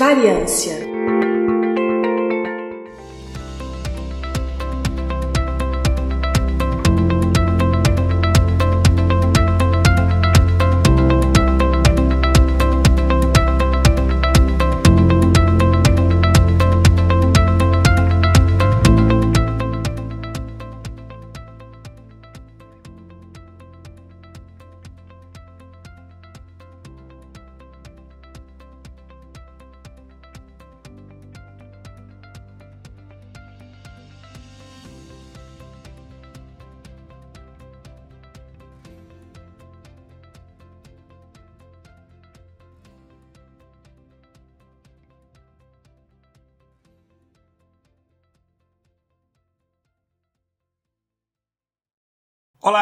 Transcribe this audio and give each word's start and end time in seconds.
Variância 0.00 0.89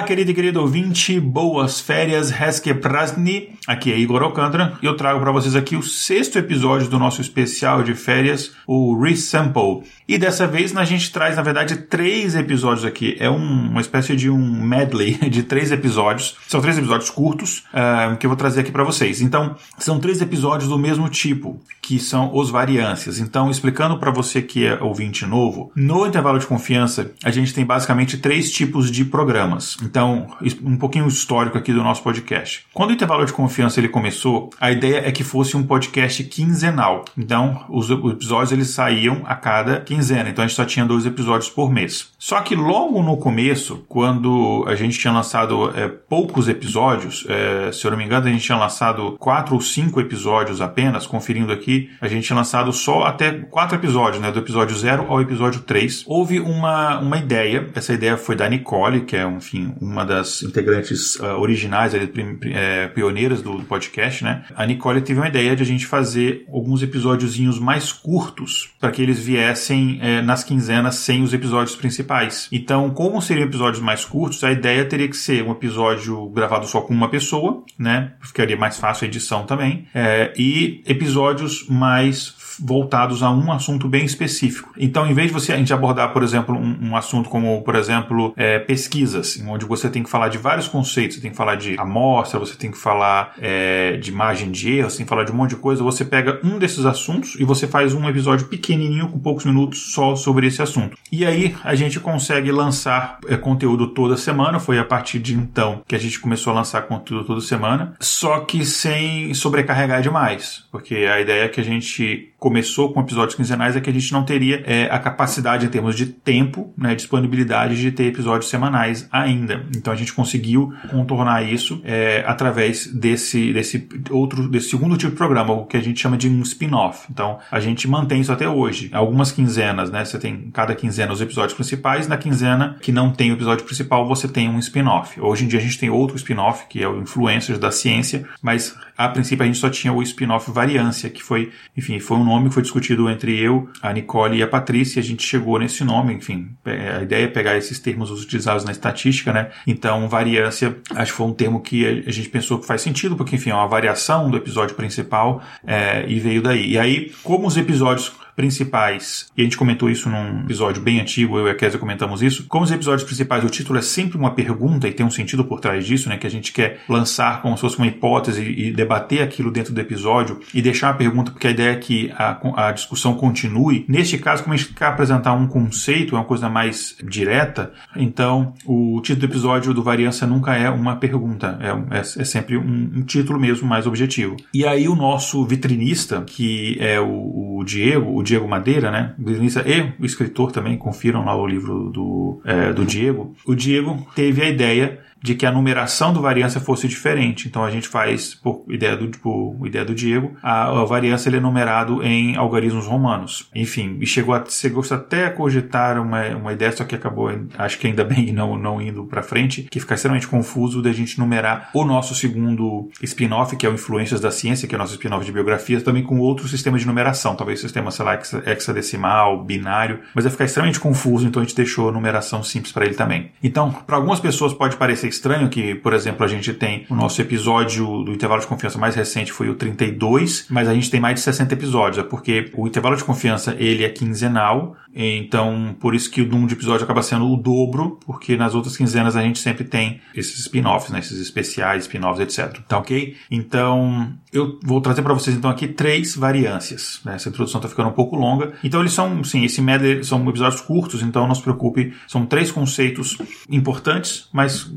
querido 0.08 0.30
e 0.30 0.34
querido 0.34 0.62
ouvinte, 0.62 1.20
boas 1.20 1.82
férias, 1.82 2.32
Heske 2.32 2.72
Prasni, 2.72 3.50
aqui 3.68 3.92
é 3.92 3.98
Igor 3.98 4.22
Alcântara 4.22 4.72
e 4.82 4.86
eu 4.86 4.96
trago 4.96 5.20
para 5.20 5.30
vocês 5.30 5.54
aqui 5.54 5.76
o 5.76 5.82
sexto 5.82 6.38
episódio 6.38 6.88
do 6.88 6.98
nosso 6.98 7.20
especial 7.20 7.82
de 7.82 7.94
férias, 7.94 8.52
o 8.66 8.98
Resample. 8.98 9.82
E 10.08 10.16
dessa 10.16 10.46
vez 10.46 10.74
a 10.74 10.84
gente 10.84 11.12
traz, 11.12 11.36
na 11.36 11.42
verdade, 11.42 11.76
três 11.76 12.34
episódios 12.34 12.86
aqui. 12.86 13.14
É 13.20 13.28
um, 13.28 13.36
uma 13.36 13.82
espécie 13.82 14.16
de 14.16 14.30
um 14.30 14.62
medley 14.62 15.18
de 15.28 15.42
três 15.42 15.70
episódios. 15.70 16.34
São 16.48 16.62
três 16.62 16.78
episódios 16.78 17.10
curtos 17.10 17.58
uh, 17.74 18.16
que 18.16 18.24
eu 18.24 18.30
vou 18.30 18.36
trazer 18.38 18.62
aqui 18.62 18.72
para 18.72 18.82
vocês. 18.82 19.20
Então, 19.20 19.54
são 19.76 20.00
três 20.00 20.22
episódios 20.22 20.70
do 20.70 20.78
mesmo 20.78 21.06
tipo, 21.10 21.60
que 21.82 21.98
são 21.98 22.34
os 22.34 22.48
variâncias. 22.48 23.18
Então, 23.18 23.50
explicando 23.50 23.98
para 23.98 24.10
você 24.10 24.40
que 24.40 24.64
é 24.66 24.82
ouvinte 24.82 25.26
novo, 25.26 25.70
no 25.76 26.06
intervalo 26.06 26.38
de 26.38 26.46
confiança 26.46 27.12
a 27.22 27.30
gente 27.30 27.52
tem 27.52 27.66
basicamente 27.66 28.16
três 28.16 28.50
tipos 28.50 28.90
de 28.90 29.04
programas. 29.04 29.76
Então, 29.82 30.26
um 30.62 30.76
pouquinho 30.78 31.06
histórico 31.06 31.58
aqui 31.58 31.72
do 31.72 31.82
nosso 31.82 32.02
podcast. 32.02 32.64
Quando 32.72 32.90
o 32.90 32.92
intervalo 32.94 33.26
de 33.26 33.32
confiança 33.32 33.57
ele 33.78 33.88
começou, 33.88 34.50
a 34.60 34.70
ideia 34.70 35.02
é 35.04 35.12
que 35.12 35.24
fosse 35.24 35.56
um 35.56 35.62
podcast 35.62 36.22
quinzenal. 36.24 37.04
Então, 37.16 37.64
os 37.68 37.90
episódios 37.90 38.52
eles 38.52 38.70
saíam 38.70 39.22
a 39.24 39.34
cada 39.34 39.80
quinzena. 39.80 40.28
Então, 40.28 40.44
a 40.44 40.46
gente 40.46 40.56
só 40.56 40.64
tinha 40.64 40.84
dois 40.84 41.06
episódios 41.06 41.50
por 41.50 41.72
mês. 41.72 42.12
Só 42.18 42.40
que 42.40 42.54
logo 42.54 43.02
no 43.02 43.16
começo, 43.16 43.84
quando 43.88 44.64
a 44.66 44.74
gente 44.74 44.98
tinha 44.98 45.12
lançado 45.12 45.70
é, 45.76 45.88
poucos 45.88 46.48
episódios, 46.48 47.24
é, 47.28 47.72
se 47.72 47.86
eu 47.86 47.90
não 47.90 47.98
me 47.98 48.04
engano, 48.04 48.26
a 48.26 48.30
gente 48.30 48.44
tinha 48.44 48.58
lançado 48.58 49.16
quatro 49.18 49.54
ou 49.54 49.60
cinco 49.60 50.00
episódios 50.00 50.60
apenas, 50.60 51.06
conferindo 51.06 51.52
aqui, 51.52 51.90
a 52.00 52.08
gente 52.08 52.26
tinha 52.26 52.36
lançado 52.36 52.72
só 52.72 53.04
até 53.04 53.32
quatro 53.32 53.76
episódios, 53.76 54.20
né, 54.20 54.30
do 54.30 54.38
episódio 54.38 54.76
0 54.76 55.06
ao 55.08 55.20
episódio 55.20 55.60
3. 55.60 56.04
Houve 56.06 56.40
uma, 56.40 56.98
uma 56.98 57.18
ideia, 57.18 57.68
essa 57.74 57.92
ideia 57.92 58.16
foi 58.16 58.36
da 58.36 58.48
Nicole, 58.48 59.02
que 59.02 59.16
é, 59.16 59.24
enfim, 59.24 59.74
uma 59.80 60.04
das 60.04 60.42
integrantes 60.42 61.16
uh, 61.16 61.38
originais, 61.38 61.94
ali, 61.94 62.10
é, 62.52 62.88
pioneiras 62.88 63.42
podcast, 63.64 64.24
né? 64.24 64.44
A 64.54 64.66
Nicole 64.66 65.00
teve 65.00 65.20
uma 65.20 65.28
ideia 65.28 65.54
de 65.54 65.62
a 65.62 65.66
gente 65.66 65.86
fazer 65.86 66.44
alguns 66.52 66.82
episódiozinhos 66.82 67.58
mais 67.58 67.92
curtos 67.92 68.70
para 68.80 68.90
que 68.90 69.02
eles 69.02 69.18
viessem 69.18 69.98
é, 70.02 70.22
nas 70.22 70.44
quinzenas 70.44 70.96
sem 70.96 71.22
os 71.22 71.32
episódios 71.32 71.76
principais. 71.76 72.48
Então, 72.52 72.90
como 72.90 73.20
seriam 73.20 73.46
episódios 73.46 73.82
mais 73.82 74.04
curtos, 74.04 74.42
a 74.44 74.52
ideia 74.52 74.84
teria 74.84 75.08
que 75.08 75.16
ser 75.16 75.42
um 75.42 75.52
episódio 75.52 76.28
gravado 76.30 76.66
só 76.66 76.80
com 76.80 76.92
uma 76.92 77.08
pessoa, 77.08 77.62
né? 77.78 78.12
Ficaria 78.20 78.56
mais 78.56 78.78
fácil 78.78 79.04
a 79.04 79.08
edição 79.08 79.44
também. 79.44 79.86
É, 79.94 80.32
e 80.36 80.82
episódios 80.86 81.66
mais 81.68 82.36
voltados 82.58 83.22
a 83.22 83.30
um 83.30 83.52
assunto 83.52 83.88
bem 83.88 84.04
específico. 84.04 84.72
Então, 84.76 85.06
em 85.06 85.14
vez 85.14 85.28
de 85.28 85.32
você 85.32 85.52
a 85.52 85.56
gente 85.56 85.72
abordar, 85.72 86.12
por 86.12 86.22
exemplo, 86.22 86.56
um, 86.56 86.88
um 86.88 86.96
assunto 86.96 87.28
como, 87.28 87.62
por 87.62 87.76
exemplo, 87.76 88.32
é, 88.36 88.58
pesquisas, 88.58 89.42
onde 89.46 89.64
você 89.64 89.88
tem 89.88 90.02
que 90.02 90.10
falar 90.10 90.28
de 90.28 90.38
vários 90.38 90.66
conceitos, 90.66 91.16
você 91.16 91.22
tem 91.22 91.30
que 91.30 91.36
falar 91.36 91.54
de 91.54 91.78
amostra, 91.78 92.38
você 92.38 92.56
tem 92.56 92.70
que 92.70 92.78
falar 92.78 93.34
é, 93.40 93.96
de 93.96 94.12
margem 94.12 94.50
de 94.50 94.78
erro, 94.78 94.88
que 94.88 95.04
falar 95.04 95.24
de 95.24 95.32
um 95.32 95.34
monte 95.34 95.50
de 95.50 95.56
coisa, 95.56 95.82
você 95.82 96.04
pega 96.04 96.40
um 96.42 96.58
desses 96.58 96.84
assuntos 96.84 97.36
e 97.38 97.44
você 97.44 97.66
faz 97.66 97.94
um 97.94 98.08
episódio 98.08 98.46
pequenininho 98.46 99.08
com 99.08 99.18
poucos 99.18 99.44
minutos 99.44 99.92
só 99.92 100.16
sobre 100.16 100.46
esse 100.46 100.60
assunto. 100.60 100.96
E 101.10 101.24
aí 101.24 101.54
a 101.62 101.74
gente 101.74 102.00
consegue 102.00 102.50
lançar 102.50 103.18
é, 103.28 103.36
conteúdo 103.36 103.88
toda 103.88 104.16
semana, 104.16 104.58
foi 104.58 104.78
a 104.78 104.84
partir 104.84 105.18
de 105.18 105.34
então 105.34 105.82
que 105.86 105.94
a 105.94 105.98
gente 105.98 106.18
começou 106.18 106.52
a 106.52 106.56
lançar 106.56 106.82
conteúdo 106.82 107.24
toda 107.24 107.40
semana, 107.40 107.94
só 108.00 108.40
que 108.40 108.64
sem 108.64 109.32
sobrecarregar 109.34 110.02
demais, 110.02 110.64
porque 110.70 110.94
a 110.94 111.20
ideia 111.20 111.44
é 111.44 111.48
que 111.48 111.60
a 111.60 111.64
gente 111.64 112.32
começou 112.38 112.92
com 112.92 113.00
episódios 113.00 113.34
quinzenais 113.34 113.76
é 113.76 113.80
que 113.80 113.90
a 113.90 113.92
gente 113.92 114.12
não 114.12 114.24
teria 114.24 114.62
é, 114.64 114.88
a 114.90 114.98
capacidade 114.98 115.66
em 115.66 115.68
termos 115.68 115.96
de 115.96 116.06
tempo, 116.06 116.72
né, 116.76 116.94
disponibilidade 116.94 117.80
de 117.80 117.90
ter 117.90 118.04
episódios 118.04 118.48
semanais 118.48 119.08
ainda. 119.10 119.66
Então 119.76 119.92
a 119.92 119.96
gente 119.96 120.12
conseguiu 120.12 120.72
contornar 120.90 121.42
isso 121.42 121.80
é, 121.84 122.22
através 122.26 122.86
desse, 122.86 123.17
desse 123.52 123.88
outro, 124.10 124.48
desse 124.48 124.70
segundo 124.70 124.96
tipo 124.96 125.12
de 125.12 125.16
programa, 125.16 125.52
o 125.52 125.66
que 125.66 125.76
a 125.76 125.80
gente 125.80 126.00
chama 126.00 126.16
de 126.16 126.28
um 126.28 126.42
spin-off. 126.42 127.06
Então 127.10 127.38
a 127.50 127.60
gente 127.60 127.88
mantém 127.88 128.20
isso 128.20 128.32
até 128.32 128.48
hoje. 128.48 128.90
Algumas 128.92 129.32
quinzenas, 129.32 129.90
né? 129.90 130.04
Você 130.04 130.18
tem 130.18 130.50
cada 130.52 130.74
quinzena 130.74 131.12
os 131.12 131.20
episódios 131.20 131.54
principais, 131.54 132.08
na 132.08 132.16
quinzena 132.16 132.76
que 132.80 132.92
não 132.92 133.12
tem 133.12 133.30
o 133.30 133.34
episódio 133.34 133.64
principal, 133.64 134.06
você 134.06 134.28
tem 134.28 134.48
um 134.48 134.58
spin-off. 134.58 135.20
Hoje 135.20 135.44
em 135.44 135.48
dia 135.48 135.58
a 135.58 135.62
gente 135.62 135.78
tem 135.78 135.90
outro 135.90 136.16
spin-off, 136.16 136.66
que 136.68 136.82
é 136.82 136.88
o 136.88 137.00
Influencers 137.00 137.58
da 137.58 137.70
Ciência, 137.70 138.26
mas 138.42 138.76
a 138.96 139.08
princípio 139.08 139.44
a 139.44 139.46
gente 139.46 139.58
só 139.58 139.70
tinha 139.70 139.92
o 139.92 140.02
spin-off 140.02 140.50
Variância, 140.50 141.08
que 141.08 141.22
foi, 141.22 141.52
enfim, 141.76 142.00
foi 142.00 142.16
um 142.16 142.24
nome 142.24 142.48
que 142.48 142.54
foi 142.54 142.62
discutido 142.62 143.08
entre 143.08 143.38
eu, 143.38 143.68
a 143.80 143.92
Nicole 143.92 144.38
e 144.38 144.42
a 144.42 144.46
Patrícia, 144.46 145.00
a 145.00 145.04
gente 145.04 145.22
chegou 145.22 145.58
nesse 145.58 145.84
nome, 145.84 146.14
enfim, 146.14 146.50
a 146.64 147.02
ideia 147.02 147.24
é 147.24 147.28
pegar 147.28 147.56
esses 147.56 147.78
termos 147.78 148.10
utilizados 148.10 148.64
na 148.64 148.72
estatística, 148.72 149.32
né? 149.32 149.50
Então, 149.66 150.08
variância, 150.08 150.76
acho 150.94 151.12
que 151.12 151.16
foi 151.16 151.26
um 151.26 151.32
termo 151.32 151.60
que 151.60 152.04
a 152.06 152.10
gente 152.10 152.28
pensou 152.28 152.58
que 152.58 152.66
faz 152.66 152.82
sentido, 152.82 153.07
porque, 153.16 153.36
enfim, 153.36 153.50
é 153.50 153.54
uma 153.54 153.66
variação 153.66 154.30
do 154.30 154.36
episódio 154.36 154.74
principal 154.74 155.42
é, 155.66 156.04
e 156.08 156.18
veio 156.18 156.42
daí. 156.42 156.72
E 156.72 156.78
aí, 156.78 157.12
como 157.22 157.46
os 157.46 157.56
episódios 157.56 158.12
principais, 158.38 159.26
e 159.36 159.40
a 159.40 159.44
gente 159.44 159.56
comentou 159.56 159.90
isso 159.90 160.08
num 160.08 160.42
episódio 160.42 160.80
bem 160.80 161.00
antigo, 161.00 161.36
eu 161.36 161.48
e 161.48 161.50
a 161.50 161.56
Kézia 161.56 161.76
comentamos 161.76 162.22
isso, 162.22 162.46
como 162.46 162.62
os 162.62 162.70
episódios 162.70 163.02
principais, 163.02 163.42
o 163.42 163.50
título 163.50 163.80
é 163.80 163.82
sempre 163.82 164.16
uma 164.16 164.30
pergunta 164.30 164.86
e 164.86 164.92
tem 164.92 165.04
um 165.04 165.10
sentido 165.10 165.44
por 165.44 165.58
trás 165.58 165.84
disso, 165.84 166.08
né, 166.08 166.16
que 166.16 166.24
a 166.24 166.30
gente 166.30 166.52
quer 166.52 166.78
lançar 166.88 167.42
como 167.42 167.56
se 167.56 167.62
fosse 167.62 167.76
uma 167.78 167.88
hipótese 167.88 168.40
e 168.44 168.70
debater 168.70 169.22
aquilo 169.22 169.50
dentro 169.50 169.74
do 169.74 169.80
episódio 169.80 170.38
e 170.54 170.62
deixar 170.62 170.90
a 170.90 170.94
pergunta, 170.94 171.32
porque 171.32 171.48
a 171.48 171.50
ideia 171.50 171.72
é 171.72 171.74
que 171.74 172.12
a, 172.14 172.68
a 172.68 172.70
discussão 172.70 173.14
continue. 173.14 173.84
Neste 173.88 174.16
caso, 174.18 174.44
como 174.44 174.54
a 174.54 174.56
gente 174.56 174.72
quer 174.72 174.86
apresentar 174.86 175.32
um 175.32 175.48
conceito, 175.48 176.14
é 176.14 176.18
uma 176.20 176.24
coisa 176.24 176.48
mais 176.48 176.96
direta, 177.02 177.72
então 177.96 178.54
o 178.64 179.00
título 179.02 179.26
do 179.26 179.32
episódio 179.32 179.74
do 179.74 179.82
Variância 179.82 180.28
nunca 180.28 180.54
é 180.54 180.70
uma 180.70 180.94
pergunta, 180.94 181.58
é, 181.60 181.96
é, 181.96 182.00
é 182.02 182.24
sempre 182.24 182.56
um, 182.56 182.90
um, 182.98 183.02
título 183.02 183.40
mesmo 183.40 183.66
mais 183.66 183.84
objetivo. 183.84 184.36
E 184.54 184.64
aí 184.64 184.88
o 184.88 184.94
nosso 184.94 185.44
vitrinista, 185.44 186.22
que 186.22 186.76
é 186.78 187.00
o, 187.00 187.58
o 187.58 187.64
Diego, 187.64 188.16
o 188.16 188.27
Diego 188.28 188.46
Madeira, 188.46 188.90
né? 188.90 189.14
Violinista 189.18 189.64
e 189.66 189.94
o 189.98 190.04
escritor 190.04 190.52
também, 190.52 190.76
confiram 190.76 191.24
lá 191.24 191.34
o 191.34 191.46
livro 191.46 191.90
do, 191.90 192.40
é, 192.44 192.72
do 192.72 192.84
Diego. 192.84 193.34
O 193.46 193.54
Diego 193.54 194.06
teve 194.14 194.42
a 194.42 194.48
ideia 194.48 195.00
de 195.22 195.34
que 195.34 195.46
a 195.46 195.52
numeração 195.52 196.12
do 196.12 196.20
variância 196.20 196.60
fosse 196.60 196.86
diferente. 196.88 197.48
Então 197.48 197.64
a 197.64 197.70
gente 197.70 197.88
faz, 197.88 198.34
por 198.34 198.64
ideia 198.68 198.96
do, 198.96 199.08
por 199.18 199.66
ideia 199.66 199.84
do 199.84 199.94
Diego, 199.94 200.36
a, 200.42 200.80
a 200.80 200.84
variância 200.84 201.28
ele 201.28 201.38
é 201.38 201.40
numerado 201.40 202.02
em 202.02 202.36
algarismos 202.36 202.86
romanos. 202.86 203.48
Enfim, 203.54 203.98
chegou 204.04 204.34
a, 204.34 204.44
chegou 204.48 204.84
até 204.90 205.26
a 205.26 205.30
cogitar 205.30 206.00
uma, 206.00 206.26
uma 206.28 206.52
ideia, 206.52 206.72
só 206.72 206.84
que 206.84 206.94
acabou, 206.94 207.30
acho 207.56 207.78
que 207.78 207.86
ainda 207.86 208.04
bem 208.04 208.30
não, 208.32 208.56
não 208.56 208.80
indo 208.80 209.04
para 209.04 209.22
frente, 209.22 209.62
que 209.64 209.80
fica 209.80 209.94
extremamente 209.94 210.28
confuso 210.28 210.82
da 210.82 210.92
gente 210.92 211.18
numerar 211.18 211.70
o 211.74 211.84
nosso 211.84 212.14
segundo 212.14 212.90
spin-off, 213.02 213.56
que 213.56 213.66
é 213.66 213.68
o 213.68 213.74
Influências 213.74 214.20
da 214.20 214.30
Ciência, 214.30 214.68
que 214.68 214.74
é 214.74 214.76
o 214.76 214.78
nosso 214.78 214.92
spin-off 214.92 215.24
de 215.24 215.32
biografias, 215.32 215.82
também 215.82 216.02
com 216.02 216.18
outro 216.18 216.48
sistema 216.48 216.78
de 216.78 216.86
numeração, 216.86 217.34
talvez 217.34 217.60
sistema, 217.60 217.90
sei 217.90 218.04
lá, 218.04 218.18
hexadecimal, 218.46 219.42
binário, 219.44 220.00
mas 220.14 220.24
vai 220.24 220.30
ficar 220.30 220.44
extremamente 220.44 220.80
confuso, 220.80 221.26
então 221.26 221.42
a 221.42 221.44
gente 221.44 221.56
deixou 221.56 221.88
a 221.88 221.92
numeração 221.92 222.42
simples 222.42 222.72
para 222.72 222.84
ele 222.86 222.94
também. 222.94 223.30
Então, 223.42 223.70
para 223.70 223.96
algumas 223.96 224.20
pessoas 224.20 224.52
pode 224.52 224.76
parecer 224.76 225.07
parecer 225.08 225.18
estranho 225.18 225.48
que, 225.48 225.74
por 225.74 225.92
exemplo, 225.92 226.24
a 226.24 226.28
gente 226.28 226.52
tem 226.52 226.86
o 226.88 226.94
nosso 226.94 227.20
episódio 227.20 228.04
do 228.04 228.12
intervalo 228.12 228.40
de 228.40 228.46
confiança 228.46 228.78
mais 228.78 228.94
recente 228.94 229.32
foi 229.32 229.48
o 229.48 229.54
32, 229.54 230.46
mas 230.50 230.68
a 230.68 230.74
gente 230.74 230.90
tem 230.90 231.00
mais 231.00 231.16
de 231.16 231.20
60 231.22 231.54
episódios, 231.54 231.98
é 231.98 232.02
porque 232.02 232.50
o 232.54 232.66
intervalo 232.66 232.96
de 232.96 233.04
confiança 233.04 233.56
ele 233.58 233.84
é 233.84 233.88
quinzenal, 233.88 234.76
então 234.94 235.76
por 235.78 235.94
isso 235.94 236.10
que 236.10 236.22
o 236.22 236.26
número 236.26 236.48
de 236.48 236.54
episódios 236.54 236.82
acaba 236.82 237.02
sendo 237.02 237.26
o 237.26 237.36
dobro, 237.36 237.98
porque 238.04 238.36
nas 238.36 238.54
outras 238.54 238.76
quinzenas 238.76 239.16
a 239.16 239.22
gente 239.22 239.38
sempre 239.38 239.64
tem 239.64 240.00
esses 240.14 240.38
spin-offs, 240.40 240.90
né, 240.90 240.98
esses 240.98 241.20
especiais, 241.20 241.84
spin-offs, 241.84 242.20
etc. 242.20 242.60
Tá 242.66 242.78
ok? 242.78 243.16
Então 243.30 244.12
eu 244.32 244.58
vou 244.62 244.80
trazer 244.80 245.02
para 245.02 245.14
vocês 245.14 245.36
então 245.36 245.50
aqui 245.50 245.68
três 245.68 246.14
variâncias. 246.16 247.00
Né? 247.04 247.14
Essa 247.14 247.28
introdução 247.28 247.58
está 247.58 247.68
ficando 247.68 247.88
um 247.88 247.92
pouco 247.92 248.16
longa. 248.16 248.52
Então 248.62 248.80
eles 248.80 248.92
são, 248.92 249.22
sim, 249.24 249.44
esse 249.44 249.62
medley 249.62 250.04
são 250.04 250.26
episódios 250.28 250.60
curtos, 250.60 251.02
então 251.02 251.26
não 251.26 251.34
se 251.34 251.42
preocupe, 251.42 251.94
são 252.06 252.26
três 252.26 252.50
conceitos 252.50 253.16
importantes, 253.48 254.28
mas 254.32 254.70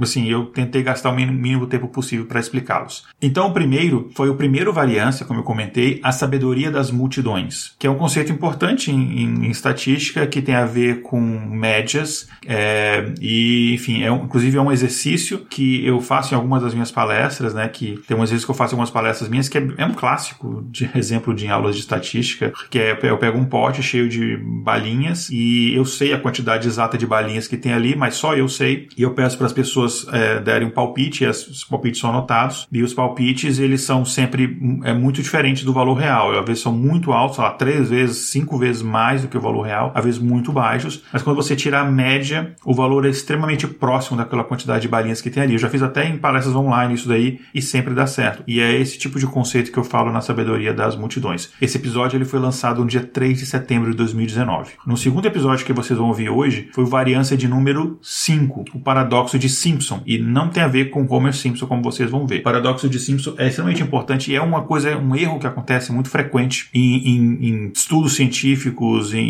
assim, 0.00 0.28
eu 0.28 0.46
tentei 0.46 0.82
gastar 0.82 1.10
o 1.10 1.16
mínimo 1.16 1.66
tempo 1.66 1.88
possível 1.88 2.26
para 2.26 2.40
explicá-los. 2.40 3.06
Então 3.20 3.48
o 3.48 3.52
primeiro 3.52 4.10
foi 4.14 4.28
o 4.28 4.34
primeiro 4.34 4.72
variância, 4.72 5.24
como 5.24 5.40
eu 5.40 5.44
comentei, 5.44 6.00
a 6.02 6.12
sabedoria 6.12 6.70
das 6.70 6.90
multidões, 6.90 7.74
que 7.78 7.86
é 7.86 7.90
um 7.90 7.96
conceito 7.96 8.32
importante 8.32 8.90
em, 8.90 9.22
em, 9.22 9.49
em 9.50 9.52
estatística 9.52 10.26
que 10.26 10.40
tem 10.40 10.54
a 10.54 10.64
ver 10.64 11.02
com 11.02 11.20
médias 11.20 12.28
é, 12.46 13.12
e, 13.20 13.74
enfim, 13.74 14.02
é 14.02 14.10
um, 14.10 14.24
inclusive 14.24 14.56
é 14.56 14.60
um 14.60 14.72
exercício 14.72 15.38
que 15.50 15.84
eu 15.84 16.00
faço 16.00 16.32
em 16.32 16.36
algumas 16.36 16.62
das 16.62 16.72
minhas 16.72 16.90
palestras, 16.90 17.52
né? 17.52 17.68
Que 17.68 18.00
tem 18.06 18.16
um 18.16 18.22
exercício 18.22 18.46
que 18.46 18.50
eu 18.50 18.56
faço 18.56 18.72
em 18.72 18.76
algumas 18.76 18.90
palestras 18.90 19.28
minhas 19.28 19.48
que 19.48 19.58
é, 19.58 19.68
é 19.76 19.84
um 19.84 19.92
clássico 19.92 20.64
de 20.70 20.88
exemplo 20.94 21.34
de 21.34 21.48
aulas 21.48 21.74
de 21.74 21.82
estatística, 21.82 22.52
que 22.70 22.78
é 22.78 22.98
eu 23.02 23.18
pego 23.18 23.38
um 23.38 23.44
pote 23.44 23.82
cheio 23.82 24.08
de 24.08 24.36
balinhas 24.36 25.28
e 25.30 25.74
eu 25.74 25.84
sei 25.84 26.12
a 26.12 26.18
quantidade 26.18 26.68
exata 26.68 26.96
de 26.96 27.06
balinhas 27.06 27.48
que 27.48 27.56
tem 27.56 27.72
ali, 27.72 27.96
mas 27.96 28.14
só 28.14 28.36
eu 28.36 28.48
sei. 28.48 28.88
E 28.96 29.02
eu 29.02 29.12
peço 29.12 29.36
para 29.36 29.46
as 29.46 29.52
pessoas 29.52 30.06
é, 30.12 30.38
darem 30.40 30.68
um 30.68 30.70
palpite, 30.70 31.24
e 31.24 31.26
os 31.26 31.64
palpites 31.64 32.00
são 32.00 32.10
anotados. 32.10 32.68
E 32.70 32.82
os 32.82 32.94
palpites, 32.94 33.58
eles 33.58 33.82
são 33.82 34.04
sempre 34.04 34.58
é 34.84 34.92
muito 34.92 35.22
diferente 35.22 35.64
do 35.64 35.72
valor 35.72 35.94
real. 35.94 36.38
Às 36.38 36.46
vezes 36.46 36.62
são 36.62 36.72
muito 36.72 37.12
altos, 37.12 37.36
sei 37.36 37.44
lá, 37.44 37.50
três 37.50 37.88
vezes, 37.88 38.30
cinco 38.30 38.58
vezes 38.58 38.82
mais 38.82 39.22
do 39.22 39.28
que 39.28 39.38
o 39.40 39.42
valor 39.42 39.62
real, 39.62 39.92
às 39.94 40.04
vezes 40.04 40.20
muito 40.20 40.52
baixos. 40.52 41.02
Mas 41.12 41.22
quando 41.22 41.36
você 41.36 41.56
tira 41.56 41.80
a 41.80 41.84
média, 41.84 42.54
o 42.64 42.74
valor 42.74 43.04
é 43.04 43.08
extremamente 43.08 43.66
próximo 43.66 44.16
daquela 44.16 44.44
quantidade 44.44 44.82
de 44.82 44.88
balinhas 44.88 45.20
que 45.20 45.30
tem 45.30 45.42
ali. 45.42 45.54
Eu 45.54 45.58
já 45.58 45.68
fiz 45.68 45.82
até 45.82 46.06
em 46.06 46.16
palestras 46.18 46.54
online 46.54 46.94
isso 46.94 47.08
daí 47.08 47.40
e 47.54 47.60
sempre 47.60 47.94
dá 47.94 48.06
certo. 48.06 48.42
E 48.46 48.60
é 48.60 48.74
esse 48.74 48.98
tipo 48.98 49.18
de 49.18 49.26
conceito 49.26 49.72
que 49.72 49.78
eu 49.78 49.84
falo 49.84 50.12
na 50.12 50.20
sabedoria 50.20 50.72
das 50.72 50.96
multidões. 50.96 51.50
Esse 51.60 51.76
episódio 51.78 52.16
ele 52.16 52.24
foi 52.24 52.38
lançado 52.38 52.80
no 52.80 52.86
dia 52.86 53.02
3 53.02 53.38
de 53.38 53.46
setembro 53.46 53.90
de 53.90 53.96
2019. 53.96 54.72
No 54.86 54.96
segundo 54.96 55.26
episódio 55.26 55.64
que 55.64 55.72
vocês 55.72 55.98
vão 55.98 56.08
ouvir 56.08 56.28
hoje 56.28 56.68
foi 56.72 56.84
variância 56.84 57.36
de 57.36 57.48
número 57.48 57.98
5, 58.02 58.64
o 58.74 58.80
paradoxo 58.80 59.38
de 59.38 59.48
Simpson, 59.48 60.02
e 60.06 60.18
não 60.18 60.48
tem 60.48 60.62
a 60.62 60.68
ver 60.68 60.90
com 60.90 61.06
Homer 61.08 61.34
Simpson 61.34 61.66
como 61.66 61.82
vocês 61.82 62.10
vão 62.10 62.26
ver. 62.26 62.40
O 62.40 62.42
paradoxo 62.42 62.88
de 62.88 62.98
Simpson 62.98 63.34
é 63.38 63.48
extremamente 63.48 63.82
importante 63.82 64.30
e 64.30 64.36
é 64.36 64.42
uma 64.42 64.62
coisa, 64.62 64.96
um 64.96 65.14
erro 65.14 65.38
que 65.38 65.46
acontece 65.46 65.92
muito 65.92 66.10
frequente 66.10 66.68
em, 66.74 67.08
em, 67.08 67.48
em 67.48 67.72
estudos 67.74 68.14
científicos, 68.14 69.14
em, 69.14 69.29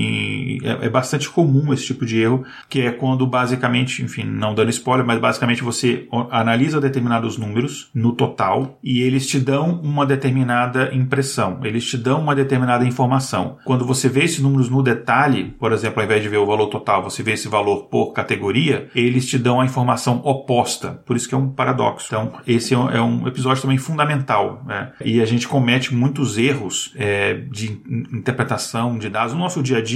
é, 0.63 0.87
é, 0.87 0.89
bastante 0.89 1.29
comum 1.29 1.73
esse 1.73 1.87
tipo 1.87 2.07
de 2.07 2.21
erro, 2.21 2.45
que 2.69 2.81
é 2.81 2.91
quando 2.91 3.27
basicamente, 3.27 4.03
enfim, 4.03 4.25
não 4.25 4.55
dando 4.55 4.71
spoiler, 4.71 5.07
mas 5.07 5.19
basicamente 5.19 5.63
você 5.63 6.09
analisa 6.31 6.81
determinados 6.81 7.37
números 7.37 7.91
no 7.95 8.13
total 8.13 8.79
e 8.83 9.03
eles 9.03 9.27
te 9.27 9.39
dão 9.39 9.81
uma 9.83 10.07
determinada 10.07 10.95
impressão, 10.95 11.61
eles 11.65 11.85
te 11.85 11.97
dão 11.97 12.21
uma 12.21 12.35
determinada 12.35 12.85
informação. 12.87 13.59
Quando 13.65 13.85
você 13.85 14.09
vê 14.09 14.25
esses 14.25 14.41
números 14.41 14.69
no 14.69 14.83
detalhe, 14.83 15.55
por 15.59 15.73
exemplo, 15.73 16.01
ao 16.01 16.05
invés 16.05 16.23
de 16.23 16.29
ver 16.29 16.39
o 16.39 16.47
valor 16.47 16.69
total, 16.69 17.03
você 17.03 17.23
vê 17.23 17.33
esse 17.33 17.49
valor 17.49 17.85
por 17.85 18.13
categoria, 18.13 18.89
eles 18.95 19.27
te 19.27 19.39
dão 19.39 19.61
a 19.61 19.65
informação 19.65 20.21
oposta. 20.25 21.03
Por 21.05 21.17
isso 21.17 21.29
que 21.29 21.35
é 21.35 21.39
um 21.39 21.51
paradoxo. 21.51 22.07
Então, 22.07 22.33
esse 22.47 22.75
é 22.75 22.79
um 22.79 23.27
é 23.27 23.29
episódio 23.29 23.63
também 23.63 23.79
fundamental. 23.79 24.63
Né? 24.67 24.93
E 25.05 25.21
a 25.21 25.27
gente 25.27 25.47
comete 25.47 25.95
muitos 25.95 26.39
erros 26.39 26.93
é, 26.97 27.35
de 27.35 27.81
interpretação 28.13 28.99
de 28.99 29.09
dados 29.09 29.35
no 29.35 29.41
nosso 29.41 29.63
dia 29.63 29.79
a 29.79 29.83
dia 29.83 29.90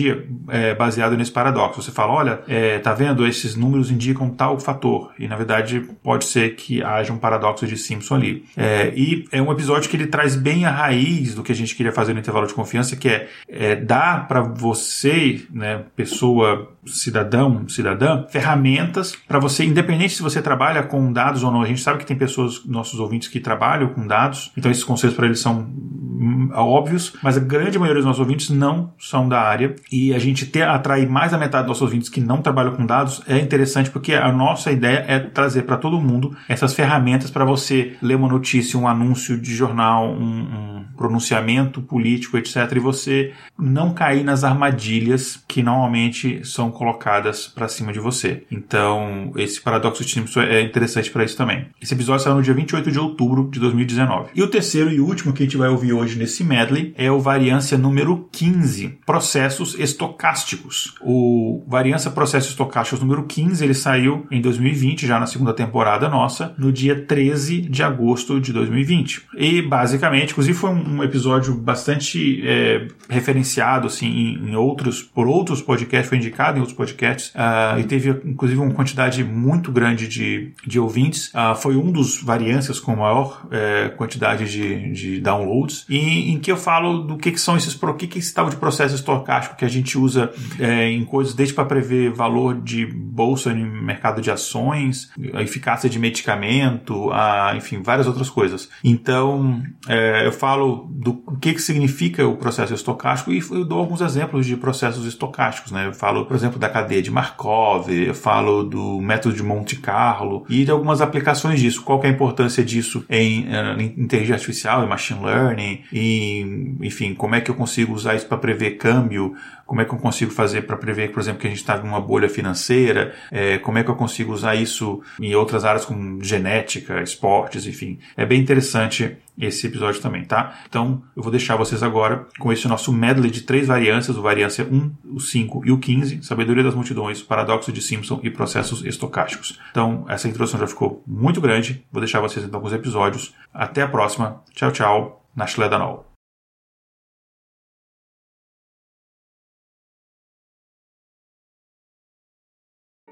é, 0.48 0.74
baseado 0.74 1.16
nesse 1.16 1.30
paradoxo. 1.30 1.82
Você 1.82 1.90
fala, 1.90 2.12
olha, 2.12 2.40
é, 2.48 2.78
tá 2.78 2.92
vendo? 2.94 3.26
Esses 3.26 3.54
números 3.54 3.90
indicam 3.90 4.30
tal 4.30 4.58
fator. 4.58 5.12
E 5.18 5.26
na 5.28 5.36
verdade 5.36 5.80
pode 6.02 6.24
ser 6.24 6.54
que 6.56 6.82
haja 6.82 7.12
um 7.12 7.18
paradoxo 7.18 7.66
de 7.66 7.76
Simpson 7.76 8.16
ali. 8.16 8.44
É, 8.56 8.92
e 8.96 9.24
é 9.32 9.40
um 9.40 9.50
episódio 9.52 9.88
que 9.88 9.96
ele 9.96 10.06
traz 10.06 10.36
bem 10.36 10.64
a 10.64 10.70
raiz 10.70 11.34
do 11.34 11.42
que 11.42 11.52
a 11.52 11.54
gente 11.54 11.74
queria 11.74 11.92
fazer 11.92 12.12
no 12.12 12.20
intervalo 12.20 12.46
de 12.46 12.54
confiança, 12.54 12.96
que 12.96 13.08
é, 13.08 13.28
é 13.48 13.76
dar 13.76 14.28
para 14.28 14.40
você, 14.40 15.42
né, 15.50 15.82
pessoa, 15.96 16.73
cidadão, 16.86 17.68
cidadã, 17.68 18.24
ferramentas 18.28 19.16
para 19.26 19.38
você, 19.38 19.64
independente 19.64 20.14
se 20.14 20.22
você 20.22 20.40
trabalha 20.42 20.82
com 20.82 21.12
dados 21.12 21.42
ou 21.42 21.50
não. 21.50 21.62
A 21.62 21.66
gente 21.66 21.80
sabe 21.80 21.98
que 21.98 22.06
tem 22.06 22.16
pessoas, 22.16 22.64
nossos 22.64 23.00
ouvintes, 23.00 23.28
que 23.28 23.40
trabalham 23.40 23.88
com 23.88 24.06
dados, 24.06 24.52
então 24.56 24.70
esses 24.70 24.84
conceitos 24.84 25.16
para 25.16 25.26
eles 25.26 25.40
são 25.40 25.60
hum, 25.60 26.50
óbvios, 26.52 27.14
mas 27.22 27.36
a 27.36 27.40
grande 27.40 27.78
maioria 27.78 28.00
dos 28.00 28.06
nossos 28.06 28.20
ouvintes 28.20 28.50
não 28.50 28.92
são 28.98 29.28
da 29.28 29.40
área 29.40 29.74
e 29.90 30.14
a 30.14 30.18
gente 30.18 30.46
ter 30.46 30.62
atrair 30.62 31.08
mais 31.08 31.32
da 31.32 31.38
metade 31.38 31.64
dos 31.64 31.68
nossos 31.68 31.82
ouvintes 31.82 32.08
que 32.08 32.20
não 32.20 32.40
trabalham 32.40 32.74
com 32.74 32.86
dados 32.86 33.22
é 33.26 33.38
interessante 33.38 33.90
porque 33.90 34.14
a 34.14 34.32
nossa 34.32 34.70
ideia 34.70 35.04
é 35.08 35.18
trazer 35.18 35.62
para 35.62 35.76
todo 35.76 36.00
mundo 36.00 36.36
essas 36.48 36.74
ferramentas 36.74 37.30
para 37.30 37.44
você 37.44 37.96
ler 38.00 38.16
uma 38.16 38.28
notícia, 38.28 38.78
um 38.78 38.88
anúncio 38.88 39.40
de 39.40 39.54
jornal, 39.54 40.10
um, 40.10 40.24
um 40.24 40.84
pronunciamento 40.96 41.82
político, 41.82 42.38
etc. 42.38 42.56
E 42.74 42.78
você 42.78 43.32
não 43.58 43.92
cair 43.92 44.24
nas 44.24 44.44
armadilhas 44.44 45.42
que 45.48 45.62
normalmente 45.62 46.44
são 46.44 46.70
colocadas 46.74 47.46
para 47.46 47.68
cima 47.68 47.92
de 47.92 47.98
você. 47.98 48.42
Então, 48.50 49.32
esse 49.36 49.60
paradoxo 49.60 50.04
de 50.04 50.12
Simpson 50.12 50.42
é 50.42 50.60
interessante 50.60 51.10
para 51.10 51.24
isso 51.24 51.36
também. 51.36 51.66
Esse 51.80 51.94
episódio 51.94 52.24
saiu 52.24 52.36
no 52.36 52.42
dia 52.42 52.52
28 52.52 52.90
de 52.90 52.98
outubro 52.98 53.48
de 53.50 53.58
2019. 53.58 54.30
E 54.34 54.42
o 54.42 54.48
terceiro 54.48 54.90
e 54.90 55.00
último 55.00 55.32
que 55.32 55.42
a 55.42 55.46
gente 55.46 55.56
vai 55.56 55.68
ouvir 55.68 55.92
hoje 55.92 56.18
nesse 56.18 56.44
medley 56.44 56.92
é 56.96 57.10
o 57.10 57.20
variância 57.20 57.78
número 57.78 58.28
15, 58.32 58.98
processos 59.06 59.74
estocásticos. 59.78 60.94
O 61.00 61.64
variância 61.66 62.10
processos 62.10 62.50
estocásticos 62.50 63.00
número 63.00 63.24
15, 63.24 63.64
ele 63.64 63.74
saiu 63.74 64.26
em 64.30 64.40
2020, 64.40 65.06
já 65.06 65.18
na 65.18 65.26
segunda 65.26 65.52
temporada 65.52 66.08
nossa, 66.08 66.54
no 66.58 66.72
dia 66.72 67.04
13 67.04 67.62
de 67.62 67.82
agosto 67.82 68.40
de 68.40 68.52
2020. 68.52 69.22
E 69.36 69.62
basicamente, 69.62 70.32
inclusive 70.32 70.56
foi 70.56 70.70
um 70.70 71.02
episódio 71.02 71.54
bastante 71.54 72.42
é, 72.46 72.88
referenciado 73.08 73.86
assim 73.86 74.06
em, 74.06 74.50
em, 74.50 74.56
outros 74.56 75.02
por 75.02 75.26
outros 75.26 75.62
podcasts, 75.62 76.08
foi 76.08 76.18
indicado 76.18 76.58
em 76.58 76.62
outros 76.64 76.76
podcasts 76.76 77.32
uh, 77.34 77.78
e 77.78 77.84
teve 77.84 78.10
inclusive 78.24 78.60
uma 78.60 78.72
quantidade 78.72 79.22
muito 79.22 79.70
grande 79.70 80.08
de, 80.08 80.52
de 80.66 80.78
ouvintes. 80.78 81.28
Uh, 81.28 81.54
foi 81.56 81.76
um 81.76 81.90
dos 81.90 82.22
variâncias 82.22 82.80
com 82.80 82.96
maior 82.96 83.46
é, 83.50 83.88
quantidade 83.90 84.50
de, 84.50 84.92
de 84.92 85.20
downloads 85.20 85.84
e 85.88 86.32
em 86.32 86.38
que 86.38 86.50
eu 86.50 86.56
falo 86.56 86.98
do 87.02 87.16
que, 87.16 87.30
que 87.30 87.40
são 87.40 87.56
esses 87.56 87.74
o 87.80 87.94
que, 87.94 88.06
que 88.06 88.18
esse 88.18 88.32
tal 88.32 88.48
de 88.48 88.56
processo 88.56 88.94
estocástico 88.94 89.56
que 89.56 89.64
a 89.64 89.68
gente 89.68 89.98
usa 89.98 90.32
é, 90.58 90.88
em 90.88 91.04
coisas 91.04 91.34
desde 91.34 91.54
para 91.54 91.64
prever 91.64 92.10
valor 92.10 92.60
de 92.60 92.86
bolsa 92.86 93.52
no 93.52 93.82
mercado 93.82 94.20
de 94.20 94.30
ações, 94.30 95.10
a 95.32 95.42
eficácia 95.42 95.88
de 95.88 95.98
medicamento, 95.98 97.10
a, 97.12 97.54
enfim, 97.56 97.82
várias 97.82 98.06
outras 98.06 98.30
coisas. 98.30 98.68
Então, 98.82 99.62
é, 99.88 100.26
eu 100.26 100.32
falo 100.32 100.88
do 100.90 101.14
que, 101.40 101.54
que 101.54 101.62
significa 101.62 102.26
o 102.26 102.36
processo 102.36 102.74
estocástico 102.74 103.32
e 103.32 103.38
eu 103.38 103.64
dou 103.64 103.78
alguns 103.78 104.00
exemplos 104.00 104.46
de 104.46 104.56
processos 104.56 105.06
estocásticos. 105.06 105.72
Né? 105.72 105.86
Eu 105.86 105.92
falo, 105.92 106.24
por 106.26 106.34
exemplo, 106.34 106.53
da 106.58 106.68
cadeia 106.68 107.02
de 107.02 107.10
Markov, 107.10 107.88
eu 107.90 108.14
falo 108.14 108.62
do 108.62 109.00
método 109.00 109.34
de 109.34 109.42
Monte 109.42 109.76
Carlo 109.76 110.44
e 110.48 110.64
de 110.64 110.70
algumas 110.70 111.00
aplicações 111.00 111.60
disso. 111.60 111.82
Qual 111.82 112.02
é 112.02 112.06
a 112.06 112.10
importância 112.10 112.64
disso 112.64 113.04
em, 113.08 113.46
eh, 113.48 113.76
em 113.78 113.94
inteligência 113.98 114.34
artificial, 114.34 114.84
em 114.84 114.88
machine 114.88 115.24
learning, 115.24 115.82
e, 115.92 116.76
enfim, 116.80 117.14
como 117.14 117.34
é 117.34 117.40
que 117.40 117.50
eu 117.50 117.54
consigo 117.54 117.92
usar 117.94 118.14
isso 118.14 118.26
para 118.26 118.38
prever 118.38 118.72
câmbio, 118.72 119.34
como 119.66 119.80
é 119.80 119.84
que 119.84 119.92
eu 119.92 119.98
consigo 119.98 120.30
fazer 120.30 120.62
para 120.62 120.76
prever, 120.76 121.12
por 121.12 121.20
exemplo, 121.20 121.40
que 121.40 121.46
a 121.46 121.50
gente 121.50 121.60
está 121.60 121.76
numa 121.78 122.00
bolha 122.00 122.28
financeira? 122.28 123.14
É, 123.30 123.58
como 123.58 123.78
é 123.78 123.84
que 123.84 123.90
eu 123.90 123.96
consigo 123.96 124.32
usar 124.32 124.54
isso 124.54 125.02
em 125.20 125.34
outras 125.34 125.64
áreas 125.64 125.84
como 125.84 126.22
genética, 126.22 127.02
esportes, 127.02 127.66
enfim. 127.66 127.98
É 128.16 128.24
bem 128.24 128.40
interessante 128.40 129.16
esse 129.38 129.66
episódio 129.66 130.00
também, 130.00 130.24
tá? 130.24 130.58
Então, 130.68 131.02
eu 131.16 131.22
vou 131.22 131.30
deixar 131.30 131.56
vocês 131.56 131.82
agora 131.82 132.26
com 132.38 132.52
esse 132.52 132.68
nosso 132.68 132.92
medley 132.92 133.30
de 133.30 133.42
três 133.42 133.66
variâncias, 133.66 134.16
o 134.16 134.22
variância 134.22 134.64
1, 134.64 134.92
o 135.12 135.20
5 135.20 135.66
e 135.66 135.72
o 135.72 135.78
15, 135.78 136.22
sabedoria 136.22 136.62
das 136.62 136.74
multidões, 136.74 137.20
paradoxo 137.20 137.72
de 137.72 137.82
Simpson 137.82 138.20
e 138.22 138.30
processos 138.30 138.84
estocásticos. 138.84 139.58
Então, 139.70 140.04
essa 140.08 140.28
introdução 140.28 140.60
já 140.60 140.66
ficou 140.66 141.02
muito 141.06 141.40
grande, 141.40 141.84
vou 141.90 142.00
deixar 142.00 142.20
vocês 142.20 142.44
então 142.44 142.60
com 142.60 142.66
os 142.66 142.72
episódios. 142.72 143.34
Até 143.52 143.82
a 143.82 143.88
próxima. 143.88 144.42
Tchau, 144.54 144.70
tchau. 144.70 145.20
Na 145.34 145.48
Schledanol. 145.48 146.13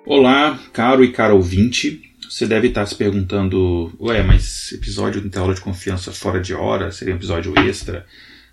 Olá, 0.05 0.59
caro 0.73 1.05
e 1.05 1.13
caro 1.13 1.37
ouvinte. 1.37 2.03
Você 2.29 2.45
deve 2.45 2.67
estar 2.67 2.85
se 2.87 2.95
perguntando: 2.95 3.93
ué, 4.01 4.21
mas 4.21 4.73
episódio 4.73 5.21
de 5.21 5.29
intervalo 5.29 5.55
de 5.55 5.61
confiança 5.61 6.11
fora 6.11 6.41
de 6.41 6.53
hora 6.53 6.91
seria 6.91 7.15
um 7.15 7.17
episódio 7.17 7.57
extra? 7.61 8.05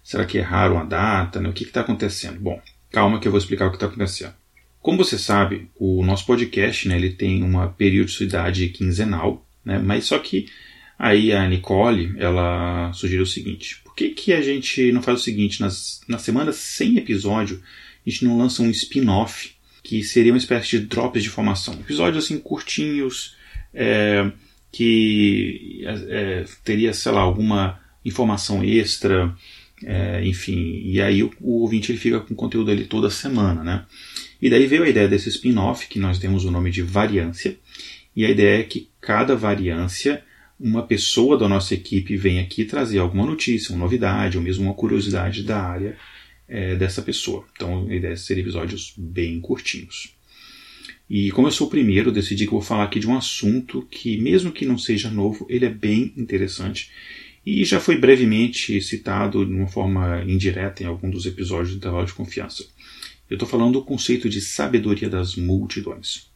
Será 0.04 0.26
que 0.26 0.38
erraram 0.38 0.78
a 0.78 0.84
data? 0.84 1.42
Né? 1.42 1.50
O 1.50 1.54
que 1.54 1.64
está 1.64 1.82
acontecendo? 1.82 2.40
Bom, 2.40 2.62
calma 2.92 3.20
que 3.20 3.28
eu 3.28 3.32
vou 3.32 3.40
explicar 3.40 3.66
o 3.66 3.72
que 3.72 3.78
está 3.78 3.88
acontecendo. 3.88 4.34
Como 4.80 5.00
você 5.00 5.18
sabe, 5.18 5.72
o 5.76 6.06
nosso 6.06 6.24
podcast 6.28 6.88
né, 6.88 6.96
ele 6.96 7.10
tem 7.10 7.42
uma 7.42 7.68
periodicidade 7.68 8.70
quinzenal, 8.70 9.44
né, 9.66 9.80
mas 9.80 10.06
só 10.06 10.20
que 10.20 10.46
aí 11.00 11.34
a 11.34 11.48
Nicole 11.48 12.14
ela 12.20 12.94
sugeriu 12.94 13.24
o 13.24 13.28
seguinte: 13.28 13.82
por 13.84 13.96
que, 13.96 14.10
que 14.10 14.34
a 14.34 14.42
gente 14.42 14.92
não 14.92 15.02
faz 15.02 15.20
o 15.20 15.24
seguinte? 15.24 15.62
Nas, 15.62 16.02
na 16.08 16.20
semana 16.20 16.52
sem 16.52 16.98
episódio, 16.98 17.60
a 18.06 18.10
gente 18.10 18.24
não 18.24 18.38
lança 18.38 18.62
um 18.62 18.70
spin-off 18.70 19.58
que 19.90 20.04
seria 20.04 20.32
uma 20.32 20.38
espécie 20.38 20.78
de 20.78 20.86
drops 20.86 21.24
de 21.24 21.30
informação. 21.30 21.74
Episódios 21.74 22.24
assim 22.24 22.38
curtinhos, 22.38 23.36
é, 23.74 24.32
que 24.72 25.82
é, 25.84 26.46
teria, 26.64 26.94
sei 26.94 27.12
lá, 27.12 27.22
alguma 27.22 27.80
informação 28.06 28.64
extra, 28.64 29.36
é, 29.84 30.24
enfim, 30.24 30.84
e 30.86 31.02
aí 31.02 31.24
o, 31.24 31.32
o, 31.42 31.62
ouvinte 31.62 31.92
ele 31.92 31.98
fica 31.98 32.20
com 32.20 32.36
conteúdo 32.36 32.70
ali 32.70 32.86
toda 32.86 33.10
semana, 33.10 33.64
né? 33.64 33.84
E 34.40 34.48
daí 34.48 34.68
veio 34.68 34.84
a 34.84 34.90
ideia 34.90 35.08
desse 35.08 35.30
spin-off, 35.30 35.88
que 35.88 35.98
nós 35.98 36.20
temos 36.20 36.46
o 36.46 36.52
nome 36.52 36.70
de 36.70 36.84
variância, 36.84 37.58
e 38.16 38.24
a 38.24 38.30
ideia 38.30 38.60
é 38.60 38.64
que 38.64 38.90
cada 39.02 39.36
variância, 39.36 40.24
uma 40.60 40.84
pessoa 40.84 41.36
da 41.36 41.50
nossa 41.50 41.74
equipe 41.74 42.16
vem 42.16 42.40
aqui 42.40 42.64
trazer 42.64 43.00
alguma 43.00 43.26
notícia, 43.26 43.74
uma 43.74 43.86
novidade, 43.86 44.38
ou 44.38 44.44
mesmo 44.44 44.66
uma 44.66 44.76
curiosidade 44.76 45.42
da 45.42 45.60
área 45.60 45.98
é, 46.50 46.76
dessa 46.76 47.02
pessoa. 47.02 47.46
Então 47.54 47.88
a 47.90 47.96
ideia 47.96 48.14
é 48.14 48.18
ser 48.18 48.38
episódios 48.38 48.94
bem 48.98 49.40
curtinhos. 49.40 50.16
E 51.10 51.32
como 51.32 51.48
eu 51.48 51.52
sou 51.52 51.68
o 51.68 51.70
primeiro, 51.70 52.12
decidi 52.12 52.46
que 52.46 52.52
vou 52.52 52.62
falar 52.62 52.84
aqui 52.84 53.00
de 53.00 53.08
um 53.08 53.18
assunto 53.18 53.88
que, 53.90 54.18
mesmo 54.18 54.52
que 54.52 54.66
não 54.66 54.78
seja 54.78 55.10
novo, 55.10 55.48
ele 55.50 55.66
é 55.66 55.70
bem 55.70 56.14
interessante 56.16 56.92
e 57.46 57.64
já 57.66 57.80
foi 57.80 57.98
brevemente 57.98 58.80
citado 58.82 59.46
de 59.46 59.52
uma 59.52 59.68
forma 59.68 60.24
indireta 60.28 60.84
em 60.84 60.86
algum 60.86 61.10
dos 61.10 61.26
episódios 61.26 61.72
do 61.72 61.78
Intervalo 61.78 62.06
de 62.06 62.14
Confiança. 62.14 62.66
Eu 63.30 63.36
estou 63.36 63.48
falando 63.48 63.74
do 63.74 63.86
conceito 63.86 64.30
de 64.30 64.42
sabedoria 64.42 65.10
das 65.10 65.36
multidões. 65.36 66.30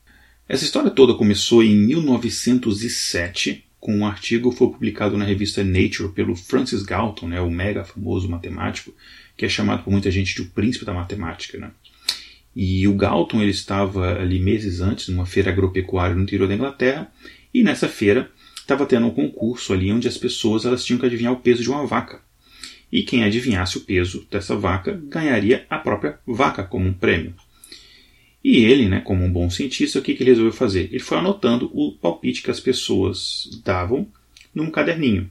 Essa 0.48 0.63
história 0.63 0.89
toda 0.89 1.13
começou 1.13 1.63
em 1.63 1.75
1907, 1.75 3.63
com 3.79 3.96
um 3.96 4.05
artigo 4.05 4.51
que 4.51 4.58
foi 4.58 4.70
publicado 4.70 5.17
na 5.17 5.25
revista 5.25 5.63
Nature 5.63 6.13
pelo 6.13 6.36
Francis 6.36 6.84
Galton, 6.84 7.27
né, 7.27 7.41
o 7.41 7.50
mega 7.50 7.84
famoso 7.84 8.29
matemático, 8.29 8.93
que 9.35 9.45
é 9.45 9.49
chamado 9.49 9.83
por 9.83 9.91
muita 9.91 10.11
gente 10.11 10.35
de 10.35 10.41
o 10.41 10.49
príncipe 10.49 10.85
da 10.85 10.93
matemática. 10.93 11.57
Né? 11.57 11.71
E 12.55 12.87
o 12.87 12.95
Galton 12.95 13.41
ele 13.41 13.51
estava 13.51 14.19
ali 14.19 14.39
meses 14.39 14.79
antes, 14.79 15.07
numa 15.07 15.25
feira 15.25 15.51
agropecuária 15.51 16.15
no 16.15 16.23
interior 16.23 16.47
da 16.47 16.55
Inglaterra, 16.55 17.11
e 17.53 17.63
nessa 17.63 17.87
feira 17.87 18.29
estava 18.55 18.85
tendo 18.85 19.07
um 19.07 19.11
concurso 19.11 19.73
ali 19.73 19.91
onde 19.91 20.07
as 20.07 20.17
pessoas 20.17 20.65
elas 20.65 20.85
tinham 20.85 20.99
que 20.99 21.05
adivinhar 21.05 21.33
o 21.33 21.39
peso 21.39 21.61
de 21.61 21.69
uma 21.69 21.85
vaca. 21.85 22.21
E 22.91 23.01
quem 23.01 23.23
adivinhasse 23.23 23.77
o 23.77 23.81
peso 23.81 24.27
dessa 24.29 24.55
vaca 24.55 25.01
ganharia 25.05 25.65
a 25.69 25.79
própria 25.79 26.19
vaca 26.27 26.63
como 26.63 26.87
um 26.87 26.93
prêmio. 26.93 27.33
E 28.43 28.65
ele, 28.65 28.87
né, 28.87 28.99
como 28.99 29.23
um 29.23 29.31
bom 29.31 29.49
cientista, 29.49 29.97
o 29.97 30.01
que, 30.01 30.13
que 30.13 30.21
ele 30.21 30.31
resolveu 30.31 30.53
fazer? 30.53 30.89
Ele 30.91 30.99
foi 30.99 31.17
anotando 31.17 31.71
o 31.73 31.93
palpite 31.93 32.43
que 32.43 32.51
as 32.51 32.59
pessoas 32.59 33.49
davam 33.63 34.07
num 34.53 34.69
caderninho. 34.69 35.29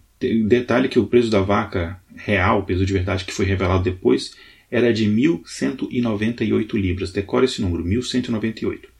Detalhe 0.49 0.88
que 0.88 0.99
o 0.99 1.06
preço 1.06 1.30
da 1.30 1.40
vaca 1.40 2.00
real, 2.25 2.61
o 2.61 2.62
peso 2.64 2.85
de 2.85 2.93
verdade 2.93 3.25
que 3.25 3.33
foi 3.33 3.45
revelado 3.45 3.83
depois, 3.83 4.35
era 4.71 4.93
de 4.93 5.07
1.198 5.07 6.75
libras. 6.75 7.12
Decore 7.12 7.45
esse 7.45 7.61
número, 7.61 7.85
1.198. 7.85 8.93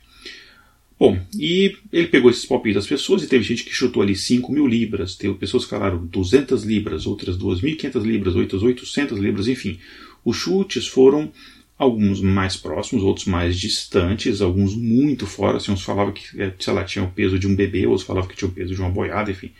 Bom, 0.99 1.19
e 1.37 1.77
ele 1.93 2.07
pegou 2.07 2.31
esses 2.31 2.47
palpites 2.47 2.77
das 2.77 2.87
pessoas 2.87 3.25
e 3.25 3.27
teve 3.27 3.43
gente 3.43 3.65
que 3.65 3.75
chutou 3.75 4.03
ali 4.03 4.15
5 4.15 4.53
mil 4.53 4.69
libras, 4.69 5.17
teve 5.17 5.35
pessoas 5.35 5.65
que 5.65 5.71
falaram 5.71 6.07
200 6.07 6.63
libras, 6.63 7.07
outras 7.09 7.37
2.500 7.37 8.03
libras, 8.05 8.37
outras 8.37 8.63
800 8.63 9.19
libras, 9.19 9.49
enfim. 9.49 9.81
Os 10.25 10.37
chutes 10.37 10.87
foram 10.87 11.33
alguns 11.77 12.21
mais 12.21 12.57
próximos, 12.57 13.03
outros 13.03 13.27
mais 13.27 13.59
distantes, 13.59 14.41
alguns 14.41 14.77
muito 14.77 15.27
fora. 15.27 15.57
Assim, 15.57 15.73
uns 15.73 15.83
falavam 15.83 16.13
que, 16.13 16.41
eh, 16.41 16.53
sei 16.59 16.73
lá, 16.73 16.85
tinha 16.85 17.05
o 17.05 17.11
peso 17.11 17.37
de 17.37 17.49
um 17.49 17.57
bebê, 17.57 17.85
outros 17.85 18.07
falavam 18.07 18.29
que 18.29 18.37
tinha 18.37 18.49
o 18.49 18.53
peso 18.53 18.73
de 18.73 18.81
uma 18.81 18.91
boiada, 18.91 19.31
enfim. 19.31 19.51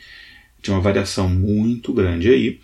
Tinha 0.61 0.75
uma 0.75 0.81
variação 0.81 1.27
muito 1.27 1.91
grande 1.91 2.29
aí, 2.29 2.59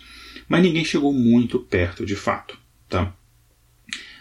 mas 0.50 0.62
ninguém 0.64 0.84
chegou 0.84 1.12
muito 1.12 1.60
perto 1.60 2.04
de 2.04 2.16
fato, 2.16 2.58
tá? 2.88 3.14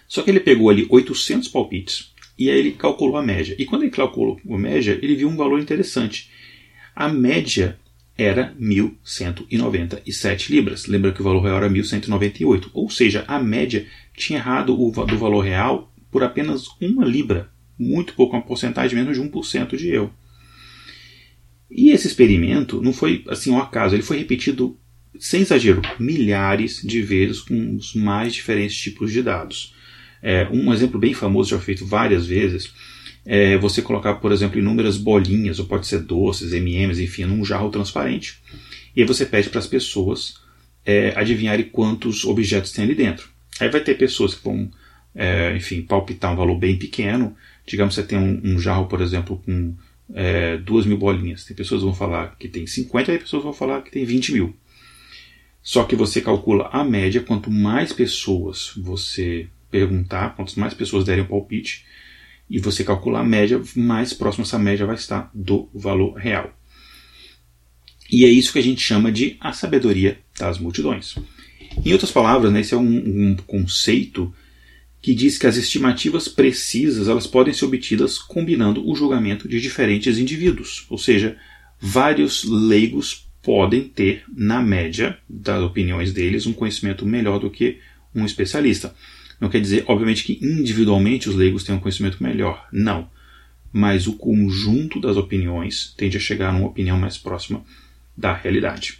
Só 0.07 0.21
que 0.21 0.29
ele 0.29 0.39
pegou 0.39 0.69
ali 0.69 0.85
800 0.87 1.47
palpites 1.47 2.13
e 2.37 2.51
aí 2.51 2.59
ele 2.59 2.71
calculou 2.73 3.17
a 3.17 3.23
média. 3.23 3.55
E 3.57 3.65
quando 3.65 3.81
ele 3.81 3.89
calculou 3.89 4.39
a 4.47 4.57
média, 4.57 4.99
ele 5.01 5.15
viu 5.15 5.27
um 5.27 5.35
valor 5.35 5.59
interessante. 5.59 6.29
A 6.95 7.09
média 7.09 7.79
era 8.15 8.53
1.197 8.59 10.51
libras. 10.51 10.85
Lembra 10.85 11.11
que 11.11 11.21
o 11.21 11.23
valor 11.23 11.41
real 11.41 11.57
era 11.57 11.69
1.198. 11.69 12.69
Ou 12.73 12.91
seja, 12.91 13.25
a 13.27 13.39
média 13.39 13.87
tinha 14.15 14.37
errado 14.37 14.79
o, 14.79 14.91
do 14.91 15.17
valor 15.17 15.41
real 15.41 15.91
por 16.11 16.23
apenas 16.23 16.67
uma 16.79 17.05
libra. 17.05 17.49
Muito 17.77 18.13
pouco, 18.13 18.35
uma 18.35 18.41
porcentagem 18.43 18.95
menos 18.95 19.17
de 19.17 19.23
1% 19.23 19.75
de 19.75 19.89
erro. 19.89 20.13
E 21.71 21.89
esse 21.89 22.05
experimento 22.05 22.81
não 22.83 22.93
foi 22.93 23.23
assim 23.27 23.49
um 23.49 23.59
acaso, 23.59 23.95
ele 23.95 24.03
foi 24.03 24.17
repetido, 24.17 24.77
sem 25.17 25.41
exagero, 25.41 25.81
milhares 25.99 26.81
de 26.83 27.01
vezes 27.01 27.41
com 27.41 27.75
os 27.75 27.95
mais 27.95 28.33
diferentes 28.33 28.77
tipos 28.77 29.11
de 29.11 29.23
dados. 29.23 29.73
É, 30.21 30.47
um 30.51 30.73
exemplo 30.73 30.99
bem 30.99 31.13
famoso, 31.13 31.49
já 31.49 31.59
feito 31.59 31.85
várias 31.85 32.27
vezes, 32.27 32.71
é 33.25 33.57
você 33.57 33.81
colocar, 33.81 34.15
por 34.15 34.31
exemplo, 34.31 34.59
inúmeras 34.59 34.97
bolinhas, 34.97 35.59
ou 35.59 35.65
pode 35.65 35.87
ser 35.87 35.99
doces, 35.99 36.53
MMs, 36.53 37.01
enfim, 37.03 37.25
num 37.25 37.43
jarro 37.45 37.69
transparente. 37.69 38.39
E 38.95 39.01
aí 39.01 39.07
você 39.07 39.25
pede 39.25 39.49
para 39.49 39.59
as 39.59 39.67
pessoas 39.67 40.35
é, 40.85 41.13
adivinharem 41.15 41.65
quantos 41.65 42.25
objetos 42.25 42.71
tem 42.71 42.85
ali 42.85 42.95
dentro. 42.95 43.29
Aí 43.59 43.69
vai 43.69 43.81
ter 43.81 43.95
pessoas 43.95 44.33
que 44.33 44.43
vão, 44.43 44.69
é, 45.13 45.55
enfim, 45.55 45.81
palpitar 45.81 46.33
um 46.33 46.35
valor 46.35 46.57
bem 46.57 46.77
pequeno. 46.77 47.35
Digamos 47.67 47.95
que 47.95 48.01
você 48.01 48.07
tem 48.07 48.17
um, 48.17 48.41
um 48.43 48.59
jarro, 48.59 48.87
por 48.87 49.01
exemplo, 49.01 49.41
com 49.45 49.75
é, 50.13 50.57
duas 50.57 50.85
mil 50.85 50.97
bolinhas. 50.97 51.45
Tem 51.45 51.55
pessoas 51.55 51.81
que 51.81 51.85
vão 51.85 51.93
falar 51.93 52.35
que 52.39 52.47
tem 52.47 52.65
50 52.65 53.13
e 53.13 53.19
pessoas 53.19 53.43
vão 53.43 53.53
falar 53.53 53.81
que 53.81 53.91
tem 53.91 54.05
20 54.05 54.33
mil. 54.33 54.55
Só 55.69 55.83
que 55.83 55.95
você 55.95 56.19
calcula 56.19 56.67
a 56.73 56.83
média, 56.83 57.21
quanto 57.21 57.51
mais 57.51 57.93
pessoas 57.93 58.71
você 58.75 59.47
perguntar, 59.69 60.35
quantas 60.35 60.55
mais 60.55 60.73
pessoas 60.73 61.05
derem 61.05 61.23
o 61.23 61.27
palpite, 61.27 61.85
e 62.49 62.57
você 62.57 62.83
calcular 62.83 63.19
a 63.19 63.23
média, 63.23 63.61
mais 63.75 64.11
próximo 64.11 64.43
essa 64.43 64.57
média 64.57 64.87
vai 64.87 64.95
estar 64.95 65.29
do 65.31 65.69
valor 65.71 66.15
real. 66.15 66.51
E 68.11 68.25
é 68.25 68.27
isso 68.27 68.51
que 68.51 68.57
a 68.57 68.63
gente 68.63 68.81
chama 68.81 69.11
de 69.11 69.37
a 69.39 69.53
sabedoria 69.53 70.17
das 70.39 70.57
multidões. 70.57 71.13
Em 71.85 71.93
outras 71.93 72.09
palavras, 72.11 72.51
né, 72.51 72.61
esse 72.61 72.73
é 72.73 72.77
um, 72.77 73.29
um 73.29 73.35
conceito 73.35 74.33
que 74.99 75.13
diz 75.13 75.37
que 75.37 75.45
as 75.45 75.55
estimativas 75.55 76.27
precisas 76.27 77.07
elas 77.07 77.27
podem 77.27 77.53
ser 77.53 77.65
obtidas 77.65 78.17
combinando 78.17 78.89
o 78.89 78.95
julgamento 78.95 79.47
de 79.47 79.61
diferentes 79.61 80.17
indivíduos, 80.17 80.87
ou 80.89 80.97
seja, 80.97 81.37
vários 81.79 82.43
leigos 82.43 83.28
podem 83.41 83.83
ter, 83.83 84.23
na 84.35 84.61
média 84.61 85.17
das 85.29 85.61
opiniões 85.61 86.13
deles, 86.13 86.45
um 86.45 86.53
conhecimento 86.53 87.05
melhor 87.05 87.39
do 87.39 87.49
que 87.49 87.79
um 88.13 88.25
especialista. 88.25 88.93
Não 89.39 89.49
quer 89.49 89.61
dizer, 89.61 89.85
obviamente, 89.87 90.23
que 90.23 90.39
individualmente 90.41 91.29
os 91.29 91.35
leigos 91.35 91.63
têm 91.63 91.75
um 91.75 91.79
conhecimento 91.79 92.21
melhor. 92.21 92.67
Não. 92.71 93.09
Mas 93.71 94.07
o 94.07 94.13
conjunto 94.13 94.99
das 94.99 95.15
opiniões 95.15 95.93
tende 95.95 96.17
a 96.17 96.19
chegar 96.19 96.49
a 96.49 96.57
uma 96.57 96.67
opinião 96.67 96.97
mais 96.97 97.17
próxima 97.17 97.63
da 98.17 98.33
realidade. 98.33 98.99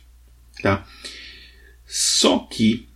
Tá? 0.62 0.86
Só 1.86 2.40
que 2.40 2.88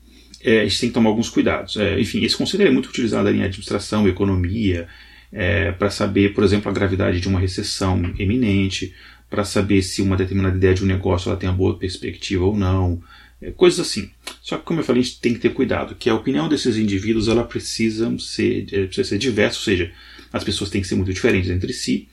é, 0.41 0.61
a 0.61 0.63
gente 0.63 0.79
tem 0.79 0.89
que 0.89 0.93
tomar 0.93 1.09
alguns 1.09 1.29
cuidados. 1.29 1.75
É, 1.77 1.99
enfim, 1.99 2.23
esse 2.23 2.37
conceito 2.37 2.65
é 2.65 2.71
muito 2.71 2.89
utilizado 2.89 3.29
em 3.29 3.43
administração, 3.43 4.07
economia, 4.07 4.87
é, 5.31 5.71
para 5.71 5.89
saber, 5.89 6.33
por 6.33 6.43
exemplo, 6.43 6.69
a 6.69 6.73
gravidade 6.73 7.19
de 7.19 7.27
uma 7.27 7.39
recessão 7.39 8.13
iminente, 8.19 8.93
para 9.33 9.43
saber 9.43 9.81
se 9.81 9.99
uma 9.99 10.15
determinada 10.15 10.55
ideia 10.55 10.75
de 10.75 10.83
um 10.83 10.85
negócio 10.85 11.27
ela 11.27 11.39
tem 11.39 11.49
uma 11.49 11.55
boa 11.55 11.75
perspectiva 11.75 12.45
ou 12.45 12.55
não, 12.55 13.01
é, 13.41 13.49
coisas 13.49 13.79
assim. 13.79 14.11
Só 14.43 14.59
que, 14.59 14.63
como 14.63 14.79
eu 14.79 14.83
falei, 14.83 15.01
a 15.01 15.03
gente 15.03 15.19
tem 15.19 15.33
que 15.33 15.39
ter 15.39 15.49
cuidado, 15.49 15.95
que 15.95 16.07
a 16.07 16.13
opinião 16.13 16.47
desses 16.47 16.77
indivíduos 16.77 17.27
ela 17.27 17.43
precisa 17.43 18.15
ser, 18.19 18.67
é, 18.71 18.85
precisa 18.85 19.09
ser 19.09 19.17
diversa, 19.17 19.57
ou 19.57 19.63
seja, 19.63 19.91
as 20.31 20.43
pessoas 20.43 20.69
têm 20.69 20.83
que 20.83 20.87
ser 20.87 20.93
muito 20.93 21.11
diferentes 21.11 21.49
entre 21.49 21.73
si 21.73 22.07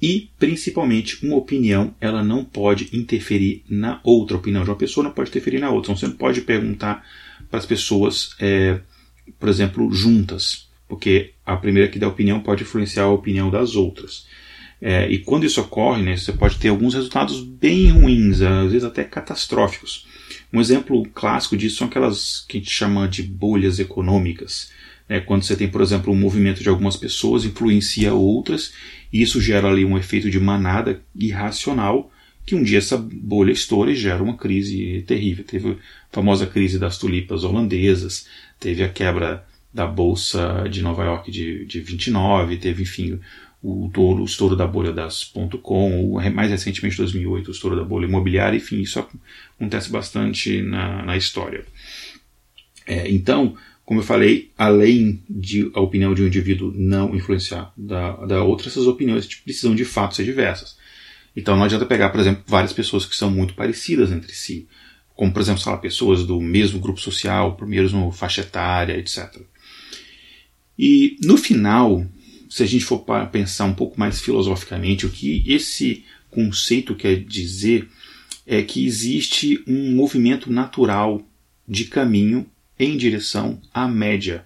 e, 0.00 0.30
principalmente, 0.38 1.26
uma 1.26 1.34
opinião 1.34 1.96
ela 2.00 2.22
não 2.22 2.44
pode 2.44 2.88
interferir 2.92 3.64
na 3.68 4.00
outra. 4.04 4.36
A 4.36 4.38
opinião 4.38 4.62
de 4.62 4.70
uma 4.70 4.76
pessoa 4.76 5.02
não 5.02 5.10
pode 5.10 5.30
interferir 5.30 5.58
na 5.58 5.70
outra. 5.70 5.90
Então, 5.90 5.96
você 5.96 6.06
não 6.06 6.16
pode 6.16 6.42
perguntar 6.42 7.04
para 7.50 7.58
as 7.58 7.66
pessoas, 7.66 8.36
é, 8.38 8.78
por 9.36 9.48
exemplo, 9.48 9.92
juntas, 9.92 10.68
porque 10.86 11.32
a 11.44 11.56
primeira 11.56 11.88
que 11.88 11.98
dá 11.98 12.06
opinião 12.06 12.38
pode 12.38 12.62
influenciar 12.62 13.02
a 13.02 13.10
opinião 13.10 13.50
das 13.50 13.74
outras. 13.74 14.28
É, 14.84 15.08
e 15.08 15.20
quando 15.20 15.46
isso 15.46 15.60
ocorre, 15.60 16.02
né, 16.02 16.16
você 16.16 16.32
pode 16.32 16.58
ter 16.58 16.68
alguns 16.68 16.94
resultados 16.94 17.40
bem 17.40 17.90
ruins, 17.90 18.42
às 18.42 18.72
vezes 18.72 18.82
até 18.82 19.04
catastróficos. 19.04 20.08
Um 20.52 20.60
exemplo 20.60 21.04
clássico 21.14 21.56
disso 21.56 21.76
são 21.76 21.86
aquelas 21.86 22.44
que 22.48 22.56
a 22.56 22.60
gente 22.60 22.72
chama 22.72 23.06
de 23.06 23.22
bolhas 23.22 23.78
econômicas. 23.78 24.72
Né? 25.08 25.20
Quando 25.20 25.44
você 25.44 25.54
tem, 25.54 25.68
por 25.68 25.80
exemplo, 25.80 26.12
um 26.12 26.16
movimento 26.16 26.64
de 26.64 26.68
algumas 26.68 26.96
pessoas 26.96 27.44
influencia 27.44 28.12
outras, 28.12 28.72
e 29.12 29.22
isso 29.22 29.40
gera 29.40 29.68
ali 29.68 29.84
um 29.84 29.96
efeito 29.96 30.28
de 30.28 30.40
manada 30.40 31.00
irracional, 31.14 32.10
que 32.44 32.56
um 32.56 32.62
dia 32.62 32.78
essa 32.78 32.98
bolha 32.98 33.52
estoura 33.52 33.92
e 33.92 33.94
gera 33.94 34.20
uma 34.20 34.36
crise 34.36 35.04
terrível. 35.06 35.44
Teve 35.44 35.70
a 35.70 35.76
famosa 36.10 36.44
crise 36.44 36.76
das 36.76 36.98
tulipas 36.98 37.44
holandesas, 37.44 38.26
teve 38.58 38.82
a 38.82 38.88
quebra 38.88 39.46
da 39.72 39.86
Bolsa 39.86 40.66
de 40.68 40.82
Nova 40.82 41.04
York 41.04 41.30
de, 41.30 41.64
de 41.66 41.80
29, 41.80 42.56
teve, 42.56 42.82
enfim, 42.82 43.20
o, 43.62 43.90
o 43.94 44.24
estouro 44.24 44.56
da 44.56 44.66
bolha 44.66 44.92
das 44.92 45.24
.com, 45.62 46.20
mais 46.34 46.50
recentemente 46.50 46.96
2008 46.96 47.48
o 47.48 47.50
estouro 47.52 47.76
da 47.76 47.84
bolha 47.84 48.06
imobiliária, 48.06 48.56
enfim, 48.56 48.80
isso 48.80 48.98
acontece 48.98 49.90
bastante 49.90 50.60
na, 50.62 51.04
na 51.04 51.16
história. 51.16 51.64
É, 52.86 53.08
então, 53.08 53.56
como 53.84 54.00
eu 54.00 54.04
falei, 54.04 54.50
além 54.58 55.22
de 55.28 55.70
a 55.74 55.80
opinião 55.80 56.12
de 56.12 56.22
um 56.22 56.26
indivíduo 56.26 56.72
não 56.74 57.14
influenciar 57.14 57.72
da, 57.76 58.16
da 58.26 58.42
outra, 58.42 58.68
essas 58.68 58.86
opiniões 58.86 59.26
precisam 59.26 59.74
de 59.74 59.84
fato 59.84 60.16
ser 60.16 60.24
diversas. 60.24 60.76
Então 61.36 61.56
não 61.56 61.64
adianta 61.64 61.86
pegar, 61.86 62.10
por 62.10 62.20
exemplo, 62.20 62.42
várias 62.46 62.72
pessoas 62.72 63.06
que 63.06 63.16
são 63.16 63.30
muito 63.30 63.54
parecidas 63.54 64.10
entre 64.10 64.32
si, 64.32 64.66
como 65.14 65.32
por 65.32 65.40
exemplo, 65.40 65.62
lá, 65.66 65.76
pessoas 65.76 66.26
do 66.26 66.40
mesmo 66.40 66.80
grupo 66.80 67.00
social, 67.00 67.56
mesmo 67.62 68.10
faixa 68.10 68.40
etária, 68.40 68.98
etc. 68.98 69.40
E 70.78 71.16
no 71.22 71.36
final, 71.36 72.06
se 72.52 72.62
a 72.62 72.66
gente 72.66 72.84
for 72.84 73.02
pensar 73.30 73.64
um 73.64 73.72
pouco 73.72 73.98
mais 73.98 74.20
filosoficamente, 74.20 75.06
o 75.06 75.10
que 75.10 75.42
esse 75.46 76.04
conceito 76.30 76.94
quer 76.94 77.16
dizer 77.16 77.88
é 78.46 78.60
que 78.60 78.84
existe 78.84 79.64
um 79.66 79.94
movimento 79.94 80.52
natural 80.52 81.26
de 81.66 81.86
caminho 81.86 82.44
em 82.78 82.94
direção 82.94 83.58
à 83.72 83.88
média. 83.88 84.44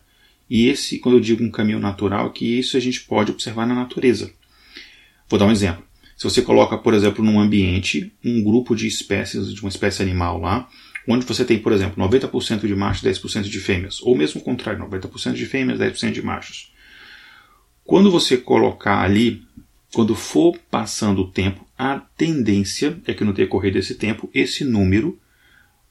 E 0.48 0.68
esse, 0.68 1.00
quando 1.00 1.16
eu 1.16 1.20
digo 1.20 1.42
um 1.42 1.50
caminho 1.50 1.80
natural, 1.80 2.30
que 2.30 2.44
isso 2.44 2.76
a 2.76 2.80
gente 2.80 3.00
pode 3.00 3.32
observar 3.32 3.66
na 3.66 3.75
natureza. 3.75 4.30
Vou 5.28 5.36
dar 5.36 5.46
um 5.46 5.50
exemplo. 5.50 5.82
Se 6.16 6.22
você 6.22 6.42
coloca, 6.42 6.78
por 6.78 6.94
exemplo, 6.94 7.25
num 7.25 7.40
ambiente 7.40 8.12
um 8.25 8.40
grupo 8.40 8.76
de 8.76 8.86
espécies, 8.86 9.52
de 9.52 9.60
uma 9.62 9.68
espécie 9.68 10.00
animal 10.00 10.40
lá, 10.40 10.68
onde 11.08 11.26
você 11.26 11.44
tem, 11.44 11.58
por 11.58 11.72
exemplo, 11.72 12.00
90% 12.08 12.68
de 12.68 12.75
machos 12.76 13.02
e 13.02 13.08
10% 13.08 13.42
de 13.48 13.58
fêmeas, 13.58 14.00
ou 14.00 14.16
mesmo 14.16 14.40
o 14.40 14.44
contrário, 14.44 14.88
90% 14.88 15.32
de 15.32 15.44
fêmeas, 15.44 15.80
10% 15.80 16.12
de 16.12 16.22
machos. 16.22 16.75
Quando 17.87 18.11
você 18.11 18.37
colocar 18.37 19.00
ali, 19.00 19.47
quando 19.95 20.16
for 20.16 20.59
passando 20.69 21.23
o 21.23 21.31
tempo, 21.31 21.64
a 21.78 22.00
tendência 22.00 23.00
é 23.07 23.14
que 23.14 23.23
no 23.23 23.33
decorrer 23.33 23.73
desse 23.73 23.95
tempo, 23.95 24.28
esse 24.35 24.64
número 24.64 25.16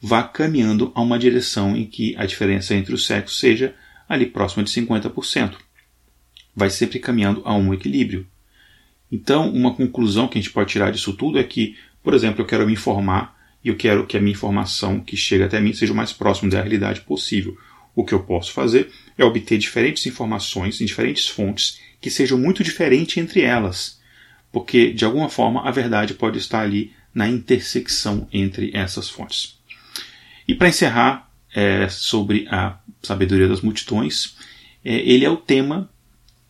vá 0.01 0.21
caminhando 0.21 0.91
a 0.93 1.01
uma 1.01 1.17
direção 1.17 1.75
em 1.75 1.85
que 1.85 2.13
a 2.17 2.25
diferença 2.25 2.75
entre 2.75 2.93
os 2.93 3.05
sexos 3.05 3.39
seja 3.39 3.73
ali 4.09 4.25
próxima 4.25 4.61
de 4.61 4.71
50%. 4.71 5.55
Vai 6.53 6.69
sempre 6.69 6.99
caminhando 6.99 7.41
a 7.45 7.55
um 7.55 7.73
equilíbrio. 7.73 8.27
Então, 9.09 9.49
uma 9.49 9.73
conclusão 9.73 10.27
que 10.27 10.37
a 10.37 10.41
gente 10.41 10.51
pode 10.51 10.69
tirar 10.69 10.91
disso 10.91 11.13
tudo 11.13 11.39
é 11.39 11.43
que, 11.43 11.77
por 12.03 12.13
exemplo, 12.13 12.41
eu 12.41 12.45
quero 12.45 12.65
me 12.65 12.73
informar 12.73 13.35
e 13.63 13.69
eu 13.69 13.75
quero 13.77 14.05
que 14.05 14.17
a 14.17 14.19
minha 14.19 14.33
informação 14.33 14.99
que 14.99 15.15
chega 15.15 15.45
até 15.45 15.61
mim 15.61 15.71
seja 15.71 15.93
o 15.93 15.95
mais 15.95 16.11
próximo 16.11 16.51
da 16.51 16.57
realidade 16.57 17.01
possível. 17.01 17.57
O 17.95 18.03
que 18.03 18.13
eu 18.13 18.19
posso 18.23 18.51
fazer 18.51 18.91
é 19.17 19.23
obter 19.23 19.57
diferentes 19.57 20.05
informações 20.05 20.81
em 20.81 20.85
diferentes 20.85 21.27
fontes 21.27 21.79
que 22.01 22.11
sejam 22.11 22.37
muito 22.37 22.63
diferentes 22.63 23.17
entre 23.17 23.41
elas, 23.41 23.99
porque 24.51 24.91
de 24.91 25.05
alguma 25.05 25.29
forma 25.29 25.67
a 25.67 25.71
verdade 25.71 26.13
pode 26.13 26.37
estar 26.37 26.61
ali 26.61 26.91
na 27.13 27.27
intersecção 27.27 28.27
entre 28.31 28.71
essas 28.73 29.09
fontes. 29.09 29.57
E 30.47 30.53
para 30.53 30.67
encerrar 30.67 31.31
é, 31.53 31.87
sobre 31.87 32.45
a 32.49 32.77
sabedoria 33.01 33.47
das 33.47 33.61
multidões, 33.61 34.35
é, 34.83 34.97
ele 34.97 35.23
é 35.23 35.29
o 35.29 35.37
tema 35.37 35.89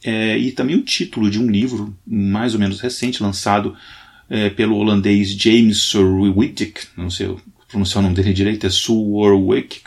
é, 0.04 0.38
e 0.38 0.52
também 0.52 0.76
o 0.76 0.84
título 0.84 1.30
de 1.30 1.40
um 1.40 1.50
livro 1.50 1.96
mais 2.06 2.54
ou 2.54 2.60
menos 2.60 2.80
recente, 2.80 3.22
lançado 3.22 3.78
é, 4.30 4.50
pelo 4.50 4.76
holandês 4.76 5.30
James 5.30 5.78
Surwittig, 5.84 6.74
não 6.98 7.10
sei 7.10 7.36
pronunciar 7.68 8.00
o 8.00 8.04
nome 8.04 8.16
dele 8.16 8.34
direito, 8.34 8.66
é 8.66 8.70
Surwittig. 8.70 9.84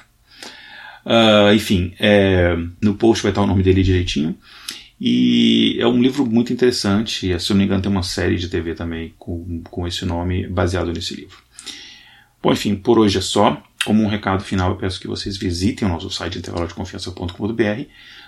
Uh, 1.08 1.54
enfim, 1.54 1.94
é, 1.98 2.54
no 2.82 2.94
post 2.94 3.22
vai 3.22 3.32
estar 3.32 3.40
o 3.40 3.46
nome 3.46 3.62
dele 3.62 3.82
direitinho. 3.82 4.36
E 5.00 5.78
é 5.80 5.86
um 5.86 6.02
livro 6.02 6.26
muito 6.26 6.52
interessante, 6.52 7.30
e, 7.30 7.40
se 7.40 7.50
eu 7.50 7.54
não 7.54 7.58
me 7.60 7.64
engano 7.64 7.80
tem 7.80 7.90
uma 7.90 8.02
série 8.02 8.36
de 8.36 8.48
TV 8.48 8.74
também 8.74 9.14
com, 9.18 9.62
com 9.70 9.86
esse 9.86 10.04
nome 10.04 10.46
baseado 10.46 10.92
nesse 10.92 11.14
livro. 11.14 11.38
Bom, 12.42 12.52
enfim, 12.52 12.74
por 12.76 12.98
hoje 12.98 13.16
é 13.16 13.20
só. 13.22 13.62
Como 13.84 14.02
um 14.02 14.08
recado 14.08 14.42
final, 14.42 14.70
eu 14.70 14.76
peço 14.76 15.00
que 15.00 15.06
vocês 15.06 15.36
visitem 15.38 15.86
o 15.86 15.90
nosso 15.90 16.10
site 16.10 16.38
intervalodeconfiança.com.br, 16.38 17.82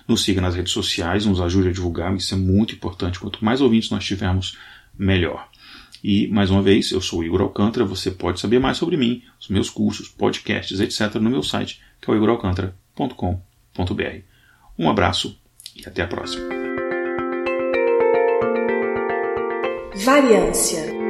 nos 0.06 0.24
siga 0.24 0.40
nas 0.40 0.54
redes 0.54 0.72
sociais, 0.72 1.26
nos 1.26 1.40
ajude 1.40 1.68
a 1.68 1.72
divulgar, 1.72 2.14
isso 2.14 2.34
é 2.34 2.38
muito 2.38 2.74
importante. 2.74 3.18
Quanto 3.18 3.44
mais 3.44 3.60
ouvintes 3.60 3.90
nós 3.90 4.04
tivermos, 4.04 4.56
melhor. 4.96 5.49
E, 6.02 6.28
mais 6.28 6.50
uma 6.50 6.62
vez, 6.62 6.90
eu 6.92 7.00
sou 7.00 7.20
o 7.20 7.24
Igor 7.24 7.42
Alcântara, 7.42 7.84
você 7.84 8.10
pode 8.10 8.40
saber 8.40 8.58
mais 8.58 8.78
sobre 8.78 8.96
mim, 8.96 9.22
os 9.38 9.48
meus 9.48 9.68
cursos, 9.68 10.08
podcasts, 10.08 10.80
etc. 10.80 11.16
no 11.16 11.30
meu 11.30 11.42
site, 11.42 11.80
que 12.00 12.10
é 12.10 12.12
o 12.12 12.16
igoralcântara.com.br. 12.16 14.18
Um 14.78 14.88
abraço 14.88 15.38
e 15.76 15.86
até 15.86 16.02
a 16.02 16.08
próxima. 16.08 16.48
Variância. 20.04 21.00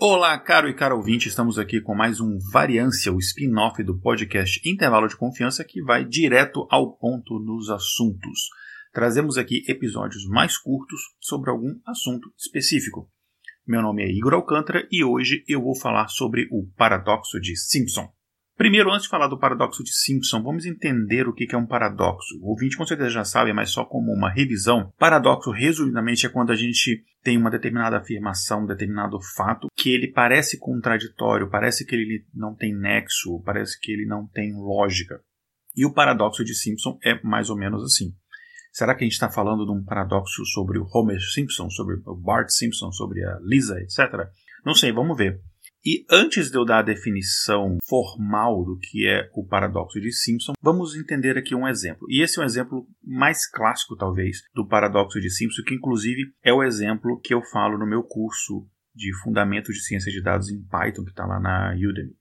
Olá, 0.00 0.38
caro 0.38 0.68
e 0.68 0.74
caro 0.74 0.96
ouvinte, 0.96 1.28
estamos 1.28 1.58
aqui 1.58 1.80
com 1.80 1.94
mais 1.94 2.20
um 2.20 2.38
Variância, 2.52 3.12
o 3.12 3.18
spin-off 3.18 3.82
do 3.82 3.98
podcast 3.98 4.60
Intervalo 4.64 5.08
de 5.08 5.16
Confiança 5.16 5.64
que 5.64 5.82
vai 5.82 6.04
direto 6.04 6.66
ao 6.70 6.92
ponto 6.92 7.38
nos 7.38 7.68
assuntos. 7.68 8.48
Trazemos 8.96 9.36
aqui 9.36 9.62
episódios 9.68 10.26
mais 10.26 10.56
curtos 10.56 10.98
sobre 11.20 11.50
algum 11.50 11.78
assunto 11.84 12.32
específico. 12.34 13.10
Meu 13.66 13.82
nome 13.82 14.02
é 14.02 14.10
Igor 14.10 14.32
Alcântara 14.32 14.88
e 14.90 15.04
hoje 15.04 15.44
eu 15.46 15.60
vou 15.60 15.78
falar 15.78 16.08
sobre 16.08 16.48
o 16.50 16.66
paradoxo 16.78 17.38
de 17.38 17.54
Simpson. 17.58 18.08
Primeiro, 18.56 18.90
antes 18.90 19.02
de 19.02 19.10
falar 19.10 19.28
do 19.28 19.38
paradoxo 19.38 19.84
de 19.84 19.92
Simpson, 19.94 20.42
vamos 20.42 20.64
entender 20.64 21.28
o 21.28 21.34
que 21.34 21.46
é 21.54 21.58
um 21.58 21.66
paradoxo. 21.66 22.40
O 22.40 22.48
ouvinte 22.48 22.78
com 22.78 22.86
certeza 22.86 23.10
já 23.10 23.22
sabe, 23.22 23.52
mas 23.52 23.68
só 23.68 23.84
como 23.84 24.10
uma 24.14 24.30
revisão. 24.30 24.90
Paradoxo, 24.98 25.50
resumidamente, 25.50 26.24
é 26.24 26.30
quando 26.30 26.50
a 26.50 26.56
gente 26.56 27.04
tem 27.22 27.36
uma 27.36 27.50
determinada 27.50 27.98
afirmação, 27.98 28.62
um 28.62 28.66
determinado 28.66 29.18
fato, 29.36 29.68
que 29.76 29.90
ele 29.90 30.10
parece 30.10 30.58
contraditório, 30.58 31.50
parece 31.50 31.84
que 31.84 31.94
ele 31.94 32.24
não 32.32 32.54
tem 32.54 32.74
nexo, 32.74 33.42
parece 33.44 33.78
que 33.78 33.92
ele 33.92 34.06
não 34.06 34.26
tem 34.26 34.54
lógica. 34.54 35.20
E 35.76 35.84
o 35.84 35.92
paradoxo 35.92 36.42
de 36.42 36.54
Simpson 36.54 36.98
é 37.04 37.20
mais 37.22 37.50
ou 37.50 37.58
menos 37.58 37.84
assim. 37.84 38.14
Será 38.76 38.94
que 38.94 39.04
a 39.04 39.06
gente 39.06 39.14
está 39.14 39.30
falando 39.30 39.64
de 39.64 39.72
um 39.72 39.82
paradoxo 39.82 40.44
sobre 40.44 40.78
o 40.78 40.86
Homer 40.92 41.18
Simpson, 41.18 41.70
sobre 41.70 41.94
o 42.04 42.14
Bart 42.14 42.50
Simpson, 42.50 42.92
sobre 42.92 43.24
a 43.24 43.38
Lisa, 43.40 43.80
etc? 43.80 44.28
Não 44.66 44.74
sei, 44.74 44.92
vamos 44.92 45.16
ver. 45.16 45.40
E 45.82 46.04
antes 46.10 46.50
de 46.50 46.58
eu 46.58 46.64
dar 46.66 46.80
a 46.80 46.82
definição 46.82 47.78
formal 47.88 48.66
do 48.66 48.78
que 48.78 49.08
é 49.08 49.30
o 49.32 49.46
paradoxo 49.46 49.98
de 49.98 50.12
Simpson, 50.12 50.52
vamos 50.60 50.94
entender 50.94 51.38
aqui 51.38 51.54
um 51.54 51.66
exemplo. 51.66 52.06
E 52.10 52.22
esse 52.22 52.38
é 52.38 52.42
um 52.42 52.44
exemplo 52.44 52.86
mais 53.02 53.50
clássico, 53.50 53.96
talvez, 53.96 54.42
do 54.54 54.68
paradoxo 54.68 55.18
de 55.22 55.30
Simpson, 55.30 55.62
que 55.62 55.74
inclusive 55.74 56.34
é 56.42 56.52
o 56.52 56.62
exemplo 56.62 57.18
que 57.24 57.32
eu 57.32 57.40
falo 57.44 57.78
no 57.78 57.86
meu 57.86 58.02
curso 58.02 58.68
de 58.94 59.10
Fundamentos 59.22 59.74
de 59.74 59.84
Ciência 59.84 60.12
de 60.12 60.20
Dados 60.20 60.50
em 60.50 60.62
Python, 60.62 61.02
que 61.02 61.12
está 61.12 61.24
lá 61.24 61.40
na 61.40 61.72
Udemy. 61.72 62.14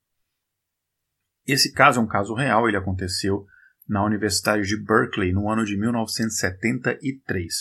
Esse 1.46 1.74
caso 1.74 2.00
é 2.00 2.04
um 2.04 2.08
caso 2.08 2.34
real, 2.34 2.66
ele 2.70 2.78
aconteceu 2.78 3.46
na 3.88 4.04
Universidade 4.04 4.64
de 4.64 4.78
Berkeley 4.78 5.32
no 5.32 5.50
ano 5.50 5.64
de 5.64 5.78
1973. 5.78 7.54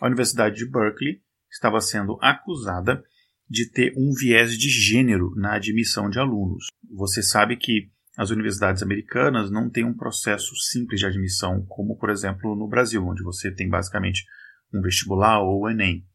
A 0.00 0.06
Universidade 0.06 0.56
de 0.56 0.70
Berkeley 0.70 1.20
estava 1.50 1.80
sendo 1.80 2.18
acusada 2.20 3.02
de 3.48 3.70
ter 3.70 3.92
um 3.96 4.12
viés 4.12 4.56
de 4.56 4.68
gênero 4.68 5.34
na 5.34 5.54
admissão 5.54 6.08
de 6.08 6.18
alunos. 6.18 6.66
Você 6.92 7.22
sabe 7.22 7.56
que 7.56 7.90
as 8.16 8.30
universidades 8.30 8.82
americanas 8.82 9.50
não 9.50 9.68
têm 9.70 9.84
um 9.84 9.96
processo 9.96 10.54
simples 10.56 11.00
de 11.00 11.06
admissão, 11.06 11.64
como, 11.66 11.96
por 11.96 12.10
exemplo, 12.10 12.54
no 12.54 12.68
Brasil, 12.68 13.04
onde 13.06 13.22
você 13.22 13.50
tem 13.50 13.68
basicamente 13.68 14.24
um 14.72 14.80
vestibular 14.80 15.40
ou 15.40 15.62
o 15.62 15.70
Enem. 15.70 16.06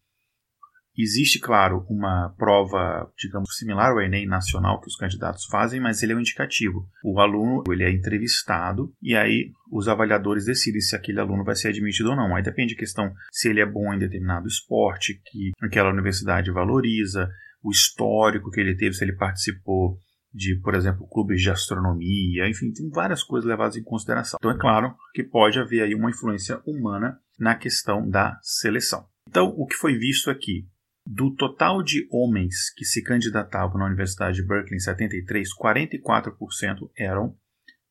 Existe, 0.98 1.40
claro, 1.40 1.86
uma 1.90 2.34
prova, 2.38 3.12
digamos, 3.18 3.58
similar 3.58 3.92
ao 3.92 4.02
Enem 4.02 4.26
nacional 4.26 4.80
que 4.80 4.88
os 4.88 4.96
candidatos 4.96 5.46
fazem, 5.46 5.80
mas 5.80 6.02
ele 6.02 6.14
é 6.14 6.16
um 6.16 6.20
indicativo. 6.20 6.88
O 7.04 7.20
aluno 7.20 7.64
ele 7.70 7.84
é 7.84 7.92
entrevistado 7.92 8.94
e 9.02 9.16
aí 9.16 9.52
os 9.72 9.88
avaliadores 9.88 10.46
decidem 10.46 10.80
se 10.80 10.96
aquele 10.96 11.20
aluno 11.20 11.44
vai 11.44 11.56
ser 11.56 11.70
admitido 11.70 12.12
ou 12.12 12.16
não. 12.16 12.36
Aí 12.36 12.44
depende 12.44 12.76
da 12.76 12.80
questão 12.80 13.14
se 13.32 13.50
ele 13.50 13.60
é 13.60 13.66
bom 13.66 13.94
em 13.94 14.00
determinado 14.00 14.48
esporte 14.48 15.20
que 15.26 15.52
aquela 15.62 15.92
universidade 15.92 16.52
valoriza, 16.52 17.30
o 17.62 17.72
histórico 17.72 18.52
que 18.52 18.62
ele 18.62 18.76
teve, 18.76 18.94
se 18.94 19.04
ele 19.04 19.16
participou 19.16 19.98
de, 20.34 20.60
por 20.62 20.76
exemplo, 20.76 21.08
clubes 21.08 21.42
de 21.42 21.50
astronomia, 21.50 22.48
enfim, 22.48 22.72
tem 22.72 22.90
várias 22.90 23.24
coisas 23.24 23.48
levadas 23.48 23.78
em 23.78 23.84
consideração. 23.84 24.38
Então 24.40 24.52
é 24.52 24.58
claro 24.58 24.94
que 25.14 25.24
pode 25.24 25.58
haver 25.60 25.82
aí 25.82 25.96
uma 25.96 26.10
influência 26.10 26.62
humana 26.66 27.18
na 27.40 27.56
questão 27.56 28.08
da 28.08 28.38
seleção. 28.42 29.06
Então, 29.28 29.48
o 29.58 29.66
que 29.66 29.76
foi 29.76 29.98
visto 29.98 30.30
aqui? 30.30 30.68
Do 31.06 31.34
total 31.36 31.84
de 31.84 32.08
homens 32.12 32.74
que 32.76 32.84
se 32.84 33.04
candidatavam 33.04 33.78
na 33.78 33.86
Universidade 33.86 34.38
de 34.38 34.48
Berkeley 34.48 34.78
em 34.78 34.80
73, 34.80 35.50
44% 35.56 36.90
eram 36.98 37.38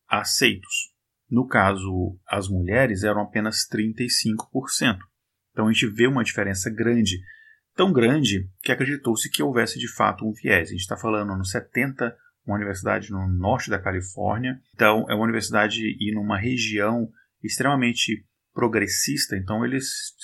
aceitos. 0.09 0.93
No 1.31 1.47
caso, 1.47 2.19
as 2.27 2.49
mulheres 2.49 3.05
eram 3.05 3.23
apenas 3.23 3.69
35%. 3.69 4.99
Então 5.53 5.69
a 5.69 5.73
gente 5.73 5.87
vê 5.87 6.07
uma 6.07 6.25
diferença 6.25 6.69
grande, 6.69 7.21
tão 7.75 7.93
grande 7.93 8.51
que 8.63 8.73
acreditou-se 8.73 9.31
que 9.31 9.43
houvesse 9.43 9.79
de 9.79 9.89
fato 9.95 10.27
um 10.27 10.33
viés. 10.33 10.69
A 10.69 10.73
gente 10.73 10.81
está 10.81 10.97
falando 10.97 11.37
nos 11.37 11.51
70 11.51 12.17
uma 12.47 12.57
universidade 12.57 13.11
no 13.11 13.27
norte 13.29 13.71
da 13.71 13.79
Califórnia. 13.79 14.61
Então, 14.75 15.07
é 15.09 15.15
uma 15.15 15.25
universidade 15.25 15.81
e 15.99 16.15
numa 16.15 16.39
região 16.39 17.09
extremamente 17.43 18.25
progressista, 18.55 19.37
então 19.37 19.65
eles 19.65 20.15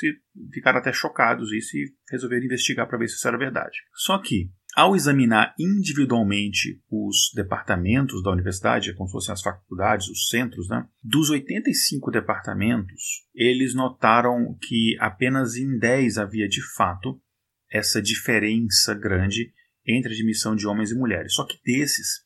ficaram 0.52 0.78
até 0.78 0.92
chocados 0.92 1.52
isso 1.52 1.76
e 1.76 1.92
resolveram 2.10 2.44
investigar 2.44 2.88
para 2.88 2.96
ver 2.96 3.08
se 3.08 3.16
isso 3.16 3.26
era 3.26 3.36
verdade. 3.36 3.76
Só 3.92 4.18
que, 4.18 4.50
ao 4.74 4.94
examinar 4.94 5.52
individualmente 5.58 6.80
os 6.88 7.32
departamentos 7.34 8.22
da 8.22 8.30
universidade, 8.30 8.94
como 8.94 9.08
se 9.08 9.12
fossem 9.12 9.32
as 9.32 9.42
faculdades, 9.42 10.08
os 10.08 10.28
centros, 10.28 10.68
né, 10.68 10.86
dos 11.02 11.28
85 11.28 12.10
departamentos, 12.12 13.26
eles 13.34 13.74
notaram 13.74 14.56
que 14.62 14.96
apenas 15.00 15.56
em 15.56 15.76
10 15.76 16.18
havia 16.18 16.48
de 16.48 16.62
fato 16.76 17.20
essa 17.68 18.00
diferença 18.00 18.94
grande 18.94 19.52
entre 19.86 20.12
a 20.12 20.14
admissão 20.14 20.54
de 20.54 20.68
homens 20.68 20.92
e 20.92 20.94
mulheres. 20.94 21.34
Só 21.34 21.44
que 21.44 21.58
desses, 21.64 22.24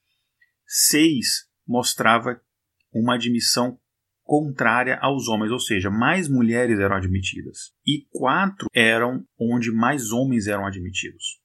seis 0.66 1.48
mostrava 1.66 2.40
uma 2.92 3.14
admissão 3.14 3.78
contrária 4.24 4.98
aos 5.00 5.28
homens, 5.28 5.52
ou 5.52 5.60
seja, 5.60 5.90
mais 5.90 6.28
mulheres 6.28 6.78
eram 6.78 6.96
admitidas. 6.96 7.72
E 7.86 8.06
quatro 8.10 8.68
eram 8.74 9.24
onde 9.38 9.70
mais 9.70 10.10
homens 10.10 10.46
eram 10.46 10.66
admitidos. 10.66 11.40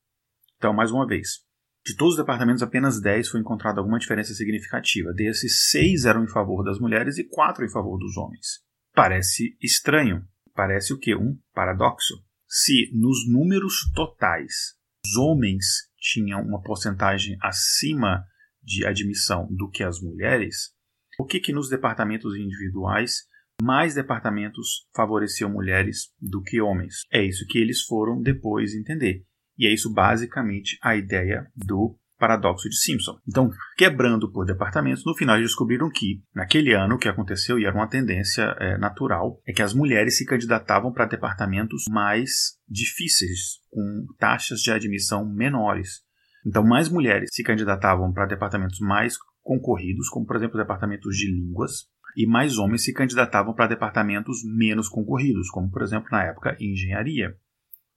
Então, 0.58 0.74
mais 0.74 0.92
uma 0.92 1.06
vez, 1.06 1.44
de 1.86 1.96
todos 1.96 2.14
os 2.14 2.20
departamentos, 2.20 2.64
apenas 2.64 3.02
10 3.02 3.30
foi 3.30 3.40
encontrada 3.40 3.80
alguma 3.80 4.00
diferença 4.00 4.34
significativa. 4.34 5.14
Desses, 5.14 5.70
seis 5.70 6.06
eram 6.06 6.24
em 6.24 6.30
favor 6.30 6.64
das 6.64 6.80
mulheres 6.80 7.18
e 7.18 7.24
quatro 7.24 7.66
em 7.66 7.70
favor 7.70 7.98
dos 7.98 8.18
homens. 8.18 8.62
Parece 8.94 9.58
estranho. 9.62 10.26
Parece 10.54 10.94
o 10.94 10.98
que? 10.98 11.16
Um 11.16 11.38
paradoxo. 11.54 12.16
Se 12.48 12.92
nos 12.94 13.28
números 13.30 13.92
totais 13.94 14.80
os 15.06 15.16
homens 15.16 15.90
tinham 15.98 16.42
uma 16.42 16.62
porcentagem 16.62 17.38
acima 17.42 18.26
de 18.62 18.86
admissão 18.86 19.48
do 19.50 19.70
que 19.70 19.84
as 19.84 20.02
mulheres, 20.02 20.74
o 21.20 21.26
que, 21.26 21.40
que 21.40 21.52
nos 21.52 21.70
departamentos 21.70 22.34
individuais 22.38 23.28
mais 23.62 23.94
departamentos 23.94 24.88
favoreciam 24.96 25.50
mulheres 25.50 26.14
do 26.18 26.42
que 26.42 26.62
homens? 26.62 27.02
É 27.12 27.22
isso 27.22 27.46
que 27.46 27.58
eles 27.58 27.82
foram 27.82 28.22
depois 28.22 28.74
entender. 28.74 29.26
E 29.58 29.68
é 29.68 29.74
isso 29.74 29.94
basicamente 29.94 30.78
a 30.82 30.96
ideia 30.96 31.46
do 31.54 32.00
paradoxo 32.18 32.70
de 32.70 32.78
Simpson. 32.78 33.18
Então, 33.28 33.50
quebrando 33.78 34.32
por 34.32 34.46
departamentos, 34.46 35.04
no 35.06 35.16
final 35.16 35.38
descobriram 35.38 35.90
que, 35.90 36.22
naquele 36.34 36.74
ano, 36.74 36.96
o 36.96 36.98
que 36.98 37.10
aconteceu, 37.10 37.60
e 37.60 37.66
era 37.66 37.76
uma 37.76 37.90
tendência 37.90 38.56
é, 38.60 38.78
natural, 38.78 39.42
é 39.46 39.52
que 39.52 39.62
as 39.62 39.74
mulheres 39.74 40.18
se 40.18 40.26
candidatavam 40.26 40.94
para 40.94 41.06
departamentos 41.06 41.84
mais 41.90 42.58
difíceis, 42.68 43.60
com 43.70 44.06
taxas 44.18 44.60
de 44.60 44.72
admissão 44.72 45.26
menores. 45.26 46.02
Então, 46.46 46.64
mais 46.64 46.90
mulheres 46.90 47.30
se 47.32 47.44
candidatavam 47.44 48.14
para 48.14 48.26
departamentos 48.26 48.80
mais 48.80 49.18
concorridos, 49.50 50.08
como 50.10 50.28
por 50.28 50.36
exemplo 50.36 50.60
departamentos 50.60 51.18
de 51.18 51.26
línguas, 51.26 51.88
e 52.16 52.28
mais 52.28 52.60
homens 52.60 52.84
se 52.84 52.94
candidatavam 52.94 53.56
para 53.56 53.66
departamentos 53.66 54.44
menos 54.46 54.88
concorridos, 54.88 55.50
como 55.50 55.72
por 55.72 55.82
exemplo 55.82 56.08
na 56.12 56.24
época 56.24 56.56
engenharia. 56.60 57.36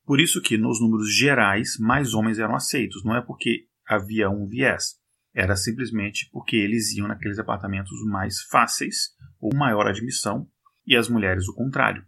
Por 0.07 0.19
isso 0.19 0.41
que 0.41 0.57
nos 0.57 0.81
números 0.81 1.15
gerais 1.15 1.77
mais 1.79 2.15
homens 2.15 2.39
eram 2.39 2.55
aceitos, 2.55 3.05
não 3.05 3.15
é 3.15 3.21
porque 3.21 3.67
havia 3.87 4.31
um 4.31 4.47
viés, 4.47 4.95
era 5.35 5.55
simplesmente 5.55 6.27
porque 6.33 6.57
eles 6.57 6.91
iam 6.97 7.07
naqueles 7.07 7.37
departamentos 7.37 8.03
mais 8.07 8.41
fáceis 8.51 9.11
ou 9.39 9.55
maior 9.55 9.87
admissão 9.87 10.49
e 10.87 10.97
as 10.97 11.07
mulheres 11.07 11.47
o 11.49 11.55
contrário. 11.55 12.03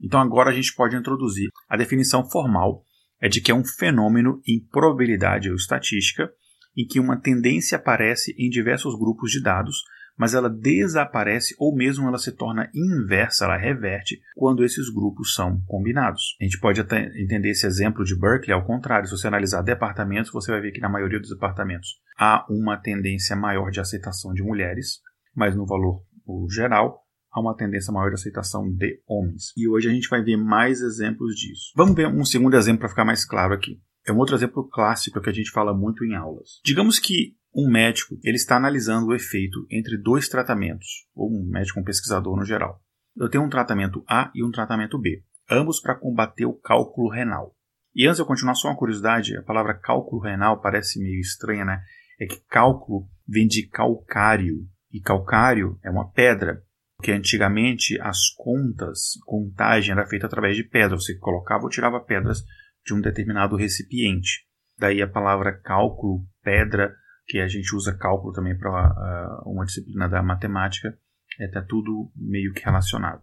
Então 0.00 0.20
agora 0.20 0.50
a 0.50 0.54
gente 0.54 0.72
pode 0.72 0.94
introduzir 0.94 1.48
a 1.68 1.76
definição 1.76 2.30
formal 2.30 2.84
é 3.20 3.28
de 3.28 3.40
que 3.40 3.50
é 3.50 3.54
um 3.54 3.64
fenômeno 3.64 4.40
em 4.46 4.64
probabilidade 4.64 5.50
ou 5.50 5.56
estatística 5.56 6.30
em 6.76 6.86
que 6.86 7.00
uma 7.00 7.20
tendência 7.20 7.76
aparece 7.76 8.34
em 8.38 8.48
diversos 8.48 8.98
grupos 8.98 9.30
de 9.30 9.42
dados, 9.42 9.82
mas 10.16 10.34
ela 10.34 10.48
desaparece 10.48 11.54
ou 11.58 11.74
mesmo 11.74 12.06
ela 12.06 12.18
se 12.18 12.32
torna 12.32 12.70
inversa, 12.74 13.44
ela 13.44 13.56
reverte 13.56 14.20
quando 14.36 14.64
esses 14.64 14.88
grupos 14.88 15.34
são 15.34 15.60
combinados. 15.66 16.36
A 16.40 16.44
gente 16.44 16.58
pode 16.58 16.80
até 16.80 17.06
entender 17.20 17.50
esse 17.50 17.66
exemplo 17.66 18.04
de 18.04 18.18
Berkeley 18.18 18.54
ao 18.54 18.64
contrário. 18.64 19.08
Se 19.08 19.16
você 19.16 19.26
analisar 19.26 19.62
departamentos, 19.62 20.30
você 20.30 20.52
vai 20.52 20.60
ver 20.60 20.72
que 20.72 20.80
na 20.80 20.88
maioria 20.88 21.18
dos 21.18 21.30
departamentos 21.30 22.00
há 22.18 22.46
uma 22.48 22.76
tendência 22.76 23.34
maior 23.34 23.70
de 23.70 23.80
aceitação 23.80 24.32
de 24.32 24.42
mulheres, 24.42 25.00
mas 25.34 25.56
no 25.56 25.66
valor 25.66 26.04
geral 26.48 27.02
há 27.32 27.40
uma 27.40 27.56
tendência 27.56 27.92
maior 27.92 28.10
de 28.10 28.14
aceitação 28.14 28.70
de 28.72 29.00
homens. 29.08 29.52
E 29.56 29.68
hoje 29.68 29.88
a 29.88 29.92
gente 29.92 30.08
vai 30.08 30.22
ver 30.22 30.36
mais 30.36 30.80
exemplos 30.80 31.34
disso. 31.34 31.72
Vamos 31.74 31.96
ver 31.96 32.06
um 32.06 32.24
segundo 32.24 32.56
exemplo 32.56 32.80
para 32.80 32.88
ficar 32.88 33.04
mais 33.04 33.24
claro 33.24 33.52
aqui. 33.52 33.80
É 34.06 34.12
um 34.12 34.18
outro 34.18 34.34
exemplo 34.34 34.68
clássico 34.68 35.20
que 35.20 35.30
a 35.30 35.32
gente 35.32 35.50
fala 35.50 35.72
muito 35.72 36.04
em 36.04 36.14
aulas. 36.14 36.60
Digamos 36.64 36.98
que 36.98 37.36
um 37.54 37.70
médico 37.70 38.18
ele 38.22 38.36
está 38.36 38.56
analisando 38.56 39.06
o 39.06 39.14
efeito 39.14 39.66
entre 39.70 39.96
dois 39.96 40.28
tratamentos, 40.28 41.06
ou 41.14 41.30
um 41.30 41.48
médico, 41.48 41.80
um 41.80 41.84
pesquisador 41.84 42.36
no 42.36 42.44
geral. 42.44 42.82
Eu 43.16 43.28
tenho 43.28 43.44
um 43.44 43.48
tratamento 43.48 44.04
A 44.08 44.30
e 44.34 44.44
um 44.44 44.50
tratamento 44.50 44.98
B, 44.98 45.22
ambos 45.50 45.80
para 45.80 45.94
combater 45.94 46.44
o 46.44 46.52
cálculo 46.52 47.08
renal. 47.08 47.54
E 47.94 48.06
antes 48.06 48.16
de 48.16 48.22
eu 48.22 48.26
continuar, 48.26 48.56
só 48.56 48.68
uma 48.68 48.76
curiosidade: 48.76 49.36
a 49.36 49.42
palavra 49.42 49.78
cálculo 49.78 50.20
renal 50.20 50.60
parece 50.60 51.00
meio 51.00 51.20
estranha, 51.20 51.64
né? 51.64 51.80
É 52.20 52.26
que 52.26 52.40
cálculo 52.48 53.08
vem 53.26 53.46
de 53.46 53.68
calcário, 53.68 54.66
e 54.92 55.00
calcário 55.00 55.78
é 55.82 55.90
uma 55.90 56.10
pedra, 56.10 56.62
porque 56.96 57.12
antigamente 57.12 57.98
as 58.00 58.30
contas, 58.36 59.18
contagem 59.24 59.92
era 59.92 60.06
feita 60.06 60.26
através 60.26 60.56
de 60.56 60.64
pedra. 60.64 60.96
Você 60.96 61.16
colocava 61.16 61.64
ou 61.64 61.70
tirava 61.70 62.00
pedras 62.00 62.42
de 62.84 62.94
um 62.94 63.00
determinado 63.00 63.56
recipiente. 63.56 64.46
Daí 64.78 65.00
a 65.00 65.08
palavra 65.08 65.58
cálculo, 65.60 66.26
pedra, 66.42 66.94
que 67.26 67.38
a 67.38 67.48
gente 67.48 67.74
usa 67.74 67.96
cálculo 67.96 68.32
também 68.32 68.56
para 68.56 68.70
uh, 68.70 69.50
uma 69.50 69.64
disciplina 69.64 70.08
da 70.08 70.22
matemática, 70.22 70.96
está 71.38 71.60
é, 71.60 71.66
tudo 71.66 72.12
meio 72.14 72.52
que 72.52 72.64
relacionado. 72.64 73.22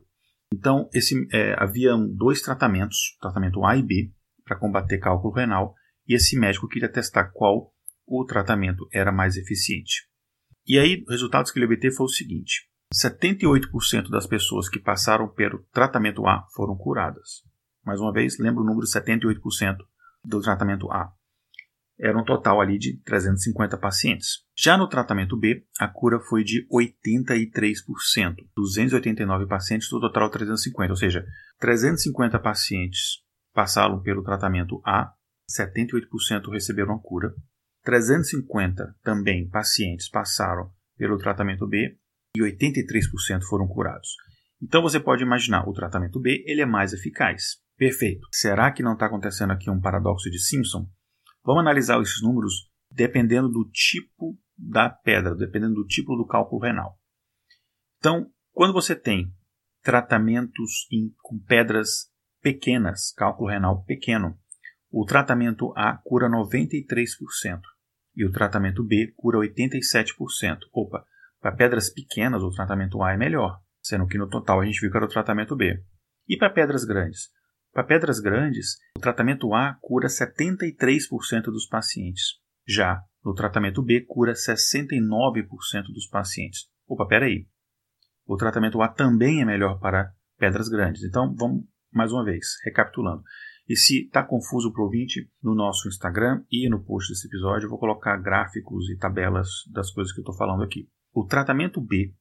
Então, 0.53 0.89
esse, 0.93 1.15
é, 1.31 1.55
havia 1.57 1.95
dois 1.95 2.41
tratamentos, 2.41 3.17
tratamento 3.21 3.63
A 3.65 3.77
e 3.77 3.83
B, 3.83 4.11
para 4.43 4.57
combater 4.57 4.97
cálculo 4.97 5.33
renal, 5.33 5.73
e 6.07 6.13
esse 6.13 6.37
médico 6.37 6.67
queria 6.67 6.91
testar 6.91 7.31
qual 7.31 7.73
o 8.05 8.25
tratamento 8.25 8.87
era 8.91 9.11
mais 9.11 9.37
eficiente. 9.37 10.07
E 10.67 10.77
aí, 10.77 11.01
os 11.03 11.09
resultados 11.09 11.51
que 11.51 11.59
ele 11.59 11.65
obteve 11.65 11.95
foi 11.95 12.05
o 12.05 12.09
seguinte: 12.09 12.67
78% 12.93 14.09
das 14.09 14.27
pessoas 14.27 14.67
que 14.67 14.79
passaram 14.79 15.29
pelo 15.29 15.63
tratamento 15.71 16.27
A 16.27 16.45
foram 16.53 16.75
curadas. 16.75 17.43
Mais 17.85 17.99
uma 17.99 18.11
vez, 18.11 18.37
lembra 18.39 18.61
o 18.61 18.65
número 18.65 18.85
78% 18.85 19.77
do 20.23 20.41
tratamento 20.41 20.91
A. 20.91 21.11
Era 21.99 22.17
um 22.17 22.23
total 22.23 22.59
ali 22.59 22.79
de 22.79 22.99
350 23.03 23.77
pacientes. 23.77 24.43
Já 24.57 24.75
no 24.75 24.87
tratamento 24.87 25.37
B, 25.37 25.63
a 25.79 25.87
cura 25.87 26.19
foi 26.19 26.43
de 26.43 26.67
83%. 26.71 28.35
289 28.55 29.45
pacientes 29.45 29.87
do 29.87 29.99
total 29.99 30.29
350, 30.29 30.91
ou 30.91 30.97
seja, 30.97 31.23
350 31.59 32.39
pacientes 32.39 33.21
passaram 33.53 34.01
pelo 34.01 34.23
tratamento 34.23 34.81
A, 34.83 35.13
78% 35.49 36.51
receberam 36.51 36.95
a 36.95 36.99
cura. 36.99 37.33
350 37.83 38.95
também 39.03 39.47
pacientes 39.47 40.09
passaram 40.09 40.71
pelo 40.97 41.17
tratamento 41.17 41.67
B 41.67 41.97
e 42.35 42.41
83% 42.41 43.43
foram 43.47 43.67
curados. 43.67 44.09
Então 44.61 44.81
você 44.81 44.99
pode 44.99 45.23
imaginar, 45.23 45.67
o 45.67 45.73
tratamento 45.73 46.19
B 46.19 46.43
ele 46.45 46.61
é 46.61 46.65
mais 46.65 46.93
eficaz. 46.93 47.57
Perfeito. 47.81 48.27
Será 48.31 48.71
que 48.71 48.83
não 48.83 48.93
está 48.93 49.07
acontecendo 49.07 49.49
aqui 49.49 49.67
um 49.67 49.81
paradoxo 49.81 50.29
de 50.29 50.37
Simpson? 50.37 50.87
Vamos 51.43 51.61
analisar 51.61 51.99
esses 51.99 52.21
números 52.21 52.69
dependendo 52.91 53.49
do 53.49 53.67
tipo 53.71 54.37
da 54.55 54.87
pedra, 54.87 55.33
dependendo 55.33 55.73
do 55.73 55.87
tipo 55.87 56.15
do 56.15 56.27
cálculo 56.27 56.61
renal. 56.61 56.99
Então, 57.97 58.29
quando 58.51 58.71
você 58.71 58.95
tem 58.95 59.33
tratamentos 59.81 60.85
em, 60.91 61.11
com 61.23 61.39
pedras 61.39 62.11
pequenas, 62.39 63.11
cálculo 63.13 63.49
renal 63.49 63.83
pequeno, 63.83 64.37
o 64.91 65.03
tratamento 65.03 65.73
A 65.75 65.97
cura 66.05 66.29
93% 66.29 67.61
e 68.15 68.23
o 68.23 68.31
tratamento 68.31 68.83
B 68.83 69.11
cura 69.17 69.39
87%. 69.39 70.59
Opa, 70.71 71.03
para 71.39 71.55
pedras 71.55 71.91
pequenas 71.91 72.43
o 72.43 72.51
tratamento 72.51 73.01
A 73.01 73.13
é 73.13 73.17
melhor, 73.17 73.59
sendo 73.81 74.05
que 74.05 74.19
no 74.19 74.29
total 74.29 74.61
a 74.61 74.65
gente 74.67 74.79
viu 74.79 74.91
que 74.91 74.97
era 74.97 75.07
o 75.07 75.09
tratamento 75.09 75.55
B. 75.55 75.83
E 76.27 76.37
para 76.37 76.51
pedras 76.51 76.85
grandes? 76.85 77.31
Para 77.73 77.85
pedras 77.85 78.19
grandes, 78.19 78.75
o 78.97 78.99
tratamento 78.99 79.53
A 79.53 79.77
cura 79.81 80.07
73% 80.07 81.43
dos 81.43 81.65
pacientes. 81.67 82.41
Já 82.67 83.01
no 83.23 83.33
tratamento 83.33 83.81
B, 83.81 84.01
cura 84.01 84.33
69% 84.33 85.83
dos 85.93 86.07
pacientes. 86.07 86.67
Opa, 86.85 87.07
peraí. 87.07 87.47
O 88.25 88.35
tratamento 88.35 88.81
A 88.81 88.89
também 88.89 89.41
é 89.41 89.45
melhor 89.45 89.79
para 89.79 90.11
pedras 90.37 90.67
grandes. 90.67 91.03
Então, 91.03 91.33
vamos 91.33 91.63
mais 91.93 92.11
uma 92.11 92.25
vez, 92.25 92.45
recapitulando. 92.65 93.23
E 93.69 93.75
se 93.77 94.05
está 94.05 94.21
confuso 94.21 94.73
o 94.75 94.81
ouvinte, 94.81 95.29
no 95.41 95.55
nosso 95.55 95.87
Instagram 95.87 96.43
e 96.51 96.69
no 96.69 96.83
post 96.83 97.09
desse 97.09 97.27
episódio 97.27 97.67
eu 97.67 97.69
vou 97.69 97.79
colocar 97.79 98.17
gráficos 98.17 98.89
e 98.89 98.97
tabelas 98.97 99.47
das 99.71 99.91
coisas 99.91 100.11
que 100.11 100.19
eu 100.19 100.23
estou 100.23 100.35
falando 100.35 100.63
aqui. 100.63 100.89
O 101.13 101.25
tratamento 101.25 101.79
B, 101.79 102.13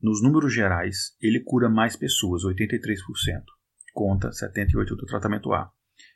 nos 0.00 0.22
números 0.22 0.54
gerais, 0.54 1.16
ele 1.20 1.42
cura 1.42 1.68
mais 1.68 1.96
pessoas, 1.96 2.42
83% 2.44 3.42
conta 3.92 4.32
78 4.32 4.96
do 4.96 5.06
tratamento 5.06 5.52
A. 5.52 5.70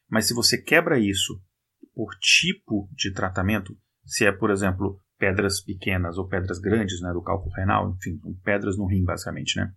Mas 0.09 0.27
se 0.27 0.35
você 0.35 0.61
quebra 0.61 0.99
isso 0.99 1.41
por 1.95 2.15
tipo 2.21 2.89
de 2.93 3.13
tratamento, 3.13 3.77
se 4.05 4.25
é, 4.25 4.33
por 4.33 4.51
exemplo, 4.51 5.01
pedras 5.19 5.61
pequenas 5.61 6.19
ou 6.19 6.29
pedras 6.29 6.59
grandes, 6.59 7.01
né, 7.01 7.13
do 7.13 7.23
cálculo 7.23 7.55
renal, 7.55 7.97
enfim, 7.97 8.19
pedras 8.45 8.77
no 8.77 8.87
rim 8.87 9.05
basicamente, 9.05 9.57
né? 9.57 9.73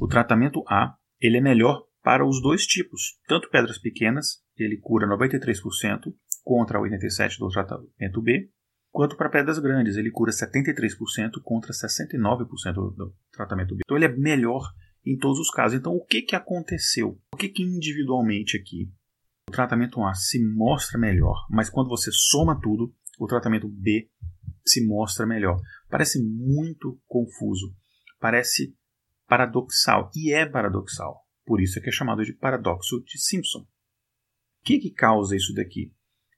O 0.00 0.08
tratamento 0.08 0.64
A, 0.68 0.94
ele 1.20 1.36
é 1.36 1.40
melhor 1.40 1.84
para 2.02 2.26
os 2.26 2.42
dois 2.42 2.66
tipos, 2.66 3.18
tanto 3.28 3.48
pedras 3.50 3.78
pequenas, 3.78 4.42
ele 4.56 4.78
cura 4.78 5.06
93% 5.06 6.12
contra 6.42 6.80
87% 6.80 7.38
do 7.38 7.48
tratamento 7.48 8.20
B, 8.20 8.50
quanto 8.90 9.16
para 9.16 9.30
pedras 9.30 9.58
grandes, 9.58 9.96
ele 9.96 10.10
cura 10.10 10.32
73% 10.32 11.40
contra 11.42 11.72
69% 11.72 12.72
do 12.74 13.14
tratamento 13.30 13.76
B. 13.76 13.82
Então 13.84 13.96
ele 13.96 14.06
é 14.06 14.16
melhor 14.16 14.62
em 15.04 15.16
todos 15.16 15.38
os 15.38 15.50
casos. 15.50 15.78
Então 15.78 15.94
o 15.94 16.04
que, 16.04 16.22
que 16.22 16.36
aconteceu? 16.36 17.18
O 17.32 17.36
que, 17.36 17.48
que 17.48 17.62
individualmente 17.62 18.56
aqui 18.56 18.90
o 19.48 19.52
tratamento 19.52 20.02
A 20.02 20.14
se 20.14 20.42
mostra 20.42 20.98
melhor, 20.98 21.46
mas 21.50 21.68
quando 21.68 21.88
você 21.88 22.10
soma 22.12 22.58
tudo, 22.60 22.94
o 23.18 23.26
tratamento 23.26 23.68
B 23.68 24.08
se 24.64 24.86
mostra 24.86 25.26
melhor. 25.26 25.60
Parece 25.90 26.22
muito 26.22 27.00
confuso, 27.06 27.74
parece 28.20 28.74
paradoxal, 29.26 30.10
e 30.14 30.32
é 30.32 30.46
paradoxal. 30.46 31.22
Por 31.44 31.60
isso 31.60 31.78
é 31.78 31.82
que 31.82 31.88
é 31.88 31.92
chamado 31.92 32.24
de 32.24 32.32
paradoxo 32.32 33.02
de 33.04 33.18
Simpson. 33.20 33.60
O 33.60 34.64
que, 34.64 34.78
que 34.78 34.90
causa 34.90 35.36
isso 35.36 35.52
daqui? 35.54 35.92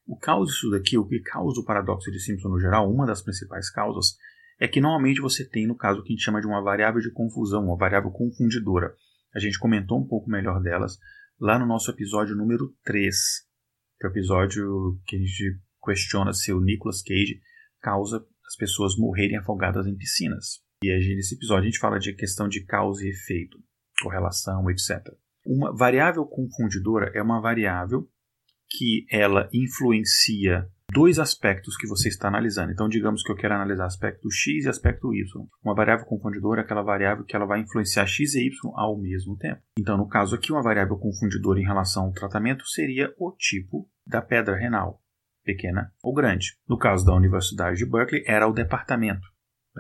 O 0.06 0.16
causa 0.16 0.50
isso 0.50 0.70
daqui, 0.70 0.96
o 0.98 1.06
que 1.06 1.20
causa 1.20 1.60
o 1.60 1.64
paradoxo 1.64 2.10
de 2.10 2.20
Simpson 2.20 2.48
no 2.48 2.60
geral, 2.60 2.90
uma 2.90 3.06
das 3.06 3.22
principais 3.22 3.70
causas, 3.70 4.16
é 4.60 4.68
que 4.68 4.80
normalmente 4.80 5.20
você 5.20 5.48
tem, 5.48 5.66
no 5.66 5.76
caso, 5.76 6.00
o 6.00 6.02
que 6.02 6.12
a 6.12 6.14
gente 6.14 6.24
chama 6.24 6.40
de 6.40 6.46
uma 6.46 6.62
variável 6.62 7.00
de 7.00 7.12
confusão, 7.12 7.64
uma 7.64 7.76
variável 7.76 8.10
confundidora. 8.10 8.94
A 9.34 9.38
gente 9.38 9.58
comentou 9.58 10.00
um 10.00 10.06
pouco 10.06 10.30
melhor 10.30 10.60
delas 10.62 10.98
lá 11.40 11.58
no 11.58 11.66
nosso 11.66 11.90
episódio 11.90 12.36
número 12.36 12.72
3, 12.84 13.16
que 13.98 14.06
é 14.06 14.08
o 14.08 14.12
episódio 14.12 14.98
que 15.06 15.16
a 15.16 15.18
gente 15.18 15.60
questiona 15.84 16.32
se 16.32 16.52
o 16.52 16.60
Nicolas 16.60 17.02
Cage 17.02 17.40
causa 17.80 18.24
as 18.46 18.56
pessoas 18.56 18.96
morrerem 18.96 19.36
afogadas 19.36 19.86
em 19.86 19.96
piscinas. 19.96 20.62
E 20.82 20.90
aí, 20.90 21.14
nesse 21.16 21.34
episódio 21.34 21.62
a 21.62 21.66
gente 21.66 21.78
fala 21.78 21.98
de 21.98 22.14
questão 22.14 22.48
de 22.48 22.64
causa 22.64 23.04
e 23.04 23.10
efeito, 23.10 23.58
correlação, 24.02 24.70
etc. 24.70 25.00
Uma 25.46 25.74
variável 25.74 26.24
confundidora 26.24 27.10
é 27.14 27.22
uma 27.22 27.40
variável 27.40 28.08
que 28.70 29.06
ela 29.10 29.48
influencia 29.52 30.68
dois 30.94 31.18
aspectos 31.18 31.76
que 31.76 31.88
você 31.88 32.08
está 32.08 32.28
analisando. 32.28 32.70
Então, 32.70 32.88
digamos 32.88 33.24
que 33.24 33.32
eu 33.32 33.34
quero 33.34 33.52
analisar 33.52 33.86
aspecto 33.86 34.30
x 34.30 34.64
e 34.64 34.68
aspecto 34.68 35.12
y. 35.12 35.24
Uma 35.62 35.74
variável 35.74 36.06
confundidora 36.06 36.60
é 36.60 36.64
aquela 36.64 36.82
variável 36.82 37.24
que 37.24 37.34
ela 37.34 37.46
vai 37.46 37.60
influenciar 37.60 38.06
x 38.06 38.34
e 38.36 38.46
y 38.46 38.72
ao 38.76 38.96
mesmo 38.96 39.36
tempo. 39.36 39.60
Então, 39.76 39.96
no 39.98 40.06
caso 40.06 40.36
aqui, 40.36 40.52
uma 40.52 40.62
variável 40.62 40.96
confundidora 40.96 41.58
em 41.58 41.64
relação 41.64 42.04
ao 42.04 42.12
tratamento 42.12 42.64
seria 42.68 43.12
o 43.18 43.32
tipo 43.32 43.90
da 44.06 44.22
pedra 44.22 44.56
renal, 44.56 45.02
pequena 45.42 45.92
ou 46.00 46.14
grande. 46.14 46.56
No 46.68 46.78
caso 46.78 47.04
da 47.04 47.12
Universidade 47.12 47.76
de 47.76 47.90
Berkeley, 47.90 48.22
era 48.24 48.46
o 48.46 48.52
departamento. 48.52 49.26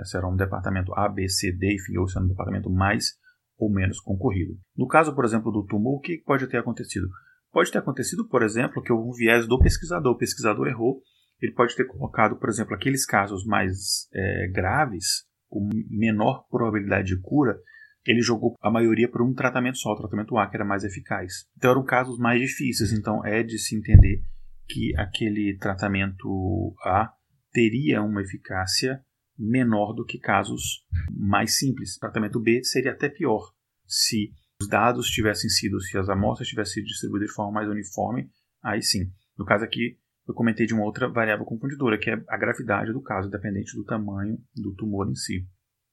Esse 0.00 0.16
era 0.16 0.26
um 0.26 0.34
departamento 0.34 0.92
A, 0.94 1.08
B, 1.08 1.28
C, 1.28 1.52
D, 1.52 1.76
enfim, 1.76 1.96
ou 1.96 2.08
seja, 2.08 2.24
um 2.24 2.26
departamento 2.26 2.68
mais 2.68 3.12
ou 3.56 3.72
menos 3.72 4.00
concorrido. 4.00 4.58
No 4.76 4.88
caso, 4.88 5.14
por 5.14 5.24
exemplo, 5.24 5.52
do 5.52 5.64
tumor, 5.64 5.98
o 5.98 6.00
que 6.00 6.20
pode 6.26 6.48
ter 6.48 6.58
acontecido? 6.58 7.06
Pode 7.54 7.70
ter 7.70 7.78
acontecido, 7.78 8.28
por 8.28 8.42
exemplo, 8.42 8.82
que 8.82 8.92
houve 8.92 9.08
um 9.08 9.12
viés 9.12 9.46
do 9.46 9.60
pesquisador. 9.60 10.12
O 10.12 10.18
pesquisador 10.18 10.66
errou. 10.66 11.00
Ele 11.40 11.52
pode 11.52 11.76
ter 11.76 11.84
colocado, 11.84 12.36
por 12.36 12.48
exemplo, 12.48 12.74
aqueles 12.74 13.06
casos 13.06 13.44
mais 13.46 14.08
é, 14.12 14.48
graves, 14.48 15.24
com 15.48 15.68
menor 15.88 16.46
probabilidade 16.50 17.14
de 17.14 17.20
cura, 17.20 17.56
ele 18.04 18.20
jogou 18.20 18.54
a 18.60 18.70
maioria 18.70 19.08
por 19.08 19.22
um 19.22 19.32
tratamento 19.32 19.78
só, 19.78 19.92
o 19.92 19.96
tratamento 19.96 20.36
A, 20.36 20.48
que 20.48 20.56
era 20.56 20.64
mais 20.64 20.82
eficaz. 20.82 21.46
Então 21.56 21.70
eram 21.70 21.84
casos 21.84 22.18
mais 22.18 22.40
difíceis. 22.40 22.92
Então 22.92 23.24
é 23.24 23.42
de 23.42 23.56
se 23.56 23.76
entender 23.76 24.20
que 24.66 24.92
aquele 24.96 25.56
tratamento 25.58 26.74
A 26.84 27.12
teria 27.52 28.02
uma 28.02 28.20
eficácia 28.20 29.00
menor 29.38 29.92
do 29.92 30.04
que 30.04 30.18
casos 30.18 30.84
mais 31.10 31.56
simples. 31.56 31.96
O 31.96 32.00
tratamento 32.00 32.40
B 32.40 32.64
seria 32.64 32.92
até 32.92 33.08
pior 33.08 33.52
se 33.86 34.32
os 34.64 34.68
dados 34.68 35.06
tivessem 35.06 35.48
sido, 35.50 35.80
se 35.80 35.96
as 35.98 36.08
amostras 36.08 36.48
tivessem 36.48 36.74
sido 36.74 36.86
distribuídas 36.86 37.28
de 37.28 37.34
forma 37.34 37.52
mais 37.52 37.68
uniforme, 37.68 38.28
aí 38.62 38.82
sim. 38.82 39.10
No 39.38 39.44
caso 39.44 39.64
aqui, 39.64 39.98
eu 40.26 40.34
comentei 40.34 40.66
de 40.66 40.72
uma 40.72 40.84
outra 40.84 41.08
variável 41.08 41.44
confundidora, 41.44 41.98
que 41.98 42.10
é 42.10 42.14
a 42.28 42.36
gravidade 42.36 42.92
do 42.92 43.02
caso, 43.02 43.28
dependente 43.28 43.76
do 43.76 43.84
tamanho 43.84 44.38
do 44.54 44.74
tumor 44.74 45.08
em 45.08 45.14
si. 45.14 45.46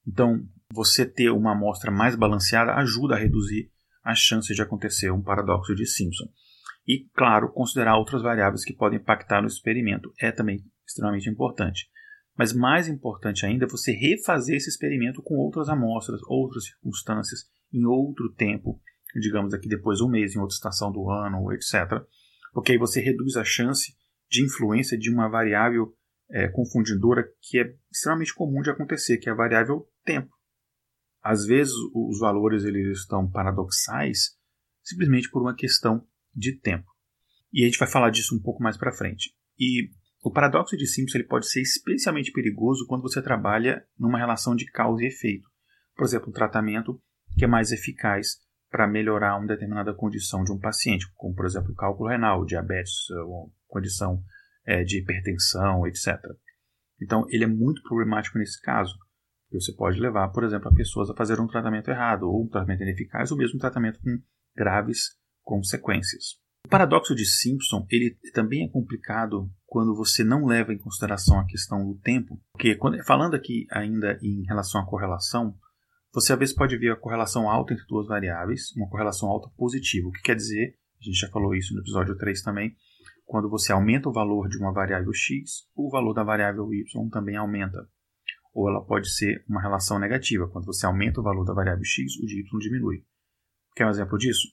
Então, 0.07 0.41
você 0.73 1.05
ter 1.05 1.29
uma 1.31 1.51
amostra 1.51 1.91
mais 1.91 2.15
balanceada 2.15 2.73
ajuda 2.75 3.15
a 3.15 3.19
reduzir 3.19 3.69
as 4.03 4.19
chances 4.19 4.55
de 4.55 4.61
acontecer 4.61 5.11
um 5.11 5.21
paradoxo 5.21 5.75
de 5.75 5.85
Simpson. 5.85 6.25
E, 6.87 7.07
claro, 7.13 7.51
considerar 7.51 7.97
outras 7.97 8.21
variáveis 8.21 8.63
que 8.63 8.73
podem 8.73 8.99
impactar 8.99 9.41
no 9.41 9.47
experimento 9.47 10.11
é 10.19 10.31
também 10.31 10.63
extremamente 10.87 11.29
importante. 11.29 11.87
Mas 12.35 12.53
mais 12.53 12.87
importante 12.87 13.45
ainda 13.45 13.65
é 13.65 13.67
você 13.67 13.91
refazer 13.91 14.55
esse 14.55 14.69
experimento 14.69 15.21
com 15.21 15.35
outras 15.35 15.69
amostras, 15.69 16.21
outras 16.27 16.65
circunstâncias, 16.65 17.41
em 17.73 17.85
outro 17.85 18.31
tempo, 18.33 18.79
digamos 19.15 19.53
aqui 19.53 19.67
depois 19.67 19.99
de 19.99 20.05
um 20.05 20.09
mês, 20.09 20.35
em 20.35 20.39
outra 20.39 20.55
estação 20.55 20.91
do 20.91 21.09
ano, 21.09 21.51
etc. 21.53 22.03
Porque 22.53 22.73
aí 22.73 22.77
você 22.77 23.01
reduz 23.01 23.35
a 23.37 23.43
chance 23.43 23.93
de 24.29 24.43
influência 24.43 24.97
de 24.97 25.09
uma 25.09 25.29
variável 25.29 25.93
é, 26.29 26.47
confundidora 26.47 27.23
que 27.41 27.59
é 27.59 27.75
extremamente 27.91 28.33
comum 28.33 28.61
de 28.61 28.69
acontecer, 28.69 29.17
que 29.17 29.29
é 29.29 29.31
a 29.31 29.35
variável 29.35 29.87
tempo. 30.03 30.31
Às 31.21 31.45
vezes 31.45 31.73
os 31.93 32.19
valores 32.19 32.63
eles 32.63 32.99
estão 32.99 33.29
paradoxais 33.29 34.37
simplesmente 34.81 35.29
por 35.29 35.41
uma 35.41 35.55
questão 35.55 36.05
de 36.33 36.57
tempo. 36.57 36.89
E 37.53 37.63
a 37.63 37.65
gente 37.65 37.77
vai 37.77 37.87
falar 37.87 38.09
disso 38.09 38.35
um 38.35 38.41
pouco 38.41 38.63
mais 38.63 38.77
para 38.77 38.93
frente. 38.93 39.35
E 39.59 39.89
o 40.23 40.31
paradoxo 40.31 40.77
de 40.77 40.87
Simpson 40.87 41.17
ele 41.17 41.27
pode 41.27 41.49
ser 41.49 41.61
especialmente 41.61 42.31
perigoso 42.31 42.85
quando 42.87 43.01
você 43.01 43.21
trabalha 43.21 43.85
numa 43.97 44.17
relação 44.17 44.55
de 44.55 44.65
causa 44.65 45.03
e 45.03 45.07
efeito. 45.07 45.47
Por 45.95 46.05
exemplo, 46.05 46.29
um 46.29 46.33
tratamento 46.33 47.01
que 47.37 47.45
é 47.45 47.47
mais 47.47 47.71
eficaz 47.71 48.37
para 48.69 48.87
melhorar 48.87 49.37
uma 49.37 49.47
determinada 49.47 49.93
condição 49.93 50.43
de 50.43 50.51
um 50.51 50.59
paciente, 50.59 51.05
como 51.15 51.35
por 51.35 51.45
exemplo 51.45 51.75
cálculo 51.75 52.09
renal, 52.09 52.45
diabetes, 52.45 53.07
condição 53.67 54.23
é, 54.65 54.83
de 54.83 54.99
hipertensão, 54.99 55.85
etc. 55.87 56.17
Então, 57.01 57.25
ele 57.29 57.43
é 57.43 57.47
muito 57.47 57.81
problemático 57.83 58.37
nesse 58.37 58.61
caso. 58.61 58.95
Você 59.51 59.73
pode 59.73 59.99
levar, 59.99 60.29
por 60.29 60.43
exemplo, 60.43 60.69
a 60.69 60.73
pessoas 60.73 61.09
a 61.09 61.15
fazer 61.15 61.39
um 61.41 61.47
tratamento 61.47 61.89
errado, 61.89 62.23
ou 62.23 62.45
um 62.45 62.47
tratamento 62.47 62.83
ineficaz, 62.83 63.31
ou 63.31 63.37
mesmo 63.37 63.57
um 63.57 63.59
tratamento 63.59 63.99
com 63.99 64.17
graves 64.55 65.17
consequências. 65.41 66.39
O 66.65 66.69
paradoxo 66.69 67.15
de 67.15 67.25
Simpson 67.25 67.85
ele 67.89 68.17
também 68.33 68.65
é 68.65 68.69
complicado 68.69 69.51
quando 69.65 69.95
você 69.95 70.23
não 70.23 70.45
leva 70.45 70.71
em 70.71 70.77
consideração 70.77 71.39
a 71.39 71.45
questão 71.45 71.85
do 71.85 71.99
tempo, 71.99 72.39
porque 72.53 72.75
quando, 72.75 73.03
falando 73.03 73.33
aqui 73.33 73.65
ainda 73.71 74.17
em 74.21 74.43
relação 74.45 74.79
à 74.79 74.85
correlação, 74.85 75.57
você 76.13 76.33
às 76.33 76.39
vezes 76.39 76.55
pode 76.55 76.77
ver 76.77 76.91
a 76.91 76.95
correlação 76.95 77.49
alta 77.49 77.73
entre 77.73 77.85
duas 77.87 78.07
variáveis, 78.07 78.75
uma 78.75 78.89
correlação 78.89 79.29
alta 79.29 79.49
positiva. 79.55 80.07
O 80.07 80.11
que 80.11 80.21
quer 80.21 80.35
dizer, 80.35 80.75
a 80.99 81.03
gente 81.03 81.17
já 81.17 81.29
falou 81.29 81.55
isso 81.55 81.73
no 81.73 81.79
episódio 81.79 82.17
3 82.17 82.41
também, 82.41 82.75
quando 83.25 83.49
você 83.49 83.71
aumenta 83.71 84.09
o 84.09 84.11
valor 84.11 84.49
de 84.49 84.57
uma 84.57 84.73
variável 84.73 85.13
x, 85.13 85.65
o 85.73 85.89
valor 85.89 86.13
da 86.13 86.23
variável 86.23 86.67
y 86.73 87.09
também 87.09 87.37
aumenta. 87.37 87.87
Ou 88.53 88.69
ela 88.69 88.83
pode 88.85 89.09
ser 89.09 89.45
uma 89.47 89.61
relação 89.61 89.97
negativa, 89.97 90.49
quando 90.49 90.65
você 90.65 90.85
aumenta 90.85 91.21
o 91.21 91.23
valor 91.23 91.45
da 91.45 91.53
variável 91.53 91.85
x, 91.85 92.17
o 92.21 92.25
de 92.25 92.41
y 92.41 92.59
diminui. 92.59 93.05
Quer 93.73 93.85
um 93.85 93.89
exemplo 93.89 94.17
disso? 94.17 94.49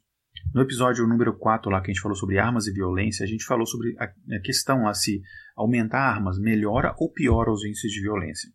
No 0.55 0.62
episódio 0.62 1.07
número 1.09 1.37
4, 1.37 1.68
lá 1.71 1.81
que 1.81 1.90
a 1.90 1.92
gente 1.92 2.01
falou 2.01 2.16
sobre 2.16 2.38
armas 2.38 2.68
e 2.68 2.73
violência, 2.73 3.25
a 3.25 3.27
gente 3.27 3.44
falou 3.44 3.66
sobre 3.66 3.97
a 3.99 4.40
questão 4.40 4.85
lá 4.85 4.94
se 4.94 5.21
aumentar 5.57 5.99
armas 5.99 6.38
melhora 6.38 6.94
ou 6.99 7.12
piora 7.12 7.51
os 7.51 7.64
índices 7.64 7.90
de 7.90 8.01
violência. 8.01 8.49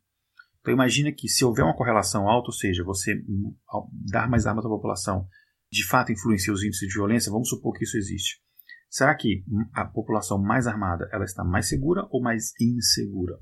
Então 0.64 0.74
imagina 0.74 1.12
que 1.12 1.28
se 1.28 1.44
houver 1.44 1.62
uma 1.62 1.76
correlação 1.76 2.30
alta, 2.30 2.48
ou 2.48 2.54
seja, 2.54 2.86
você 2.86 3.22
dar 4.10 4.30
mais 4.30 4.48
armas 4.48 4.66
à 4.66 4.70
população, 4.70 5.28
de 5.70 5.86
fato 5.86 6.14
influencia 6.14 6.54
os 6.54 6.64
índices 6.64 6.88
de 6.88 6.94
violência, 6.94 7.30
vamos 7.30 7.50
supor 7.50 7.78
que 7.78 7.84
isso 7.84 7.98
existe. 7.98 8.42
Será 8.90 9.14
que 9.14 9.44
a 9.74 9.84
população 9.84 10.42
mais 10.42 10.66
armada 10.66 11.10
ela 11.12 11.26
está 11.26 11.44
mais 11.44 11.68
segura 11.68 12.08
ou 12.10 12.22
mais 12.22 12.54
insegura? 12.62 13.38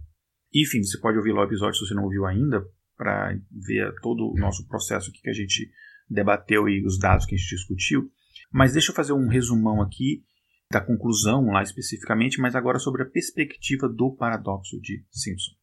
Enfim, 0.51 0.81
você 0.81 0.99
pode 0.99 1.17
ouvir 1.19 1.31
lá 1.31 1.41
o 1.41 1.45
episódio 1.45 1.75
se 1.75 1.85
você 1.85 1.93
não 1.93 2.05
ouviu 2.05 2.25
ainda, 2.25 2.65
para 2.97 3.37
ver 3.51 3.93
todo 4.01 4.31
o 4.31 4.39
nosso 4.39 4.67
processo 4.67 5.11
que 5.11 5.29
a 5.29 5.33
gente 5.33 5.69
debateu 6.09 6.67
e 6.67 6.83
os 6.83 6.97
dados 6.97 7.25
que 7.27 7.35
a 7.35 7.37
gente 7.37 7.55
discutiu. 7.55 8.09
Mas 8.51 8.73
deixa 8.73 8.91
eu 8.91 8.95
fazer 8.95 9.13
um 9.13 9.27
resumão 9.27 9.79
aqui 9.79 10.23
da 10.71 10.81
conclusão 10.81 11.51
lá 11.51 11.61
especificamente, 11.61 12.41
mas 12.41 12.55
agora 12.55 12.79
sobre 12.79 13.03
a 13.03 13.09
perspectiva 13.09 13.87
do 13.87 14.15
paradoxo 14.15 14.79
de 14.81 15.05
Simpson. 15.11 15.60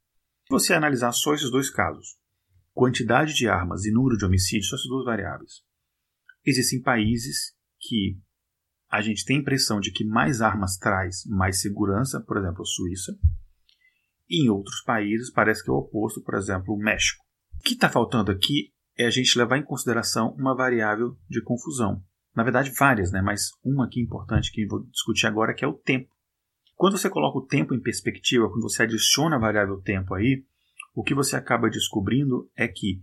Se 0.48 0.50
você 0.50 0.72
analisar 0.72 1.12
só 1.12 1.34
esses 1.34 1.50
dois 1.50 1.68
casos, 1.68 2.16
quantidade 2.72 3.34
de 3.34 3.46
armas 3.46 3.84
e 3.84 3.92
número 3.92 4.16
de 4.16 4.24
homicídios, 4.24 4.70
só 4.70 4.76
essas 4.76 4.88
duas 4.88 5.04
variáveis, 5.04 5.61
existem 6.42 6.80
países 6.80 7.54
que 7.78 8.18
a 8.88 9.02
gente 9.02 9.26
tem 9.26 9.37
a 9.37 9.40
impressão 9.40 9.78
de 9.78 9.92
que 9.92 10.06
mais 10.06 10.40
armas 10.40 10.78
traz 10.78 11.26
mais 11.26 11.61
segurança, 11.61 12.24
por 12.26 12.38
exemplo, 12.38 12.62
a 12.62 12.64
Suíça. 12.64 13.12
E 14.26 14.46
em 14.46 14.48
outros 14.48 14.82
países 14.84 15.30
parece 15.30 15.62
que 15.62 15.68
é 15.68 15.72
o 15.74 15.80
oposto, 15.80 16.22
por 16.22 16.34
exemplo, 16.34 16.72
o 16.72 16.78
México. 16.78 17.22
O 17.61 17.62
que 17.62 17.74
está 17.74 17.90
faltando 17.90 18.32
aqui 18.32 18.72
é 18.96 19.04
a 19.04 19.11
gente 19.11 19.37
levar 19.37 19.58
em 19.58 19.64
consideração 19.64 20.34
uma 20.38 20.56
variável 20.56 21.14
de 21.28 21.42
confusão. 21.42 22.02
Na 22.34 22.42
verdade, 22.42 22.72
várias, 22.78 23.12
né? 23.12 23.20
mas 23.20 23.50
uma 23.62 23.84
aqui 23.84 24.00
importante 24.00 24.50
que 24.50 24.62
eu 24.62 24.68
vou 24.68 24.87
discutir 24.87 25.26
agora 25.26 25.52
que 25.52 25.62
é 25.62 25.68
o 25.68 25.74
tempo. 25.74 26.08
Quando 26.78 26.96
você 26.96 27.10
coloca 27.10 27.38
o 27.38 27.44
tempo 27.44 27.74
em 27.74 27.80
perspectiva, 27.80 28.48
quando 28.48 28.62
você 28.62 28.84
adiciona 28.84 29.34
a 29.34 29.40
variável 29.40 29.80
tempo 29.80 30.14
aí, 30.14 30.44
o 30.94 31.02
que 31.02 31.12
você 31.12 31.34
acaba 31.34 31.68
descobrindo 31.68 32.48
é 32.56 32.68
que 32.68 33.00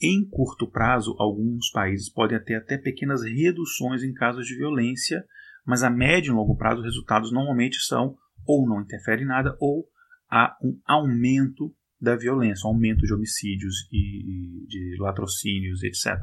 em 0.00 0.26
curto 0.26 0.66
prazo, 0.66 1.14
alguns 1.18 1.68
países 1.70 2.10
podem 2.10 2.42
ter 2.42 2.54
até 2.54 2.78
pequenas 2.78 3.22
reduções 3.22 4.02
em 4.02 4.14
casos 4.14 4.46
de 4.46 4.56
violência, 4.56 5.22
mas 5.66 5.82
a 5.82 5.90
médio 5.90 6.32
e 6.32 6.34
longo 6.34 6.56
prazo, 6.56 6.80
os 6.80 6.86
resultados 6.86 7.30
normalmente 7.30 7.78
são 7.84 8.16
ou 8.46 8.66
não 8.66 8.80
interferem 8.80 9.24
em 9.24 9.28
nada 9.28 9.54
ou 9.60 9.86
há 10.30 10.56
um 10.62 10.80
aumento 10.86 11.74
da 12.00 12.16
violência, 12.16 12.66
um 12.66 12.72
aumento 12.72 13.04
de 13.04 13.12
homicídios 13.12 13.86
e 13.92 14.64
de 14.66 14.96
latrocínios, 14.98 15.82
etc. 15.82 16.18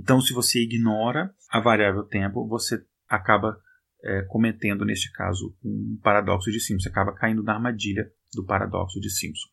Então, 0.00 0.20
se 0.20 0.32
você 0.32 0.62
ignora 0.62 1.34
a 1.50 1.58
variável 1.58 2.04
tempo, 2.04 2.46
você 2.46 2.80
acaba 3.08 3.56
é, 4.04 4.22
cometendo, 4.22 4.84
neste 4.84 5.10
caso, 5.12 5.56
um 5.64 5.98
paradoxo 6.02 6.50
de 6.50 6.60
Simpson. 6.60 6.84
Você 6.84 6.88
acaba 6.88 7.14
caindo 7.14 7.42
na 7.42 7.54
armadilha 7.54 8.10
do 8.34 8.44
paradoxo 8.44 9.00
de 9.00 9.10
Simpson. 9.10 9.48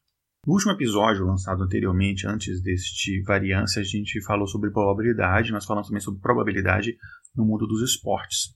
No 0.47 0.53
último 0.53 0.71
episódio 0.71 1.25
lançado 1.25 1.63
anteriormente, 1.63 2.25
antes 2.25 2.61
deste 2.61 3.21
variância, 3.23 3.81
a 3.81 3.85
gente 3.85 4.23
falou 4.23 4.47
sobre 4.47 4.71
probabilidade, 4.71 5.51
nós 5.51 5.65
falamos 5.65 5.87
também 5.87 6.01
sobre 6.01 6.21
probabilidade 6.21 6.95
no 7.35 7.45
mundo 7.45 7.67
dos 7.67 7.81
esportes. 7.81 8.55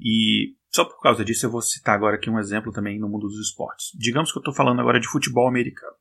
E 0.00 0.54
só 0.72 0.84
por 0.84 0.98
causa 1.00 1.24
disso 1.24 1.44
eu 1.44 1.50
vou 1.50 1.60
citar 1.60 1.94
agora 1.94 2.16
aqui 2.16 2.30
um 2.30 2.38
exemplo 2.38 2.72
também 2.72 2.98
no 2.98 3.08
mundo 3.08 3.26
dos 3.26 3.38
esportes. 3.38 3.88
Digamos 3.98 4.32
que 4.32 4.38
eu 4.38 4.40
estou 4.40 4.54
falando 4.54 4.80
agora 4.80 4.98
de 4.98 5.08
futebol 5.08 5.46
americano. 5.46 5.94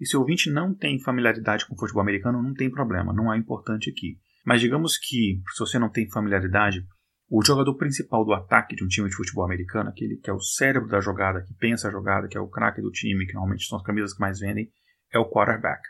E 0.00 0.06
se 0.06 0.16
o 0.16 0.20
ouvinte 0.20 0.50
não 0.50 0.74
tem 0.74 1.00
familiaridade 1.00 1.66
com 1.66 1.76
futebol 1.76 2.02
americano, 2.02 2.42
não 2.42 2.54
tem 2.54 2.70
problema, 2.70 3.12
não 3.12 3.32
é 3.32 3.36
importante 3.36 3.90
aqui. 3.90 4.18
Mas 4.44 4.60
digamos 4.60 4.96
que, 4.96 5.40
se 5.54 5.58
você 5.58 5.78
não 5.78 5.88
tem 5.88 6.10
familiaridade, 6.10 6.84
o 7.34 7.42
jogador 7.42 7.74
principal 7.78 8.26
do 8.26 8.34
ataque 8.34 8.76
de 8.76 8.84
um 8.84 8.88
time 8.88 9.08
de 9.08 9.16
futebol 9.16 9.42
americano, 9.42 9.88
aquele 9.88 10.18
que 10.18 10.28
é 10.28 10.34
o 10.34 10.38
cérebro 10.38 10.86
da 10.90 11.00
jogada, 11.00 11.42
que 11.42 11.54
pensa 11.54 11.88
a 11.88 11.90
jogada, 11.90 12.28
que 12.28 12.36
é 12.36 12.40
o 12.40 12.46
craque 12.46 12.82
do 12.82 12.90
time, 12.90 13.24
que 13.24 13.32
normalmente 13.32 13.64
são 13.64 13.78
as 13.78 13.84
camisas 13.84 14.12
que 14.12 14.20
mais 14.20 14.38
vendem, 14.38 14.70
é 15.10 15.18
o 15.18 15.24
quarterback. 15.30 15.80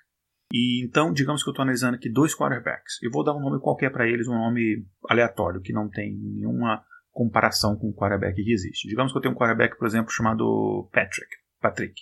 E 0.52 0.86
então, 0.86 1.12
digamos 1.12 1.42
que 1.42 1.48
eu 1.48 1.50
estou 1.50 1.64
analisando 1.64 1.96
aqui 1.96 2.08
dois 2.08 2.32
quarterbacks. 2.32 3.02
Eu 3.02 3.10
vou 3.10 3.24
dar 3.24 3.34
um 3.34 3.40
nome 3.40 3.60
qualquer 3.60 3.90
para 3.90 4.06
eles, 4.06 4.28
um 4.28 4.38
nome 4.38 4.86
aleatório, 5.08 5.60
que 5.60 5.72
não 5.72 5.88
tem 5.88 6.16
nenhuma 6.16 6.84
comparação 7.10 7.76
com 7.76 7.88
o 7.88 7.94
quarterback 7.94 8.36
que 8.36 8.52
existe. 8.52 8.86
Digamos 8.86 9.10
que 9.10 9.18
eu 9.18 9.22
tenho 9.22 9.34
um 9.34 9.36
quarterback, 9.36 9.76
por 9.76 9.88
exemplo, 9.88 10.12
chamado 10.12 10.88
Patrick. 10.92 11.28
Patrick. 11.60 11.94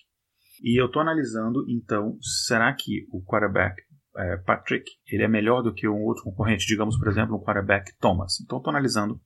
E 0.63 0.79
eu 0.79 0.85
estou 0.85 1.01
analisando, 1.01 1.65
então, 1.67 2.19
será 2.21 2.75
que 2.75 3.07
o 3.11 3.25
quarterback 3.25 3.81
é, 4.17 4.37
Patrick 4.39 4.85
ele 5.07 5.23
é 5.23 5.29
melhor 5.29 5.63
do 5.63 5.73
que 5.73 5.89
um 5.89 6.03
outro 6.03 6.25
concorrente, 6.25 6.67
digamos, 6.67 6.99
por 6.99 7.09
exemplo, 7.09 7.37
o 7.37 7.43
quarterback 7.43 7.97
Thomas. 7.99 8.41
Então, 8.43 8.59
estou 8.59 8.71
analisando 8.71 9.19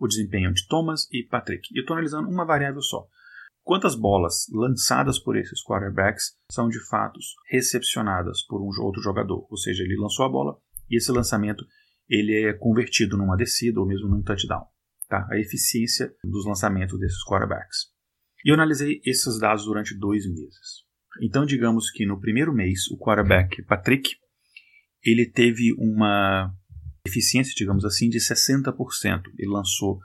o 0.00 0.08
desempenho 0.08 0.52
de 0.52 0.66
Thomas 0.66 1.06
e 1.12 1.22
Patrick. 1.22 1.68
E 1.72 1.78
eu 1.78 1.82
estou 1.82 1.94
analisando 1.94 2.28
uma 2.28 2.46
variável 2.46 2.80
só. 2.80 3.06
Quantas 3.62 3.94
bolas 3.94 4.46
lançadas 4.50 5.18
por 5.18 5.36
esses 5.36 5.62
quarterbacks 5.62 6.34
são 6.50 6.68
de 6.68 6.80
fato 6.88 7.20
recepcionadas 7.50 8.42
por 8.46 8.60
um 8.62 8.70
outro 8.82 9.02
jogador? 9.02 9.46
Ou 9.50 9.56
seja, 9.58 9.84
ele 9.84 10.00
lançou 10.00 10.24
a 10.24 10.28
bola 10.28 10.58
e 10.88 10.96
esse 10.96 11.12
lançamento 11.12 11.64
ele 12.08 12.48
é 12.48 12.52
convertido 12.54 13.16
numa 13.16 13.36
descida 13.36 13.78
ou 13.78 13.86
mesmo 13.86 14.08
num 14.08 14.22
touchdown. 14.22 14.64
Tá? 15.08 15.28
A 15.30 15.38
eficiência 15.38 16.12
dos 16.24 16.46
lançamentos 16.46 16.98
desses 16.98 17.22
quarterbacks. 17.24 17.90
E 18.44 18.50
eu 18.50 18.54
analisei 18.54 19.00
esses 19.04 19.38
dados 19.38 19.64
durante 19.64 19.96
dois 19.96 20.26
meses. 20.26 20.84
Então, 21.20 21.44
digamos 21.44 21.90
que 21.90 22.06
no 22.06 22.18
primeiro 22.18 22.54
mês, 22.54 22.90
o 22.90 22.96
quarterback 22.96 23.62
Patrick 23.64 24.16
ele 25.04 25.30
teve 25.30 25.74
uma 25.78 26.54
eficiência, 27.10 27.52
digamos 27.56 27.84
assim, 27.84 28.08
de 28.08 28.18
60%. 28.18 29.22
Ele 29.38 29.50
lançou 29.50 29.98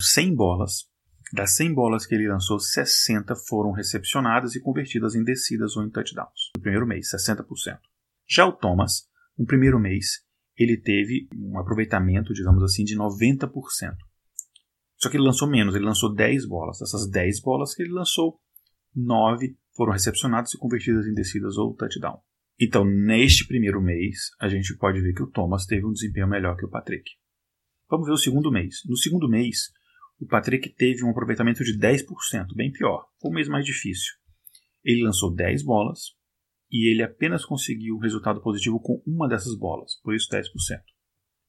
100 0.00 0.34
bolas. 0.34 0.88
Das 1.32 1.54
100 1.56 1.74
bolas 1.74 2.06
que 2.06 2.14
ele 2.14 2.28
lançou, 2.28 2.58
60 2.58 3.34
foram 3.48 3.72
recepcionadas 3.72 4.54
e 4.54 4.60
convertidas 4.60 5.14
em 5.14 5.24
descidas 5.24 5.76
ou 5.76 5.84
em 5.84 5.90
touchdowns. 5.90 6.50
No 6.56 6.62
primeiro 6.62 6.86
mês, 6.86 7.08
60%. 7.10 7.44
Já 8.28 8.46
o 8.46 8.52
Thomas, 8.52 9.08
no 9.36 9.44
primeiro 9.44 9.78
mês, 9.78 10.22
ele 10.56 10.80
teve 10.80 11.28
um 11.34 11.58
aproveitamento, 11.58 12.32
digamos 12.32 12.62
assim, 12.62 12.84
de 12.84 12.96
90%. 12.96 13.50
Só 14.98 15.10
que 15.10 15.16
ele 15.16 15.24
lançou 15.24 15.48
menos, 15.48 15.74
ele 15.74 15.84
lançou 15.84 16.14
10 16.14 16.46
bolas. 16.48 16.78
Dessas 16.78 17.08
10 17.10 17.40
bolas 17.40 17.74
que 17.74 17.82
ele 17.82 17.92
lançou, 17.92 18.40
9 18.94 19.56
foram 19.76 19.92
recepcionadas 19.92 20.54
e 20.54 20.58
convertidas 20.58 21.06
em 21.06 21.12
descidas 21.12 21.58
ou 21.58 21.74
touchdown. 21.74 22.18
Então, 22.58 22.84
neste 22.84 23.46
primeiro 23.46 23.82
mês, 23.82 24.30
a 24.40 24.48
gente 24.48 24.74
pode 24.78 25.00
ver 25.00 25.12
que 25.12 25.22
o 25.22 25.30
Thomas 25.30 25.66
teve 25.66 25.84
um 25.84 25.92
desempenho 25.92 26.26
melhor 26.26 26.56
que 26.56 26.64
o 26.64 26.70
Patrick. 26.70 27.10
Vamos 27.88 28.06
ver 28.06 28.14
o 28.14 28.18
segundo 28.18 28.50
mês. 28.50 28.76
No 28.86 28.96
segundo 28.96 29.28
mês, 29.28 29.70
o 30.18 30.26
Patrick 30.26 30.74
teve 30.74 31.04
um 31.04 31.10
aproveitamento 31.10 31.62
de 31.62 31.78
10%, 31.78 32.54
bem 32.54 32.72
pior. 32.72 33.06
Foi 33.20 33.30
o 33.30 33.34
mês 33.34 33.46
mais 33.46 33.64
difícil. 33.64 34.14
Ele 34.82 35.02
lançou 35.02 35.34
10 35.34 35.64
bolas 35.64 36.16
e 36.70 36.90
ele 36.90 37.02
apenas 37.02 37.44
conseguiu 37.44 37.96
um 37.96 38.00
resultado 38.00 38.40
positivo 38.40 38.80
com 38.80 39.02
uma 39.06 39.28
dessas 39.28 39.56
bolas, 39.58 40.00
por 40.02 40.14
isso 40.14 40.28
10%. 40.30 40.42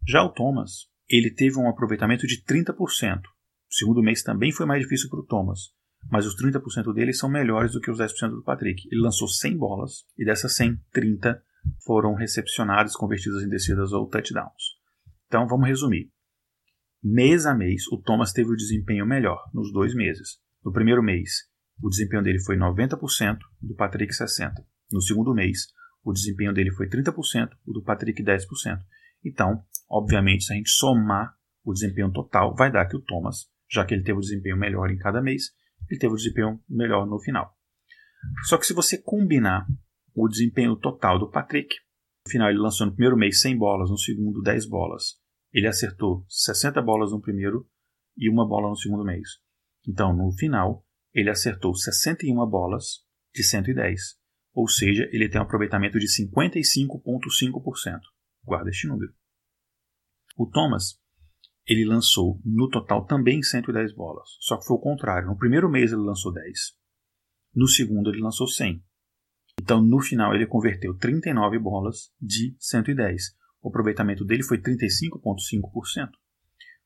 Já 0.06 0.24
o 0.24 0.34
Thomas, 0.34 0.90
ele 1.10 1.32
teve 1.32 1.58
um 1.58 1.70
aproveitamento 1.70 2.28
de 2.28 2.44
30%. 2.44 2.74
O 2.76 3.74
segundo 3.74 4.04
mês 4.04 4.22
também 4.24 4.52
foi 4.52 4.66
mais 4.66 4.82
difícil 4.82 5.10
para 5.10 5.22
o 5.22 5.26
Thomas 5.26 5.77
mas 6.10 6.26
os 6.26 6.36
30% 6.36 6.94
dele 6.94 7.14
são 7.14 7.30
melhores 7.30 7.74
do 7.74 7.82
que 7.82 7.92
os 7.92 8.00
10% 8.00 8.30
do 8.30 8.44
Patrick. 8.44 8.88
Ele 8.92 9.02
lançou 9.02 9.28
100 9.28 9.58
bolas 9.58 10.06
e 10.18 10.26
dessas 10.26 10.56
100, 10.56 10.78
30 10.92 11.42
foram 11.86 12.14
recepcionadas, 12.14 12.96
convertidas 12.96 13.44
em 13.44 13.50
descidas 13.50 13.92
ou 13.92 14.08
touchdowns. 14.08 14.78
Então 15.28 15.48
vamos 15.48 15.68
resumir. 15.68 16.10
Mês 17.04 17.46
a 17.46 17.54
mês, 17.54 17.84
o 17.92 18.02
Thomas 18.02 18.32
teve 18.32 18.50
o 18.50 18.56
desempenho 18.56 19.06
melhor 19.06 19.40
nos 19.54 19.72
dois 19.72 19.94
meses. 19.94 20.40
No 20.64 20.72
primeiro 20.72 21.04
mês, 21.04 21.30
o 21.82 21.90
desempenho 21.90 22.24
dele 22.24 22.40
foi 22.44 22.58
90%, 22.58 23.38
do 23.62 23.76
Patrick 23.76 24.12
60%. 24.14 24.52
No 24.92 25.02
segundo 25.02 25.34
mês, 25.34 25.68
o 26.04 26.12
desempenho 26.12 26.54
dele 26.54 26.72
foi 26.72 26.88
30%, 26.88 27.50
o 27.66 27.74
do 27.74 27.84
Patrick 27.84 28.24
10%. 28.24 28.46
Então, 29.24 29.62
obviamente, 29.90 30.46
se 30.46 30.54
a 30.54 30.56
gente 30.56 30.70
somar 30.70 31.34
o 31.64 31.74
desempenho 31.74 32.12
total, 32.12 32.56
vai 32.56 32.72
dar 32.72 32.86
que 32.88 32.96
o 32.96 33.02
Thomas, 33.02 33.48
já 33.70 33.86
que 33.86 33.94
ele 33.94 34.04
teve 34.04 34.18
o 34.18 34.22
desempenho 34.22 34.58
melhor 34.58 34.90
em 34.90 34.98
cada 34.98 35.22
mês, 35.22 35.52
ele 35.90 36.00
teve 36.00 36.14
o 36.14 36.18
desempenho 36.18 36.62
melhor 36.70 37.06
no 37.06 37.20
final. 37.20 37.56
Só 38.46 38.58
que 38.58 38.66
se 38.66 38.74
você 38.74 38.98
combinar 38.98 39.66
o 40.14 40.28
desempenho 40.28 40.76
total 40.76 41.20
do 41.20 41.30
Patrick, 41.30 41.76
no 42.26 42.32
final 42.32 42.50
ele 42.50 42.60
lançou 42.60 42.88
no 42.88 42.94
primeiro 42.94 43.18
mês 43.18 43.42
100 43.42 43.58
bolas, 43.58 43.90
no 43.90 43.98
segundo 43.98 44.42
10 44.42 44.68
bolas. 44.68 45.20
Ele 45.54 45.68
acertou 45.68 46.26
60 46.28 46.82
bolas 46.82 47.12
no 47.12 47.22
primeiro 47.22 47.70
e 48.18 48.30
uma 48.30 48.48
bola 48.48 48.70
no 48.70 48.76
segundo 48.76 49.04
mês. 49.04 49.30
Então, 49.88 50.14
no 50.16 50.32
final, 50.34 50.86
ele 51.14 51.30
acertou 51.30 51.74
61 51.74 52.36
bolas 52.50 53.06
de 53.34 53.44
110. 53.44 54.18
Ou 54.54 54.68
seja, 54.68 55.08
ele 55.12 55.30
tem 55.30 55.40
um 55.40 55.44
aproveitamento 55.44 55.98
de 56.00 56.08
55,5%. 56.08 58.00
Guarda 58.44 58.70
este 58.70 58.88
número. 58.88 59.14
O 60.36 60.48
Thomas 60.48 61.00
ele 61.68 61.86
lançou 61.86 62.40
no 62.46 62.70
total 62.70 63.06
também 63.06 63.44
110 63.44 63.94
bolas. 63.94 64.30
Só 64.40 64.58
que 64.58 64.66
foi 64.66 64.78
o 64.78 64.82
contrário. 64.82 65.28
No 65.28 65.38
primeiro 65.38 65.70
mês 65.70 65.92
ele 65.92 66.02
lançou 66.02 66.32
10. 66.32 66.48
No 67.54 67.68
segundo 67.68 68.10
ele 68.10 68.22
lançou 68.22 68.48
100. 68.48 68.82
Então 69.62 69.82
no 69.82 70.00
final 70.00 70.34
ele 70.34 70.48
converteu 70.48 70.96
39 70.96 71.60
bolas 71.60 72.12
de 72.22 72.56
110. 72.60 73.36
O 73.62 73.70
aproveitamento 73.70 74.24
dele 74.24 74.44
foi 74.44 74.60
35,5%. 74.60 76.10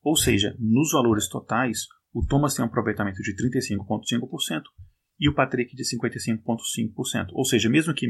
Ou 0.01 0.15
seja, 0.15 0.55
nos 0.57 0.91
valores 0.91 1.27
totais, 1.29 1.81
o 2.11 2.25
Thomas 2.25 2.55
tem 2.55 2.65
um 2.65 2.67
aproveitamento 2.67 3.21
de 3.21 3.35
35,5% 3.35 4.63
e 5.19 5.29
o 5.29 5.35
Patrick 5.35 5.75
de 5.75 5.83
55,5%. 5.83 7.27
Ou 7.33 7.45
seja, 7.45 7.69
mesmo 7.69 7.93
que 7.93 8.07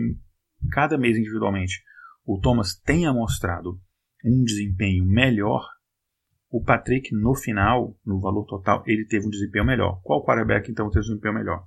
cada 0.71 0.97
mês 0.97 1.17
individualmente 1.17 1.81
o 2.25 2.39
Thomas 2.39 2.79
tenha 2.79 3.11
mostrado 3.11 3.77
um 4.23 4.43
desempenho 4.43 5.03
melhor 5.05 5.67
o 6.51 6.61
Patrick, 6.61 7.15
no 7.15 7.33
final, 7.33 7.97
no 8.05 8.19
valor 8.19 8.45
total, 8.45 8.83
ele 8.85 9.05
teve 9.05 9.25
um 9.25 9.29
desempenho 9.29 9.65
melhor. 9.65 10.01
Qual 10.03 10.25
quarterback, 10.25 10.69
então, 10.69 10.89
teve 10.89 11.05
um 11.05 11.07
desempenho 11.07 11.33
melhor? 11.33 11.65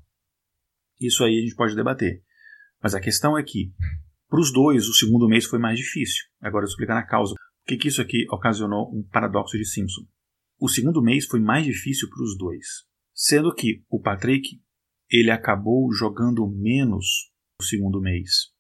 Isso 1.01 1.25
aí 1.25 1.39
a 1.39 1.41
gente 1.41 1.55
pode 1.55 1.75
debater. 1.75 2.23
Mas 2.83 2.95
a 2.95 3.01
questão 3.01 3.37
é 3.39 3.43
que, 3.43 3.73
para 4.29 4.39
os 4.39 4.53
dois, 4.53 4.87
o 4.87 4.93
segundo 4.93 5.27
mês 5.27 5.47
foi 5.47 5.59
mais 5.59 5.79
difícil. 5.79 6.27
Agora 6.39 6.65
eu 6.65 6.69
vou 6.69 6.73
explicar 6.73 6.95
na 6.95 7.07
causa. 7.07 7.33
Por 7.33 7.69
que, 7.69 7.79
que 7.79 7.89
isso 7.89 8.03
aqui 8.03 8.27
ocasionou 8.31 8.95
um 8.95 9.03
paradoxo 9.03 9.57
de 9.57 9.65
Simpson? 9.65 10.03
O 10.61 10.69
segundo 10.69 11.03
mês 11.03 11.25
foi 11.25 11.41
mais 11.41 11.65
difícil 11.65 12.07
para 12.11 12.23
os 12.23 12.37
dois. 12.37 12.67
Sendo 13.15 13.55
que 13.55 13.83
o 13.89 13.99
Patrick, 13.99 14.61
ele 15.11 15.31
acabou 15.31 15.91
jogando 15.95 16.47
menos 16.47 17.33
no 17.59 17.65
segundo 17.65 18.03
mês. 18.03 18.53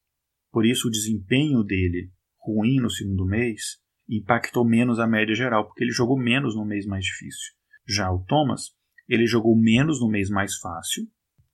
Por 0.50 0.64
isso, 0.64 0.88
o 0.88 0.90
desempenho 0.90 1.62
dele 1.62 2.10
ruim 2.38 2.80
no 2.80 2.88
segundo 2.88 3.26
mês 3.26 3.83
impactou 4.08 4.64
menos 4.64 4.98
a 4.98 5.06
média 5.06 5.34
geral, 5.34 5.66
porque 5.66 5.82
ele 5.84 5.92
jogou 5.92 6.18
menos 6.18 6.54
no 6.54 6.64
mês 6.64 6.86
mais 6.86 7.04
difícil. 7.04 7.52
Já 7.86 8.10
o 8.10 8.24
Thomas, 8.24 8.70
ele 9.08 9.26
jogou 9.26 9.56
menos 9.56 10.00
no 10.00 10.08
mês 10.08 10.30
mais 10.30 10.56
fácil, 10.56 11.06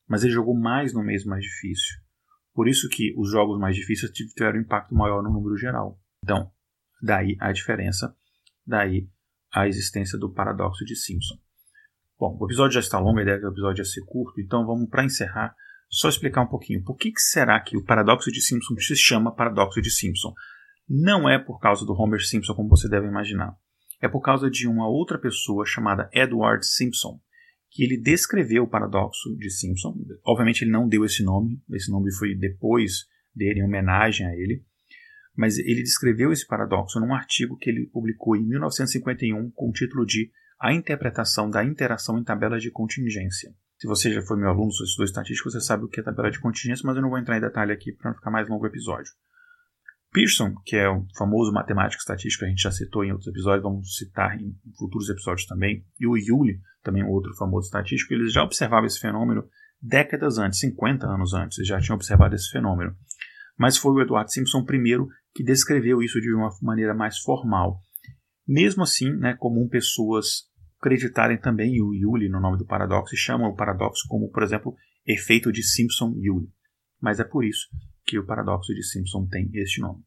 mas 0.09 0.23
ele 0.23 0.33
jogou 0.33 0.59
mais 0.59 0.93
no 0.93 1.03
mês 1.03 1.25
mais 1.25 1.45
difícil. 1.45 1.97
Por 2.53 2.69
isso 2.69 2.89
que 2.89 3.15
os 3.17 3.31
jogos 3.31 3.59
mais 3.59 3.77
difíceis 3.77 4.13
tiveram 4.13 4.59
um 4.59 4.63
impacto 4.63 4.95
maior 4.95 5.23
no 5.23 5.33
número 5.33 5.57
geral. 5.57 6.01
Então, 6.23 6.51
daí 7.01 7.37
a 7.41 7.53
diferença, 7.53 8.15
daí 8.67 9.09
a 9.53 9.67
existência 9.67 10.19
do 10.19 10.33
paradoxo 10.33 10.85
de 10.85 10.97
Simpson. 10.97 11.37
Bom, 12.19 12.37
o 12.39 12.47
episódio 12.47 12.75
já 12.75 12.81
está 12.81 12.99
longo, 12.99 13.19
a 13.19 13.23
ideia 13.23 13.37
é 13.37 13.39
que 13.39 13.47
o 13.47 13.51
episódio 13.51 13.81
ia 13.81 13.85
ser 13.85 14.05
curto, 14.05 14.41
então 14.41 14.67
vamos 14.67 14.89
para 14.89 15.05
encerrar 15.05 15.55
só 15.91 16.09
explicar 16.09 16.43
um 16.43 16.47
pouquinho. 16.47 16.85
Por 16.85 16.97
que, 16.97 17.11
que 17.11 17.21
será 17.21 17.59
que 17.61 17.77
o 17.77 17.85
paradoxo 17.85 18.31
de 18.31 18.41
Simpson 18.41 18.77
se 18.79 18.97
chama 18.97 19.35
paradoxo 19.35 19.81
de 19.83 19.91
Simpson? 19.91 20.33
Não 20.93 21.31
é 21.31 21.39
por 21.39 21.61
causa 21.61 21.87
do 21.87 21.93
Homer 21.93 22.21
Simpson, 22.21 22.53
como 22.53 22.69
você 22.69 22.89
deve 22.89 23.07
imaginar. 23.07 23.55
É 24.03 24.09
por 24.09 24.21
causa 24.21 24.51
de 24.51 24.67
uma 24.67 24.89
outra 24.89 25.17
pessoa 25.21 25.65
chamada 25.65 26.11
Edward 26.13 26.67
Simpson, 26.67 27.21
que 27.71 27.85
ele 27.85 27.97
descreveu 27.97 28.65
o 28.65 28.69
paradoxo 28.69 29.37
de 29.37 29.49
Simpson. 29.51 29.95
Obviamente 30.27 30.63
ele 30.63 30.73
não 30.73 30.89
deu 30.89 31.05
esse 31.05 31.23
nome, 31.23 31.63
esse 31.71 31.93
nome 31.93 32.13
foi 32.13 32.35
depois 32.35 33.05
dele, 33.33 33.61
em 33.61 33.63
homenagem 33.63 34.27
a 34.27 34.33
ele. 34.33 34.65
Mas 35.37 35.59
ele 35.59 35.85
descreveu 35.85 36.33
esse 36.33 36.45
paradoxo 36.45 36.99
num 36.99 37.15
artigo 37.15 37.57
que 37.57 37.71
ele 37.71 37.87
publicou 37.87 38.35
em 38.35 38.45
1951 38.45 39.49
com 39.53 39.69
o 39.69 39.73
título 39.73 40.05
de 40.05 40.33
a 40.59 40.75
interpretação 40.75 41.49
da 41.49 41.65
interação 41.65 42.19
em 42.19 42.25
tabelas 42.25 42.65
de 42.65 42.71
contingência. 42.73 43.55
Se 43.79 43.87
você 43.87 44.13
já 44.13 44.23
foi 44.23 44.37
meu 44.37 44.49
aluno, 44.49 44.73
se 44.73 44.83
estudou 44.83 45.05
estatística, 45.05 45.51
você 45.51 45.61
sabe 45.61 45.85
o 45.85 45.89
que 45.89 46.01
é 46.01 46.03
tabela 46.03 46.33
de 46.33 46.41
contingência, 46.41 46.83
mas 46.85 46.97
eu 46.97 47.03
não 47.03 47.11
vou 47.11 47.19
entrar 47.19 47.39
em 47.39 47.41
detalhe 47.41 47.71
aqui 47.73 47.93
para 47.93 48.11
não 48.11 48.17
ficar 48.17 48.33
mais 48.33 48.49
longo 48.49 48.65
o 48.65 48.67
episódio. 48.67 49.13
Pearson, 50.13 50.55
que 50.65 50.77
é 50.77 50.89
o 50.89 51.07
famoso 51.17 51.53
matemático 51.53 52.01
estatístico 52.01 52.45
a 52.45 52.49
gente 52.49 52.63
já 52.63 52.73
citou 52.73 53.05
em 53.05 53.13
outros 53.13 53.29
episódios, 53.29 53.63
vamos 53.63 53.97
citar 53.97 54.37
em 54.41 54.53
futuros 54.77 55.09
episódios 55.09 55.47
também, 55.47 55.85
e 56.01 56.07
o 56.07 56.17
Yuli, 56.17 56.61
também 56.83 57.05
outro 57.05 57.33
famoso 57.37 57.67
estatístico, 57.67 58.13
eles 58.15 58.33
já 58.33 58.43
observavam 58.43 58.87
esse 58.87 58.99
fenômeno 58.99 59.45
décadas 59.81 60.37
antes, 60.37 60.59
50 60.61 61.07
anos 61.07 61.33
antes, 61.33 61.59
eles 61.59 61.69
já 61.69 61.81
tinham 61.81 61.95
observado 61.95 62.35
esse 62.35 62.51
fenômeno. 62.51 62.95
Mas 63.57 63.77
foi 63.77 63.93
o 63.93 64.01
Edward 64.01 64.33
Simpson 64.33 64.65
primeiro 64.65 65.07
que 65.33 65.45
descreveu 65.45 66.03
isso 66.03 66.21
de 66.21 66.33
uma 66.35 66.51
maneira 66.61 66.95
mais 66.95 67.19
formal. 67.19 67.79
Mesmo 68.47 68.83
assim, 68.83 69.11
né, 69.17 69.37
comum 69.39 69.69
pessoas 69.69 70.49
acreditarem 70.81 71.39
também 71.39 71.81
o 71.81 71.95
Yuli 71.95 72.29
no 72.29 72.41
nome 72.41 72.59
do 72.59 72.67
paradoxo 72.67 73.15
e 73.15 73.19
chamam 73.19 73.51
o 73.51 73.55
paradoxo 73.55 74.09
como, 74.09 74.31
por 74.31 74.43
exemplo, 74.43 74.75
efeito 75.07 75.53
de 75.53 75.63
Simpson-Yuli. 75.63 76.49
Mas 77.01 77.21
é 77.21 77.25
por 77.25 77.45
isso 77.45 77.69
que 78.11 78.19
o 78.19 78.27
paradoxo 78.27 78.75
de 78.75 78.83
Simpson 78.83 79.25
tem 79.27 79.49
este 79.55 79.81
nome. 79.81 80.03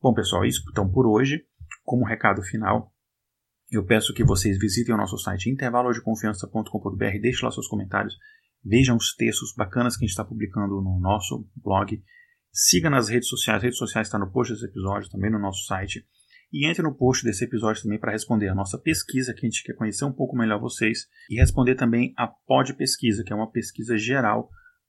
Bom, 0.00 0.14
pessoal, 0.14 0.46
isso 0.46 0.62
então 0.70 0.90
por 0.90 1.06
hoje. 1.06 1.44
Como 1.84 2.06
recado 2.06 2.42
final, 2.42 2.90
eu 3.70 3.84
peço 3.84 4.14
que 4.14 4.24
vocês 4.24 4.58
visitem 4.58 4.94
o 4.94 4.98
nosso 4.98 5.18
site 5.18 5.50
intervalodeconfiança.com.br, 5.50 7.20
deixem 7.20 7.44
lá 7.44 7.50
seus 7.50 7.68
comentários, 7.68 8.16
vejam 8.64 8.96
os 8.96 9.14
textos 9.14 9.52
bacanas 9.54 9.94
que 9.94 10.04
a 10.04 10.06
gente 10.06 10.12
está 10.12 10.24
publicando 10.24 10.80
no 10.80 10.98
nosso 10.98 11.46
blog, 11.56 12.02
siga 12.50 12.88
nas 12.88 13.10
redes 13.10 13.28
sociais, 13.28 13.58
as 13.58 13.62
redes 13.64 13.78
sociais 13.78 14.06
estão 14.06 14.20
no 14.20 14.32
post 14.32 14.54
desse 14.54 14.64
episódio, 14.64 15.10
também 15.10 15.30
no 15.30 15.38
nosso 15.38 15.66
site. 15.66 16.06
E 16.50 16.66
entre 16.66 16.82
no 16.82 16.96
post 16.96 17.22
desse 17.24 17.44
episódio 17.44 17.82
também 17.82 18.00
para 18.00 18.12
responder 18.12 18.48
a 18.48 18.54
nossa 18.54 18.78
pesquisa, 18.78 19.34
que 19.34 19.44
a 19.44 19.50
gente 19.50 19.62
quer 19.62 19.74
conhecer 19.74 20.06
um 20.06 20.12
pouco 20.12 20.34
melhor 20.34 20.58
vocês, 20.58 21.00
e 21.28 21.38
responder 21.38 21.74
também 21.74 22.14
a 22.16 22.26
Pod 22.26 22.72
Pesquisa, 22.72 23.22
que 23.22 23.34
é 23.34 23.36
uma 23.36 23.50
pesquisa 23.50 23.98
geral 23.98 24.48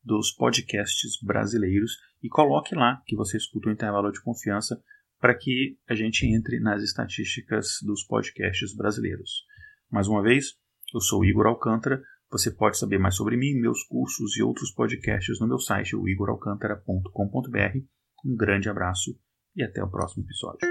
dos 0.10 0.32
podcasts 0.32 1.22
brasileiros. 1.22 1.92
E 2.22 2.28
coloque 2.28 2.76
lá 2.76 3.02
que 3.06 3.16
você 3.16 3.38
escuta 3.38 3.70
o 3.70 3.72
intervalo 3.72 4.12
de 4.12 4.22
confiança 4.22 4.82
para 5.20 5.38
que 5.38 5.78
a 5.88 5.94
gente 5.94 6.26
entre 6.26 6.60
nas 6.60 6.82
estatísticas 6.82 7.78
dos 7.86 8.04
podcasts 8.04 8.76
brasileiros. 8.76 9.46
Mais 9.90 10.08
uma 10.08 10.24
vez, 10.24 10.56
eu 10.94 11.00
sou 11.00 11.24
Igor 11.24 11.46
Alcântara. 11.46 12.02
Você 12.32 12.52
pode 12.52 12.78
saber 12.78 12.98
mais 12.98 13.16
sobre 13.16 13.38
mim, 13.38 13.54
meus 13.54 13.84
cursos 13.84 14.36
e 14.36 14.44
outros 14.44 14.72
podcasts 14.72 15.40
no 15.40 15.48
meu 15.48 15.60
site, 15.60 15.96
o 15.96 16.08
igoralcantara.com.br. 16.08 17.78
Um 18.26 18.36
grande 18.36 18.70
abraço 18.70 19.16
e 19.56 19.64
até 19.64 19.84
o 19.84 19.90
próximo 19.90 20.24
episódio. 20.24 20.68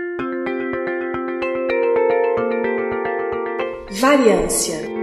Variância 4.01 4.99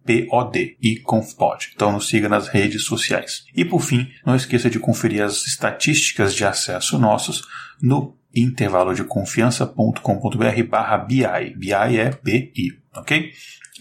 POD 0.10 0.78
e 0.82 1.00
ConfPod. 1.00 1.72
Então 1.76 1.92
nos 1.92 2.08
siga 2.08 2.28
nas 2.28 2.48
redes 2.48 2.84
sociais. 2.86 3.46
E 3.56 3.64
por 3.64 3.82
fim, 3.82 4.10
não 4.26 4.36
esqueça 4.36 4.70
de 4.70 4.80
conferir 4.80 5.24
as 5.24 5.46
estatísticas 5.46 6.34
de 6.34 6.44
acesso 6.44 6.98
nossos 6.98 7.44
no 7.80 8.18
intervalo 8.36 8.94
de 8.96 9.04
confiança.com.br 9.04 10.64
barra 10.68 10.98
BI. 10.98 11.54
BI 11.56 11.74
é 11.74 12.12
BI, 12.24 12.80
ok? 12.96 13.32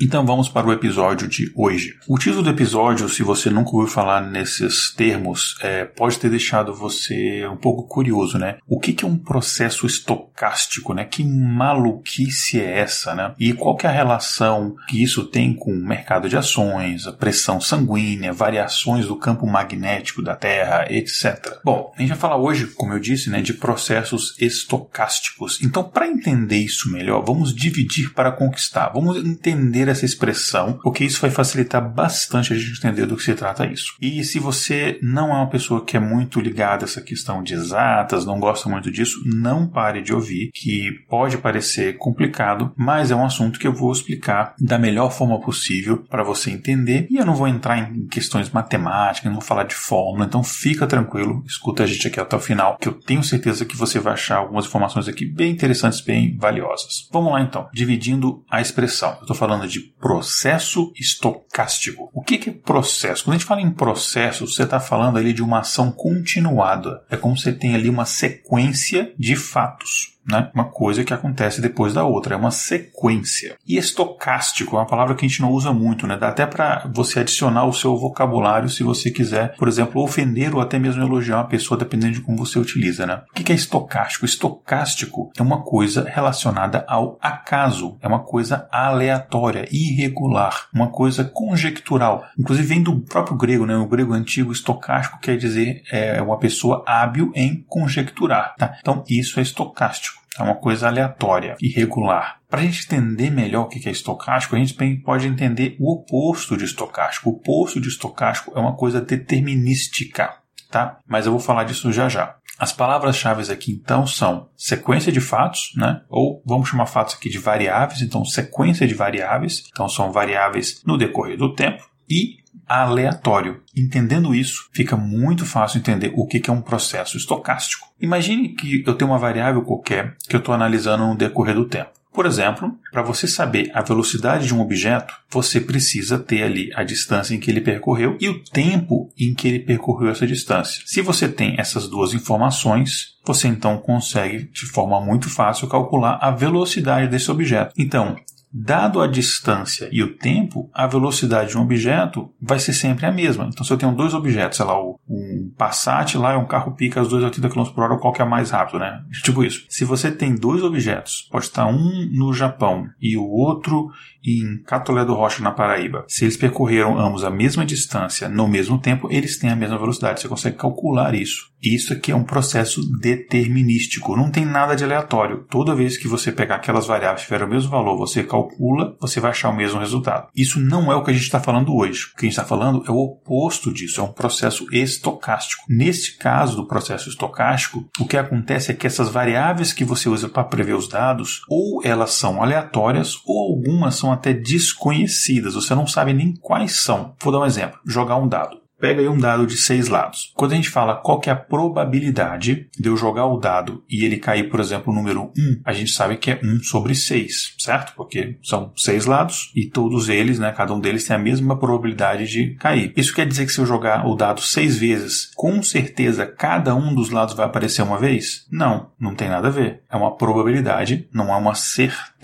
Então 0.00 0.24
vamos 0.24 0.48
para 0.48 0.68
o 0.68 0.72
episódio 0.72 1.26
de 1.26 1.50
hoje. 1.56 1.98
O 2.06 2.16
título 2.16 2.44
do 2.44 2.50
episódio, 2.50 3.08
se 3.08 3.24
você 3.24 3.50
nunca 3.50 3.72
ouviu 3.72 3.92
falar 3.92 4.20
nesses 4.20 4.94
termos, 4.94 5.56
é, 5.60 5.84
pode 5.84 6.20
ter 6.20 6.30
deixado 6.30 6.72
você 6.72 7.44
um 7.48 7.56
pouco 7.56 7.82
curioso, 7.82 8.38
né? 8.38 8.58
O 8.64 8.78
que, 8.78 8.92
que 8.92 9.04
é 9.04 9.08
um 9.08 9.18
processo 9.18 9.86
estocástico, 9.86 10.94
né? 10.94 11.04
Que 11.04 11.24
maluquice 11.24 12.60
é 12.60 12.78
essa, 12.78 13.12
né? 13.12 13.34
E 13.40 13.52
qual 13.52 13.76
que 13.76 13.86
é 13.86 13.90
a 13.90 13.92
relação 13.92 14.76
que 14.86 15.02
isso 15.02 15.24
tem 15.24 15.52
com 15.52 15.72
o 15.72 15.84
mercado 15.84 16.28
de 16.28 16.36
ações, 16.36 17.04
a 17.08 17.12
pressão 17.12 17.60
sanguínea, 17.60 18.32
variações 18.32 19.04
do 19.04 19.16
campo 19.16 19.48
magnético 19.48 20.22
da 20.22 20.36
Terra, 20.36 20.86
etc. 20.88 21.58
Bom, 21.64 21.92
a 21.96 22.00
gente 22.00 22.10
vai 22.10 22.18
falar 22.18 22.36
hoje, 22.36 22.68
como 22.68 22.92
eu 22.92 23.00
disse, 23.00 23.30
né, 23.30 23.42
de 23.42 23.52
processos 23.52 24.36
estocásticos. 24.38 25.58
Então, 25.60 25.82
para 25.82 26.06
entender 26.06 26.58
isso 26.58 26.88
melhor, 26.92 27.24
vamos 27.24 27.52
dividir 27.52 28.14
para 28.14 28.30
conquistar. 28.30 28.90
Vamos 28.90 29.16
entender 29.16 29.87
essa 29.90 30.04
expressão, 30.04 30.78
porque 30.82 31.04
isso 31.04 31.20
vai 31.20 31.30
facilitar 31.30 31.86
bastante 31.92 32.52
a 32.52 32.56
gente 32.56 32.78
entender 32.78 33.06
do 33.06 33.16
que 33.16 33.22
se 33.22 33.34
trata 33.34 33.66
isso. 33.66 33.94
E 34.00 34.22
se 34.24 34.38
você 34.38 34.98
não 35.02 35.30
é 35.30 35.34
uma 35.34 35.50
pessoa 35.50 35.84
que 35.84 35.96
é 35.96 36.00
muito 36.00 36.40
ligada 36.40 36.84
a 36.84 36.86
essa 36.86 37.00
questão 37.00 37.42
de 37.42 37.54
exatas, 37.54 38.24
não 38.24 38.40
gosta 38.40 38.68
muito 38.68 38.90
disso, 38.90 39.22
não 39.24 39.66
pare 39.66 40.02
de 40.02 40.12
ouvir, 40.12 40.50
que 40.52 40.90
pode 41.08 41.38
parecer 41.38 41.96
complicado, 41.98 42.72
mas 42.76 43.10
é 43.10 43.16
um 43.16 43.24
assunto 43.24 43.58
que 43.58 43.66
eu 43.66 43.72
vou 43.72 43.92
explicar 43.92 44.54
da 44.58 44.78
melhor 44.78 45.10
forma 45.10 45.40
possível 45.40 45.98
para 46.08 46.22
você 46.22 46.50
entender. 46.50 47.06
E 47.10 47.16
eu 47.16 47.26
não 47.26 47.34
vou 47.34 47.48
entrar 47.48 47.78
em 47.78 48.06
questões 48.06 48.50
matemáticas, 48.50 49.26
não 49.26 49.40
vou 49.40 49.42
falar 49.42 49.64
de 49.64 49.74
fórmula, 49.74 50.24
então 50.24 50.42
fica 50.42 50.86
tranquilo, 50.86 51.42
escuta 51.46 51.82
a 51.82 51.86
gente 51.86 52.06
aqui 52.06 52.20
até 52.20 52.36
o 52.36 52.40
final, 52.40 52.76
que 52.78 52.88
eu 52.88 52.92
tenho 52.92 53.22
certeza 53.22 53.64
que 53.64 53.76
você 53.76 53.98
vai 53.98 54.14
achar 54.14 54.38
algumas 54.38 54.66
informações 54.66 55.08
aqui 55.08 55.24
bem 55.24 55.52
interessantes, 55.52 56.00
bem 56.00 56.36
valiosas. 56.36 57.08
Vamos 57.12 57.32
lá 57.32 57.40
então, 57.40 57.68
dividindo 57.72 58.42
a 58.50 58.60
expressão. 58.60 59.10
Eu 59.14 59.22
estou 59.22 59.36
falando 59.36 59.66
de 59.66 59.77
de 59.78 59.94
processo 60.00 60.92
estocástico. 60.96 62.10
O 62.12 62.22
que 62.22 62.48
é 62.48 62.52
processo? 62.52 63.24
Quando 63.24 63.34
a 63.34 63.38
gente 63.38 63.46
fala 63.46 63.60
em 63.60 63.70
processo, 63.70 64.46
você 64.46 64.64
está 64.64 64.80
falando 64.80 65.18
ali 65.18 65.32
de 65.32 65.42
uma 65.42 65.60
ação 65.60 65.90
continuada. 65.90 67.02
É 67.08 67.16
como 67.16 67.36
você 67.36 67.52
tem 67.52 67.74
ali 67.74 67.88
uma 67.88 68.04
sequência 68.04 69.12
de 69.18 69.36
fatos. 69.36 70.17
Né? 70.28 70.50
Uma 70.54 70.64
coisa 70.64 71.04
que 71.04 71.14
acontece 71.14 71.60
depois 71.60 71.94
da 71.94 72.04
outra, 72.04 72.34
é 72.34 72.38
uma 72.38 72.50
sequência. 72.50 73.56
E 73.66 73.76
estocástico 73.76 74.76
é 74.76 74.80
uma 74.80 74.86
palavra 74.86 75.14
que 75.14 75.24
a 75.24 75.28
gente 75.28 75.40
não 75.40 75.50
usa 75.50 75.72
muito, 75.72 76.06
né? 76.06 76.16
Dá 76.16 76.28
até 76.28 76.46
para 76.46 76.88
você 76.92 77.20
adicionar 77.20 77.64
o 77.64 77.72
seu 77.72 77.96
vocabulário 77.96 78.68
se 78.68 78.82
você 78.82 79.10
quiser, 79.10 79.54
por 79.56 79.68
exemplo, 79.68 80.02
ofender 80.02 80.54
ou 80.54 80.60
até 80.60 80.78
mesmo 80.78 81.02
elogiar 81.02 81.36
uma 81.38 81.48
pessoa, 81.48 81.78
dependendo 81.78 82.14
de 82.14 82.20
como 82.20 82.38
você 82.38 82.58
utiliza, 82.58 83.06
né? 83.06 83.22
O 83.30 83.34
que 83.34 83.52
é 83.52 83.54
estocástico? 83.54 84.24
Estocástico 84.24 85.30
é 85.36 85.42
uma 85.42 85.62
coisa 85.62 86.04
relacionada 86.08 86.84
ao 86.88 87.18
acaso, 87.20 87.96
é 88.02 88.08
uma 88.08 88.20
coisa 88.20 88.68
aleatória, 88.70 89.66
irregular, 89.70 90.68
uma 90.72 90.88
coisa 90.88 91.24
conjectural. 91.24 92.24
Inclusive 92.38 92.68
vem 92.68 92.82
do 92.82 93.00
próprio 93.00 93.36
grego, 93.36 93.64
né? 93.64 93.76
O 93.76 93.86
grego 93.86 94.12
antigo 94.12 94.52
estocástico 94.52 95.20
quer 95.20 95.36
dizer 95.36 95.82
é 95.90 96.20
uma 96.20 96.38
pessoa 96.38 96.84
hábil 96.86 97.32
em 97.34 97.64
conjecturar, 97.66 98.54
tá? 98.56 98.76
Então 98.80 99.04
isso 99.08 99.38
é 99.38 99.42
estocástico. 99.42 100.17
É 100.38 100.42
uma 100.42 100.54
coisa 100.54 100.88
aleatória, 100.88 101.56
irregular. 101.60 102.40
Para 102.48 102.60
a 102.60 102.64
gente 102.64 102.86
entender 102.86 103.30
melhor 103.30 103.62
o 103.62 103.68
que 103.68 103.88
é 103.88 103.92
estocástico, 103.92 104.56
a 104.56 104.58
gente 104.58 104.74
pode 105.02 105.26
entender 105.26 105.76
o 105.78 105.92
oposto 105.92 106.56
de 106.56 106.64
estocástico. 106.64 107.28
O 107.28 107.32
oposto 107.34 107.80
de 107.80 107.88
estocástico 107.88 108.52
é 108.56 108.60
uma 108.60 108.76
coisa 108.76 109.00
determinística, 109.00 110.34
tá? 110.70 110.98
Mas 111.06 111.26
eu 111.26 111.32
vou 111.32 111.40
falar 111.40 111.64
disso 111.64 111.92
já 111.92 112.08
já. 112.08 112.36
As 112.58 112.72
palavras-chave 112.72 113.52
aqui 113.52 113.70
então 113.70 114.04
são 114.04 114.48
sequência 114.56 115.12
de 115.12 115.20
fatos, 115.20 115.72
né? 115.76 116.02
Ou 116.08 116.42
vamos 116.44 116.68
chamar 116.68 116.86
fatos 116.86 117.14
aqui 117.14 117.28
de 117.28 117.38
variáveis, 117.38 118.02
então 118.02 118.24
sequência 118.24 118.86
de 118.86 118.94
variáveis, 118.94 119.68
então 119.72 119.88
são 119.88 120.10
variáveis 120.10 120.82
no 120.84 120.98
decorrer 120.98 121.36
do 121.36 121.54
tempo 121.54 121.88
e 122.10 122.37
aleatório. 122.68 123.62
Entendendo 123.76 124.34
isso, 124.34 124.68
fica 124.72 124.96
muito 124.96 125.46
fácil 125.46 125.78
entender 125.78 126.12
o 126.14 126.26
que 126.26 126.48
é 126.48 126.52
um 126.52 126.60
processo 126.60 127.16
estocástico. 127.16 127.88
Imagine 128.00 128.50
que 128.50 128.84
eu 128.86 128.94
tenho 128.94 129.10
uma 129.10 129.18
variável 129.18 129.62
qualquer 129.62 130.16
que 130.28 130.36
eu 130.36 130.40
estou 130.40 130.54
analisando 130.54 131.06
no 131.06 131.16
decorrer 131.16 131.54
do 131.54 131.64
tempo. 131.64 131.98
Por 132.12 132.26
exemplo, 132.26 132.76
para 132.90 133.02
você 133.02 133.28
saber 133.28 133.70
a 133.72 133.80
velocidade 133.80 134.46
de 134.46 134.52
um 134.52 134.60
objeto, 134.60 135.14
você 135.30 135.60
precisa 135.60 136.18
ter 136.18 136.42
ali 136.42 136.68
a 136.74 136.82
distância 136.82 137.32
em 137.32 137.38
que 137.38 137.48
ele 137.48 137.60
percorreu 137.60 138.16
e 138.20 138.28
o 138.28 138.42
tempo 138.42 139.08
em 139.16 139.32
que 139.34 139.46
ele 139.46 139.60
percorreu 139.60 140.10
essa 140.10 140.26
distância. 140.26 140.82
Se 140.84 141.00
você 141.00 141.28
tem 141.28 141.54
essas 141.58 141.86
duas 141.86 142.14
informações, 142.14 143.16
você 143.24 143.46
então 143.46 143.78
consegue 143.78 144.50
de 144.52 144.66
forma 144.66 145.00
muito 145.00 145.28
fácil 145.28 145.68
calcular 145.68 146.18
a 146.20 146.32
velocidade 146.32 147.06
desse 147.06 147.30
objeto. 147.30 147.72
Então, 147.78 148.16
Dado 148.52 149.00
a 149.00 149.06
distância 149.06 149.88
e 149.92 150.02
o 150.02 150.16
tempo, 150.16 150.70
a 150.72 150.86
velocidade 150.86 151.50
de 151.50 151.58
um 151.58 151.62
objeto 151.62 152.30
vai 152.40 152.58
ser 152.58 152.72
sempre 152.72 153.04
a 153.04 153.12
mesma. 153.12 153.48
Então, 153.52 153.64
se 153.64 153.72
eu 153.72 153.76
tenho 153.76 153.94
dois 153.94 154.14
objetos, 154.14 154.56
sei 154.56 154.66
lá, 154.66 154.80
um 155.08 155.52
Passat 155.56 156.16
lá 156.16 156.32
é 156.32 156.36
um 156.36 156.46
carro 156.46 156.72
pica 156.72 157.00
aos 157.00 157.08
2 157.08 157.24
a 157.24 157.26
80 157.26 157.48
km 157.48 157.64
por 157.64 157.84
hora, 157.84 157.98
qual 157.98 158.12
que 158.12 158.22
é 158.22 158.24
mais 158.24 158.50
rápido, 158.50 158.78
né? 158.78 159.02
Tipo 159.22 159.44
isso. 159.44 159.66
Se 159.68 159.84
você 159.84 160.10
tem 160.10 160.34
dois 160.34 160.62
objetos, 160.62 161.28
pode 161.30 161.44
estar 161.44 161.66
um 161.66 162.08
no 162.12 162.32
Japão 162.32 162.86
e 163.00 163.16
o 163.16 163.28
outro 163.28 163.90
em 164.24 164.62
Catolé 164.64 165.04
do 165.04 165.14
Rocha, 165.14 165.42
na 165.42 165.50
Paraíba. 165.50 166.04
Se 166.08 166.24
eles 166.24 166.36
percorreram 166.36 166.98
ambos 166.98 167.24
a 167.24 167.30
mesma 167.30 167.64
distância 167.64 168.28
no 168.28 168.48
mesmo 168.48 168.78
tempo, 168.78 169.08
eles 169.10 169.38
têm 169.38 169.50
a 169.50 169.56
mesma 169.56 169.78
velocidade. 169.78 170.20
Você 170.20 170.28
consegue 170.28 170.56
calcular 170.56 171.14
isso. 171.14 171.50
Isso 171.62 171.92
aqui 171.92 172.12
é 172.12 172.16
um 172.16 172.24
processo 172.24 172.80
determinístico. 173.00 174.16
Não 174.16 174.30
tem 174.30 174.44
nada 174.44 174.76
de 174.76 174.84
aleatório. 174.84 175.44
Toda 175.50 175.74
vez 175.74 175.96
que 175.96 176.08
você 176.08 176.30
pegar 176.30 176.56
aquelas 176.56 176.86
variáveis 176.86 177.22
que 177.22 177.26
tiverem 177.26 177.46
o 177.46 177.50
mesmo 177.50 177.70
valor, 177.70 177.96
você 177.96 178.22
calcula, 178.22 178.96
você 179.00 179.20
vai 179.20 179.30
achar 179.30 179.50
o 179.50 179.56
mesmo 179.56 179.80
resultado. 179.80 180.28
Isso 180.34 180.60
não 180.60 180.92
é 180.92 180.96
o 180.96 181.02
que 181.02 181.10
a 181.10 181.14
gente 181.14 181.24
está 181.24 181.40
falando 181.40 181.74
hoje. 181.74 182.06
O 182.12 182.16
que 182.16 182.26
a 182.26 182.28
gente 182.28 182.38
está 182.38 182.44
falando 182.44 182.84
é 182.86 182.90
o 182.90 182.96
oposto 182.96 183.72
disso. 183.72 184.00
É 184.00 184.04
um 184.04 184.12
processo 184.12 184.66
estocástico. 184.72 185.64
Neste 185.68 186.16
caso 186.16 186.56
do 186.56 186.66
processo 186.66 187.08
estocástico, 187.08 187.88
o 187.98 188.06
que 188.06 188.16
acontece 188.16 188.70
é 188.70 188.74
que 188.74 188.86
essas 188.86 189.08
variáveis 189.08 189.72
que 189.72 189.84
você 189.84 190.08
usa 190.08 190.28
para 190.28 190.44
prever 190.44 190.74
os 190.74 190.88
dados, 190.88 191.42
ou 191.48 191.80
elas 191.84 192.12
são 192.12 192.42
aleatórias, 192.42 193.16
ou 193.26 193.52
algumas 193.52 193.96
são 193.96 194.12
até 194.12 194.32
desconhecidas. 194.32 195.54
Você 195.54 195.74
não 195.74 195.86
sabe 195.86 196.12
nem 196.12 196.34
quais 196.34 196.80
são. 196.80 197.14
Vou 197.20 197.32
dar 197.32 197.40
um 197.40 197.46
exemplo: 197.46 197.78
jogar 197.84 198.16
um 198.16 198.28
dado. 198.28 198.67
Pega 198.80 199.00
aí 199.00 199.08
um 199.08 199.18
dado 199.18 199.46
de 199.46 199.56
seis 199.56 199.88
lados. 199.88 200.32
Quando 200.34 200.52
a 200.52 200.54
gente 200.54 200.70
fala 200.70 200.96
qual 200.96 201.18
que 201.18 201.28
é 201.28 201.32
a 201.32 201.36
probabilidade 201.36 202.68
de 202.78 202.88
eu 202.88 202.96
jogar 202.96 203.26
o 203.26 203.38
dado 203.38 203.82
e 203.88 204.04
ele 204.04 204.18
cair, 204.18 204.48
por 204.48 204.60
exemplo, 204.60 204.92
o 204.92 204.96
número 204.96 205.32
1, 205.36 205.62
a 205.64 205.72
gente 205.72 205.90
sabe 205.90 206.16
que 206.16 206.30
é 206.30 206.40
1 206.42 206.62
sobre 206.62 206.94
6, 206.94 207.54
certo? 207.58 207.92
Porque 207.96 208.38
são 208.42 208.72
seis 208.76 209.04
lados 209.04 209.52
e 209.54 209.66
todos 209.66 210.08
eles, 210.08 210.38
né, 210.38 210.52
cada 210.52 210.72
um 210.72 210.80
deles 210.80 211.06
tem 211.06 211.16
a 211.16 211.18
mesma 211.18 211.58
probabilidade 211.58 212.26
de 212.26 212.54
cair. 212.54 212.92
Isso 212.96 213.14
quer 213.14 213.26
dizer 213.26 213.46
que 213.46 213.52
se 213.52 213.60
eu 213.60 213.66
jogar 213.66 214.06
o 214.06 214.14
dado 214.14 214.40
seis 214.40 214.78
vezes, 214.78 215.30
com 215.34 215.62
certeza 215.62 216.26
cada 216.26 216.74
um 216.74 216.94
dos 216.94 217.10
lados 217.10 217.34
vai 217.34 217.46
aparecer 217.46 217.82
uma 217.82 217.98
vez? 217.98 218.46
Não, 218.50 218.90
não 218.98 219.14
tem 219.14 219.28
nada 219.28 219.48
a 219.48 219.52
ver. 219.52 219.82
É 219.90 219.96
uma 219.96 220.16
probabilidade, 220.16 221.08
não 221.12 221.32
é 221.32 221.36
uma 221.36 221.54
certeza. 221.54 222.17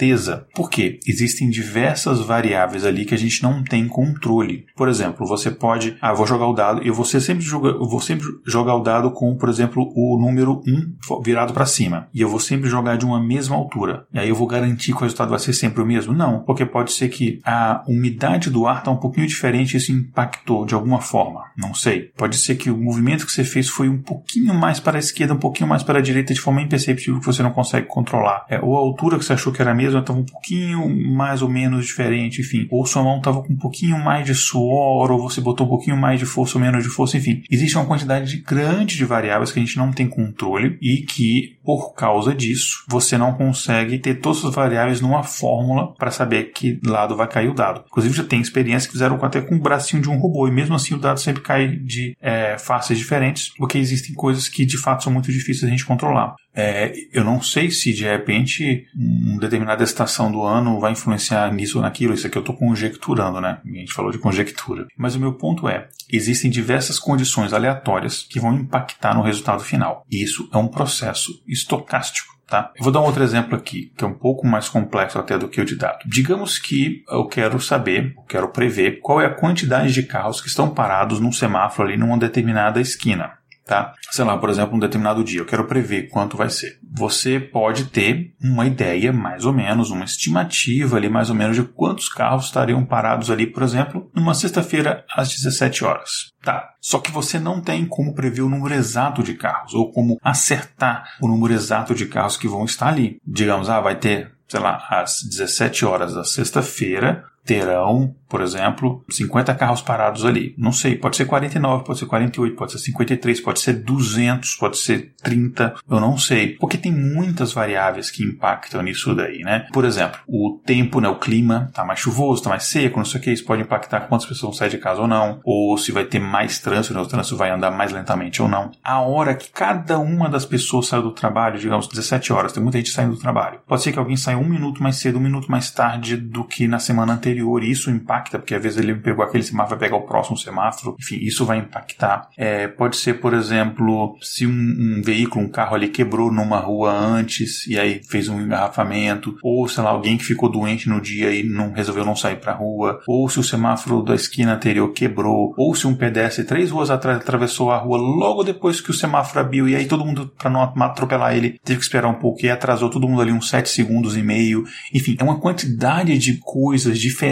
Por 0.55 0.69
quê? 0.69 0.99
Existem 1.07 1.49
diversas 1.49 2.21
variáveis 2.21 2.85
ali 2.85 3.05
que 3.05 3.15
a 3.15 3.19
gente 3.19 3.43
não 3.43 3.63
tem 3.63 3.87
controle. 3.87 4.67
Por 4.77 4.89
exemplo, 4.89 5.27
você 5.27 5.51
pode, 5.51 5.97
ah, 6.01 6.13
vou 6.13 6.27
jogar 6.27 6.47
o 6.47 6.53
dado, 6.53 6.83
eu 6.83 6.95
vou 6.95 7.05
sempre 7.05 7.45
jogar, 7.45 7.71
eu 7.71 7.89
vou 7.89 8.01
sempre 8.01 8.27
jogar 8.47 8.75
o 8.75 8.83
dado 8.83 9.11
com, 9.11 9.37
por 9.37 9.49
exemplo, 9.49 9.93
o 9.95 10.19
número 10.19 10.63
1 10.67 11.23
virado 11.23 11.53
para 11.53 11.67
cima. 11.67 12.09
E 12.13 12.21
eu 12.21 12.29
vou 12.29 12.41
sempre 12.41 12.69
jogar 12.69 12.97
de 12.97 13.05
uma 13.05 13.23
mesma 13.23 13.57
altura. 13.57 14.07
E 14.13 14.19
aí 14.19 14.29
eu 14.29 14.35
vou 14.35 14.47
garantir 14.47 14.93
que 14.93 14.99
o 14.99 15.03
resultado 15.03 15.31
vai 15.31 15.39
ser 15.39 15.53
sempre 15.53 15.83
o 15.83 15.87
mesmo? 15.87 16.13
Não, 16.13 16.41
porque 16.41 16.67
pode 16.67 16.93
ser 16.93 17.09
que 17.09 17.41
a 17.45 17.83
umidade 17.87 18.51
do 18.51 18.67
ar 18.67 18.79
está 18.79 18.91
um 18.91 18.97
pouquinho 18.97 19.27
diferente 19.27 19.75
e 19.75 19.77
isso 19.77 19.93
impactou 19.93 20.67
de 20.67 20.75
alguma 20.75 21.01
forma. 21.01 21.45
Não 21.57 21.75
sei. 21.75 22.11
Pode 22.17 22.37
ser 22.37 22.57
que 22.57 22.71
o 22.71 22.77
movimento 22.77 23.27
que 23.27 23.33
você 23.33 23.45
fez 23.45 23.69
foi 23.69 23.89
um 23.89 24.01
pouquinho 24.01 24.55
mais 24.55 24.81
para 24.81 24.97
a 24.97 25.01
esquerda, 25.01 25.35
um 25.35 25.39
pouquinho 25.39 25.69
mais 25.69 25.83
para 25.83 25.99
a 25.99 26.03
direita 26.03 26.35
de 26.35 26.41
forma 26.41 26.63
imperceptível 26.63 27.21
que 27.21 27.27
você 27.27 27.43
não 27.43 27.51
consegue 27.51 27.87
controlar. 27.87 28.45
É, 28.49 28.61
ou 28.61 28.77
a 28.77 28.81
altura 28.81 29.19
que 29.19 29.25
você 29.25 29.33
achou 29.33 29.53
que 29.53 29.63
era 29.63 29.71
a 29.71 29.75
mesma 29.85 30.01
estava 30.01 30.19
um 30.19 30.25
pouquinho 30.25 30.89
mais 30.89 31.43
ou 31.43 31.49
menos 31.49 31.87
diferente, 31.87 32.41
enfim. 32.41 32.67
Ou 32.71 32.87
sua 32.87 33.03
mão 33.03 33.19
estava 33.19 33.43
com 33.43 33.53
um 33.53 33.57
pouquinho 33.57 33.99
mais 33.99 34.27
de 34.27 34.35
suor, 34.35 35.11
ou 35.11 35.23
você 35.23 35.41
botou 35.41 35.67
um 35.67 35.71
pouquinho 35.71 35.97
mais 35.97 36.19
de 36.19 36.27
força 36.27 36.59
ou 36.59 36.65
menos 36.65 36.83
de 36.83 36.89
força, 36.89 37.17
enfim. 37.17 37.43
Existe 37.51 37.77
uma 37.77 37.87
quantidade 37.87 38.39
grande 38.39 38.97
de 38.97 39.05
variáveis 39.05 39.53
que 39.53 39.59
a 39.59 39.63
gente 39.63 39.77
não 39.77 39.93
tem 39.93 40.07
controle 40.07 40.79
e 40.81 40.99
que, 40.99 41.57
por 41.65 41.95
causa 41.95 42.35
disso, 42.35 42.85
você 42.89 43.17
não 43.17 43.35
consegue 43.35 43.99
ter 43.99 44.17
todas 44.17 44.45
as 44.45 44.55
variáveis 44.55 45.01
numa 45.01 45.23
fórmula 45.23 45.95
para 45.95 46.11
saber 46.11 46.53
que 46.53 46.81
lado 46.85 47.17
vai 47.17 47.29
cair 47.29 47.49
o 47.49 47.55
dado. 47.55 47.85
Inclusive, 47.87 48.17
já 48.17 48.25
tem 48.25 48.41
experiências 48.41 48.87
que 48.87 48.93
fizeram 48.93 49.19
até 49.23 49.41
com 49.41 49.57
o 49.57 49.61
bracinho 49.61 50.03
de 50.03 50.11
um 50.11 50.19
robô 50.19 50.47
e 50.49 50.51
mesmo 50.51 50.75
assim 50.75 50.95
o 50.95 50.99
dado 50.99 51.21
sempre 51.21 51.43
cai 51.43 51.69
de 51.69 52.17
é, 52.21 52.57
faces 52.59 52.99
diferentes, 52.99 53.53
porque 53.57 53.79
existem 53.79 54.15
coisas 54.15 54.49
que 54.49 54.65
de 54.65 54.79
fato 54.79 55.05
são 55.05 55.13
muito 55.13 55.31
difíceis 55.31 55.61
de 55.61 55.67
a 55.67 55.71
gente 55.71 55.87
controlar. 55.87 56.35
É, 56.57 56.93
eu 57.13 57.25
não 57.25 57.43
sei 57.43 57.71
se 57.71 57.93
de 57.93 58.05
repente 58.05 58.87
uma 58.95 59.74
determinada 59.75 59.85
estação 59.85 60.31
do 60.31 60.43
ano 60.43 60.81
vai 60.81 60.93
influenciar 60.93 61.53
nisso 61.53 61.79
ou 61.79 61.83
naquilo. 61.83 62.15
Isso 62.15 62.27
aqui 62.27 62.39
eu 62.39 62.41
estou 62.41 62.57
conjecturando, 62.57 63.41
né? 63.41 63.59
A 63.65 63.69
gente 63.69 63.93
falou 63.93 64.11
de 64.11 64.19
conjectura. 64.19 64.87
Mas 64.97 65.15
o 65.15 65.21
meu 65.21 65.35
ponto 65.35 65.69
é: 65.69 65.89
existem 66.11 66.51
diversas 66.51 66.99
condições 66.99 67.53
aleatórias 67.53 68.27
que 68.29 68.41
vão 68.41 68.55
impactar 68.55 69.15
no 69.15 69.23
resultado 69.23 69.63
final. 69.63 70.05
E 70.11 70.23
isso 70.23 70.49
é 70.53 70.57
um 70.57 70.69
processo 70.69 71.43
estocástico. 71.47 72.33
Tá? 72.47 72.71
Eu 72.77 72.85
vou 72.85 72.93
dar 72.93 73.01
um 73.01 73.05
outro 73.05 73.25
exemplo 73.25 73.57
aqui, 73.57 73.91
que 73.97 74.05
é 74.05 74.07
um 74.07 74.13
pouco 74.13 74.47
mais 74.47 74.69
complexo 74.69 75.19
até 75.19 75.39
do 75.39 75.49
que 75.49 75.63
o 75.63 75.65
de 75.65 75.77
dado. 75.77 76.01
Digamos 76.05 76.59
que 76.59 77.03
eu 77.09 77.27
quero 77.27 77.59
saber, 77.59 78.13
eu 78.15 78.23
quero 78.25 78.49
prever 78.51 79.01
qual 79.01 79.19
é 79.19 79.25
a 79.25 79.35
quantidade 79.35 79.95
de 79.95 80.03
carros 80.03 80.43
que 80.43 80.49
estão 80.49 80.69
parados 80.69 81.19
num 81.19 81.33
semáforo 81.33 81.89
ali 81.89 81.97
numa 81.97 82.19
determinada 82.19 82.83
esquina 82.83 83.33
tá? 83.65 83.95
Sei 84.11 84.25
lá, 84.25 84.37
por 84.39 84.51
exemplo, 84.51 84.77
um 84.77 84.79
determinado 84.79 85.25
dia, 85.25 85.41
eu 85.41 85.47
quero 85.47 85.67
prever 85.67 86.09
quanto 86.09 86.37
vai 86.37 86.51
ser. 86.51 86.79
Você 86.93 87.41
pode 87.41 87.87
ter 87.87 88.35
uma 88.43 88.67
ideia, 88.67 89.13
mais 89.13 89.45
ou 89.45 89.53
menos, 89.53 89.91
uma 89.91 90.05
estimativa 90.05 90.97
ali, 90.97 91.09
mais 91.09 91.31
ou 91.31 91.37
menos, 91.37 91.57
de 91.57 91.63
quantos 91.63 92.09
carros 92.09 92.47
estariam 92.47 92.85
parados 92.85 93.31
ali, 93.31 93.47
por 93.47 93.63
exemplo, 93.63 94.11
numa 94.15 94.35
sexta-feira 94.35 95.05
às 95.15 95.29
17 95.31 95.85
horas. 95.85 96.33
Tá. 96.43 96.71
Só 96.81 96.99
que 96.99 97.11
você 97.11 97.39
não 97.39 97.61
tem 97.61 97.87
como 97.87 98.15
prever 98.15 98.43
o 98.43 98.51
número 98.51 98.75
exato 98.75 99.23
de 99.23 99.35
carros, 99.35 99.75
ou 99.75 99.91
como 99.91 100.19
acertar 100.23 101.17
o 101.21 101.29
número 101.29 101.55
exato 101.55 101.95
de 101.95 102.07
carros 102.07 102.37
que 102.37 102.49
vão 102.49 102.65
estar 102.65 102.89
ali. 102.89 103.19
Digamos, 103.27 103.71
ah, 103.71 103.81
vai 103.81 103.97
ter 103.97 104.35
sei 104.47 104.61
lá, 104.61 104.87
às 104.91 105.23
17 105.23 105.85
horas 105.85 106.15
da 106.15 106.23
sexta-feira, 106.23 107.25
terão, 107.45 108.15
por 108.35 108.41
exemplo, 108.41 109.05
50 109.09 109.55
carros 109.55 109.81
parados 109.81 110.25
ali. 110.25 110.57
Não 110.59 110.73
sei, 110.73 110.97
pode 110.97 111.17
ser 111.17 111.25
49, 111.27 111.85
pode 111.85 111.99
ser 112.01 112.07
48, 112.07 112.57
pode 112.57 112.73
ser 112.73 112.79
53, 112.79 113.41
pode 113.41 113.61
ser 113.61 113.75
200, 113.75 114.57
pode 114.57 114.77
ser 114.79 115.13
30, 115.23 115.75
eu 115.89 116.01
não 116.01 116.19
sei. 116.19 116.57
Porque 116.57 116.77
tem 116.77 116.91
muitas 116.91 117.53
variáveis 117.53 118.11
que 118.11 118.25
impactam 118.25 118.83
nisso 118.83 119.15
daí, 119.15 119.39
né? 119.43 119.67
Por 119.73 119.85
exemplo, 119.85 120.19
o 120.27 120.59
tempo, 120.67 121.01
né, 121.01 121.09
o 121.09 121.21
clima, 121.21 121.71
tá 121.73 121.85
mais 121.85 122.01
chuvoso, 122.01 122.43
tá 122.43 122.51
mais 122.51 122.65
seco, 122.65 122.99
não 122.99 123.05
sei 123.05 123.21
o 123.21 123.23
que, 123.23 123.31
isso 123.31 123.45
pode 123.45 123.63
impactar 123.63 124.01
quantas 124.09 124.27
pessoas 124.27 124.57
sair 124.57 124.71
de 124.71 124.79
casa 124.79 125.03
ou 125.03 125.07
não, 125.07 125.41
ou 125.45 125.77
se 125.79 125.93
vai 125.93 126.05
ter 126.05 126.19
mais 126.19 126.59
trânsito, 126.59 126.95
né, 126.95 127.01
o 127.01 127.07
trânsito 127.07 127.37
vai 127.37 127.51
andar 127.51 127.71
mais 127.71 127.93
lentamente 127.93 128.43
ou 128.43 128.49
não. 128.49 128.73
A 128.83 129.01
hora 129.01 129.35
que 129.35 129.51
cada 129.51 129.99
uma 129.99 130.29
das 130.29 130.45
pessoas 130.45 130.89
saiu 130.89 131.03
do 131.03 131.13
trabalho, 131.13 131.59
digamos 131.59 131.87
17 131.87 132.33
horas, 132.33 132.53
tem 132.53 132.63
muita 132.63 132.79
gente 132.79 132.91
saindo 132.91 133.15
do 133.15 133.21
trabalho. 133.21 133.61
Pode 133.67 133.83
ser 133.83 133.93
que 133.93 133.99
alguém 133.99 134.17
saia 134.17 134.39
um 134.39 134.49
minuto 134.49 134.83
mais 134.83 134.97
cedo, 134.97 135.19
um 135.19 135.23
minuto 135.23 135.51
mais 135.51 135.71
tarde 135.71 136.17
do 136.17 136.43
que 136.43 136.67
na 136.67 136.79
semana 136.79 137.13
anterior 137.13 137.34
anterior 137.35 137.63
e 137.63 137.71
isso 137.71 137.91
impacta, 137.91 138.39
porque 138.39 138.55
às 138.55 138.63
vezes 138.63 138.79
ele 138.79 138.95
pegou 138.95 139.25
aquele 139.25 139.43
semáforo, 139.43 139.79
vai 139.79 139.89
pegar 139.89 139.97
o 139.97 140.07
próximo 140.07 140.37
semáforo, 140.37 140.97
enfim, 140.99 141.17
isso 141.17 141.45
vai 141.45 141.59
impactar. 141.59 142.29
É, 142.37 142.69
pode 142.69 142.97
ser, 142.97 143.15
por 143.15 143.35
exemplo, 143.35 144.17
se 144.23 144.47
um, 144.47 144.51
um, 144.51 145.03
veículo, 145.05 145.45
um 145.45 145.49
carro 145.49 145.75
ali 145.75 145.89
quebrou 145.89 146.33
numa 146.33 146.59
rua 146.59 146.93
antes 146.93 147.67
e 147.67 147.79
aí 147.79 148.01
fez 148.09 148.29
um 148.29 148.41
engarrafamento, 148.41 149.37
ou 149.43 149.69
sei 149.69 149.83
lá, 149.83 149.91
alguém 149.91 150.17
que 150.17 150.25
ficou 150.25 150.51
doente 150.51 150.89
no 150.89 151.01
dia 151.01 151.31
e 151.33 151.43
não 151.43 151.73
resolveu 151.73 152.05
não 152.05 152.17
sair 152.17 152.37
pra 152.37 152.53
rua, 152.53 153.01
ou 153.07 153.29
se 153.29 153.41
o 153.41 153.45
semáforo 153.45 154.03
da 154.03 154.15
esquina 154.15 154.55
anterior 154.55 154.93
quebrou, 154.93 155.55
ou 155.57 155.75
se 155.75 155.87
um 155.87 155.95
pedestre 155.95 156.45
três 156.45 156.71
ruas 156.71 156.91
atrás 156.91 157.19
atravessou 157.19 157.71
a 157.71 157.79
rua 157.79 157.99
logo 157.99 158.45
depois 158.45 158.81
que 158.81 158.91
o 158.91 158.95
semáforo 158.95 159.41
abriu 159.41 159.69
e 159.69 159.75
aí 159.75 159.87
todo 159.87 160.05
mundo, 160.05 160.33
para 160.39 160.51
não 160.51 160.63
atropelar 160.63 161.35
ele, 161.35 161.59
teve 161.65 161.79
que 161.79 161.85
esperar 161.85 162.09
um 162.09 162.15
pouco 162.15 162.45
e 162.45 162.51
atrasou 162.51 162.89
todo 162.89 163.09
mundo 163.09 163.21
ali 163.21 163.33
uns 163.33 163.49
sete 163.49 163.69
segundos 163.69 164.17
e 164.17 164.23
meio. 164.23 164.65
Enfim, 164.93 165.17
é 165.19 165.25
uma 165.25 165.41
quantidade 165.41 166.17
de 166.19 166.39
coisas 166.39 166.99
diferentes 166.99 167.24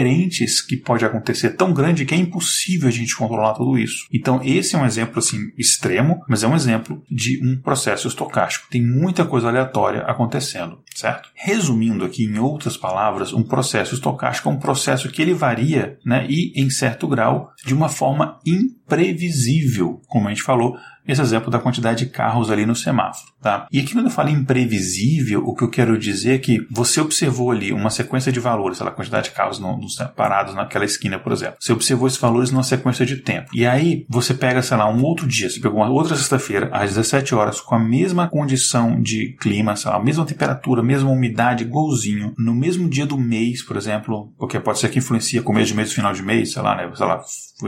que 0.67 0.77
pode 0.77 1.05
acontecer 1.05 1.51
tão 1.51 1.73
grande 1.73 2.05
que 2.05 2.13
é 2.13 2.17
impossível 2.17 2.87
a 2.87 2.91
gente 2.91 3.15
controlar 3.15 3.53
tudo 3.53 3.77
isso. 3.77 4.07
Então, 4.11 4.41
esse 4.43 4.75
é 4.75 4.79
um 4.79 4.85
exemplo 4.85 5.19
assim 5.19 5.51
extremo, 5.57 6.21
mas 6.27 6.43
é 6.43 6.47
um 6.47 6.55
exemplo 6.55 7.03
de 7.09 7.39
um 7.43 7.59
processo 7.61 8.07
estocástico. 8.07 8.67
Tem 8.69 8.81
muita 8.81 9.25
coisa 9.25 9.47
aleatória 9.47 10.01
acontecendo, 10.01 10.79
certo? 10.95 11.29
Resumindo 11.35 12.05
aqui 12.05 12.25
em 12.25 12.39
outras 12.39 12.77
palavras, 12.77 13.33
um 13.33 13.43
processo 13.43 13.93
estocástico 13.93 14.49
é 14.49 14.51
um 14.51 14.59
processo 14.59 15.09
que 15.09 15.21
ele 15.21 15.33
varia, 15.33 15.97
né, 16.05 16.25
e 16.29 16.53
em 16.55 16.69
certo 16.69 17.07
grau 17.07 17.51
de 17.65 17.73
uma 17.73 17.89
forma 17.89 18.39
imprevisível, 18.45 20.01
como 20.07 20.27
a 20.27 20.29
gente 20.29 20.43
falou, 20.43 20.77
esse 21.07 21.21
exemplo 21.21 21.51
da 21.51 21.59
quantidade 21.59 22.05
de 22.05 22.11
carros 22.11 22.49
ali 22.49 22.65
no 22.65 22.75
semáforo, 22.75 23.31
tá? 23.41 23.67
E 23.71 23.79
aqui 23.79 23.93
quando 23.93 24.05
eu 24.05 24.11
falo 24.11 24.29
imprevisível, 24.29 25.43
o 25.45 25.53
que 25.53 25.63
eu 25.63 25.69
quero 25.69 25.97
dizer 25.97 26.35
é 26.35 26.37
que 26.37 26.65
você 26.71 27.01
observou 27.01 27.51
ali 27.51 27.73
uma 27.73 27.89
sequência 27.89 28.31
de 28.31 28.39
valores, 28.39 28.81
a 28.81 28.91
quantidade 28.91 29.29
de 29.29 29.35
carros 29.35 29.59
no, 29.59 29.77
no, 29.77 29.87
parados 30.15 30.55
naquela 30.55 30.85
esquina, 30.85 31.19
por 31.19 31.31
exemplo. 31.31 31.57
Você 31.59 31.73
observou 31.73 32.07
esses 32.07 32.19
valores 32.19 32.51
numa 32.51 32.63
sequência 32.63 33.05
de 33.05 33.17
tempo. 33.17 33.49
E 33.53 33.65
aí 33.65 34.05
você 34.09 34.33
pega, 34.33 34.61
sei 34.61 34.77
lá, 34.77 34.89
um 34.89 35.03
outro 35.03 35.27
dia, 35.27 35.49
você 35.49 35.59
pegou 35.59 35.79
uma 35.79 35.89
outra 35.89 36.15
sexta-feira, 36.15 36.69
às 36.71 36.91
17 36.91 37.35
horas, 37.35 37.59
com 37.59 37.75
a 37.75 37.79
mesma 37.79 38.27
condição 38.27 39.01
de 39.01 39.35
clima, 39.39 39.75
sei 39.75 39.91
lá, 39.91 39.97
a 39.97 40.03
mesma 40.03 40.25
temperatura, 40.25 40.81
a 40.81 40.85
mesma 40.85 41.09
umidade, 41.09 41.63
igualzinho, 41.63 42.33
no 42.37 42.53
mesmo 42.53 42.89
dia 42.89 43.05
do 43.05 43.17
mês, 43.17 43.61
por 43.63 43.77
exemplo, 43.77 44.33
porque 44.37 44.59
pode 44.59 44.79
ser 44.79 44.89
que 44.89 44.99
influencia 44.99 45.41
começo 45.41 45.67
de 45.67 45.75
mês 45.75 45.91
final 45.91 46.13
de 46.13 46.23
mês, 46.23 46.53
sei 46.53 46.61
lá, 46.61 46.75
né? 46.75 46.89
Sei 46.95 47.05
lá, 47.05 47.21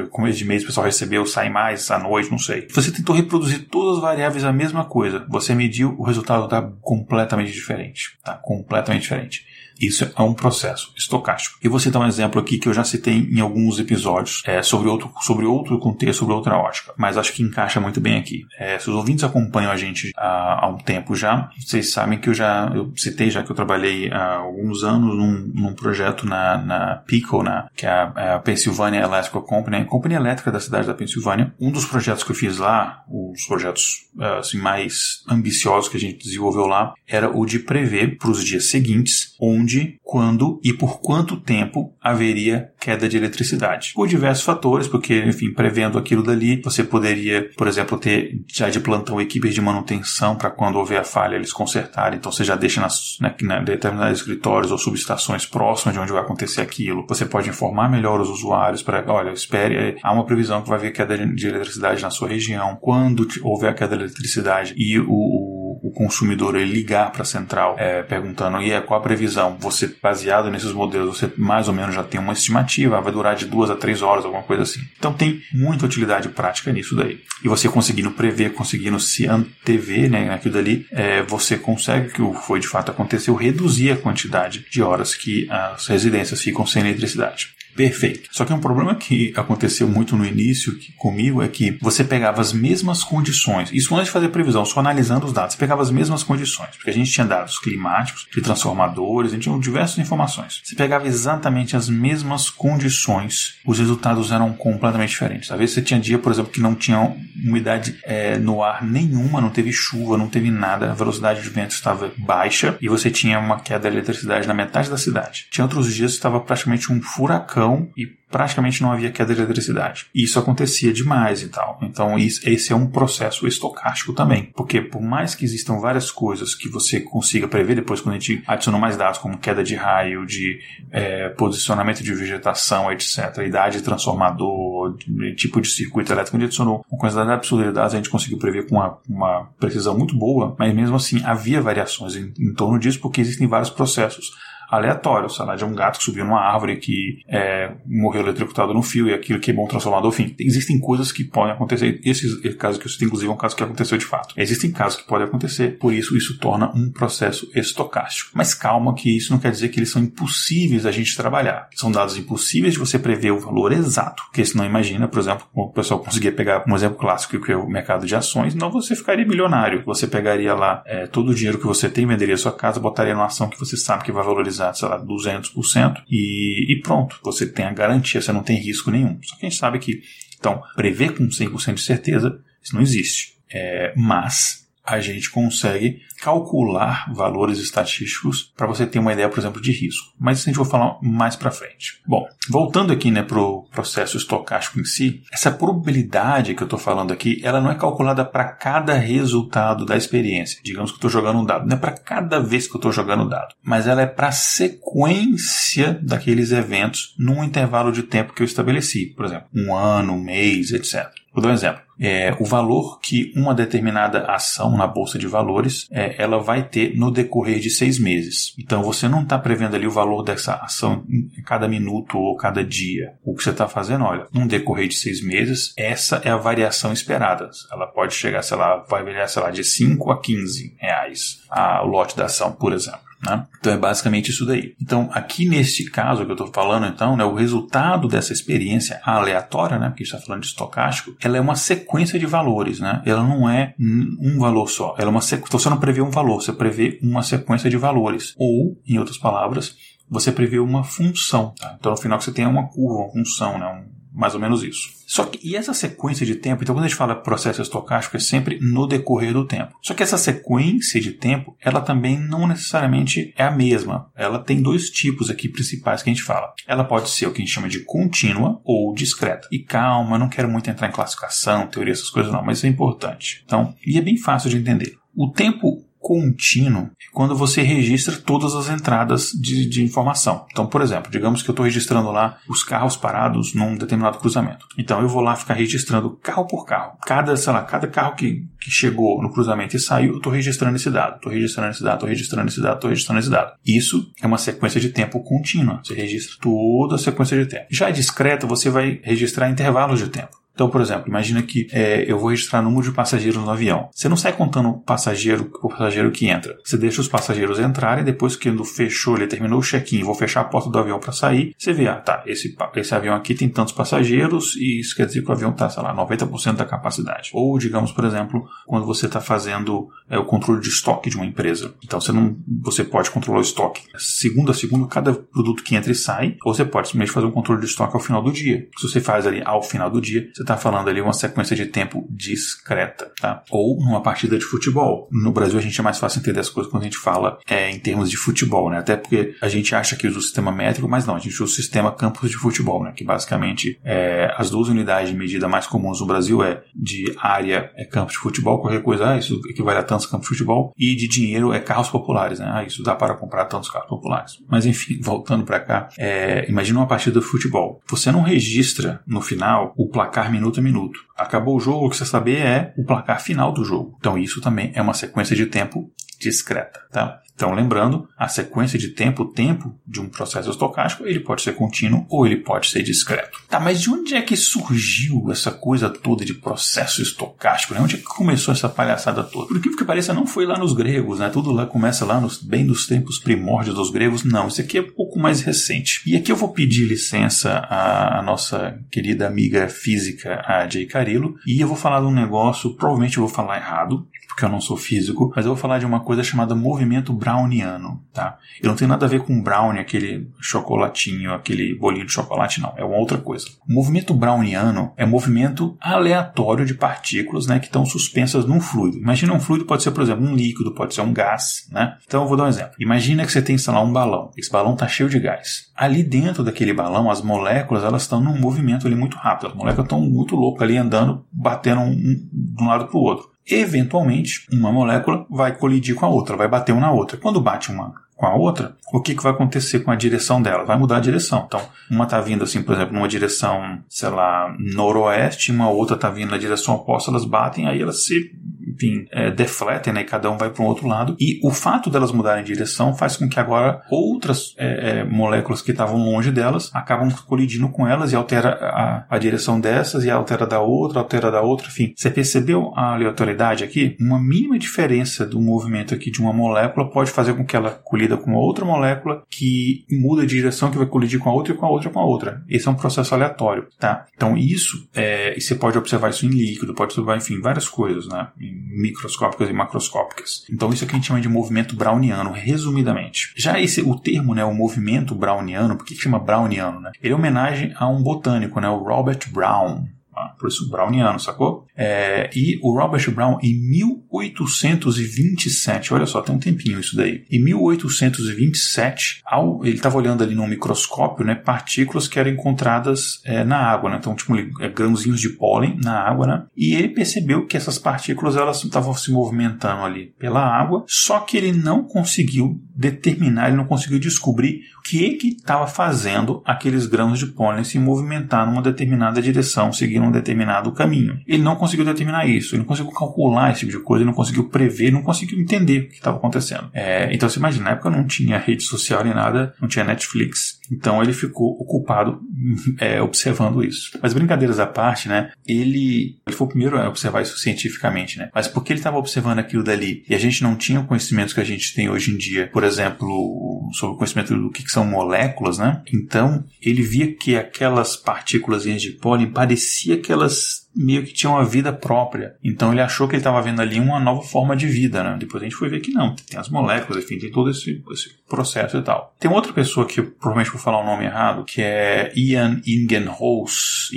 começo 0.09 0.37
de 0.37 0.45
mês 0.45 0.63
o 0.63 0.67
pessoal 0.67 0.85
recebeu, 0.85 1.25
sai 1.25 1.49
mais 1.49 1.89
à 1.91 1.99
noite, 1.99 2.31
não 2.31 2.39
sei. 2.39 2.67
Você 2.71 2.91
tentou 2.91 3.15
reproduzir 3.25 3.67
todas 3.67 3.97
as 3.97 4.01
variáveis 4.01 4.43
a 4.43 4.53
mesma 4.53 4.85
coisa. 4.85 5.25
Você 5.27 5.53
mediu, 5.53 5.95
o 5.99 6.03
resultado 6.03 6.45
está 6.45 6.61
completamente 6.81 7.51
diferente. 7.51 8.17
Tá 8.23 8.35
completamente 8.35 9.01
diferente. 9.01 9.45
Isso 9.79 10.09
é 10.15 10.21
um 10.21 10.33
processo 10.33 10.91
estocástico. 10.95 11.57
E 11.63 11.67
você 11.67 11.89
dá 11.89 11.99
um 11.99 12.07
exemplo 12.07 12.39
aqui 12.39 12.57
que 12.57 12.67
eu 12.67 12.73
já 12.73 12.83
citei 12.83 13.27
em 13.31 13.39
alguns 13.39 13.79
episódios 13.79 14.41
é, 14.45 14.61
sobre, 14.61 14.87
outro, 14.87 15.11
sobre 15.21 15.45
outro 15.45 15.77
contexto, 15.79 16.19
sobre 16.19 16.33
outra 16.33 16.57
ótica, 16.57 16.93
mas 16.97 17.17
acho 17.17 17.33
que 17.33 17.43
encaixa 17.43 17.79
muito 17.79 17.99
bem 17.99 18.17
aqui. 18.17 18.45
É, 18.57 18.79
se 18.79 18.89
os 18.89 18.95
ouvintes 18.95 19.23
acompanham 19.23 19.71
a 19.71 19.77
gente 19.77 20.11
há, 20.15 20.65
há, 20.65 20.69
um 20.69 20.77
tempo 20.77 21.15
já, 21.15 21.49
vocês 21.59 21.91
sabem 21.91 22.19
que 22.19 22.29
eu 22.29 22.33
já 22.33 22.71
eu 22.73 22.91
citei 22.95 23.29
já 23.29 23.43
que 23.43 23.51
eu 23.51 23.55
trabalhei 23.55 24.11
há 24.11 24.35
alguns 24.35 24.83
anos 24.83 25.15
num, 25.15 25.51
num 25.53 25.73
projeto 25.73 26.25
na, 26.25 26.57
na 26.57 26.95
PICO, 26.97 27.43
na, 27.43 27.69
que 27.75 27.85
é 27.85 27.89
a, 27.89 28.13
é 28.15 28.33
a 28.33 28.39
Pennsylvania 28.39 29.01
Electrical 29.01 29.43
Company, 29.43 29.77
a 29.77 29.85
companhia 29.85 30.17
elétrica 30.17 30.51
da 30.51 30.59
cidade 30.59 30.87
da 30.87 30.93
Pensilvânia. 30.93 31.53
Um 31.59 31.71
dos 31.71 31.85
projetos 31.85 32.23
que 32.23 32.31
eu 32.31 32.35
fiz 32.35 32.57
lá, 32.57 33.03
os 33.09 33.45
projetos 33.45 34.05
assim, 34.39 34.57
mais 34.57 35.23
ambiciosos 35.29 35.89
que 35.89 35.97
a 35.97 35.99
gente 35.99 36.23
desenvolveu 36.23 36.65
lá, 36.65 36.93
era 37.07 37.29
o 37.29 37.45
de 37.45 37.59
prever 37.59 38.17
para 38.17 38.29
os 38.29 38.43
dias 38.43 38.69
seguintes 38.69 39.35
onde 39.39 39.64
onde, 39.65 39.99
quando 40.03 40.59
e 40.63 40.71
por 40.71 40.99
quanto 41.01 41.37
tempo 41.37 41.93
haveria 41.99 42.71
queda 42.79 43.09
de 43.09 43.17
eletricidade. 43.17 43.93
Por 43.95 44.07
diversos 44.07 44.45
fatores, 44.45 44.87
porque, 44.87 45.23
enfim, 45.25 45.51
prevendo 45.51 45.97
aquilo 45.97 46.21
dali, 46.21 46.61
você 46.61 46.83
poderia, 46.83 47.49
por 47.57 47.67
exemplo, 47.67 47.97
ter 47.97 48.39
já 48.47 48.69
de 48.69 48.79
plantão 48.79 49.19
equipes 49.19 49.55
de 49.55 49.61
manutenção 49.61 50.35
para 50.35 50.51
quando 50.51 50.75
houver 50.75 50.99
a 50.99 51.03
falha 51.03 51.35
eles 51.35 51.51
consertarem. 51.51 52.19
Então 52.19 52.31
você 52.31 52.43
já 52.43 52.55
deixa 52.55 52.79
nas, 52.79 53.17
né, 53.19 53.33
na 53.41 53.59
determinados 53.59 54.19
escritórios 54.19 54.71
ou 54.71 54.77
subestações 54.77 55.47
próximas 55.47 55.95
de 55.95 55.99
onde 55.99 56.11
vai 56.11 56.21
acontecer 56.21 56.61
aquilo. 56.61 57.05
Você 57.09 57.25
pode 57.25 57.49
informar 57.49 57.89
melhor 57.89 58.21
os 58.21 58.29
usuários 58.29 58.83
para, 58.83 59.03
olha, 59.11 59.31
espere, 59.31 59.97
há 60.03 60.13
uma 60.13 60.25
previsão 60.25 60.61
que 60.61 60.69
vai 60.69 60.77
haver 60.77 60.91
queda 60.91 61.17
de 61.17 61.47
eletricidade 61.47 62.03
na 62.03 62.11
sua 62.11 62.29
região. 62.29 62.77
Quando 62.79 63.27
houver 63.41 63.71
a 63.71 63.73
queda 63.73 63.97
de 63.97 64.03
eletricidade 64.03 64.75
e 64.77 64.99
o, 64.99 65.07
o 65.09 65.64
o 65.81 65.91
consumidor 65.91 66.55
ele 66.55 66.71
ligar 66.71 67.11
para 67.11 67.21
a 67.21 67.25
central 67.25 67.75
é, 67.77 68.03
perguntando 68.03 68.61
e 68.61 68.71
é, 68.71 68.81
qual 68.81 68.99
a 68.99 69.03
previsão, 69.03 69.57
você 69.59 69.93
baseado 70.01 70.49
nesses 70.49 70.71
modelos, 70.71 71.17
você 71.17 71.31
mais 71.37 71.67
ou 71.67 71.73
menos 71.73 71.95
já 71.95 72.03
tem 72.03 72.19
uma 72.19 72.33
estimativa, 72.33 73.01
vai 73.01 73.11
durar 73.11 73.35
de 73.35 73.45
duas 73.45 73.69
a 73.69 73.75
três 73.75 74.01
horas, 74.01 74.25
alguma 74.25 74.43
coisa 74.43 74.63
assim. 74.63 74.81
Então 74.97 75.13
tem 75.13 75.41
muita 75.53 75.85
utilidade 75.85 76.29
prática 76.29 76.71
nisso 76.71 76.95
daí. 76.95 77.19
E 77.43 77.47
você 77.47 77.69
conseguindo 77.69 78.11
prever, 78.11 78.53
conseguindo 78.53 78.99
se 78.99 79.27
antever 79.27 80.09
né, 80.09 80.25
naquilo 80.25 80.53
dali, 80.53 80.85
é, 80.91 81.21
você 81.23 81.57
consegue, 81.57 82.11
que 82.11 82.21
o 82.21 82.33
foi 82.33 82.59
de 82.59 82.67
fato 82.67 82.91
aconteceu, 82.91 83.35
reduzir 83.35 83.91
a 83.91 83.97
quantidade 83.97 84.65
de 84.69 84.81
horas 84.81 85.15
que 85.15 85.47
as 85.49 85.87
residências 85.87 86.41
ficam 86.41 86.65
sem 86.65 86.81
eletricidade 86.81 87.55
perfeito. 87.75 88.29
Só 88.31 88.45
que 88.45 88.53
um 88.53 88.59
problema 88.59 88.95
que 88.95 89.33
aconteceu 89.35 89.87
muito 89.87 90.15
no 90.15 90.25
início 90.25 90.77
comigo 90.97 91.41
é 91.41 91.47
que 91.47 91.77
você 91.81 92.03
pegava 92.03 92.41
as 92.41 92.53
mesmas 92.53 93.03
condições, 93.03 93.69
isso 93.71 93.93
antes 93.95 94.07
de 94.07 94.11
fazer 94.11 94.29
previsão, 94.29 94.65
só 94.65 94.79
analisando 94.79 95.25
os 95.25 95.33
dados, 95.33 95.55
pegava 95.55 95.81
as 95.81 95.91
mesmas 95.91 96.23
condições, 96.23 96.75
porque 96.75 96.89
a 96.89 96.93
gente 96.93 97.11
tinha 97.11 97.25
dados 97.25 97.59
climáticos, 97.59 98.27
de 98.33 98.41
transformadores, 98.41 99.31
a 99.31 99.35
gente 99.35 99.43
tinha 99.43 99.59
diversas 99.59 99.97
informações. 99.97 100.61
Você 100.63 100.75
pegava 100.75 101.07
exatamente 101.07 101.75
as 101.75 101.89
mesmas 101.89 102.49
condições, 102.49 103.55
os 103.65 103.79
resultados 103.79 104.31
eram 104.31 104.53
completamente 104.53 105.09
diferentes. 105.09 105.51
Às 105.51 105.57
vezes 105.57 105.75
você 105.75 105.81
tinha 105.81 105.99
dia, 105.99 106.17
por 106.17 106.31
exemplo, 106.31 106.51
que 106.51 106.61
não 106.61 106.75
tinha 106.75 107.15
umidade 107.43 107.99
é, 108.03 108.37
no 108.37 108.63
ar 108.63 108.83
nenhuma, 108.83 109.41
não 109.41 109.49
teve 109.49 109.71
chuva, 109.71 110.17
não 110.17 110.27
teve 110.27 110.49
nada, 110.49 110.91
a 110.91 110.93
velocidade 110.93 111.41
de 111.41 111.49
vento 111.49 111.71
estava 111.71 112.11
baixa 112.17 112.77
e 112.81 112.87
você 112.87 113.11
tinha 113.11 113.39
uma 113.39 113.59
queda 113.59 113.89
de 113.89 113.95
eletricidade 113.95 114.47
na 114.47 114.53
metade 114.53 114.89
da 114.89 114.97
cidade. 114.97 115.47
Tinha 115.49 115.65
outros 115.65 115.93
dias 115.93 116.11
que 116.11 116.17
estava 116.17 116.39
praticamente 116.39 116.91
um 116.91 117.01
furacão 117.01 117.64
e 117.97 118.05
praticamente 118.35 118.81
não 118.81 118.91
havia 118.91 119.11
queda 119.11 119.33
de 119.33 119.41
eletricidade. 119.41 120.07
Isso 120.13 120.37
acontecia 120.37 120.91
demais 120.91 121.41
e 121.41 121.47
tal. 121.47 121.79
Então, 121.81 122.17
esse 122.17 122.73
é 122.73 122.75
um 122.75 122.87
processo 122.87 123.47
estocástico 123.47 124.11
também. 124.11 124.51
Porque 124.53 124.81
por 124.81 125.01
mais 125.01 125.33
que 125.33 125.45
existam 125.45 125.79
várias 125.79 126.11
coisas 126.11 126.53
que 126.53 126.67
você 126.67 126.99
consiga 126.99 127.47
prever, 127.47 127.75
depois 127.75 128.01
quando 128.01 128.15
a 128.15 128.19
gente 128.19 128.43
adicionou 128.45 128.81
mais 128.81 128.97
dados, 128.97 129.19
como 129.19 129.37
queda 129.37 129.63
de 129.63 129.75
raio, 129.75 130.25
de 130.25 130.59
é, 130.91 131.29
posicionamento 131.29 132.03
de 132.03 132.13
vegetação, 132.13 132.91
etc., 132.91 133.37
idade 133.45 133.77
de 133.77 133.83
transformador, 133.83 134.97
tipo 135.37 135.61
de 135.61 135.69
circuito 135.69 136.11
elétrico, 136.11 136.35
a 136.35 136.39
gente 136.39 136.47
adicionou 136.47 136.85
uma 136.91 136.99
quantidade 136.99 137.31
absurda 137.31 137.67
de 137.67 137.71
dados, 137.71 137.93
a 137.93 137.97
gente 137.97 138.09
conseguiu 138.09 138.37
prever 138.37 138.67
com 138.67 138.75
uma, 138.75 138.97
uma 139.07 139.49
precisão 139.57 139.97
muito 139.97 140.13
boa, 140.13 140.53
mas 140.59 140.73
mesmo 140.73 140.97
assim 140.97 141.21
havia 141.23 141.61
variações 141.61 142.15
em, 142.15 142.33
em 142.37 142.53
torno 142.53 142.77
disso, 142.77 142.99
porque 142.99 143.21
existem 143.21 143.47
vários 143.47 143.69
processos 143.69 144.31
aleatório, 144.69 145.29
sei 145.29 145.45
lá, 145.45 145.55
de 145.55 145.65
um 145.65 145.73
gato 145.73 145.99
que 145.99 146.05
subiu 146.05 146.25
numa 146.25 146.41
árvore 146.41 146.77
que 146.77 147.19
é, 147.27 147.71
morreu 147.85 148.21
eletrocutado 148.21 148.73
no 148.73 148.81
fio 148.81 149.07
e 149.07 149.13
aquilo 149.13 149.39
queimou 149.39 149.65
um 149.65 149.67
transformador, 149.67 150.09
enfim. 150.09 150.35
Existem 150.39 150.79
coisas 150.79 151.11
que 151.11 151.23
podem 151.23 151.53
acontecer. 151.53 151.99
Esse, 152.03 152.25
esse 152.25 152.57
caso 152.57 152.79
que 152.79 152.85
eu 152.85 152.91
citei, 152.91 153.07
inclusive, 153.07 153.29
é 153.29 153.33
um 153.33 153.37
caso 153.37 153.55
que 153.55 153.63
aconteceu 153.63 153.97
de 153.97 154.05
fato. 154.05 154.33
Existem 154.37 154.71
casos 154.71 154.99
que 155.01 155.07
podem 155.07 155.27
acontecer, 155.27 155.77
por 155.77 155.93
isso 155.93 156.15
isso 156.15 156.37
torna 156.39 156.71
um 156.75 156.91
processo 156.91 157.49
estocástico. 157.55 158.31
Mas 158.33 158.53
calma 158.53 158.93
que 158.93 159.15
isso 159.15 159.31
não 159.31 159.39
quer 159.39 159.51
dizer 159.51 159.69
que 159.69 159.79
eles 159.79 159.89
são 159.89 160.01
impossíveis 160.01 160.85
a 160.85 160.91
gente 160.91 161.15
trabalhar. 161.15 161.69
São 161.75 161.91
dados 161.91 162.17
impossíveis 162.17 162.73
de 162.73 162.79
você 162.79 162.97
prever 162.97 163.31
o 163.31 163.39
valor 163.39 163.71
exato, 163.71 164.23
porque 164.25 164.45
senão 164.45 164.65
imagina, 164.65 165.07
por 165.07 165.19
exemplo, 165.19 165.45
o 165.53 165.69
pessoal 165.69 165.99
conseguia 165.99 166.31
pegar 166.31 166.63
um 166.67 166.75
exemplo 166.75 166.97
clássico 166.97 167.39
que 167.39 167.51
é 167.51 167.57
o 167.57 167.67
mercado 167.67 168.05
de 168.05 168.15
ações, 168.15 168.55
não 168.55 168.71
você 168.71 168.95
ficaria 168.95 169.25
milionário. 169.25 169.83
Você 169.85 170.07
pegaria 170.07 170.53
lá 170.53 170.83
é, 170.85 171.07
todo 171.07 171.29
o 171.29 171.35
dinheiro 171.35 171.57
que 171.57 171.65
você 171.65 171.89
tem, 171.89 172.05
venderia 172.05 172.37
sua 172.37 172.51
casa, 172.51 172.79
botaria 172.79 173.13
numa 173.13 173.25
ação 173.25 173.49
que 173.49 173.59
você 173.59 173.77
sabe 173.77 174.03
que 174.03 174.11
vai 174.11 174.23
valorizar 174.23 174.54
valorizar, 174.57 174.73
sei 174.73 174.87
lá, 174.87 174.99
200% 174.99 176.03
e, 176.09 176.73
e 176.73 176.81
pronto, 176.81 177.19
você 177.23 177.45
tem 177.45 177.65
a 177.65 177.73
garantia, 177.73 178.21
você 178.21 178.31
não 178.31 178.43
tem 178.43 178.57
risco 178.57 178.91
nenhum. 178.91 179.19
Só 179.23 179.35
que 179.35 179.45
a 179.45 179.49
gente 179.49 179.59
sabe 179.59 179.79
que, 179.79 180.01
então, 180.37 180.61
prever 180.75 181.15
com 181.15 181.27
100% 181.27 181.73
de 181.75 181.81
certeza, 181.81 182.39
isso 182.61 182.75
não 182.75 182.81
existe. 182.81 183.35
É, 183.51 183.93
mas 183.95 184.64
a 184.85 184.99
gente 184.99 185.29
consegue 185.29 186.01
calcular 186.21 187.11
valores 187.13 187.59
estatísticos 187.59 188.53
para 188.55 188.67
você 188.67 188.85
ter 188.85 188.99
uma 188.99 189.13
ideia, 189.13 189.29
por 189.29 189.39
exemplo, 189.39 189.61
de 189.61 189.71
risco. 189.71 190.13
Mas 190.19 190.39
isso 190.39 190.49
a 190.49 190.51
gente 190.51 190.61
vai 190.61 190.69
falar 190.69 190.97
mais 191.01 191.35
para 191.35 191.51
frente. 191.51 192.01
Bom, 192.07 192.25
voltando 192.49 192.93
aqui 192.93 193.11
né, 193.11 193.23
para 193.23 193.39
o 193.39 193.63
processo 193.71 194.17
estocástico 194.17 194.79
em 194.79 194.85
si, 194.85 195.23
essa 195.31 195.51
probabilidade 195.51 196.53
que 196.53 196.61
eu 196.61 196.65
estou 196.65 196.79
falando 196.79 197.11
aqui, 197.11 197.41
ela 197.43 197.59
não 197.59 197.71
é 197.71 197.75
calculada 197.75 198.23
para 198.23 198.45
cada 198.45 198.93
resultado 198.93 199.85
da 199.85 199.97
experiência. 199.97 200.61
Digamos 200.63 200.91
que 200.91 200.95
eu 200.95 201.07
estou 201.07 201.09
jogando 201.09 201.39
um 201.39 201.45
dado, 201.45 201.67
não 201.67 201.75
é 201.75 201.79
para 201.79 201.91
cada 201.91 202.39
vez 202.39 202.67
que 202.67 202.75
eu 202.75 202.79
estou 202.79 202.91
jogando 202.91 203.23
o 203.23 203.29
dado, 203.29 203.55
mas 203.63 203.87
ela 203.87 204.01
é 204.01 204.07
para 204.07 204.27
a 204.27 204.31
sequência 204.31 205.99
daqueles 206.01 206.51
eventos 206.51 207.15
num 207.17 207.43
intervalo 207.43 207.91
de 207.91 208.03
tempo 208.03 208.33
que 208.33 208.41
eu 208.41 208.45
estabeleci, 208.45 209.07
por 209.15 209.25
exemplo, 209.25 209.47
um 209.53 209.75
ano, 209.75 210.13
um 210.13 210.21
mês, 210.21 210.71
etc. 210.71 211.09
Vou 211.33 211.41
dar 211.41 211.49
um 211.49 211.53
exemplo. 211.53 211.84
É, 211.99 212.35
o 212.39 212.45
valor 212.45 212.99
que 212.99 213.31
uma 213.35 213.53
determinada 213.53 214.25
ação 214.25 214.75
na 214.77 214.87
bolsa 214.87 215.17
de 215.17 215.27
valores 215.27 215.87
é, 215.91 216.21
ela 216.21 216.39
vai 216.39 216.63
ter 216.63 216.95
no 216.97 217.11
decorrer 217.11 217.59
de 217.59 217.69
seis 217.69 217.99
meses. 217.99 218.53
Então 218.59 218.83
você 218.83 219.07
não 219.07 219.23
está 219.23 219.37
prevendo 219.37 219.75
ali 219.75 219.87
o 219.87 219.91
valor 219.91 220.23
dessa 220.23 220.55
ação 220.55 221.03
em 221.09 221.41
cada 221.43 221.67
minuto 221.67 222.17
ou 222.17 222.35
cada 222.35 222.63
dia. 222.63 223.13
O 223.23 223.35
que 223.35 223.43
você 223.43 223.51
está 223.51 223.67
fazendo, 223.67 224.05
olha, 224.05 224.27
num 224.33 224.47
decorrer 224.47 224.87
de 224.87 224.95
seis 224.95 225.23
meses, 225.23 225.73
essa 225.77 226.21
é 226.23 226.29
a 226.29 226.37
variação 226.37 226.91
esperada. 226.91 227.49
Ela 227.71 227.87
pode 227.87 228.13
chegar, 228.13 228.41
sei 228.41 228.57
lá, 228.57 228.77
vai 228.89 229.03
variar, 229.03 229.29
sei 229.29 229.41
lá, 229.41 229.51
de 229.51 229.63
5 229.63 230.11
a 230.11 230.21
15 230.21 230.75
reais 230.77 231.43
a, 231.49 231.83
o 231.83 231.87
lote 231.87 232.15
da 232.15 232.25
ação, 232.25 232.51
por 232.51 232.73
exemplo. 232.73 233.04
Né? 233.25 233.45
Então 233.59 233.73
é 233.73 233.77
basicamente 233.77 234.29
isso 234.29 234.45
daí. 234.45 234.75
Então, 234.81 235.09
aqui 235.11 235.47
neste 235.47 235.85
caso 235.85 236.23
que 236.25 236.31
eu 236.31 236.35
estou 236.35 236.51
falando, 236.53 236.85
então, 236.85 237.17
né, 237.17 237.23
o 237.23 237.33
resultado 237.33 238.07
dessa 238.07 238.33
experiência 238.33 239.01
aleatória, 239.03 239.79
né, 239.79 239.89
porque 239.89 240.03
a 240.03 240.05
gente 240.05 240.13
está 240.15 240.25
falando 240.25 240.41
de 240.41 240.47
estocástico, 240.47 241.15
ela 241.21 241.37
é 241.37 241.41
uma 241.41 241.55
sequência 241.55 242.19
de 242.19 242.25
valores, 242.25 242.79
né? 242.79 243.01
Ela 243.05 243.23
não 243.23 243.49
é 243.49 243.73
um 243.79 244.39
valor 244.39 244.69
só. 244.69 244.95
Ela 244.97 245.07
é 245.07 245.11
uma 245.11 245.21
sequência. 245.21 245.49
Então, 245.49 245.59
você 245.59 245.69
não 245.69 245.79
prevê 245.79 246.01
um 246.01 246.09
valor, 246.09 246.41
você 246.41 246.53
prevê 246.53 246.99
uma 247.01 247.23
sequência 247.23 247.69
de 247.69 247.77
valores. 247.77 248.33
Ou, 248.37 248.77
em 248.87 248.97
outras 248.97 249.17
palavras, 249.17 249.75
você 250.09 250.31
prevê 250.31 250.59
uma 250.59 250.83
função. 250.83 251.53
Tá? 251.59 251.75
Então, 251.79 251.91
no 251.91 251.97
final, 251.97 252.19
você 252.19 252.31
tem 252.31 252.45
uma 252.45 252.67
curva, 252.67 253.03
uma 253.03 253.11
função, 253.11 253.57
né? 253.57 253.85
Mais 254.15 254.33
ou 254.33 254.39
menos 254.39 254.63
isso. 254.63 254.89
Só 255.05 255.25
que, 255.25 255.39
e 255.45 255.55
essa 255.55 255.73
sequência 255.73 256.25
de 256.25 256.35
tempo, 256.35 256.63
então 256.63 256.73
quando 256.73 256.85
a 256.85 256.87
gente 256.87 256.97
fala 256.97 257.15
processo 257.15 257.61
estocástico, 257.61 258.15
é 258.15 258.19
sempre 258.19 258.57
no 258.61 258.87
decorrer 258.87 259.33
do 259.33 259.45
tempo. 259.45 259.77
Só 259.81 259.93
que 259.93 260.01
essa 260.01 260.17
sequência 260.17 261.01
de 261.01 261.11
tempo, 261.11 261.55
ela 261.61 261.81
também 261.81 262.17
não 262.17 262.47
necessariamente 262.47 263.33
é 263.37 263.43
a 263.43 263.51
mesma. 263.51 264.09
Ela 264.15 264.39
tem 264.39 264.61
dois 264.61 264.89
tipos 264.89 265.29
aqui 265.29 265.49
principais 265.49 266.01
que 266.01 266.09
a 266.09 266.13
gente 266.13 266.23
fala. 266.23 266.53
Ela 266.65 266.83
pode 266.83 267.09
ser 267.09 267.27
o 267.27 267.31
que 267.31 267.41
a 267.41 267.45
gente 267.45 267.53
chama 267.53 267.67
de 267.67 267.81
contínua 267.81 268.61
ou 268.63 268.93
discreta. 268.93 269.47
E 269.51 269.59
calma, 269.59 270.17
não 270.17 270.29
quero 270.29 270.49
muito 270.49 270.69
entrar 270.69 270.87
em 270.87 270.93
classificação, 270.93 271.67
teoria, 271.67 271.93
essas 271.93 272.09
coisas 272.09 272.31
não, 272.31 272.43
mas 272.43 272.57
isso 272.57 272.65
é 272.65 272.69
importante. 272.69 273.43
Então, 273.45 273.75
e 273.85 273.97
é 273.97 274.01
bem 274.01 274.17
fácil 274.17 274.49
de 274.49 274.57
entender. 274.57 274.97
O 275.15 275.29
tempo 275.29 275.84
contínuo 276.05 276.91
é 277.01 277.11
quando 277.11 277.35
você 277.35 277.63
registra 277.63 278.15
todas 278.15 278.53
as 278.53 278.69
entradas 278.69 279.31
de, 279.31 279.67
de 279.67 279.83
informação. 279.83 280.45
Então, 280.51 280.67
por 280.67 280.83
exemplo, 280.83 281.09
digamos 281.09 281.41
que 281.41 281.49
eu 281.49 281.53
estou 281.53 281.65
registrando 281.65 282.11
lá 282.11 282.37
os 282.47 282.63
carros 282.63 282.95
parados 282.95 283.55
num 283.55 283.75
determinado 283.75 284.19
cruzamento. 284.19 284.67
Então, 284.77 285.01
eu 285.01 285.07
vou 285.07 285.23
lá 285.23 285.35
ficar 285.35 285.55
registrando 285.55 286.11
carro 286.21 286.45
por 286.45 286.63
carro. 286.63 286.95
Cada, 287.07 287.35
sei 287.35 287.51
lá, 287.51 287.63
cada 287.63 287.87
carro 287.87 288.15
que, 288.15 288.47
que 288.61 288.69
chegou 288.69 289.19
no 289.19 289.31
cruzamento 289.31 289.75
e 289.75 289.79
saiu, 289.79 290.11
eu 290.11 290.17
estou 290.17 290.31
registrando 290.31 290.75
esse 290.75 290.91
dado, 290.91 291.15
estou 291.15 291.31
registrando 291.31 291.71
esse 291.71 291.83
dado, 291.83 291.95
estou 291.95 292.09
registrando 292.09 292.47
esse 292.49 292.61
dado, 292.61 292.75
estou 292.75 292.89
registrando 292.91 293.19
esse 293.19 293.29
dado. 293.31 293.53
Isso 293.65 294.11
é 294.21 294.27
uma 294.27 294.37
sequência 294.37 294.79
de 294.79 294.89
tempo 294.89 295.23
contínua. 295.23 295.81
Você 295.83 295.95
registra 295.95 296.35
toda 296.39 296.95
a 296.95 296.99
sequência 296.99 297.43
de 297.43 297.49
tempo. 297.49 297.65
Já 297.71 297.89
discreta, 297.89 298.45
você 298.45 298.69
vai 298.69 298.99
registrar 299.01 299.49
intervalos 299.49 299.97
de 299.97 300.09
tempo. 300.09 300.44
Então, 300.55 300.69
por 300.69 300.79
exemplo, 300.79 301.09
imagina 301.09 301.43
que 301.43 301.67
é, 301.71 302.09
eu 302.09 302.17
vou 302.17 302.29
registrar 302.29 302.61
número 302.61 302.83
de 302.83 302.91
passageiros 302.91 303.43
no 303.43 303.49
avião. 303.49 303.89
Você 303.93 304.07
não 304.07 304.15
sai 304.15 304.31
contando 304.31 304.69
o 304.69 304.79
passageiro, 304.79 305.51
o 305.61 305.67
passageiro 305.67 306.09
que 306.11 306.27
entra. 306.27 306.57
Você 306.63 306.77
deixa 306.77 307.01
os 307.01 307.09
passageiros 307.09 307.59
entrarem, 307.59 308.05
depois 308.05 308.37
que 308.37 308.47
ele 308.47 308.63
fechou, 308.63 309.17
ele 309.17 309.27
terminou 309.27 309.59
o 309.59 309.61
check-in, 309.61 310.01
vou 310.01 310.15
fechar 310.15 310.41
a 310.41 310.45
porta 310.45 310.69
do 310.69 310.79
avião 310.79 310.97
para 310.97 311.11
sair, 311.11 311.53
você 311.57 311.73
vê, 311.73 311.89
ah, 311.89 311.95
tá, 311.95 312.23
esse, 312.25 312.55
esse 312.75 312.95
avião 312.95 313.13
aqui 313.13 313.35
tem 313.35 313.49
tantos 313.49 313.73
passageiros 313.73 314.55
e 314.55 314.79
isso 314.79 314.95
quer 314.95 315.05
dizer 315.05 315.21
que 315.23 315.29
o 315.29 315.33
avião 315.33 315.51
está, 315.51 315.69
sei 315.69 315.83
lá, 315.83 315.93
90% 315.93 316.53
da 316.53 316.65
capacidade. 316.65 317.31
Ou, 317.33 317.59
digamos, 317.59 317.91
por 317.91 318.05
exemplo, 318.05 318.47
quando 318.65 318.85
você 318.85 319.07
está 319.07 319.19
fazendo 319.19 319.89
é, 320.09 320.17
o 320.17 320.23
controle 320.23 320.61
de 320.61 320.69
estoque 320.69 321.09
de 321.09 321.17
uma 321.17 321.25
empresa. 321.25 321.73
Então, 321.83 321.99
você 321.99 322.13
não, 322.13 322.37
você 322.61 322.83
pode 322.83 323.11
controlar 323.11 323.39
o 323.39 323.41
estoque 323.41 323.83
segundo 323.97 324.51
a 324.51 324.53
segundo 324.53 324.87
cada 324.87 325.13
produto 325.13 325.63
que 325.63 325.75
entra 325.75 325.91
e 325.91 325.95
sai, 325.95 326.37
ou 326.45 326.53
você 326.53 326.63
pode 326.63 326.87
simplesmente 326.87 327.13
fazer 327.13 327.25
um 327.25 327.31
controle 327.31 327.59
de 327.59 327.67
estoque 327.67 327.93
ao 327.93 327.99
final 327.99 328.23
do 328.23 328.31
dia. 328.31 328.67
Se 328.77 328.87
você 328.87 329.01
faz 329.01 329.27
ali 329.27 329.41
ao 329.43 329.61
final 329.61 329.89
do 329.89 329.99
dia, 329.99 330.29
você 330.33 330.44
está 330.45 330.57
falando 330.57 330.89
ali 330.89 331.01
uma 331.01 331.13
sequência 331.13 331.55
de 331.55 331.65
tempo 331.65 332.07
discreta, 332.09 333.11
tá? 333.19 333.43
Ou 333.49 333.79
numa 333.79 334.01
partida 334.01 334.37
de 334.37 334.45
futebol. 334.45 335.09
No 335.11 335.31
Brasil 335.31 335.59
a 335.59 335.61
gente 335.61 335.79
é 335.79 335.83
mais 335.83 335.99
fácil 335.99 336.19
entender 336.19 336.39
as 336.39 336.49
coisas 336.49 336.71
quando 336.71 336.83
a 336.83 336.85
gente 336.85 336.97
fala 336.97 337.37
é, 337.49 337.69
em 337.69 337.79
termos 337.79 338.09
de 338.09 338.17
futebol, 338.17 338.69
né? 338.69 338.79
Até 338.79 338.95
porque 338.95 339.35
a 339.41 339.49
gente 339.49 339.75
acha 339.75 339.95
que 339.95 340.07
usa 340.07 340.19
o 340.19 340.21
sistema 340.21 340.51
métrico, 340.51 340.87
mas 340.87 341.05
não, 341.05 341.15
a 341.15 341.19
gente 341.19 341.33
usa 341.33 341.43
o 341.43 341.47
sistema 341.47 341.91
campos 341.91 342.29
de 342.29 342.37
futebol, 342.37 342.83
né? 342.83 342.93
Que 342.95 343.03
basicamente 343.03 343.79
é, 343.83 344.33
as 344.37 344.49
duas 344.49 344.69
unidades 344.69 345.09
de 345.09 345.17
medida 345.17 345.47
mais 345.47 345.67
comuns 345.67 345.99
no 345.99 346.07
Brasil 346.07 346.43
é 346.43 346.63
de 346.73 347.13
área 347.17 347.71
é 347.75 347.85
campo 347.85 348.11
de 348.11 348.17
futebol, 348.17 348.59
qualquer 348.59 348.81
coisa, 348.81 349.11
ah, 349.11 349.17
isso 349.17 349.41
equivale 349.49 349.79
a 349.79 349.83
tantos 349.83 350.05
campos 350.05 350.27
de 350.27 350.33
futebol, 350.35 350.73
e 350.77 350.95
de 350.95 351.07
dinheiro 351.07 351.53
é 351.53 351.59
carros 351.59 351.89
populares, 351.89 352.39
né? 352.39 352.49
Ah, 352.51 352.63
isso 352.63 352.83
dá 352.83 352.95
para 352.95 353.15
comprar 353.15 353.45
tantos 353.45 353.69
carros 353.69 353.89
populares. 353.89 354.39
Mas 354.47 354.65
enfim, 354.65 354.99
voltando 355.01 355.43
para 355.43 355.59
cá, 355.59 355.89
é, 355.97 356.49
imagina 356.49 356.79
uma 356.79 356.87
partida 356.87 357.19
de 357.19 357.25
futebol. 357.25 357.81
Você 357.89 358.11
não 358.11 358.21
registra 358.21 359.01
no 359.07 359.21
final 359.21 359.73
o 359.77 359.87
placar 359.89 360.31
minuto 360.35 360.59
a 360.59 360.63
minuto. 360.63 360.99
Acabou 361.15 361.55
o 361.55 361.59
jogo, 361.59 361.87
o 361.87 361.89
que 361.89 361.97
você 361.97 362.05
saber 362.05 362.37
é 362.37 362.73
o 362.77 362.85
placar 362.85 363.21
final 363.21 363.51
do 363.51 363.63
jogo. 363.63 363.95
Então 363.99 364.17
isso 364.17 364.41
também 364.41 364.71
é 364.75 364.81
uma 364.81 364.93
sequência 364.93 365.35
de 365.35 365.45
tempo 365.45 365.91
discreta, 366.19 366.79
tá? 366.91 367.21
Então, 367.35 367.53
lembrando, 367.53 368.07
a 368.17 368.29
sequência 368.29 368.79
de 368.79 368.89
tempo, 368.89 369.23
o 369.23 369.31
tempo 369.31 369.77
de 369.85 369.99
um 369.99 370.07
processo 370.07 370.49
estocástico, 370.49 371.05
ele 371.05 371.19
pode 371.19 371.41
ser 371.41 371.53
contínuo 371.53 372.05
ou 372.09 372.25
ele 372.25 372.37
pode 372.37 372.69
ser 372.69 372.81
discreto. 372.81 373.39
Tá, 373.49 373.59
mas 373.59 373.81
de 373.81 373.89
onde 373.89 374.15
é 374.15 374.21
que 374.21 374.37
surgiu 374.37 375.29
essa 375.29 375.51
coisa 375.51 375.89
toda 375.89 376.23
de 376.23 376.33
processo 376.33 377.01
estocástico? 377.01 377.73
Né? 377.73 377.81
Onde 377.81 377.95
é 377.95 377.97
que 377.97 378.05
começou 378.05 378.53
essa 378.53 378.69
palhaçada 378.69 379.21
toda? 379.21 379.47
Por 379.47 379.59
que 379.61 379.75
que 379.75 379.83
pareça, 379.83 380.13
não 380.13 380.25
foi 380.25 380.45
lá 380.45 380.57
nos 380.57 380.71
gregos, 380.71 381.19
né? 381.19 381.29
Tudo 381.29 381.51
lá 381.51 381.65
começa 381.65 382.05
lá 382.05 382.21
nos, 382.21 382.41
bem 382.41 382.65
dos 382.65 382.87
tempos 382.87 383.19
primórdios 383.19 383.75
dos 383.75 383.91
gregos. 383.91 384.23
Não, 384.23 384.47
isso 384.47 384.61
aqui 384.61 384.77
é 384.77 384.81
um 384.81 384.91
pouco 384.91 385.19
mais 385.19 385.41
recente. 385.41 386.01
E 386.05 386.15
aqui 386.15 386.31
eu 386.31 386.37
vou 386.37 386.53
pedir 386.53 386.85
licença 386.85 387.51
à, 387.51 388.19
à 388.19 388.21
nossa 388.21 388.79
querida 388.89 389.27
amiga 389.27 389.67
física, 389.67 390.41
a 390.47 390.69
Jay 390.69 390.85
Carilo, 390.85 391.35
e 391.45 391.59
eu 391.59 391.67
vou 391.67 391.75
falar 391.75 391.99
de 391.99 392.05
um 392.05 392.13
negócio, 392.13 392.73
provavelmente 392.75 393.17
eu 393.17 393.25
vou 393.25 393.33
falar 393.33 393.57
errado, 393.57 394.07
porque 394.35 394.43
eu 394.43 394.49
não 394.49 394.59
sou 394.59 394.75
físico, 394.75 395.31
mas 395.33 395.45
eu 395.45 395.53
vou 395.53 395.57
falar 395.57 395.79
de 395.79 395.85
uma 395.85 396.01
coisa 396.01 396.21
chamada 396.21 396.53
movimento 396.53 397.13
browniano, 397.13 398.03
tá? 398.11 398.37
Eu 398.61 398.67
não 398.67 398.75
tenho 398.75 398.89
nada 398.89 399.05
a 399.05 399.09
ver 399.09 399.21
com 399.21 399.41
brownie, 399.41 399.79
aquele 399.79 400.29
chocolatinho, 400.41 401.33
aquele 401.33 401.73
bolinho 401.73 402.05
de 402.05 402.11
chocolate, 402.11 402.59
não. 402.59 402.73
É 402.75 402.83
uma 402.83 402.97
outra 402.97 403.17
coisa. 403.17 403.47
O 403.65 403.73
movimento 403.73 404.13
browniano 404.13 404.91
é 404.97 405.05
movimento 405.05 405.77
aleatório 405.79 406.65
de 406.65 406.73
partículas, 406.73 407.47
né, 407.47 407.59
que 407.59 407.67
estão 407.67 407.85
suspensas 407.85 408.45
num 408.45 408.59
fluido. 408.59 408.97
Imagina 408.97 409.31
um 409.31 409.39
fluido 409.39 409.63
pode 409.63 409.83
ser, 409.83 409.91
por 409.91 410.03
exemplo, 410.03 410.25
um 410.25 410.35
líquido, 410.35 410.73
pode 410.73 410.93
ser 410.93 410.99
um 410.99 411.13
gás, 411.13 411.69
né? 411.71 411.95
Então 412.05 412.23
eu 412.23 412.27
vou 412.27 412.35
dar 412.35 412.43
um 412.43 412.49
exemplo. 412.49 412.73
Imagina 412.77 413.25
que 413.25 413.31
você 413.31 413.41
tem, 413.41 413.57
sei 413.57 413.73
lá, 413.73 413.81
um 413.81 413.93
balão. 413.93 414.31
Esse 414.35 414.51
balão 414.51 414.73
está 414.73 414.85
cheio 414.85 415.07
de 415.07 415.17
gás. 415.17 415.71
Ali 415.73 416.03
dentro 416.03 416.43
daquele 416.43 416.73
balão, 416.73 417.09
as 417.09 417.21
moléculas, 417.21 417.85
elas 417.85 418.01
estão 418.01 418.19
num 418.19 418.37
movimento 418.37 418.85
ali 418.85 418.97
muito 418.97 419.15
rápido. 419.15 419.47
As 419.47 419.55
moléculas 419.55 419.85
estão 419.85 420.01
muito 420.01 420.35
loucas 420.35 420.63
ali 420.63 420.77
andando, 420.77 421.25
batendo 421.31 421.79
um, 421.79 421.91
um, 421.91 422.29
de 422.33 422.61
um 422.63 422.67
lado 422.67 422.87
para 422.87 422.97
o 422.97 423.01
outro 423.01 423.34
eventualmente 423.47 424.47
uma 424.51 424.71
molécula 424.71 425.25
vai 425.29 425.55
colidir 425.55 425.95
com 425.95 426.05
a 426.05 426.09
outra, 426.09 426.35
vai 426.35 426.47
bater 426.47 426.71
uma 426.71 426.81
na 426.81 426.91
outra. 426.91 427.17
Quando 427.17 427.41
bate 427.41 427.71
uma 427.71 427.93
com 428.15 428.25
a 428.25 428.33
outra, 428.33 428.75
o 428.93 429.01
que, 429.01 429.13
que 429.13 429.21
vai 429.21 429.33
acontecer 429.33 429.79
com 429.79 429.91
a 429.91 429.95
direção 429.95 430.41
dela? 430.41 430.63
Vai 430.63 430.77
mudar 430.77 430.97
a 430.97 431.01
direção. 431.01 431.43
Então, 431.45 431.61
uma 431.91 432.05
está 432.05 432.21
vindo 432.21 432.43
assim, 432.43 432.63
por 432.63 432.73
exemplo, 432.73 432.93
numa 432.93 433.07
direção, 433.07 433.83
sei 433.89 434.09
lá, 434.09 434.55
noroeste, 434.57 435.51
uma 435.51 435.69
outra 435.69 435.95
está 435.95 436.09
vindo 436.09 436.31
na 436.31 436.37
direção 436.37 436.75
oposta, 436.75 437.11
elas 437.11 437.25
batem, 437.25 437.67
aí 437.67 437.81
elas 437.81 438.05
se 438.05 438.31
enfim, 438.75 439.05
é, 439.11 439.31
defletem, 439.31 439.93
né? 439.93 440.03
Cada 440.03 440.29
um 440.29 440.37
vai 440.37 440.49
para 440.49 440.63
um 440.63 440.67
outro 440.67 440.87
lado. 440.87 441.15
E 441.19 441.39
o 441.43 441.51
fato 441.51 441.89
delas 441.89 442.11
mudarem 442.11 442.43
de 442.43 442.53
direção 442.53 442.93
faz 442.93 443.17
com 443.17 443.27
que 443.27 443.39
agora 443.39 443.81
outras 443.89 444.53
é, 444.57 444.99
é, 444.99 445.03
moléculas 445.03 445.61
que 445.61 445.71
estavam 445.71 445.97
longe 445.97 446.31
delas 446.31 446.69
acabam 446.73 447.09
colidindo 447.25 447.69
com 447.69 447.87
elas 447.87 448.11
e 448.11 448.15
altera 448.15 448.49
a, 448.49 449.05
a, 449.09 449.17
direção 449.17 449.59
dessas 449.59 450.03
e 450.03 450.11
altera 450.11 450.45
da 450.45 450.59
outra, 450.59 450.99
altera 450.99 451.31
da 451.31 451.41
outra, 451.41 451.67
enfim. 451.67 451.93
Você 451.95 452.09
percebeu 452.09 452.71
a 452.75 452.93
aleatoriedade 452.93 453.63
aqui? 453.63 453.95
Uma 453.99 454.21
mínima 454.21 454.59
diferença 454.59 455.25
do 455.25 455.39
movimento 455.39 455.93
aqui 455.93 456.11
de 456.11 456.21
uma 456.21 456.33
molécula 456.33 456.89
pode 456.89 457.11
fazer 457.11 457.33
com 457.33 457.45
que 457.45 457.55
ela 457.55 457.71
colida 457.71 458.17
com 458.17 458.33
outra 458.33 458.65
molécula 458.65 459.23
que 459.29 459.85
muda 459.89 460.25
de 460.25 460.35
direção, 460.35 460.69
que 460.69 460.77
vai 460.77 460.87
colidir 460.87 461.19
com 461.19 461.29
a 461.29 461.33
outra 461.33 461.53
e 461.53 461.57
com 461.57 461.65
a 461.65 461.69
outra 461.69 461.89
com 461.89 461.99
a 461.99 462.05
outra. 462.05 462.43
Esse 462.49 462.67
é 462.67 462.71
um 462.71 462.75
processo 462.75 463.13
aleatório, 463.13 463.67
tá? 463.79 464.05
Então 464.15 464.37
isso, 464.37 464.87
é, 464.93 465.35
e 465.37 465.41
você 465.41 465.55
pode 465.55 465.77
observar 465.77 466.09
isso 466.09 466.25
em 466.25 466.29
líquido, 466.29 466.73
pode 466.73 466.91
observar, 466.91 467.17
enfim, 467.17 467.39
várias 467.39 467.69
coisas, 467.69 468.07
né? 468.07 468.27
Em 468.39 468.64
microscópicas 468.65 469.49
e 469.49 469.53
macroscópicas. 469.53 470.45
Então 470.49 470.71
isso 470.73 470.83
aqui 470.83 470.93
a 470.93 470.95
gente 470.95 471.07
chama 471.07 471.21
de 471.21 471.29
movimento 471.29 471.75
browniano, 471.75 472.31
resumidamente. 472.31 473.31
Já 473.35 473.59
esse 473.59 473.81
o 473.81 473.95
termo, 473.95 474.33
né, 474.33 474.43
o 474.43 474.53
movimento 474.53 475.13
browniano, 475.13 475.75
por 475.75 475.85
que 475.85 475.95
chama 475.95 476.19
browniano, 476.19 476.79
né? 476.79 476.91
Ele 477.01 477.13
é 477.13 477.15
homenagem 477.15 477.73
a 477.77 477.87
um 477.87 478.01
botânico, 478.01 478.59
né, 478.59 478.69
o 478.69 478.83
Robert 478.83 479.19
Brown. 479.31 479.85
Ah, 480.15 480.33
por 480.39 480.47
isso 480.47 480.69
browniano, 480.69 481.19
sacou? 481.19 481.67
É, 481.75 482.29
e 482.33 482.57
o 482.63 482.73
Robert 482.73 483.11
Brown, 483.11 483.37
em 483.43 483.53
1827, 483.69 485.93
olha 485.93 486.05
só, 486.05 486.21
tem 486.21 486.33
um 486.33 486.39
tempinho 486.39 486.79
isso 486.79 486.95
daí. 486.95 487.25
Em 487.29 487.43
1827, 487.43 489.21
ao, 489.25 489.59
ele 489.65 489.75
estava 489.75 489.97
olhando 489.97 490.23
ali 490.23 490.33
num 490.33 490.47
microscópio, 490.47 491.25
né, 491.25 491.35
partículas 491.35 492.07
que 492.07 492.17
eram 492.17 492.31
encontradas 492.31 493.19
é, 493.25 493.43
na 493.43 493.57
água, 493.57 493.89
né? 493.89 493.97
Então, 493.99 494.15
tipo, 494.15 494.37
é, 494.37 494.69
grãozinhos 494.69 495.19
de 495.19 495.27
pólen 495.29 495.77
na 495.83 495.99
água, 495.99 496.25
né? 496.25 496.45
E 496.55 496.75
ele 496.75 496.87
percebeu 496.89 497.45
que 497.45 497.57
essas 497.57 497.77
partículas 497.77 498.37
elas 498.37 498.63
estavam 498.63 498.93
se 498.93 499.11
movimentando 499.11 499.83
ali 499.83 500.13
pela 500.17 500.39
água, 500.39 500.85
só 500.87 501.19
que 501.19 501.35
ele 501.35 501.51
não 501.51 501.83
conseguiu 501.83 502.57
determinar, 502.75 503.47
ele 503.47 503.57
não 503.57 503.65
conseguiu 503.65 503.99
descobrir 503.99 504.61
o 504.79 504.81
que 504.81 505.15
que 505.15 505.27
estava 505.29 505.65
fazendo 505.67 506.41
aqueles 506.45 506.85
grãos 506.85 507.19
de 507.19 507.27
pólen 507.27 507.63
se 507.63 507.79
movimentar 507.79 508.45
numa 508.45 508.61
determinada 508.61 509.21
direção, 509.21 509.73
seguindo 509.73 510.04
num 510.05 510.11
determinado 510.11 510.71
caminho. 510.71 511.19
Ele 511.27 511.43
não 511.43 511.55
conseguiu 511.55 511.85
determinar 511.85 512.25
isso, 512.27 512.55
ele 512.55 512.59
não 512.59 512.67
conseguiu 512.67 512.91
calcular 512.91 513.51
esse 513.51 513.61
tipo 513.61 513.71
de 513.71 513.79
coisa, 513.79 514.03
ele 514.03 514.09
não 514.09 514.15
conseguiu 514.15 514.47
prever, 514.49 514.91
não 514.91 515.01
conseguiu 515.01 515.39
entender 515.39 515.79
o 515.79 515.87
que 515.87 515.95
estava 515.95 516.17
acontecendo. 516.17 516.69
É, 516.73 517.13
então 517.13 517.27
você 517.27 517.39
imagina, 517.39 517.65
na 517.65 517.71
época 517.71 517.89
não 517.89 518.05
tinha 518.05 518.37
rede 518.37 518.63
social 518.63 519.03
nem 519.03 519.13
nada, 519.13 519.53
não 519.59 519.67
tinha 519.67 519.83
Netflix, 519.83 520.59
então 520.71 521.01
ele 521.01 521.13
ficou 521.13 521.51
ocupado 521.59 522.19
é, 522.79 523.01
observando 523.01 523.63
isso. 523.63 523.97
Mas 524.01 524.13
brincadeiras 524.13 524.59
à 524.59 524.65
parte, 524.65 525.07
né? 525.07 525.31
Ele, 525.47 526.17
ele 526.25 526.35
foi 526.35 526.45
o 526.45 526.49
primeiro 526.49 526.77
a 526.77 526.87
observar 526.87 527.21
isso 527.21 527.37
cientificamente, 527.37 528.17
né? 528.17 528.29
Mas 528.33 528.47
porque 528.47 528.71
ele 528.71 528.79
estava 528.79 528.97
observando 528.97 529.39
aquilo 529.39 529.63
dali 529.63 530.03
e 530.07 530.15
a 530.15 530.19
gente 530.19 530.43
não 530.43 530.55
tinha 530.55 530.79
o 530.79 530.85
conhecimento 530.85 531.33
que 531.33 531.41
a 531.41 531.45
gente 531.45 531.73
tem 531.73 531.89
hoje 531.89 532.11
em 532.11 532.17
dia, 532.17 532.49
por 532.51 532.63
exemplo, 532.63 533.69
sobre 533.73 533.95
o 533.95 533.97
conhecimento 533.97 534.35
do 534.35 534.49
que 534.49 534.69
são 534.69 534.85
moléculas, 534.85 535.57
né? 535.57 535.81
Então 535.93 536.43
ele 536.61 536.81
via 536.81 537.13
que 537.13 537.35
aquelas 537.35 537.95
partículas 537.95 538.63
de 538.63 538.91
pólen 538.91 539.31
parecia 539.31 539.94
que 540.01 540.13
elas 540.13 540.64
meio 540.75 541.03
que 541.03 541.13
tinha 541.13 541.29
uma 541.29 541.45
vida 541.45 541.71
própria. 541.71 542.35
Então 542.43 542.71
ele 542.71 542.81
achou 542.81 543.07
que 543.07 543.15
ele 543.15 543.21
estava 543.21 543.41
vendo 543.41 543.61
ali 543.61 543.79
uma 543.79 543.99
nova 543.99 544.21
forma 544.21 544.55
de 544.55 544.67
vida, 544.67 545.03
né? 545.03 545.15
Depois 545.19 545.41
a 545.41 545.45
gente 545.45 545.55
foi 545.55 545.69
ver 545.69 545.79
que 545.79 545.91
não, 545.91 546.15
tem 546.15 546.39
as 546.39 546.49
moléculas, 546.49 547.03
enfim, 547.03 547.17
tem 547.17 547.31
todo 547.31 547.49
esse, 547.49 547.83
esse 547.91 548.15
processo 548.27 548.77
e 548.77 548.81
tal. 548.81 549.13
Tem 549.19 549.31
outra 549.31 549.53
pessoa 549.53 549.85
que 549.85 549.99
eu 549.99 550.11
provavelmente 550.11 550.51
vou 550.51 550.59
falar 550.59 550.81
o 550.81 550.85
nome 550.85 551.05
errado, 551.05 551.45
que 551.45 551.61
é 551.61 552.11
Ian 552.15 552.61
Ingenhous, 552.65 553.91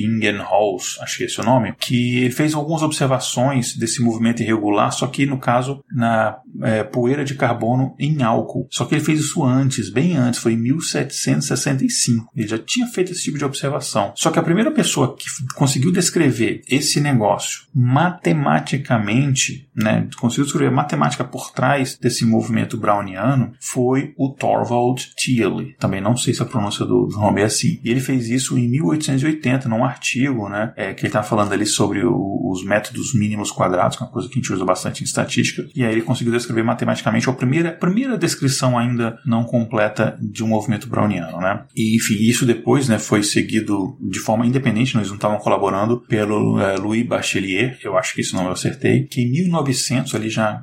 acho 1.00 1.16
que 1.18 1.24
é 1.24 1.26
esse 1.26 1.40
o 1.40 1.44
nome, 1.44 1.74
que 1.78 2.18
ele 2.18 2.30
fez 2.30 2.54
algumas 2.54 2.82
observações 2.82 3.76
desse 3.76 4.02
movimento 4.02 4.42
irregular, 4.42 4.92
só 4.92 5.06
que 5.06 5.26
no 5.26 5.38
caso 5.38 5.82
na 5.90 6.38
é, 6.62 6.84
poeira 6.84 7.24
de 7.24 7.34
carbono 7.34 7.94
em 7.98 8.22
álcool. 8.22 8.68
Só 8.70 8.84
que 8.84 8.94
ele 8.94 9.04
fez 9.04 9.20
isso 9.20 9.44
antes, 9.44 9.90
bem 9.90 10.16
antes, 10.16 10.40
foi 10.40 10.52
em 10.52 10.58
1765. 10.58 12.30
Ele 12.36 12.46
já 12.46 12.58
tinha 12.58 12.86
feito 12.86 13.12
esse 13.12 13.24
tipo 13.24 13.38
de 13.38 13.44
observação. 13.44 14.12
Só 14.16 14.30
que 14.30 14.38
a 14.38 14.42
primeira 14.42 14.70
pessoa 14.70 15.16
que 15.16 15.26
conseguiu 15.54 15.92
descrever 15.92 16.62
esse 16.68 17.00
negócio 17.00 17.68
matematicamente, 17.74 19.68
né, 19.74 20.08
conseguiu 20.18 20.44
descrever 20.44 20.72
a 20.72 20.76
matemática 20.76 21.24
por 21.24 21.52
trás 21.52 21.96
desse 21.96 22.24
movimento 22.24 22.76
browniano, 22.76 23.52
foi 23.60 24.12
o 24.16 24.30
Thorvald 24.30 25.10
Thiele. 25.16 25.76
Também 25.78 26.00
não 26.00 26.16
sei 26.16 26.34
se 26.34 26.42
a 26.42 26.46
pronúncia 26.46 26.84
do, 26.84 27.06
do 27.06 27.16
nome 27.16 27.40
é 27.40 27.44
assim. 27.44 27.78
E 27.84 27.90
ele 27.90 28.00
fez 28.00 28.28
isso 28.28 28.58
em 28.58 28.68
1880, 28.68 29.68
num 29.68 29.84
artigo, 29.84 30.48
né, 30.48 30.72
é, 30.76 30.92
que 30.92 31.02
ele 31.02 31.08
está 31.08 31.22
falando 31.22 31.52
ali 31.52 31.66
sobre 31.66 32.04
o, 32.04 32.50
os 32.50 32.64
métodos 32.64 33.14
mínimos 33.14 33.50
quadrados, 33.50 33.96
que 33.96 34.02
é 34.02 34.06
uma 34.06 34.12
coisa 34.12 34.28
que 34.28 34.34
a 34.34 34.38
gente 34.38 34.52
usa 34.52 34.64
bastante 34.64 35.02
em 35.02 35.04
estatística. 35.04 35.66
E 35.74 35.84
aí 35.84 35.92
ele 35.92 36.02
conseguiu 36.02 36.32
descrever 36.32 36.62
matematicamente 36.62 37.28
a 37.28 37.32
primeira, 37.32 37.72
primeira 37.72 38.18
descrição 38.18 38.76
ainda 38.76 39.18
não 39.24 39.44
completa 39.44 40.18
de 40.20 40.42
um 40.42 40.48
movimento 40.48 40.88
browniano, 40.88 41.38
né. 41.38 41.64
E, 41.76 41.96
enfim, 41.96 42.16
isso 42.20 42.44
depois, 42.44 42.88
né, 42.88 42.98
foi 42.98 43.22
seguido 43.22 43.96
de 44.00 44.18
forma 44.18 44.46
independente, 44.46 44.96
nós 44.96 45.08
não 45.08 45.16
estavam 45.16 45.38
colaborando 45.38 46.00
pelo 46.08 46.57
é, 46.60 46.76
Louis 46.76 47.06
Bachelier, 47.06 47.78
eu 47.82 47.96
acho 47.96 48.14
que 48.14 48.20
isso 48.20 48.36
não 48.36 48.46
eu 48.46 48.52
acertei, 48.52 49.04
que 49.04 49.22
em 49.22 49.30
1900, 49.30 50.14
ali 50.14 50.30
já 50.30 50.62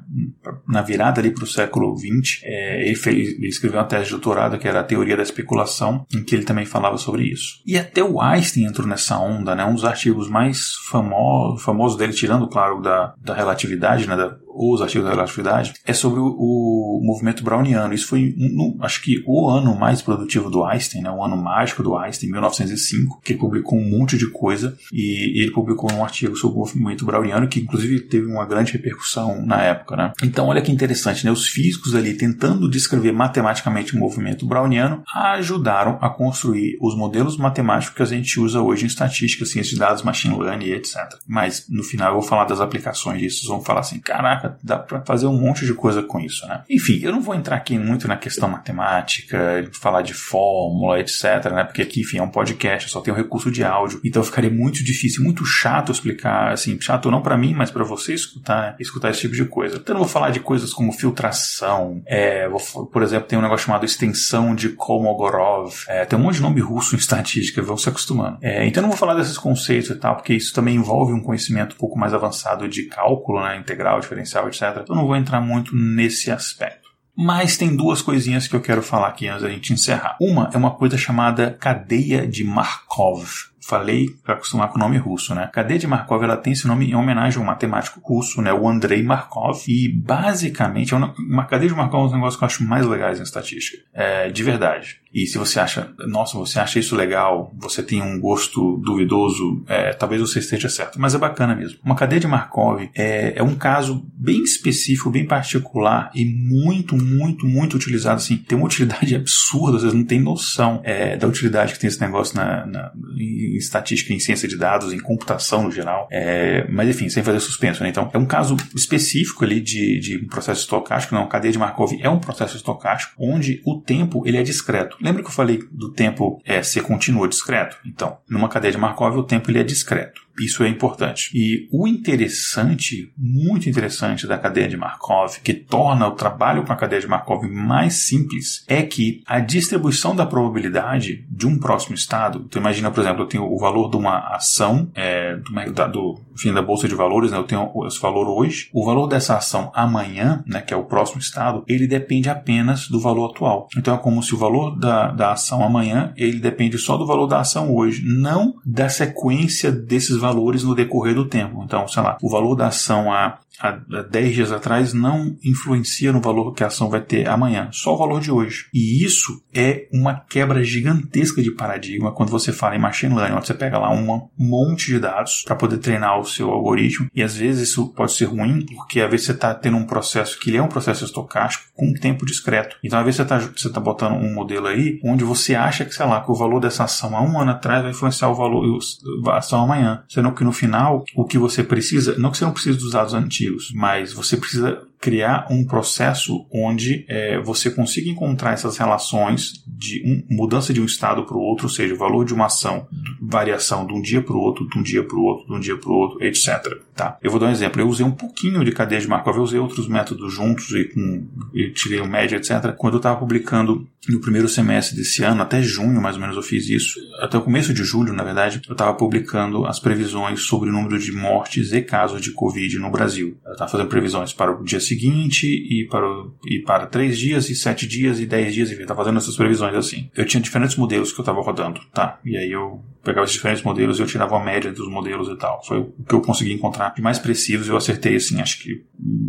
na 0.67 0.81
virada 0.81 1.21
ali 1.21 1.31
para 1.31 1.43
o 1.43 1.47
século 1.47 1.95
20, 1.95 2.41
é, 2.43 2.85
ele, 2.85 2.95
fez, 2.95 3.29
ele 3.37 3.47
escreveu 3.47 3.79
uma 3.79 3.85
tese 3.85 4.05
de 4.05 4.11
doutorado 4.11 4.57
que 4.57 4.67
era 4.67 4.81
a 4.81 4.83
teoria 4.83 5.17
da 5.17 5.23
especulação, 5.23 6.05
em 6.13 6.23
que 6.23 6.35
ele 6.35 6.43
também 6.43 6.65
falava 6.65 6.97
sobre 6.97 7.23
isso. 7.23 7.61
E 7.65 7.77
até 7.77 8.03
o 8.03 8.21
Einstein 8.21 8.65
entrou 8.65 8.87
nessa 8.87 9.17
onda, 9.19 9.55
né? 9.55 9.65
Um 9.65 9.73
dos 9.73 9.85
artigos 9.85 10.29
mais 10.29 10.75
famosos, 10.89 11.63
famosos 11.63 11.97
dele, 11.97 12.13
tirando, 12.13 12.47
claro, 12.47 12.81
da, 12.81 13.13
da 13.21 13.33
relatividade, 13.33 14.07
né? 14.07 14.15
Da, 14.15 14.35
os 14.55 14.81
artigos 14.81 15.05
da 15.05 15.11
relatividade, 15.11 15.73
é 15.85 15.93
sobre 15.93 16.19
o, 16.19 16.25
o 16.25 17.01
movimento 17.03 17.43
browniano. 17.43 17.93
Isso 17.93 18.07
foi, 18.07 18.33
no, 18.37 18.77
acho 18.81 19.01
que, 19.01 19.23
o 19.27 19.49
ano 19.49 19.75
mais 19.75 20.01
produtivo 20.01 20.49
do 20.49 20.63
Einstein, 20.63 21.01
né? 21.01 21.11
o 21.11 21.23
ano 21.23 21.37
mágico 21.37 21.83
do 21.83 21.97
Einstein, 21.97 22.31
1905, 22.31 23.21
que 23.23 23.33
ele 23.33 23.39
publicou 23.39 23.77
um 23.77 23.89
monte 23.89 24.17
de 24.17 24.27
coisa 24.27 24.77
e 24.91 25.41
ele 25.41 25.51
publicou 25.51 25.91
um 25.91 26.03
artigo 26.03 26.35
sobre 26.35 26.55
o 26.55 26.59
movimento 26.59 27.05
browniano 27.05 27.47
que, 27.47 27.59
inclusive, 27.59 28.01
teve 28.01 28.25
uma 28.25 28.45
grande 28.45 28.71
repercussão 28.71 29.45
na 29.45 29.61
época. 29.61 29.95
Né? 29.95 30.13
Então, 30.23 30.47
olha 30.47 30.61
que 30.61 30.71
interessante, 30.71 31.25
né? 31.25 31.31
os 31.31 31.47
físicos 31.47 31.95
ali 31.95 32.13
tentando 32.13 32.69
descrever 32.69 33.11
matematicamente 33.11 33.95
o 33.95 33.99
movimento 33.99 34.45
browniano 34.45 35.03
ajudaram 35.13 35.97
a 36.01 36.09
construir 36.09 36.77
os 36.81 36.95
modelos 36.95 37.37
matemáticos 37.37 37.95
que 37.95 38.03
a 38.03 38.05
gente 38.05 38.39
usa 38.39 38.61
hoje 38.61 38.83
em 38.83 38.87
estatística, 38.87 39.45
ciência 39.45 39.73
de 39.73 39.79
dados, 39.79 40.03
machine 40.03 40.37
learning, 40.37 40.71
etc. 40.71 40.95
Mas, 41.27 41.65
no 41.69 41.83
final, 41.83 42.09
eu 42.09 42.19
vou 42.19 42.21
falar 42.21 42.45
das 42.45 42.61
aplicações 42.61 43.19
disso. 43.19 43.39
Vocês 43.39 43.49
vão 43.49 43.61
falar 43.61 43.81
assim, 43.81 43.99
caraca, 43.99 44.44
dá 44.63 44.77
para 44.77 45.01
fazer 45.01 45.27
um 45.27 45.39
monte 45.39 45.65
de 45.65 45.73
coisa 45.73 46.01
com 46.01 46.19
isso, 46.19 46.47
né? 46.47 46.63
Enfim, 46.69 46.99
eu 47.01 47.11
não 47.11 47.21
vou 47.21 47.35
entrar 47.35 47.55
aqui 47.55 47.77
muito 47.77 48.07
na 48.07 48.17
questão 48.17 48.49
matemática, 48.49 49.67
falar 49.73 50.01
de 50.01 50.13
fórmula, 50.13 50.99
etc, 50.99 51.51
né? 51.51 51.63
Porque 51.63 51.81
aqui, 51.81 52.01
enfim, 52.01 52.17
é 52.17 52.23
um 52.23 52.29
podcast, 52.29 52.89
só 52.89 53.01
tem 53.01 53.13
o 53.13 53.17
recurso 53.17 53.51
de 53.51 53.63
áudio, 53.63 53.99
então 54.03 54.23
ficaria 54.23 54.49
muito 54.49 54.83
difícil, 54.83 55.23
muito 55.23 55.45
chato 55.45 55.91
explicar, 55.91 56.51
assim, 56.51 56.79
chato 56.79 57.09
não 57.09 57.21
para 57.21 57.37
mim, 57.37 57.53
mas 57.53 57.71
para 57.71 57.83
você 57.83 58.13
escutar, 58.13 58.75
escutar 58.79 59.09
esse 59.09 59.21
tipo 59.21 59.35
de 59.35 59.45
coisa. 59.45 59.77
Então 59.77 59.95
eu 59.95 59.99
vou 59.99 60.07
falar 60.07 60.29
de 60.29 60.39
coisas 60.39 60.73
como 60.73 60.91
filtração, 60.91 62.01
é, 62.05 62.47
vou, 62.47 62.85
por 62.87 63.03
exemplo, 63.03 63.27
tem 63.27 63.37
um 63.37 63.41
negócio 63.41 63.65
chamado 63.65 63.85
extensão 63.85 64.55
de 64.55 64.69
Kolmogorov, 64.69 65.73
é, 65.87 66.05
tem 66.05 66.17
um 66.17 66.21
monte 66.21 66.35
de 66.35 66.41
nome 66.41 66.61
russo 66.61 66.95
em 66.95 66.97
estatística, 66.97 67.61
vão 67.61 67.77
se 67.77 67.89
acostumando. 67.89 68.37
É, 68.41 68.65
então 68.65 68.81
eu 68.81 68.83
não 68.83 68.89
vou 68.89 68.97
falar 68.97 69.15
desses 69.15 69.37
conceitos 69.37 69.89
e 69.89 69.95
tal, 69.95 70.15
porque 70.15 70.33
isso 70.33 70.53
também 70.53 70.75
envolve 70.75 71.13
um 71.13 71.21
conhecimento 71.21 71.75
um 71.75 71.77
pouco 71.77 71.97
mais 71.97 72.13
avançado 72.13 72.67
de 72.67 72.83
cálculo, 72.83 73.41
né, 73.41 73.57
integral, 73.57 73.99
diferencial 73.99 74.34
comercial, 74.35 74.47
etc. 74.47 74.81
Então 74.83 74.95
não 74.95 75.07
vou 75.07 75.15
entrar 75.15 75.39
muito 75.41 75.75
nesse 75.75 76.31
aspecto. 76.31 76.89
Mas 77.17 77.55
tem 77.55 77.75
duas 77.75 78.01
coisinhas 78.01 78.45
que 78.45 78.55
eu 78.55 78.61
quero 78.61 78.81
falar 78.81 79.07
aqui 79.07 79.27
antes 79.27 79.43
da 79.43 79.49
gente 79.49 79.71
encerrar. 79.71 80.17
Uma 80.19 80.49
é 80.53 80.57
uma 80.57 80.71
coisa 80.71 80.97
chamada 80.97 81.51
cadeia 81.51 82.27
de 82.27 82.43
Markov 82.43 83.25
falei 83.65 84.09
para 84.23 84.35
acostumar 84.35 84.69
com 84.69 84.75
o 84.75 84.79
nome 84.79 84.97
russo, 84.97 85.33
né? 85.33 85.49
Cadeia 85.51 85.79
de 85.79 85.87
Markov 85.87 86.23
ela 86.23 86.37
tem 86.37 86.53
esse 86.53 86.67
nome 86.67 86.87
em 86.87 86.95
homenagem 86.95 87.39
a 87.39 87.41
um 87.41 87.45
matemático 87.45 87.99
russo, 87.99 88.41
né? 88.41 88.53
O 88.53 88.69
Andrei 88.69 89.01
Markov. 89.01 89.63
E 89.67 89.89
basicamente, 89.89 90.93
é 90.93 90.97
uma 90.97 91.45
cadeia 91.45 91.69
de 91.69 91.75
Markov 91.75 91.95
é 91.95 92.03
um 92.03 92.05
dos 92.05 92.15
negócios 92.15 92.37
que 92.37 92.43
eu 92.43 92.45
acho 92.45 92.63
mais 92.63 92.85
legais 92.85 93.19
em 93.19 93.23
estatística. 93.23 93.83
É, 93.91 94.29
de 94.29 94.43
verdade. 94.43 95.01
E 95.15 95.25
se 95.25 95.37
você 95.37 95.61
acha, 95.61 95.93
nossa, 96.09 96.37
você 96.37 96.59
acha 96.59 96.77
isso 96.77 96.93
legal, 96.93 97.55
você 97.57 97.81
tem 97.81 98.01
um 98.01 98.19
gosto 98.19 98.77
duvidoso, 98.83 99.63
é, 99.65 99.93
talvez 99.93 100.19
você 100.19 100.39
esteja 100.39 100.67
certo. 100.67 100.99
Mas 100.99 101.15
é 101.15 101.17
bacana 101.17 101.55
mesmo. 101.55 101.79
Uma 101.85 101.95
cadeia 101.95 102.19
de 102.19 102.27
Markov 102.27 102.89
é, 102.93 103.31
é 103.33 103.41
um 103.41 103.55
caso 103.55 104.05
bem 104.13 104.43
específico, 104.43 105.09
bem 105.09 105.25
particular 105.25 106.11
e 106.13 106.25
muito, 106.25 106.97
muito, 106.97 107.47
muito 107.47 107.77
utilizado. 107.77 108.17
Assim, 108.17 108.35
tem 108.35 108.57
uma 108.57 108.67
utilidade 108.67 109.15
absurda, 109.15 109.79
vocês 109.79 109.93
não 109.93 110.03
têm 110.03 110.19
noção 110.19 110.81
é, 110.83 111.15
da 111.15 111.25
utilidade 111.27 111.71
que 111.71 111.79
tem 111.79 111.87
esse 111.87 112.01
negócio 112.01 112.35
na, 112.35 112.65
na 112.65 112.91
em 113.17 113.55
estatística, 113.55 114.13
em 114.13 114.19
ciência 114.19 114.49
de 114.49 114.57
dados, 114.57 114.91
em 114.91 114.99
computação 114.99 115.63
no 115.63 115.71
geral. 115.71 116.09
É, 116.11 116.67
mas 116.69 116.89
enfim, 116.89 117.07
sem 117.07 117.23
fazer 117.23 117.39
suspenso. 117.39 117.81
Né? 117.83 117.87
Então, 117.87 118.09
é 118.13 118.17
um 118.17 118.25
caso 118.25 118.57
específico 118.75 119.45
ali 119.45 119.61
de, 119.61 119.97
de 119.97 120.25
um 120.25 120.27
processo 120.27 120.59
estocástico, 120.59 121.15
não, 121.15 121.23
a 121.23 121.27
cadeia 121.27 121.53
de 121.53 121.57
Markov 121.57 121.93
é 122.01 122.09
um 122.09 122.19
processo 122.19 122.57
estocástico 122.57 123.13
onde 123.17 123.61
o 123.65 123.79
tempo 123.79 124.27
ele 124.27 124.35
é 124.35 124.43
discreto. 124.43 124.97
Lembra 125.05 125.21
que 125.21 125.27
eu 125.27 125.33
falei 125.33 125.63
do 125.71 125.91
tempo 125.91 126.41
é, 126.43 126.63
ser 126.63 126.81
contínuo 126.81 127.21
ou 127.21 127.27
discreto? 127.27 127.77
Então, 127.85 128.17
numa 128.27 128.49
cadeia 128.49 128.71
de 128.71 128.77
Markov 128.79 129.15
o 129.19 129.23
tempo 129.23 129.51
ele 129.51 129.59
é 129.59 129.63
discreto. 129.63 130.24
Isso 130.39 130.63
é 130.63 130.69
importante. 130.69 131.29
E 131.33 131.67
o 131.71 131.87
interessante, 131.87 133.11
muito 133.17 133.69
interessante 133.69 134.27
da 134.27 134.37
cadeia 134.37 134.67
de 134.67 134.77
Markov, 134.77 135.39
que 135.43 135.53
torna 135.53 136.07
o 136.07 136.11
trabalho 136.11 136.63
com 136.63 136.73
a 136.73 136.75
cadeia 136.75 137.01
de 137.01 137.07
Markov 137.07 137.43
mais 137.47 137.93
simples, 137.93 138.63
é 138.67 138.81
que 138.81 139.21
a 139.25 139.39
distribuição 139.39 140.15
da 140.15 140.25
probabilidade 140.25 141.25
de 141.29 141.47
um 141.47 141.57
próximo 141.57 141.95
estado, 141.95 142.45
então 142.47 142.61
imagina, 142.61 142.91
por 142.91 143.01
exemplo, 143.01 143.23
eu 143.23 143.27
tenho 143.27 143.43
o 143.43 143.57
valor 143.57 143.89
de 143.89 143.97
uma 143.97 144.35
ação 144.35 144.91
é, 144.93 145.37
do, 145.37 145.73
da, 145.73 145.87
do 145.87 146.19
da 146.53 146.61
bolsa 146.61 146.87
de 146.87 146.95
valores, 146.95 147.31
né, 147.31 147.37
eu 147.37 147.43
tenho 147.43 147.71
esse 147.87 147.99
valor 147.99 148.27
hoje, 148.27 148.69
o 148.73 148.85
valor 148.85 149.07
dessa 149.07 149.37
ação 149.37 149.71
amanhã, 149.73 150.43
né, 150.45 150.61
que 150.61 150.73
é 150.73 150.77
o 150.77 150.83
próximo 150.83 151.19
estado, 151.19 151.63
ele 151.67 151.87
depende 151.87 152.29
apenas 152.29 152.87
do 152.87 152.99
valor 152.99 153.31
atual. 153.31 153.67
Então 153.77 153.95
é 153.95 153.97
como 153.97 154.21
se 154.21 154.35
o 154.35 154.37
valor 154.37 154.77
da, 154.77 155.11
da 155.11 155.31
ação 155.31 155.63
amanhã, 155.63 156.13
ele 156.17 156.39
depende 156.39 156.77
só 156.77 156.97
do 156.97 157.05
valor 157.05 157.27
da 157.27 157.39
ação 157.39 157.73
hoje, 157.73 158.03
não 158.05 158.55
da 158.65 158.89
sequência 158.89 159.71
desses 159.71 160.17
valores 160.17 160.24
no 160.63 160.75
decorrer 160.75 161.15
do 161.15 161.25
tempo. 161.25 161.61
Então, 161.63 161.87
sei 161.87 162.03
lá, 162.03 162.17
o 162.21 162.29
valor 162.29 162.55
da 162.55 162.67
ação 162.67 163.11
há, 163.11 163.37
há 163.59 163.71
10 163.71 164.33
dias 164.33 164.51
atrás 164.51 164.93
não 164.93 165.37
influencia 165.43 166.11
no 166.11 166.21
valor 166.21 166.53
que 166.53 166.63
a 166.63 166.67
ação 166.67 166.89
vai 166.89 167.01
ter 167.01 167.27
amanhã, 167.27 167.69
só 167.71 167.93
o 167.93 167.97
valor 167.97 168.21
de 168.21 168.31
hoje. 168.31 168.67
E 168.73 169.03
isso 169.03 169.43
é 169.53 169.87
uma 169.93 170.19
quebra 170.19 170.63
gigantesca 170.63 171.41
de 171.41 171.51
paradigma 171.51 172.11
quando 172.11 172.29
você 172.29 172.51
fala 172.51 172.75
em 172.75 172.79
machine 172.79 173.15
learning, 173.15 173.39
você 173.39 173.53
pega 173.53 173.77
lá 173.77 173.89
um 173.91 174.29
monte 174.37 174.87
de 174.87 174.99
dados 174.99 175.43
para 175.45 175.55
poder 175.55 175.77
treinar 175.77 176.19
o 176.19 176.25
seu 176.25 176.49
algoritmo, 176.49 177.09
e 177.13 177.21
às 177.21 177.35
vezes 177.35 177.69
isso 177.69 177.87
pode 177.93 178.13
ser 178.13 178.25
ruim, 178.25 178.65
porque 178.65 179.01
às 179.01 179.09
vezes 179.09 179.25
você 179.27 179.31
está 179.31 179.53
tendo 179.53 179.77
um 179.77 179.85
processo 179.85 180.39
que 180.39 180.55
é 180.55 180.61
um 180.61 180.67
processo 180.67 181.05
estocástico 181.05 181.65
com 181.73 181.87
um 181.87 181.93
tempo 181.93 182.25
discreto. 182.25 182.77
Então, 182.83 182.99
às 182.99 183.05
vezes 183.05 183.17
você 183.17 183.23
está 183.23 183.39
você 183.39 183.69
tá 183.69 183.79
botando 183.79 184.13
um 184.13 184.33
modelo 184.33 184.67
aí 184.67 184.99
onde 185.03 185.23
você 185.23 185.55
acha 185.55 185.85
que, 185.85 185.93
sei 185.93 186.05
lá, 186.05 186.21
que 186.21 186.31
o 186.31 186.35
valor 186.35 186.59
dessa 186.59 186.83
ação 186.83 187.15
há 187.15 187.21
um 187.21 187.39
ano 187.39 187.51
atrás 187.51 187.81
vai 187.81 187.91
influenciar 187.91 188.29
o 188.29 188.35
valor 188.35 188.79
da 189.23 189.37
ação 189.37 189.63
amanhã. 189.63 190.03
Sendo 190.07 190.31
que 190.31 190.43
no 190.43 190.51
final, 190.51 191.03
o 191.15 191.25
que 191.25 191.37
você 191.37 191.63
precisa, 191.63 192.17
não 192.17 192.31
que 192.31 192.37
você 192.37 192.45
não 192.45 192.53
precise 192.53 192.77
dos 192.77 192.91
dados 192.91 193.13
antigos, 193.13 193.44
mas 193.73 194.13
você 194.13 194.37
precisa 194.37 194.87
criar 194.99 195.47
um 195.49 195.65
processo 195.65 196.45
onde 196.51 197.05
é, 197.07 197.39
você 197.39 197.69
consiga 197.69 198.09
encontrar 198.09 198.53
essas 198.53 198.77
relações 198.77 199.63
de 199.67 200.01
um, 200.05 200.35
mudança 200.35 200.73
de 200.73 200.81
um 200.81 200.85
estado 200.85 201.25
para 201.25 201.37
o 201.37 201.41
outro, 201.41 201.65
ou 201.65 201.71
seja, 201.71 201.93
o 201.93 201.97
valor 201.97 202.25
de 202.25 202.33
uma 202.33 202.45
ação, 202.45 202.87
variação 203.21 203.85
de 203.85 203.93
um 203.93 204.01
dia 204.01 204.21
para 204.21 204.35
o 204.35 204.39
outro, 204.39 204.67
de 204.67 204.79
um 204.79 204.83
dia 204.83 205.03
para 205.03 205.17
o 205.17 205.23
outro, 205.23 205.45
de 205.45 205.53
um 205.53 205.59
dia 205.59 205.77
para 205.77 205.89
o 205.89 205.93
outro, 205.93 206.23
etc. 206.23 206.81
Tá? 206.95 207.17
Eu 207.21 207.29
vou 207.29 207.39
dar 207.39 207.47
um 207.47 207.51
exemplo. 207.51 207.81
Eu 207.81 207.87
usei 207.87 208.05
um 208.05 208.11
pouquinho 208.11 208.63
de 208.63 208.71
cadeia 208.71 208.99
de 208.99 209.07
Markov, 209.07 209.37
eu 209.37 209.43
usei 209.43 209.59
outros 209.59 209.87
métodos 209.87 210.33
juntos 210.33 210.71
e, 210.71 210.85
com, 210.85 211.27
e 211.53 211.69
tirei 211.71 211.99
o 211.99 212.07
médio, 212.07 212.37
etc. 212.37 212.73
Quando 212.75 212.95
eu 212.95 212.99
estava 212.99 213.19
publicando 213.19 213.87
no 214.09 214.19
primeiro 214.19 214.47
semestre 214.47 214.95
desse 214.95 215.23
ano, 215.23 215.41
até 215.41 215.61
junho 215.61 216.01
mais 216.01 216.15
ou 216.15 216.21
menos 216.21 216.35
eu 216.35 216.43
fiz 216.43 216.69
isso, 216.69 216.99
até 217.19 217.37
o 217.37 217.41
começo 217.41 217.73
de 217.73 217.83
julho, 217.83 218.13
na 218.13 218.23
verdade, 218.23 218.61
eu 218.67 218.73
estava 218.73 218.93
publicando 218.93 219.65
as 219.65 219.79
previsões 219.79 220.41
sobre 220.41 220.69
o 220.69 220.73
número 220.73 220.99
de 220.99 221.11
mortes 221.11 221.73
e 221.73 221.81
casos 221.81 222.21
de 222.21 222.31
Covid 222.31 222.77
no 222.79 222.91
Brasil. 222.91 223.37
Eu 223.45 223.53
estava 223.53 223.71
fazendo 223.71 223.89
previsões 223.89 224.33
para 224.33 224.51
o 224.51 224.63
dia 224.63 224.79
seguinte 224.79 224.94
e 225.03 225.87
para, 225.89 226.05
o, 226.05 226.33
e 226.45 226.59
para 226.59 226.85
três 226.85 227.17
dias 227.17 227.49
e 227.49 227.55
sete 227.55 227.87
dias 227.87 228.19
e 228.19 228.25
dez 228.25 228.53
dias, 228.53 228.71
enfim, 228.71 228.81
estava 228.81 229.01
fazendo 229.03 229.17
essas 229.17 229.35
previsões 229.35 229.75
assim. 229.75 230.09
Eu 230.15 230.25
tinha 230.25 230.41
diferentes 230.41 230.75
modelos 230.75 231.11
que 231.11 231.19
eu 231.19 231.23
estava 231.23 231.41
rodando, 231.41 231.81
tá? 231.93 232.19
E 232.23 232.37
aí 232.37 232.51
eu 232.51 232.83
pegava 233.03 233.25
esses 233.25 233.35
diferentes 233.35 233.63
modelos 233.63 233.99
e 233.99 234.01
eu 234.01 234.07
tirava 234.07 234.35
a 234.35 234.43
média 234.43 234.71
dos 234.71 234.89
modelos 234.89 235.29
e 235.29 235.37
tal. 235.37 235.63
Foi 235.63 235.79
o 235.79 236.03
que 236.07 236.15
eu 236.15 236.21
consegui 236.21 236.51
encontrar 236.51 236.93
de 236.95 237.01
mais 237.01 237.19
precisos. 237.19 237.67
Eu 237.67 237.77
acertei, 237.77 238.15
assim, 238.15 238.41
acho 238.41 238.63
que 238.63 238.83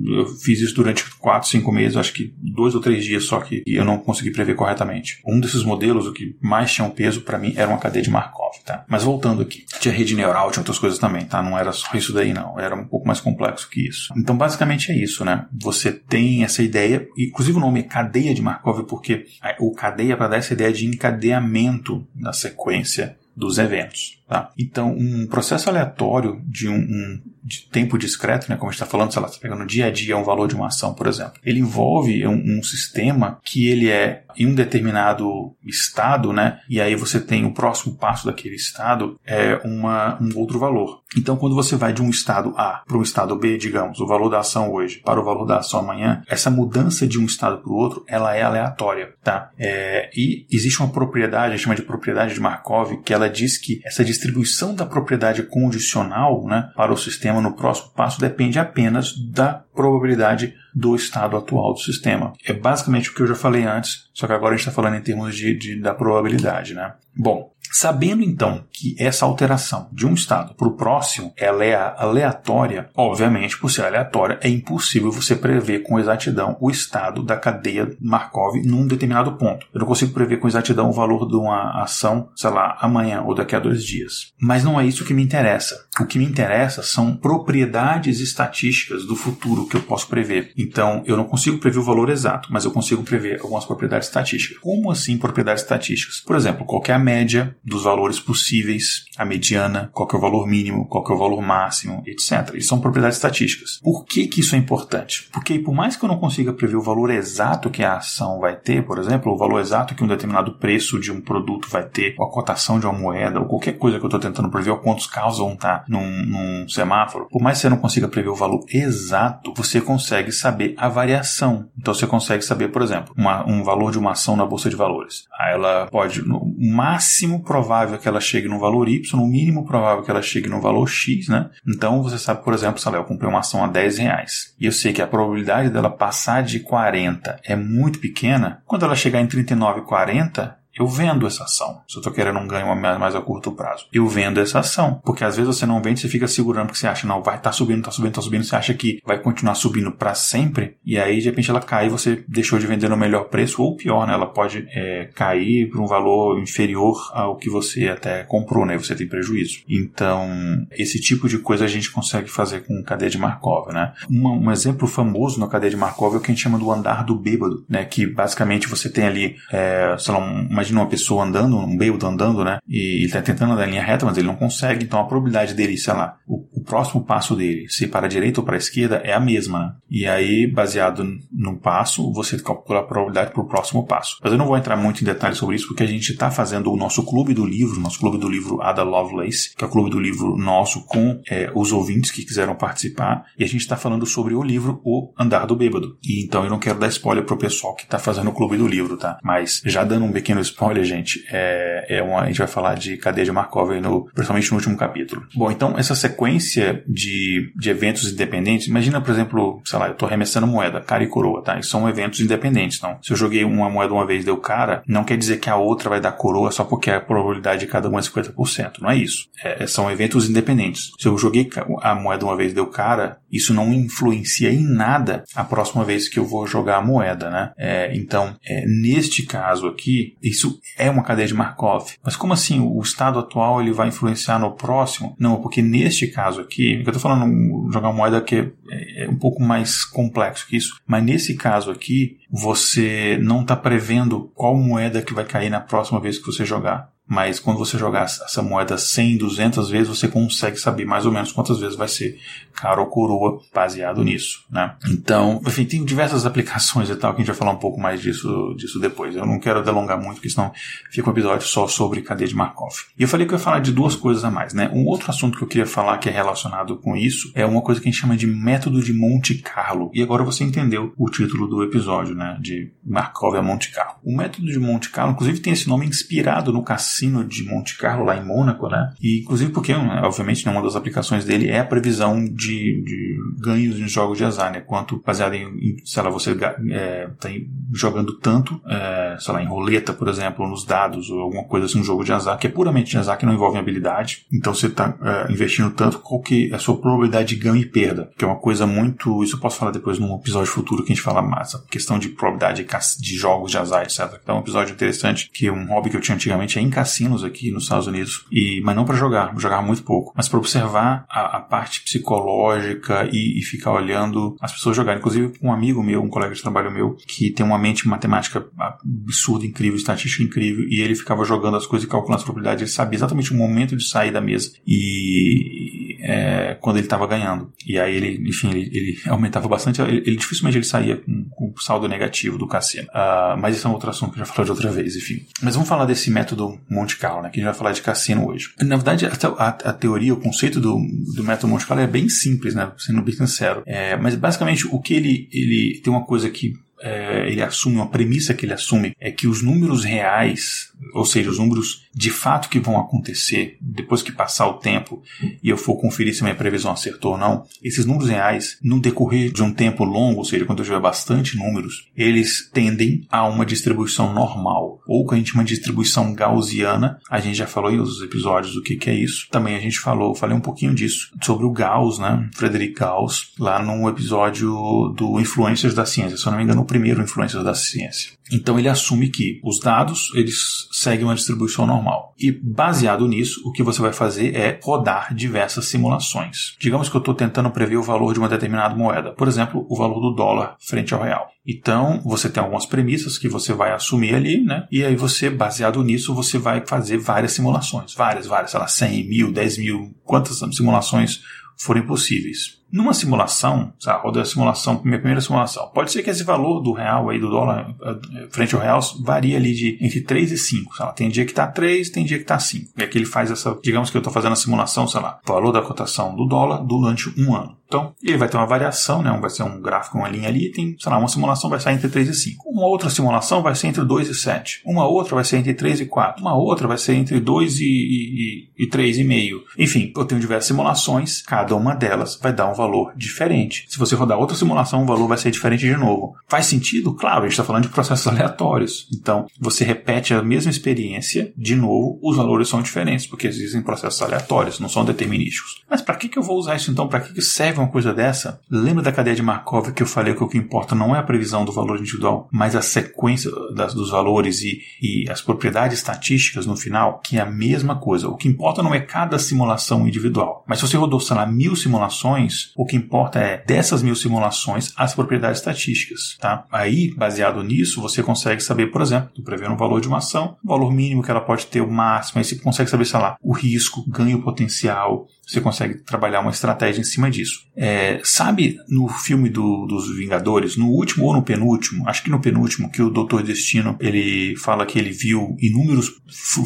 eu 0.07 0.27
fiz 0.27 0.61
isso 0.61 0.75
durante 0.75 1.05
quatro, 1.19 1.49
cinco 1.49 1.71
meses, 1.71 1.97
acho 1.97 2.13
que 2.13 2.35
dois 2.39 2.75
ou 2.75 2.81
três 2.81 3.05
dias 3.05 3.25
só 3.25 3.41
que 3.41 3.63
eu 3.67 3.85
não 3.85 3.99
consegui 3.99 4.31
prever 4.31 4.55
corretamente. 4.55 5.21
Um 5.27 5.39
desses 5.39 5.63
modelos, 5.63 6.07
o 6.07 6.13
que 6.13 6.37
mais 6.41 6.73
tinha 6.73 6.87
um 6.87 6.91
peso 6.91 7.21
para 7.21 7.39
mim 7.39 7.53
era 7.57 7.69
uma 7.69 7.79
cadeia 7.79 8.03
de 8.03 8.11
Markov, 8.11 8.57
tá? 8.65 8.85
Mas 8.89 9.03
voltando 9.03 9.43
aqui, 9.43 9.65
tinha 9.79 9.93
rede 9.93 10.15
neural, 10.15 10.51
tinha 10.51 10.63
outras 10.63 10.79
coisas 10.79 10.99
também, 10.99 11.27
tá? 11.27 11.43
Não 11.43 11.59
era 11.59 11.71
só 11.73 11.89
isso 11.95 12.13
daí, 12.13 12.33
não. 12.33 12.59
Era 12.59 12.75
um 12.75 12.87
pouco 12.87 13.07
mais 13.07 13.21
complexo 13.21 13.69
que 13.69 13.87
isso. 13.87 14.13
Então, 14.17 14.37
basicamente 14.37 14.91
é 14.91 14.97
isso, 14.97 15.25
né? 15.25 15.46
Você 15.53 15.93
tem 15.93 16.45
essa 16.45 16.63
ideia, 16.63 17.09
inclusive 17.17 17.57
o 17.57 17.61
nome 17.61 17.81
é 17.81 17.85
cadeia 17.85 18.35
de 18.35 18.43
Markov, 18.43 18.85
porque 18.85 19.27
o 19.61 19.73
cadeia 19.73 20.17
para 20.17 20.29
dar 20.29 20.37
essa 20.39 20.53
ideia 20.53 20.73
de 20.73 20.87
encadeamento 20.87 22.07
da 22.15 22.33
sequência 22.33 23.17
dos 23.37 23.59
eventos. 23.59 24.23
Tá? 24.27 24.51
Então, 24.59 24.93
um 24.93 25.27
processo 25.27 25.69
aleatório 25.69 26.41
de 26.47 26.69
um, 26.69 26.77
um 26.77 27.23
de 27.47 27.69
tempo 27.71 27.97
discreto, 27.97 28.51
né, 28.51 28.57
como 28.57 28.69
a 28.69 28.73
gente 28.73 28.83
está 28.83 28.91
falando, 28.91 29.13
sei 29.13 29.23
lá, 29.23 29.29
você 29.29 29.39
pega 29.39 29.55
no 29.55 29.65
dia 29.65 29.87
a 29.87 29.91
dia 29.91 30.17
um 30.17 30.25
valor 30.25 30.49
de 30.49 30.57
uma 30.57 30.67
ação, 30.67 30.93
por 30.93 31.07
exemplo, 31.07 31.35
ele 31.45 31.61
envolve 31.61 32.27
um, 32.27 32.59
um, 32.59 32.63
sistema 32.63 33.39
que 33.45 33.69
ele 33.69 33.89
é 33.89 34.25
em 34.37 34.47
um 34.47 34.55
determinado 34.55 35.55
estado, 35.65 36.33
né, 36.33 36.59
e 36.69 36.81
aí 36.81 36.97
você 36.97 37.21
tem 37.21 37.45
o 37.45 37.55
próximo 37.55 37.97
passo 37.97 38.27
daquele 38.27 38.57
estado 38.57 39.19
é 39.25 39.61
uma, 39.65 40.19
um 40.21 40.37
outro 40.37 40.59
valor. 40.59 41.03
Então, 41.17 41.37
quando 41.37 41.55
você 41.55 41.77
vai 41.77 41.93
de 41.93 42.03
um 42.03 42.11
estado 42.11 42.53
A 42.57 42.83
para 42.87 42.99
o 42.99 43.03
estado 43.03 43.37
B, 43.37 43.57
digamos, 43.57 44.01
o 44.01 44.07
valor 44.07 44.29
da 44.29 44.41
ação 44.41 44.73
hoje 44.73 45.01
para 45.05 45.21
o 45.21 45.25
valor 45.25 45.47
da 45.47 45.59
ação 45.59 45.81
amanhã, 45.81 46.23
essa 46.29 46.51
mudança 46.51 47.07
de 47.07 47.19
um 47.19 47.25
estado 47.25 47.59
para 47.59 47.71
o 47.71 47.77
outro, 47.77 48.05
ela 48.09 48.35
é 48.35 48.43
aleatória, 48.43 49.15
tá? 49.23 49.51
É, 49.57 50.11
e 50.15 50.47
existe 50.51 50.81
uma 50.81 50.91
propriedade, 50.91 51.47
a 51.47 51.51
gente 51.57 51.63
chama 51.63 51.77
de 51.77 51.83
propriedade 51.83 52.35
de 52.35 52.41
Markov, 52.41 52.97
que 53.05 53.15
ela 53.15 53.31
diz 53.31 53.57
que 53.57 53.81
essa 53.85 54.05
distribuição 54.05 54.75
da 54.75 54.85
propriedade 54.85 55.43
condicional, 55.45 56.45
né, 56.45 56.71
para 56.75 56.93
o 56.93 56.97
sistema 56.97 57.36
no 57.41 57.55
próximo 57.55 57.91
passo 57.95 58.21
depende 58.21 58.59
apenas 58.59 59.17
da 59.17 59.55
probabilidade 59.75 60.55
do 60.75 60.95
estado 60.95 61.37
atual 61.37 61.73
do 61.73 61.81
sistema. 61.81 62.33
É 62.45 62.53
basicamente 62.53 63.11
o 63.11 63.15
que 63.15 63.23
eu 63.23 63.27
já 63.27 63.35
falei 63.35 63.65
antes, 63.65 64.09
só 64.13 64.27
que 64.27 64.33
agora 64.33 64.55
a 64.55 64.57
gente 64.57 64.69
está 64.69 64.73
falando 64.73 64.97
em 64.97 65.03
termos 65.03 65.35
de, 65.35 65.55
de, 65.57 65.81
da 65.81 65.95
probabilidade. 65.95 66.75
Né? 66.75 66.93
Bom, 67.17 67.51
Sabendo 67.73 68.23
então 68.23 68.65
que 68.73 68.97
essa 68.99 69.25
alteração 69.25 69.89
de 69.93 70.07
um 70.07 70.15
estado 70.15 70.55
para 70.55 70.69
o 70.69 70.77
próximo 70.77 71.33
ela 71.37 71.65
é 71.65 71.75
aleatória, 71.75 72.89
obviamente, 72.95 73.59
por 73.59 73.71
ser 73.71 73.85
aleatória, 73.85 74.39
é 74.43 74.49
impossível 74.49 75.11
você 75.11 75.35
prever 75.35 75.83
com 75.83 75.99
exatidão 75.99 76.57
o 76.61 76.71
estado 76.71 77.23
da 77.23 77.37
cadeia 77.37 77.95
Markov 78.01 78.57
num 78.65 78.87
determinado 78.87 79.33
ponto. 79.33 79.67
Eu 79.73 79.81
não 79.81 79.87
consigo 79.87 80.13
prever 80.13 80.39
com 80.39 80.49
exatidão 80.49 80.89
o 80.89 80.93
valor 80.93 81.29
de 81.29 81.37
uma 81.37 81.83
ação, 81.83 82.29
sei 82.35 82.51
lá, 82.51 82.77
amanhã 82.81 83.23
ou 83.23 83.35
daqui 83.35 83.55
a 83.55 83.61
dois 83.61 83.85
dias. 83.85 84.33
Mas 84.41 84.65
não 84.65 84.81
é 84.81 84.87
isso 84.87 85.05
que 85.05 85.15
me 85.15 85.23
interessa. 85.23 85.87
O 86.01 86.05
que 86.05 86.19
me 86.19 86.25
interessa 86.25 86.83
são 86.83 87.17
propriedades 87.17 88.21
estatísticas 88.21 89.05
do 89.05 89.17
futuro 89.17 89.67
que 89.67 89.77
eu 89.77 89.83
posso 89.83 90.09
prever. 90.09 90.53
Então, 90.57 91.03
eu 91.07 91.17
não 91.17 91.25
consigo 91.25 91.59
prever 91.59 91.79
o 91.79 91.85
valor 91.85 92.11
exato, 92.11 92.49
mas 92.53 92.65
eu 92.65 92.71
consigo 92.71 93.03
prever 93.03 93.41
algumas 93.41 93.65
propriedades 93.65 94.09
estatísticas. 94.09 94.59
Como 94.59 94.91
assim 94.91 95.17
propriedades 95.17 95.63
estatísticas? 95.63 96.21
Por 96.21 96.37
exemplo, 96.37 96.65
qual 96.65 96.83
é 96.87 96.93
a 96.93 96.99
média 96.99 97.57
dos 97.67 97.83
valores 97.83 98.21
possíveis, 98.21 99.05
a 99.19 99.25
mediana, 99.25 99.91
qual 99.93 100.09
é 100.13 100.17
o 100.17 100.21
valor 100.21 100.47
mínimo, 100.47 100.87
qual 100.87 101.05
é 101.09 101.13
o 101.13 101.19
valor 101.19 101.43
máximo, 101.43 102.03
etc. 102.07 102.55
Isso 102.55 102.69
são 102.69 102.81
propriedades 102.81 103.19
estatísticas. 103.19 103.81
Por 103.83 104.05
que, 104.05 104.29
que 104.29 104.41
isso 104.41 104.55
é 104.55 104.59
importante? 104.59 105.29
Porque 105.33 105.59
por 105.59 105.75
mais 105.75 105.97
que 105.97 106.05
eu 106.05 106.09
não 106.09 106.19
consiga 106.19 106.53
prever 106.53 106.77
o 106.77 106.83
valor 106.83 107.11
exato 107.11 107.71
que 107.71 107.83
a 107.83 107.97
ação 107.97 108.39
vai 108.39 108.55
ter, 108.57 108.85
por 108.85 108.99
exemplo, 108.99 109.33
o 109.33 109.37
valor 109.37 109.61
exato 109.61 109.95
que 109.95 110.05
um 110.05 110.07
determinado 110.07 110.53
preço 110.59 111.01
de 111.01 111.11
um 111.11 111.21
produto 111.21 111.69
vai 111.69 111.85
ter, 111.85 112.15
ou 112.19 112.27
a 112.27 112.31
cotação 112.31 112.79
de 112.79 112.87
uma 112.87 112.97
moeda, 112.97 113.41
ou 113.41 113.47
qualquer 113.47 113.73
coisa 113.73 113.99
que 113.99 114.05
eu 114.05 114.09
estou 114.09 114.21
tentando 114.21 114.51
prever, 114.51 114.71
ou 114.71 114.79
quantos 114.79 115.07
carros 115.07 115.39
vão 115.39 115.55
estar 115.55 115.85
num, 115.89 116.07
num 116.25 116.69
semáforo, 116.69 117.27
por 117.31 117.43
mais 117.43 117.59
que 117.59 117.63
você 117.63 117.69
não 117.69 117.79
consiga 117.79 118.09
prever 118.09 118.29
o 118.29 118.35
valor 118.35 118.65
exato, 118.69 119.53
você 119.57 119.81
consegue 119.81 120.31
saber 120.31 120.75
a 120.77 120.89
variação. 120.89 121.69
Então 121.79 121.93
você 121.93 122.07
consegue 122.07 122.43
saber, 122.43 122.69
por 122.69 122.83
exemplo, 122.83 123.13
uma, 123.17 123.45
um 123.49 123.63
valor 123.63 123.91
de 123.91 123.99
uma 123.99 124.13
ação 124.13 124.37
na 124.37 124.47
bolsa 124.47 124.71
de 124.71 124.77
valores. 124.77 125.25
Ela 125.41 125.87
pode, 125.87 126.23
no 126.23 126.55
máximo 126.59 127.43
provável 127.57 127.99
que 127.99 128.07
ela 128.07 128.21
chegue 128.21 128.49
no 128.49 128.59
valor 128.59 128.87
Y, 128.87 129.17
no 129.19 129.27
mínimo 129.27 129.65
provável 129.65 130.05
que 130.05 130.11
ela 130.11 130.21
chegue 130.21 130.49
no 130.49 130.61
valor 130.61 130.87
X, 130.87 131.29
né? 131.29 131.49
Então 131.67 132.03
você 132.03 132.19
sabe, 132.19 132.45
por 132.45 132.53
exemplo, 132.53 132.79
se 132.79 132.87
eu 132.87 133.05
comprei 133.05 133.29
uma 133.31 133.39
ação 133.39 133.65
a 133.65 133.67
10 133.67 133.99
reais 133.99 134.55
e 134.61 134.67
eu 134.67 134.73
sei 134.73 134.93
que 134.93 135.01
a 135.01 135.07
probabilidade 135.07 135.71
dela 135.71 135.89
passar 135.89 136.43
de 136.43 136.61
40 136.61 137.41
é 137.45 137.57
muito 137.57 137.99
pequena, 137.99 138.63
quando 138.67 138.85
ela 138.85 138.95
chegar 138.95 139.21
em 139.21 139.27
39,40, 139.27 140.55
eu 140.79 140.87
vendo 140.87 141.27
essa 141.27 141.45
ação. 141.45 141.81
Se 141.89 141.97
eu 141.97 142.01
estou 142.01 142.13
querendo 142.13 142.39
um 142.39 142.47
ganho 142.47 142.75
mais 142.77 143.15
a 143.15 143.21
curto 143.21 143.53
prazo, 143.53 143.87
eu 143.93 144.07
vendo 144.07 144.41
essa 144.41 144.61
ação. 144.61 145.01
Porque 145.05 145.25
às 145.25 145.37
vezes 145.37 145.57
você 145.57 145.67
não 145.67 145.83
vende, 145.83 146.01
você 146.01 146.09
fica 146.09 146.29
segurando 146.29 146.67
porque 146.67 146.79
você 146.79 146.87
acha, 146.87 147.07
não, 147.07 147.23
vai 147.23 147.37
estar 147.37 147.51
tá 147.51 147.53
subindo, 147.53 147.85
tá 147.85 147.91
subindo, 147.91 148.13
tá 148.13 148.23
subindo, 148.23 148.45
você 148.45 148.57
acha 148.57 148.75
que 148.75 149.01
vai 149.05 149.19
continuar 149.19 149.55
subindo 149.55 149.91
para 149.93 150.15
sempre, 150.15 150.77
e 150.85 150.99
aí 150.99 151.19
de 151.19 151.27
repente 151.27 151.51
ela 151.51 151.61
cai 151.61 151.87
e 151.87 151.91
você 151.91 152.25
deixou 152.29 152.59
de 152.59 152.67
vender 152.67 152.89
no 152.89 152.97
melhor 152.97 153.25
preço, 153.25 153.63
ou 153.63 153.77
pior, 153.77 154.07
né? 154.07 154.15
Ela 154.15 154.27
pode 154.27 154.67
é, 154.71 155.09
cair 155.15 155.71
para 155.71 155.81
um 155.81 155.87
valor 155.87 156.39
inferior 156.39 157.11
ao 157.13 157.37
que 157.37 157.49
você 157.49 157.89
até 157.89 158.23
comprou, 158.25 158.67
né? 158.67 158.77
Você 158.77 158.95
tem 158.95 159.07
prejuízo. 159.07 159.61
Então, 159.69 160.29
esse 160.73 161.01
tipo 161.01 161.29
de 161.29 161.39
coisa 161.39 161.65
a 161.65 161.69
gente 161.69 161.91
consegue 161.91 162.29
fazer 162.29 162.67
com 162.67 162.83
cadeia 162.83 163.11
de 163.11 163.19
Markov, 163.19 163.73
né? 163.73 163.93
Um, 164.11 164.47
um 164.47 164.51
exemplo 164.51 164.87
famoso 164.87 165.41
na 165.41 165.49
cadeia 165.49 165.71
de 165.71 165.77
Markov 165.77 166.15
é 166.15 166.19
o 166.19 166.21
que 166.21 166.31
a 166.31 166.35
gente 166.35 166.43
chama 166.43 166.59
do 166.59 166.71
andar 166.71 167.05
do 167.05 167.15
bêbado, 167.15 167.65
né? 167.69 167.85
Que 167.85 168.07
basicamente 168.07 168.69
você 168.69 168.91
tem 168.91 169.05
ali, 169.05 169.37
é, 169.51 169.97
sei 169.99 170.13
lá, 170.13 170.21
uma 170.21 170.63
imagina 170.67 170.81
uma 170.81 170.89
pessoa 170.89 171.25
andando, 171.25 171.57
um 171.57 171.77
bêbado 171.77 172.07
andando, 172.07 172.45
né? 172.45 172.59
E 172.69 173.03
ele 173.03 173.13
tá 173.13 173.23
tentando 173.23 173.53
andar 173.53 173.67
em 173.67 173.71
linha 173.71 173.83
reta, 173.83 174.05
mas 174.05 174.17
ele 174.17 174.27
não 174.27 174.37
consegue. 174.37 174.85
Então 174.85 175.01
a 175.01 175.05
probabilidade 175.05 175.55
dele, 175.55 175.77
sei 175.77 175.95
lá, 175.95 176.17
o, 176.27 176.45
o 176.53 176.63
próximo 176.63 177.05
passo 177.05 177.35
dele, 177.37 177.69
se 177.69 177.87
para 177.87 178.07
a 178.07 178.09
direita 178.09 178.41
ou 178.41 178.45
para 178.45 178.57
a 178.57 178.59
esquerda, 178.59 178.97
é 178.97 179.13
a 179.13 179.21
mesma. 179.21 179.59
Né? 179.59 179.73
E 179.91 180.07
aí, 180.07 180.47
baseado 180.47 181.07
no 181.33 181.57
passo, 181.57 182.13
você 182.13 182.39
calcula 182.39 182.81
a 182.81 182.83
probabilidade 182.83 183.33
para 183.33 183.43
o 183.43 183.47
próximo 183.47 183.87
passo. 183.87 184.19
Mas 184.23 184.33
eu 184.33 184.39
não 184.39 184.47
vou 184.47 184.57
entrar 184.57 184.77
muito 184.77 185.01
em 185.03 185.05
detalhes 185.05 185.39
sobre 185.39 185.57
isso, 185.57 185.69
porque 185.69 185.83
a 185.83 185.87
gente 185.87 186.13
está 186.13 186.31
fazendo 186.31 186.73
o 186.73 186.77
nosso 186.77 187.05
clube 187.05 187.33
do 187.33 187.45
livro, 187.45 187.81
nosso 187.81 187.99
clube 187.99 188.19
do 188.19 188.29
livro 188.29 188.61
Ada 188.61 188.83
Lovelace, 188.83 189.55
que 189.57 189.65
é 189.65 189.67
o 189.67 189.71
clube 189.71 189.91
do 189.91 190.01
livro 190.01 190.37
nosso 190.37 190.85
com 190.87 191.21
é, 191.31 191.51
os 191.55 191.73
ouvintes 191.73 192.11
que 192.11 192.25
quiseram 192.25 192.55
participar. 192.55 193.25
E 193.39 193.45
a 193.45 193.49
gente 193.49 193.61
está 193.61 193.77
falando 193.77 194.05
sobre 194.07 194.35
o 194.35 194.43
livro 194.43 194.81
O 194.85 195.13
Andar 195.19 195.47
do 195.47 195.57
Bêbado. 195.57 195.97
E 196.03 196.25
então 196.25 196.45
eu 196.45 196.51
não 196.51 196.59
quero 196.59 196.79
dar 196.79 196.89
spoiler 196.89 197.25
pro 197.25 197.37
pessoal 197.37 197.75
que 197.75 197.85
está 197.85 197.99
fazendo 197.99 198.31
o 198.31 198.33
clube 198.33 198.57
do 198.57 198.67
livro, 198.67 198.97
tá? 198.97 199.19
Mas 199.23 199.63
já 199.65 199.85
dando 199.85 200.05
um 200.05 200.13
pequeno 200.13 200.41
spoiler 200.41 200.56
Olha, 200.59 200.83
gente, 200.85 201.25
é, 201.31 201.99
é 201.99 202.03
uma, 202.03 202.23
a 202.23 202.27
gente 202.27 202.39
vai 202.39 202.47
falar 202.47 202.75
de 202.75 202.97
cadeia 202.97 203.25
de 203.25 203.33
Markov 203.33 203.71
no, 203.81 204.07
principalmente 204.15 204.51
no 204.51 204.57
último 204.57 204.77
capítulo. 204.77 205.27
Bom, 205.35 205.51
então 205.51 205.79
essa 205.79 205.95
sequência 205.95 206.83
de, 206.87 207.53
de 207.57 207.71
eventos 207.71 208.11
independentes, 208.11 208.67
imagina, 208.67 209.01
por 209.01 209.11
exemplo, 209.11 209.61
sei 209.65 209.79
lá, 209.79 209.87
eu 209.87 209.93
estou 209.93 210.07
arremessando 210.07 210.47
moeda, 210.47 210.81
cara 210.81 211.05
e 211.05 211.09
coroa, 211.09 211.43
tá? 211.43 211.59
E 211.59 211.63
são 211.63 211.89
eventos 211.89 212.21
independentes, 212.21 212.79
então. 212.79 212.99
Se 213.03 213.13
eu 213.13 213.17
joguei 213.17 213.45
uma 213.45 213.69
moeda 213.69 213.93
uma 213.93 214.07
vez 214.07 214.23
e 214.23 214.27
deu 214.27 214.37
cara, 214.37 214.83
não 214.87 215.05
quer 215.05 215.17
dizer 215.17 215.39
que 215.39 215.51
a 215.51 215.57
outra 215.57 215.91
vai 215.91 216.01
dar 216.01 216.13
coroa 216.13 216.51
só 216.51 216.65
porque 216.65 216.91
a 216.91 217.01
probabilidade 217.01 217.61
de 217.61 217.67
cada 217.67 217.89
uma 217.89 217.99
é 217.99 218.03
50%. 218.03 218.81
Não 218.81 218.91
é 218.91 218.97
isso. 218.97 219.29
É, 219.43 219.67
são 219.67 219.91
eventos 219.91 220.29
independentes. 220.29 220.91
Se 220.99 221.09
eu 221.09 221.19
joguei 221.19 221.49
a 221.83 221.95
moeda 221.95 222.25
uma 222.25 222.37
vez 222.37 222.53
e 222.53 222.55
deu 222.55 222.67
cara, 222.67 223.19
isso 223.31 223.53
não 223.53 223.73
influencia 223.73 224.51
em 224.51 224.63
nada 224.63 225.25
a 225.35 225.45
próxima 225.45 225.85
vez 225.85 226.09
que 226.09 226.19
eu 226.19 226.25
vou 226.25 226.47
jogar 226.47 226.77
a 226.79 226.83
moeda, 226.83 227.31
né? 227.31 227.53
É, 227.59 227.97
então, 227.97 228.37
é, 228.45 228.65
neste 228.67 229.25
caso 229.25 229.67
aqui, 229.67 230.17
isso 230.23 230.46
é 230.79 230.91
uma 230.91 231.03
cadeia 231.03 231.29
de 231.29 231.35
Markov. 231.35 231.91
Mas 232.03 232.17
como 232.17 232.33
assim 232.33 232.61
o 232.61 232.81
estado 232.81 233.19
atual 233.19 233.61
ele 233.61 233.73
vai 233.73 233.89
influenciar 233.89 234.39
no 234.39 234.53
próximo? 234.53 235.17
Não, 235.19 235.41
porque 235.41 235.63
neste 235.63 236.07
caso 236.09 236.41
aqui, 236.41 236.75
eu 236.75 236.81
estou 236.81 237.01
falando 237.01 237.73
jogar 237.73 237.93
moeda 237.93 238.21
que 238.21 238.53
é, 238.71 239.05
é 239.05 239.09
um 239.09 239.17
pouco 239.17 239.43
mais 239.43 239.85
complexo 239.85 240.47
que 240.47 240.57
isso, 240.57 240.81
mas 240.87 241.03
nesse 241.03 241.35
caso 241.35 241.71
aqui, 241.71 242.19
você 242.31 243.19
não 243.21 243.43
está 243.43 243.57
prevendo 243.57 244.31
qual 244.35 244.57
moeda 244.57 245.03
que 245.03 245.15
vai 245.15 245.25
cair 245.25 245.51
na 245.51 245.61
próxima 245.61 246.01
vez 246.01 246.19
que 246.19 246.27
você 246.27 246.45
jogar. 246.45 246.96
Mas 247.07 247.39
quando 247.39 247.59
você 247.59 247.79
jogar 247.79 248.05
essa 248.05 248.43
moeda 248.43 248.77
100, 248.77 249.19
200 249.19 249.71
vezes, 249.71 249.89
você 249.89 250.09
consegue 250.09 250.57
saber 250.57 250.85
mais 250.85 251.07
ou 251.07 251.13
menos 251.13 251.31
quantas 251.31 251.61
vezes 251.61 251.77
vai 251.77 251.87
ser 251.87 252.19
cara 252.53 252.81
ou 252.81 252.87
coroa 252.87 253.39
baseado 253.55 254.03
nisso, 254.03 254.45
né? 254.51 254.75
Então, 254.89 255.41
enfim, 255.47 255.65
tem 255.65 255.85
diversas 255.85 256.27
aplicações 256.27 256.89
e 256.91 256.97
tal, 256.97 257.13
que 257.13 257.21
a 257.21 257.25
gente 257.25 257.29
vai 257.29 257.37
falar 257.37 257.53
um 257.53 257.59
pouco 257.59 257.79
mais 257.79 258.01
disso, 258.01 258.55
disso 258.57 258.81
depois. 258.81 259.15
Eu 259.15 259.27
não 259.27 259.39
quero 259.39 259.63
delongar 259.63 260.01
muito, 260.01 260.15
porque 260.15 260.31
senão 260.31 260.53
fica 260.91 261.09
um 261.09 261.13
episódio 261.13 261.47
só 261.47 261.69
sobre 261.69 262.03
cadeia 262.03 262.27
de 262.27 262.35
Markov. 262.35 262.75
E 262.99 263.03
eu 263.03 263.09
falei 263.09 263.27
que 263.27 263.35
eu 263.35 263.39
ia 263.39 263.45
falar 263.45 263.61
de 263.61 263.73
duas 263.73 263.95
coisas 263.95 264.25
a 264.25 264.31
mais, 264.31 264.53
né? 264.53 264.71
Um 264.73 264.87
outro 264.87 265.11
assunto 265.11 265.39
que 265.39 265.45
eu 265.45 265.49
queria 265.49 265.67
falar 265.67 265.99
que 265.99 266.09
é 266.09 266.13
relacionado 266.13 266.77
com 266.79 266.97
isso 266.97 267.31
é 267.35 267.45
uma 267.47 267.61
coisa 267.61 267.81
que 267.81 267.89
a 267.89 267.93
gente 267.93 268.01
chama 268.01 268.17
de 268.17 268.27
método 268.27 268.83
de 268.83 268.93
Monte 268.93 269.37
Carlo. 269.37 269.91
E 269.95 270.03
agora 270.03 270.25
você 270.25 270.43
entendeu 270.43 270.93
o 270.97 271.11
título 271.11 271.47
do 271.47 271.63
episódio, 271.63 272.15
né? 272.15 272.39
De 272.41 272.73
Markov 272.85 273.37
a 273.37 273.43
Monte 273.43 273.71
Carlo. 273.71 273.97
O 274.03 274.17
método 274.17 274.47
de 274.47 274.59
Monte 274.59 274.91
Carlo, 274.91 275.13
inclusive, 275.13 275.41
tem 275.41 275.53
esse 275.53 275.69
nome 275.69 275.87
inspirado 275.87 276.53
no 276.53 276.65
cassino 276.65 276.96
de 277.29 277.45
Monte 277.45 277.77
Carlo, 277.77 278.05
lá 278.05 278.17
em 278.17 278.25
Mônaco, 278.25 278.69
né? 278.69 278.93
E, 279.01 279.21
inclusive, 279.21 279.53
porque, 279.53 279.73
né, 279.75 280.01
obviamente, 280.05 280.49
uma 280.49 280.63
das 280.63 280.77
aplicações 280.77 281.25
dele 281.25 281.49
é 281.49 281.61
a 281.61 281.65
previsão 281.65 282.25
de, 282.25 282.83
de 282.83 283.17
ganhos 283.39 283.79
em 283.79 283.89
jogos 283.89 284.19
de 284.19 284.25
azar, 284.25 284.53
né? 284.53 284.61
Quanto 284.61 285.03
baseado 285.05 285.35
em, 285.35 285.77
sei 285.85 286.03
lá, 286.03 286.11
você 286.11 286.37
é, 286.71 287.09
tá 287.19 287.29
jogando 287.73 288.19
tanto, 288.19 288.61
é, 288.67 289.17
sei 289.19 289.35
lá, 289.35 289.43
em 289.43 289.47
roleta, 289.47 289.93
por 289.93 290.09
exemplo, 290.09 290.49
nos 290.49 290.65
dados, 290.65 291.11
ou 291.11 291.21
alguma 291.21 291.45
coisa 291.45 291.67
assim, 291.67 291.81
um 291.81 291.85
jogo 291.85 292.05
de 292.05 292.13
azar, 292.13 292.39
que 292.39 292.47
é 292.47 292.51
puramente 292.51 292.91
de 292.91 292.99
azar, 292.99 293.19
que 293.19 293.27
não 293.27 293.35
envolve 293.35 293.59
habilidade. 293.59 294.27
Então, 294.33 294.55
você 294.55 294.67
está 294.67 294.97
é, 295.03 295.33
investindo 295.33 295.71
tanto, 295.71 295.99
qual 295.99 296.21
que 296.21 296.51
é 296.51 296.55
a 296.55 296.59
sua 296.59 296.81
probabilidade 296.81 297.35
de 297.35 297.37
ganho 297.37 297.57
e 297.57 297.67
perda? 297.67 298.11
Que 298.17 298.25
é 298.25 298.27
uma 298.27 298.39
coisa 298.39 298.67
muito. 298.67 299.23
Isso 299.23 299.37
eu 299.37 299.41
posso 299.41 299.59
falar 299.59 299.73
depois 299.73 299.99
num 299.99 300.15
episódio 300.17 300.51
futuro 300.51 300.83
que 300.83 300.93
a 300.93 300.95
gente 300.95 301.05
fala 301.05 301.23
mais. 301.23 301.55
A 301.55 301.61
questão 301.71 301.99
de 301.99 302.09
probabilidade 302.09 302.67
de 302.99 303.17
jogos 303.17 303.51
de 303.51 303.59
azar, 303.59 303.83
etc. 303.83 304.19
Então, 304.23 304.37
é 304.37 304.39
um 304.39 304.43
episódio 304.43 304.73
interessante, 304.73 305.31
que 305.33 305.51
um 305.51 305.67
hobby 305.67 305.91
que 305.91 305.97
eu 305.97 306.01
tinha 306.01 306.15
antigamente 306.15 306.59
é 306.59 306.63
em 306.63 306.71
cassinos 306.87 307.25
aqui 307.25 307.51
nos 307.51 307.65
Estados 307.65 307.89
Unidos. 307.89 308.25
E, 308.31 308.61
mas 308.63 308.77
não 308.77 308.85
para 308.85 308.97
jogar, 308.97 309.35
jogar 309.37 309.61
muito 309.61 309.83
pouco, 309.83 310.13
mas 310.17 310.29
para 310.29 310.39
observar 310.39 311.05
a, 311.11 311.39
a, 311.39 311.41
parte 311.41 311.83
psicológica 311.83 313.09
e, 313.13 313.41
e, 313.41 313.43
ficar 313.43 313.73
olhando 313.73 314.37
as 314.41 314.53
pessoas 314.53 314.77
jogarem. 314.77 315.01
Inclusive, 315.01 315.33
um 315.43 315.53
amigo 315.53 315.83
meu, 315.83 316.01
um 316.01 316.09
colega 316.09 316.35
de 316.35 316.41
trabalho 316.41 316.71
meu, 316.71 316.97
que 317.07 317.31
tem 317.31 317.45
uma 317.45 317.59
mente 317.59 317.89
matemática 317.89 318.47
absurda, 318.57 319.45
incrível, 319.45 319.77
estatística 319.77 320.23
incrível, 320.23 320.65
e 320.69 320.81
ele 320.81 320.95
ficava 320.95 321.25
jogando 321.25 321.57
as 321.57 321.67
coisas 321.67 321.87
e 321.87 321.91
calculando 321.91 322.19
as 322.19 322.25
probabilidades. 322.25 322.63
Ele 322.63 322.71
sabia 322.71 322.97
exatamente 322.97 323.33
o 323.33 323.37
momento 323.37 323.77
de 323.77 323.85
sair 323.85 324.13
da 324.13 324.21
mesa. 324.21 324.53
E 324.67 325.86
é, 326.07 326.57
quando 326.61 326.77
ele 326.77 326.87
estava 326.87 327.05
ganhando. 327.07 327.53
E 327.67 327.79
aí 327.81 327.97
ele, 327.97 328.29
enfim, 328.29 328.51
ele, 328.51 328.71
ele 328.73 328.99
aumentava 329.09 329.49
bastante. 329.49 329.83
Ele, 329.83 329.99
ele, 330.07 330.17
dificilmente 330.17 330.57
ele 330.57 330.65
saía 330.65 330.97
com, 330.97 331.25
com 331.31 331.55
saldo 331.59 331.89
negativo 331.89 332.39
do 332.39 332.47
cassino. 332.47 332.87
Uh, 332.89 333.37
mas 333.41 333.57
isso 333.57 333.67
é 333.67 333.71
um 333.71 333.73
outro 333.73 333.91
assunto 333.91 334.13
que 334.13 334.21
eu 334.21 334.25
já 334.25 334.33
falei 334.33 334.45
de 334.45 334.51
outra 334.53 334.71
vez, 334.71 334.95
enfim. 334.95 335.27
Mas 335.43 335.55
vamos 335.55 335.69
falar 335.69 335.85
desse 335.85 336.09
método 336.11 336.59
Monte 336.71 336.97
Carlo, 336.97 337.23
né? 337.23 337.31
Que 337.31 337.41
a 337.41 337.43
gente 337.43 337.51
vai 337.51 337.59
falar 337.59 337.73
de 337.73 337.83
cassino 337.83 338.29
hoje. 338.29 338.51
Na 338.63 338.77
verdade, 338.77 339.07
a, 339.07 339.11
a, 339.11 339.49
a 339.49 339.73
teoria, 339.73 340.15
o 340.15 340.21
conceito 340.21 340.61
do, 340.61 340.79
do 341.15 341.25
método 341.25 341.49
Monte 341.49 341.67
Carlo 341.67 341.83
é 341.83 341.89
bem 341.89 342.09
simples, 342.09 342.55
né? 342.55 342.71
Sendo 342.79 343.03
bem 343.03 343.15
sincero. 343.15 343.63
É, 343.67 343.97
mas 343.97 344.15
basicamente 344.15 344.67
o 344.71 344.81
que 344.81 344.95
ele, 344.95 345.29
ele 345.33 345.81
tem 345.83 345.93
uma 345.93 346.05
coisa 346.05 346.31
que 346.31 346.55
é, 346.81 347.31
ele 347.31 347.43
assume, 347.43 347.77
uma 347.77 347.89
premissa 347.89 348.35
que 348.35 348.45
ele 348.45 348.53
assume 348.53 348.95
é 349.01 349.11
que 349.11 349.27
os 349.27 349.43
números 349.43 349.85
reais, 349.85 350.73
ou 350.95 351.05
seja, 351.05 351.31
os 351.31 351.39
números 351.39 351.87
de 351.95 352.11
fato 352.11 352.49
que 352.49 352.61
vão 352.61 352.79
acontecer 352.79 353.57
depois 353.61 354.03
que 354.03 354.13
passar 354.13 354.47
o 354.47 354.55
tempo 354.55 355.03
e 355.43 355.49
eu 355.49 355.57
for 355.57 355.77
conferir 355.77 356.15
se 356.15 356.23
minha 356.23 356.35
previsão 356.35 356.73
acertou 356.73 357.13
ou 357.13 357.19
não, 357.19 357.45
esses 357.63 357.87
números 357.87 358.09
reais, 358.09 358.59
no 358.63 358.81
decorrer 358.81 359.33
de 359.33 359.43
um 359.43 359.53
tempo 359.53 359.85
longo, 359.85 360.19
ou 360.19 360.25
seja, 360.25 360.45
quando 360.45 360.59
eu 360.61 360.65
tiver 360.65 360.81
bastante 360.81 361.37
números, 361.37 361.89
eles 361.97 362.51
tendem 362.53 363.07
a 363.11 363.27
uma 363.27 363.47
distribuição 363.47 364.13
normal, 364.13 364.81
ou 364.87 365.07
que 365.07 365.15
a 365.15 365.19
gente 365.19 365.33
chama 365.33 365.45
de 365.45 365.55
distribuição 365.55 366.13
gaussiana. 366.13 366.99
A 367.11 367.21
gente 367.21 367.37
já 367.37 367.47
falou 367.47 367.71
em 367.71 367.79
outros 367.79 368.03
episódios 368.03 368.55
do 368.55 368.63
que, 368.63 368.77
que 368.77 368.91
é 368.91 368.95
isso. 368.95 369.29
Também 369.31 369.57
a 369.57 369.61
gente 369.61 369.79
falou, 369.79 370.15
falei 370.15 370.37
um 370.37 370.41
pouquinho 370.41 370.75
disso, 370.75 371.11
sobre 371.23 371.47
o 371.47 371.51
Gauss, 371.51 371.99
né? 371.99 372.29
Frederick 372.35 372.75
Gauss, 372.75 373.33
lá 373.39 373.63
no 373.63 373.89
episódio 373.89 374.49
do 374.97 375.21
Influências 375.21 375.75
da 375.75 375.87
Ciência. 375.87 376.17
Se 376.17 376.27
eu 376.27 376.31
não 376.31 376.39
me 376.39 376.45
engano, 376.45 376.63
o 376.63 376.66
primeiro 376.67 377.03
Influências 377.03 377.43
da 377.43 377.55
Ciência. 377.55 378.13
Então 378.33 378.59
ele 378.59 378.69
assume 378.69 379.09
que 379.09 379.41
os 379.45 379.61
dados 379.61 380.11
eles 380.15 380.69
seguem 380.73 381.05
uma 381.05 381.15
distribuição 381.15 381.67
normal. 381.67 382.15
E 382.19 382.33
baseado 382.33 383.07
nisso, 383.07 383.41
o 383.45 383.53
que 383.53 383.63
você 383.63 383.81
vai 383.81 383.93
fazer 383.93 384.35
é 384.35 384.59
rodar 384.63 385.15
diversas 385.15 385.67
simulações. 385.67 386.57
Digamos 386.59 386.89
que 386.89 386.97
eu 386.97 386.99
estou 386.99 387.15
tentando 387.15 387.51
prever 387.51 387.77
o 387.77 387.83
valor 387.83 388.13
de 388.13 388.19
uma 388.19 388.29
determinada 388.29 388.75
moeda, 388.75 389.13
por 389.13 389.29
exemplo, 389.29 389.67
o 389.69 389.77
valor 389.77 390.01
do 390.01 390.15
dólar 390.15 390.57
frente 390.59 390.93
ao 390.93 391.03
real. 391.03 391.29
Então 391.47 392.01
você 392.05 392.29
tem 392.29 392.43
algumas 392.43 392.67
premissas 392.67 393.17
que 393.17 393.29
você 393.29 393.53
vai 393.53 393.73
assumir 393.73 394.15
ali, 394.15 394.43
né? 394.43 394.67
E 394.71 394.85
aí 394.85 394.97
você, 394.97 395.31
baseado 395.31 395.83
nisso, 395.85 396.13
você 396.15 396.39
vai 396.39 396.67
fazer 396.67 396.99
várias 396.99 397.33
simulações, 397.33 397.95
várias, 397.95 398.27
várias, 398.27 398.51
sei 398.51 398.61
lá, 398.61 398.67
100 398.67 399.09
mil, 399.09 399.33
10 399.33 399.59
mil, 399.59 399.95
quantas 400.05 400.41
simulações 400.57 401.21
forem 401.57 401.87
possíveis. 401.87 402.57
Numa 402.71 402.93
simulação, 402.93 403.73
sabe, 403.79 404.03
roda 404.03 404.23
a 404.23 404.25
simulação, 404.25 404.81
minha 404.85 404.99
primeira 404.99 405.21
simulação, 405.21 405.71
pode 405.73 405.93
ser 405.93 406.03
que 406.03 406.11
esse 406.11 406.25
valor 406.25 406.61
do 406.61 406.73
real 406.73 407.09
aí, 407.09 407.19
do 407.19 407.31
dólar 407.31 407.75
eh, 407.83 408.27
frente 408.31 408.55
ao 408.55 408.61
real, 408.61 408.81
varia 409.03 409.37
ali 409.37 409.55
de 409.55 409.79
entre 409.81 410.01
3 410.01 410.33
e 410.33 410.39
5. 410.39 410.77
Sabe? 410.77 410.97
Tem 410.97 411.09
dia 411.09 411.25
que 411.25 411.31
está 411.31 411.47
3, 411.47 411.91
tem 411.91 412.05
dia 412.05 412.19
que 412.19 412.25
está 412.25 412.39
5. 412.39 412.73
E 412.77 412.83
aqui 412.83 412.99
ele 412.99 413.07
faz 413.07 413.31
essa, 413.31 413.57
digamos 413.63 413.91
que 413.91 413.97
eu 413.97 414.01
estou 414.01 414.13
fazendo 414.13 414.33
a 414.33 414.37
simulação, 414.37 414.87
sei 414.89 415.01
lá, 415.01 415.21
valor 415.25 415.53
da 415.53 415.63
cotação 415.63 416.15
do 416.15 416.27
dólar 416.27 416.65
durante 416.65 417.09
um 417.19 417.35
ano. 417.35 417.57
Então, 417.67 417.93
ele 418.03 418.17
vai 418.17 418.29
ter 418.29 418.37
uma 418.37 418.47
variação, 418.47 419.03
né? 419.03 419.17
vai 419.21 419.29
ser 419.29 419.43
um 419.43 419.61
gráfico, 419.61 419.99
uma 419.99 420.09
linha 420.09 420.29
ali, 420.29 420.53
tem, 420.53 420.77
sei 420.79 420.91
lá, 420.91 420.99
uma 420.99 421.09
simulação 421.09 421.51
vai 421.51 421.59
sair 421.59 421.75
entre 421.75 421.89
3 421.89 422.09
e 422.09 422.15
5. 422.15 422.49
Uma 422.49 422.67
outra 422.67 422.89
simulação 422.89 423.43
vai 423.43 423.55
ser 423.57 423.67
entre 423.67 423.85
2 423.85 424.09
e 424.09 424.15
7. 424.15 424.63
Uma 424.65 424.87
outra 424.87 425.17
vai 425.17 425.25
ser 425.25 425.39
entre 425.39 425.53
3 425.53 425.81
e 425.81 425.87
4. 425.87 426.23
Uma 426.23 426.37
outra 426.37 426.69
vai 426.69 426.79
ser 426.79 426.95
entre 426.95 427.19
2 427.19 427.61
e, 427.61 427.65
e, 427.65 428.65
e 428.65 428.71
3,5. 428.71 429.41
Enfim, 429.59 429.93
eu 429.97 430.05
tenho 430.05 430.21
diversas 430.21 430.47
simulações, 430.47 431.23
cada 431.23 431.57
uma 431.57 431.75
delas 431.75 432.17
vai 432.23 432.33
dar 432.33 432.49
um 432.49 432.55
valor 432.57 432.93
diferente. 432.97 433.67
Se 433.69 433.79
você 433.79 433.95
rodar 433.95 434.19
outra 434.19 434.37
simulação, 434.37 434.83
o 434.83 434.87
valor 434.87 435.07
vai 435.07 435.19
ser 435.19 435.31
diferente 435.31 435.61
de 435.61 435.77
novo. 435.77 436.15
Faz 436.29 436.47
sentido? 436.47 436.95
Claro, 436.95 437.21
a 437.21 437.23
gente 437.23 437.33
está 437.33 437.45
falando 437.45 437.65
de 437.65 437.69
processos 437.69 438.07
aleatórios. 438.07 438.89
Então, 438.93 439.27
você 439.39 439.65
repete 439.65 440.15
a 440.15 440.23
mesma 440.23 440.51
experiência, 440.51 441.33
de 441.37 441.55
novo, 441.55 441.99
os 442.03 442.17
valores 442.17 442.49
são 442.49 442.63
diferentes, 442.63 443.07
porque 443.07 443.27
existem 443.27 443.63
processos 443.63 444.01
aleatórios, 444.03 444.59
não 444.59 444.69
são 444.69 444.85
determinísticos. 444.85 445.63
Mas 445.69 445.83
para 445.83 445.97
que, 445.97 446.09
que 446.09 446.19
eu 446.19 446.23
vou 446.23 446.39
usar 446.39 446.57
isso 446.57 446.71
então? 446.71 446.89
Para 446.89 447.01
que, 447.01 447.13
que 447.13 447.23
serve 447.23 447.61
uma 447.61 447.69
coisa 447.69 447.93
dessa, 447.93 448.41
lembra 448.51 448.83
da 448.83 448.93
cadeia 448.93 449.17
de 449.17 449.23
Markov 449.23 449.73
que 449.73 449.83
eu 449.83 449.87
falei 449.87 450.15
que 450.15 450.23
o 450.23 450.29
que 450.29 450.39
importa 450.39 450.75
não 450.75 450.95
é 450.95 450.99
a 450.99 451.03
previsão 451.03 451.45
do 451.45 451.53
valor 451.53 451.79
individual, 451.79 452.29
mas 452.33 452.57
a 452.57 452.63
sequência 452.63 453.31
das, 453.55 453.75
dos 453.75 453.91
valores 453.91 454.43
e, 454.43 454.61
e 454.81 455.11
as 455.11 455.21
propriedades 455.21 455.79
estatísticas 455.79 456.47
no 456.47 456.57
final, 456.57 457.01
que 457.01 457.19
é 457.19 457.21
a 457.21 457.27
mesma 457.27 457.77
coisa. 457.77 458.09
O 458.09 458.17
que 458.17 458.29
importa 458.29 458.63
não 458.63 458.75
é 458.75 458.81
cada 458.81 459.19
simulação 459.19 459.87
individual. 459.87 460.45
Mas 460.47 460.59
se 460.59 460.67
você 460.67 460.77
rodou, 460.77 461.01
sei 461.01 461.17
lá, 461.17 461.27
mil 461.27 461.55
simulações, 461.57 462.46
o 462.55 462.65
que 462.65 462.77
importa 462.77 463.19
é 463.19 463.43
dessas 463.47 463.83
mil 463.83 463.95
simulações 463.95 464.73
as 464.77 464.95
propriedades 464.95 465.41
estatísticas. 465.41 466.17
Tá? 466.21 466.45
Aí, 466.51 466.95
baseado 466.95 467.43
nisso, 467.43 467.81
você 467.81 468.03
consegue 468.03 468.43
saber, 468.43 468.69
por 468.69 468.83
exemplo, 468.83 469.11
prever 469.25 469.51
um 469.51 469.57
valor 469.57 469.81
de 469.81 469.89
uma 469.89 469.99
ação, 469.99 470.37
o 470.45 470.49
valor 470.49 470.73
mínimo 470.73 471.03
que 471.03 471.11
ela 471.11 471.21
pode 471.21 471.47
ter, 471.47 471.61
o 471.61 471.71
máximo, 471.71 472.19
aí 472.19 472.25
você 472.25 472.37
consegue 472.37 472.71
saber, 472.71 472.85
sei 472.85 473.01
lá, 473.01 473.17
o 473.23 473.33
risco, 473.33 473.85
ganho 473.89 474.23
potencial, 474.23 475.07
você 475.27 475.41
consegue 475.41 475.75
trabalhar 475.79 476.21
uma 476.21 476.31
estratégia 476.31 476.81
em 476.81 476.85
cima 476.85 477.11
disso. 477.11 477.47
É, 477.57 478.01
sabe 478.05 478.59
no 478.69 478.89
filme 478.89 479.29
do, 479.29 479.67
dos 479.67 479.95
Vingadores, 479.97 480.57
no 480.57 480.69
último 480.69 481.07
ou 481.07 481.13
no 481.13 481.23
penúltimo, 481.23 481.89
acho 481.89 482.03
que 482.03 482.11
no 482.11 482.21
penúltimo, 482.21 482.71
que 482.71 482.81
o 482.81 482.91
Doutor 482.91 483.23
Destino 483.23 483.77
ele 483.81 484.37
fala 484.37 484.65
que 484.65 484.79
ele 484.79 484.91
viu 484.91 485.37
inúmeros 485.41 485.91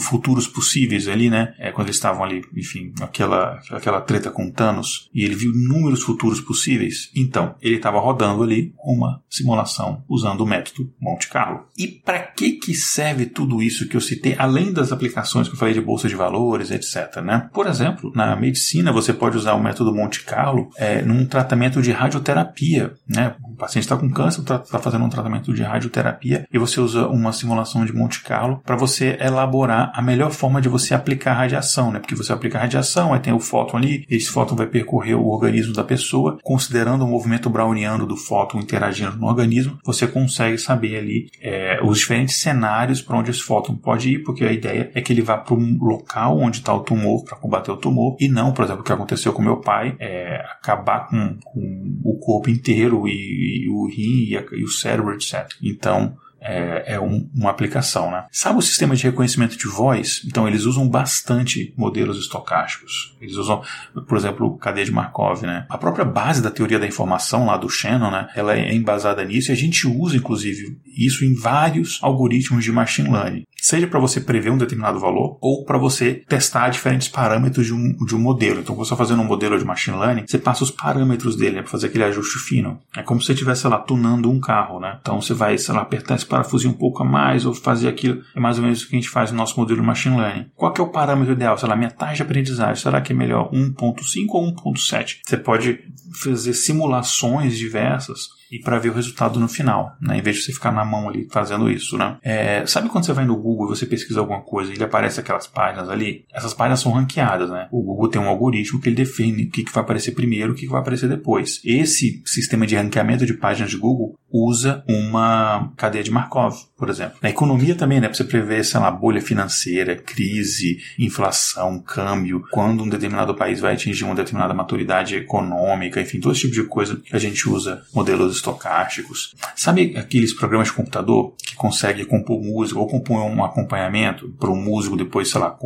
futuros 0.01 0.47
possíveis 0.49 1.09
ali, 1.09 1.28
né? 1.28 1.55
É, 1.59 1.70
quando 1.70 1.89
eles 1.89 1.97
estavam 1.97 2.24
ali, 2.24 2.43
enfim, 2.57 2.93
aquela, 3.01 3.61
aquela 3.70 4.01
treta 4.01 4.31
com 4.31 4.51
Thanos, 4.51 5.11
e 5.12 5.24
ele 5.24 5.35
viu 5.35 5.53
inúmeros 5.53 6.03
futuros 6.03 6.41
possíveis. 6.41 7.11
Então, 7.14 7.55
ele 7.61 7.76
estava 7.76 8.01
rodando 8.01 8.43
ali 8.43 8.72
uma 8.83 9.22
simulação 9.28 10.03
usando 10.09 10.41
o 10.41 10.47
método 10.47 10.91
Monte 10.99 11.28
Carlo. 11.28 11.66
E 11.76 11.87
para 11.87 12.20
que 12.20 12.53
que 12.53 12.74
serve 12.74 13.26
tudo 13.26 13.62
isso 13.62 13.89
que 13.89 13.97
eu 13.97 14.01
citei, 14.01 14.35
além 14.39 14.72
das 14.72 14.93
aplicações 14.93 15.49
que 15.49 15.55
eu 15.55 15.59
falei 15.59 15.74
de 15.74 15.81
bolsa 15.81 16.09
de 16.09 16.14
valores, 16.14 16.70
etc, 16.70 17.20
né? 17.22 17.51
Por 17.53 17.66
exemplo, 17.66 18.12
na 18.14 18.35
medicina 18.37 18.70
medicina, 18.71 18.93
você 18.93 19.12
pode 19.12 19.37
usar 19.37 19.55
o 19.55 19.62
método 19.62 19.95
Monte 19.95 20.25
Carlo 20.25 20.71
é, 20.77 21.03
num 21.03 21.27
tratamento 21.27 21.83
de 21.83 21.91
radioterapia. 21.91 22.93
Né? 23.09 23.35
O 23.43 23.57
paciente 23.57 23.85
está 23.85 23.97
com 23.97 24.09
câncer, 24.11 24.41
está 24.41 24.59
tá 24.59 24.79
fazendo 24.79 25.05
um 25.05 25.09
tratamento 25.09 25.53
de 25.53 25.62
radioterapia 25.62 26.47
e 26.53 26.59
você 26.59 26.81
usa 26.81 27.09
uma 27.09 27.33
simulação 27.33 27.85
de 27.85 27.93
Monte 27.93 28.23
Carlo 28.23 28.62
para 28.64 28.77
você 28.77 29.18
elaborar 29.21 29.93
a 29.95 30.01
melhor 30.01 30.31
forma 30.31 30.61
de 30.61 30.68
você 30.68 30.95
aplicar 30.95 31.33
a 31.33 31.39
radiação. 31.39 31.91
Né? 31.91 31.99
Porque 31.99 32.14
você 32.14 32.33
aplica 32.33 32.59
a 32.59 32.62
radiação, 32.62 33.12
aí 33.12 33.21
tem 33.21 33.33
o 33.33 33.41
fóton 33.41 33.77
ali, 33.77 34.05
esse 34.09 34.31
fóton 34.31 34.55
vai 34.55 34.66
percorrer 34.66 35.14
o 35.14 35.27
organismo 35.27 35.75
da 35.75 35.85
pessoa, 35.85 36.39
considerando 36.43 37.05
o 37.05 37.09
movimento 37.09 37.51
browniano 37.51 38.07
do 38.07 38.16
fóton 38.16 38.61
interagindo 38.61 39.16
no 39.16 39.27
organismo, 39.27 39.79
você 39.85 40.07
consegue 40.07 40.59
saber 40.59 40.97
ali 40.97 41.31
é, 41.41 41.81
os 41.83 41.99
diferentes 41.99 42.37
cenários 42.37 43.03
para 43.03 43.18
onde 43.18 43.31
esse 43.31 43.43
fóton 43.43 43.75
pode 43.75 44.11
ir, 44.11 44.18
porque 44.21 44.45
a 44.45 44.53
ideia 44.53 44.91
é 44.95 45.01
que 45.01 45.12
ele 45.12 45.23
vá 45.23 45.37
para 45.37 45.55
um 45.55 45.79
local 45.81 46.39
onde 46.39 46.59
está 46.59 46.73
o 46.73 46.81
tumor 46.81 47.25
para 47.25 47.37
combater 47.37 47.71
o 47.71 47.77
tumor 47.77 48.16
e 48.21 48.29
não 48.29 48.53
por 48.61 48.65
exemplo, 48.65 48.83
o 48.83 48.85
que 48.85 48.93
aconteceu 48.93 49.33
com 49.33 49.41
meu 49.41 49.57
pai, 49.57 49.97
é 49.99 50.37
acabar 50.53 51.09
com, 51.09 51.39
com 51.43 52.01
o 52.05 52.19
corpo 52.19 52.51
inteiro 52.51 53.09
e, 53.09 53.65
e 53.65 53.71
o 53.71 53.87
rim 53.87 54.27
e, 54.29 54.37
a, 54.37 54.45
e, 54.53 54.63
o 54.63 54.69
cérebro, 54.69 55.15
etc. 55.15 55.49
Então, 55.63 56.15
é, 56.39 56.95
é 56.95 57.01
um, 57.01 57.27
uma 57.35 57.49
aplicação. 57.49 58.11
Né? 58.11 58.27
Sabe 58.31 58.59
o 58.59 58.62
sistema 58.62 58.95
de 58.95 59.05
reconhecimento 59.05 59.57
de 59.57 59.66
voz? 59.66 60.20
Então, 60.27 60.47
eles 60.47 60.65
usam 60.65 60.87
bastante 60.87 61.73
modelos 61.74 62.19
estocásticos. 62.19 63.16
Eles 63.19 63.37
usam, 63.37 63.62
por 64.07 64.19
exemplo, 64.19 64.59
cadeia 64.59 64.85
de 64.85 64.93
Markov. 64.93 65.43
Né? 65.43 65.65
A 65.70 65.78
própria 65.78 66.05
base 66.05 66.43
da 66.43 66.51
teoria 66.51 66.78
da 66.78 66.87
informação 66.87 67.47
lá 67.47 67.57
do 67.57 67.70
Shannon, 67.70 68.11
né, 68.11 68.28
ela 68.35 68.55
é 68.59 68.74
embasada 68.74 69.24
nisso 69.24 69.51
e 69.51 69.55
a 69.55 69.57
gente 69.57 69.87
usa, 69.87 70.19
inclusive, 70.19 70.78
isso 70.99 71.24
em 71.24 71.35
vários 71.35 71.99
algoritmos 72.03 72.62
de 72.62 72.73
machine 72.73 73.11
learning 73.11 73.45
seja 73.61 73.87
para 73.87 74.01
você 74.01 74.20
prever 74.20 74.51
um 74.51 74.59
determinado 74.59 74.99
valor 74.99 75.39
ou 75.41 75.65
para 75.65 75.78
você 75.78 76.23
testar 76.28 76.69
diferentes 76.69 77.09
parâmetros 77.09 77.66
de 77.66 77.74
um, 77.74 77.97
de 78.05 78.15
um 78.15 78.19
modelo. 78.19 78.61
Então, 78.61 78.74
quando 78.74 78.87
você 78.87 78.95
está 78.95 78.97
fazendo 78.97 79.23
um 79.23 79.27
modelo 79.27 79.59
de 79.59 79.65
machine 79.65 79.97
learning, 79.97 80.24
você 80.27 80.39
passa 80.39 80.65
os 80.65 80.70
parâmetros 80.70 81.37
dele 81.37 81.57
né, 81.57 81.62
para 81.62 81.70
fazer 81.70 81.89
aquele 81.89 82.05
ajuste 82.05 82.39
fino. 82.39 82.78
É 82.97 83.03
como 83.03 83.20
se 83.20 83.27
você 83.27 83.32
estivesse, 83.32 83.66
lá, 83.66 83.78
tunando 83.78 84.31
um 84.31 84.41
carro, 84.41 84.81
né? 84.81 84.99
Então, 85.01 85.20
você 85.20 85.35
vai, 85.35 85.57
sei 85.59 85.74
lá, 85.74 85.82
apertar 85.82 86.15
esse 86.16 86.27
parafusinho 86.27 86.73
um 86.73 86.77
pouco 86.77 87.03
a 87.03 87.07
mais 87.07 87.47
ou 87.47 87.55
fazer 87.55 87.89
aquilo. 87.89 88.23
É 88.35 88.41
mais 88.41 88.59
ou 88.59 88.65
menos 88.65 88.82
o 88.82 88.89
que 88.89 88.97
a 88.97 88.99
gente 88.99 89.11
faz 89.11 89.31
no 89.31 89.37
nosso 89.37 89.59
modelo 89.59 89.81
de 89.81 89.87
machine 89.87 90.16
learning. 90.16 90.47
Qual 90.57 90.74
é 90.77 90.82
o 90.82 90.89
parâmetro 90.89 91.32
ideal? 91.32 91.57
Sei 91.59 91.69
lá, 91.69 91.77
minha 91.77 91.91
taxa 91.91 92.16
de 92.16 92.23
aprendizagem, 92.23 92.82
será 92.82 93.01
que 93.01 93.12
é 93.12 93.16
melhor 93.16 93.51
1.5 93.51 94.27
ou 94.31 94.53
1.7? 94.53 95.19
Você 95.24 95.37
pode 95.37 95.81
fazer 96.23 96.55
simulações 96.55 97.57
diversas 97.57 98.40
e 98.51 98.59
para 98.59 98.78
ver 98.78 98.90
o 98.90 98.94
resultado 98.94 99.39
no 99.39 99.48
final, 99.48 99.97
né? 100.01 100.18
Em 100.18 100.22
vez 100.22 100.36
de 100.36 100.43
você 100.43 100.52
ficar 100.52 100.72
na 100.72 100.85
mão 100.85 101.09
ali 101.09 101.28
fazendo 101.31 101.70
isso, 101.70 101.97
né? 101.97 102.18
É, 102.22 102.66
sabe 102.66 102.89
quando 102.89 103.06
você 103.06 103.12
vai 103.12 103.24
no 103.24 103.36
Google 103.36 103.66
e 103.66 103.77
você 103.77 103.86
pesquisa 103.86 104.20
alguma 104.20 104.40
coisa 104.40 104.72
e 104.72 104.74
ele 104.74 104.85
aparece 104.85 105.20
aquelas 105.20 105.47
páginas 105.47 105.89
ali? 105.89 106.24
Essas 106.32 106.52
páginas 106.52 106.81
são 106.81 106.93
ranqueadas, 106.93 107.51
né? 107.51 107.68
O 107.70 107.82
Google 107.82 108.09
tem 108.09 108.20
um 108.20 108.28
algoritmo 108.28 108.81
que 108.81 108.89
ele 108.89 108.97
define 108.97 109.44
o 109.44 109.51
que, 109.51 109.64
que 109.64 109.72
vai 109.72 109.82
aparecer 109.82 110.12
primeiro, 110.12 110.52
o 110.52 110.55
que, 110.55 110.62
que 110.62 110.72
vai 110.72 110.81
aparecer 110.81 111.09
depois. 111.09 111.60
Esse 111.64 112.22
sistema 112.27 112.66
de 112.66 112.77
ranqueamento 112.77 113.24
de 113.24 113.35
páginas 113.35 113.70
de 113.70 113.77
Google 113.77 114.18
usa 114.32 114.85
uma 114.89 115.73
cadeia 115.77 116.05
de 116.05 116.11
Markov, 116.11 116.55
por 116.77 116.89
exemplo. 116.89 117.19
Na 117.23 117.31
economia 117.31 117.74
também, 117.74 118.01
né? 118.01 118.09
Para 118.09 118.16
você 118.16 118.24
prever, 118.24 118.65
sei 118.65 118.81
lá, 118.81 118.90
bolha 118.90 119.20
financeira, 119.20 119.97
crise, 119.97 120.78
inflação, 120.98 121.81
câmbio, 121.81 122.44
quando 122.51 122.82
um 122.82 122.89
determinado 122.89 123.35
país 123.35 123.61
vai 123.61 123.74
atingir 123.74 124.05
uma 124.05 124.15
determinada 124.15 124.55
maturidade 124.55 125.16
econômica, 125.16 126.01
enfim, 126.01 126.20
todo 126.20 126.32
esse 126.32 126.43
tipo 126.43 126.55
de 126.55 126.65
coisa 126.65 126.97
que 126.97 127.15
a 127.15 127.19
gente 127.19 127.48
usa 127.48 127.82
modelos 127.93 128.36
estocásticos. 128.36 129.35
Sabe 129.55 129.94
aqueles 129.97 130.32
programas 130.32 130.69
de 130.69 130.74
computador 130.74 131.35
que 131.43 131.55
consegue 131.55 132.05
compor 132.05 132.40
música 132.43 132.78
ou 132.78 132.86
compõe 132.86 133.19
um 133.19 133.44
acompanhamento 133.44 134.28
para 134.39 134.51
um 134.51 134.57
músico 134.57 134.97
depois, 134.97 135.28
sei 135.31 135.40
lá, 135.40 135.57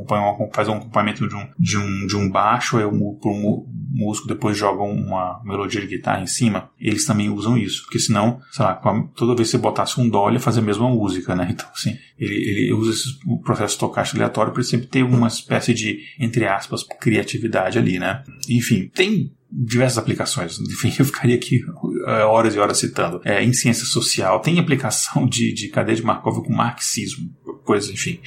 faz 0.52 0.68
um 0.68 0.74
acompanhamento 0.74 1.28
de 1.28 1.34
um, 1.34 1.46
de 1.58 1.78
um, 1.78 2.06
de 2.06 2.16
um 2.16 2.30
baixo, 2.30 2.76
aí 2.76 2.84
o, 2.84 2.90
um 2.90 3.66
músico 3.94 4.26
depois 4.26 4.56
joga 4.56 4.82
uma 4.82 5.40
melodia 5.44 5.80
de 5.80 5.86
guitarra 5.86 6.22
em 6.22 6.26
cima? 6.26 6.70
Eles 6.78 7.04
também 7.04 7.30
usam 7.30 7.56
isso, 7.56 7.82
porque 7.84 7.98
senão, 7.98 8.40
sei 8.54 8.64
lá, 8.64 8.80
toda 9.16 9.34
vez 9.34 9.48
que 9.48 9.56
você 9.56 9.58
botasse 9.58 10.00
um 10.00 10.08
dó, 10.08 10.30
ele 10.30 10.38
fazia 10.38 10.62
a 10.62 10.64
mesma 10.64 10.88
música, 10.88 11.34
né? 11.34 11.48
Então, 11.50 11.66
assim, 11.74 11.98
ele, 12.16 12.34
ele 12.34 12.72
usa 12.72 12.92
esse 12.92 13.18
processo 13.42 13.74
estocástico 13.74 14.16
aleatório 14.16 14.52
para 14.52 14.62
sempre 14.62 14.86
ter 14.86 15.02
uma 15.02 15.26
espécie 15.26 15.74
de, 15.74 15.98
entre 16.20 16.46
aspas, 16.46 16.84
criatividade 16.84 17.80
ali, 17.80 17.98
né? 17.98 18.22
Enfim, 18.48 18.88
tem 18.94 19.32
diversas 19.50 19.98
aplicações. 19.98 20.60
Enfim, 20.70 20.94
eu 20.96 21.04
ficaria 21.04 21.34
aqui 21.34 21.64
é, 22.06 22.22
horas 22.22 22.54
e 22.54 22.60
horas 22.60 22.78
citando. 22.78 23.20
É, 23.24 23.42
em 23.42 23.52
ciência 23.52 23.86
social, 23.86 24.38
tem 24.38 24.60
aplicação 24.60 25.26
de, 25.26 25.52
de 25.52 25.66
cadeia 25.66 25.96
de 25.96 26.04
Markov 26.04 26.44
com 26.44 26.52
marxismo 26.52 27.34
coisas, 27.64 27.90
enfim, 27.90 28.20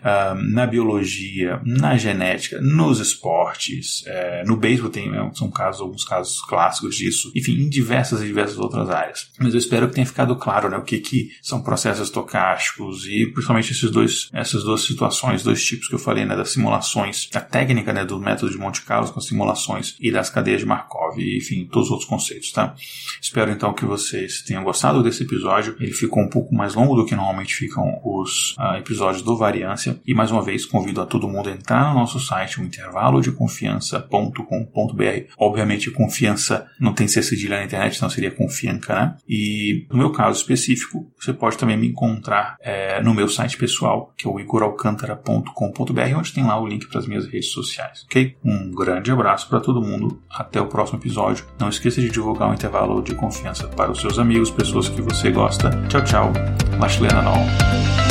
uh, 0.00 0.34
na 0.52 0.66
biologia, 0.66 1.60
na 1.64 1.96
genética, 1.96 2.60
nos 2.60 3.00
esportes, 3.00 4.04
é, 4.06 4.44
no 4.44 4.56
beisebol 4.56 4.90
tem 4.90 5.14
é, 5.14 5.30
são 5.34 5.50
casos, 5.50 5.80
alguns 5.80 6.04
casos 6.04 6.40
clássicos 6.42 6.96
disso, 6.96 7.32
enfim, 7.34 7.52
em 7.52 7.68
diversas 7.68 8.22
e 8.22 8.26
diversas 8.26 8.58
outras 8.58 8.88
áreas. 8.90 9.30
Mas 9.38 9.54
eu 9.54 9.58
espero 9.58 9.88
que 9.88 9.94
tenha 9.94 10.06
ficado 10.06 10.36
claro, 10.36 10.68
né, 10.68 10.76
o 10.76 10.82
que, 10.82 10.98
que 10.98 11.30
são 11.42 11.62
processos 11.62 12.04
estocásticos 12.04 13.06
e 13.06 13.26
principalmente 13.26 13.72
esses 13.72 13.90
dois, 13.90 14.28
essas 14.32 14.62
duas 14.62 14.82
situações, 14.82 15.42
dois 15.42 15.64
tipos 15.64 15.88
que 15.88 15.94
eu 15.94 15.98
falei, 15.98 16.24
né, 16.24 16.36
das 16.36 16.50
simulações, 16.50 17.28
a 17.34 17.40
técnica, 17.40 17.92
né, 17.92 18.04
do 18.04 18.18
método 18.18 18.52
de 18.52 18.58
Monte 18.58 18.82
Carlo 18.82 19.10
com 19.10 19.20
simulações 19.20 19.96
e 20.00 20.10
das 20.10 20.30
cadeias 20.30 20.60
de 20.60 20.66
Markov, 20.66 21.18
e, 21.18 21.38
enfim, 21.38 21.64
todos 21.70 21.88
os 21.88 21.92
outros 21.92 22.08
conceitos, 22.08 22.52
tá? 22.52 22.74
Espero 23.20 23.50
então 23.50 23.72
que 23.72 23.84
vocês 23.84 24.42
tenham 24.42 24.64
gostado 24.64 25.02
desse 25.02 25.22
episódio. 25.22 25.76
Ele 25.80 25.92
ficou 25.92 26.22
um 26.22 26.28
pouco 26.28 26.54
mais 26.54 26.74
longo 26.74 26.94
do 26.94 27.04
que 27.04 27.14
normalmente 27.14 27.54
ficam 27.54 28.00
os 28.04 28.52
uh, 28.58 28.73
episódios 28.78 29.22
do 29.22 29.36
Variância. 29.36 30.00
E 30.06 30.14
mais 30.14 30.30
uma 30.30 30.42
vez 30.42 30.64
convido 30.64 31.00
a 31.00 31.06
todo 31.06 31.28
mundo 31.28 31.48
a 31.48 31.52
entrar 31.52 31.92
no 31.92 32.00
nosso 32.00 32.20
site, 32.20 32.60
o 32.60 32.64
intervalodeconfiança.com.br. 32.64 35.32
Obviamente, 35.38 35.90
confiança 35.90 36.66
não 36.80 36.92
tem 36.92 37.08
ser 37.08 37.22
cedilha 37.22 37.58
na 37.58 37.64
internet, 37.64 37.96
senão 37.96 38.10
seria 38.10 38.30
confianca, 38.30 38.94
né? 38.94 39.16
E 39.28 39.86
no 39.90 39.98
meu 39.98 40.10
caso 40.10 40.38
específico, 40.38 41.10
você 41.18 41.32
pode 41.32 41.56
também 41.56 41.76
me 41.76 41.88
encontrar 41.88 42.56
é, 42.60 43.02
no 43.02 43.14
meu 43.14 43.28
site 43.28 43.56
pessoal, 43.56 44.12
que 44.16 44.26
é 44.26 44.30
o 44.30 44.40
igoralcantara.com.br, 44.40 46.16
onde 46.16 46.32
tem 46.32 46.44
lá 46.44 46.60
o 46.60 46.66
link 46.66 46.88
para 46.88 46.98
as 46.98 47.06
minhas 47.06 47.26
redes 47.26 47.50
sociais, 47.50 48.04
ok? 48.06 48.36
Um 48.44 48.72
grande 48.72 49.10
abraço 49.10 49.48
para 49.48 49.60
todo 49.60 49.82
mundo. 49.82 50.22
Até 50.30 50.60
o 50.60 50.66
próximo 50.66 50.98
episódio. 50.98 51.44
Não 51.58 51.68
esqueça 51.68 52.00
de 52.00 52.10
divulgar 52.10 52.50
o 52.50 52.54
intervalo 52.54 53.02
de 53.02 53.14
confiança 53.14 53.66
para 53.68 53.90
os 53.90 54.00
seus 54.00 54.18
amigos, 54.18 54.50
pessoas 54.50 54.88
que 54.88 55.00
você 55.00 55.30
gosta. 55.30 55.70
Tchau, 55.88 56.04
tchau. 56.04 56.32
Lashleana 56.78 57.22
não. 57.22 58.03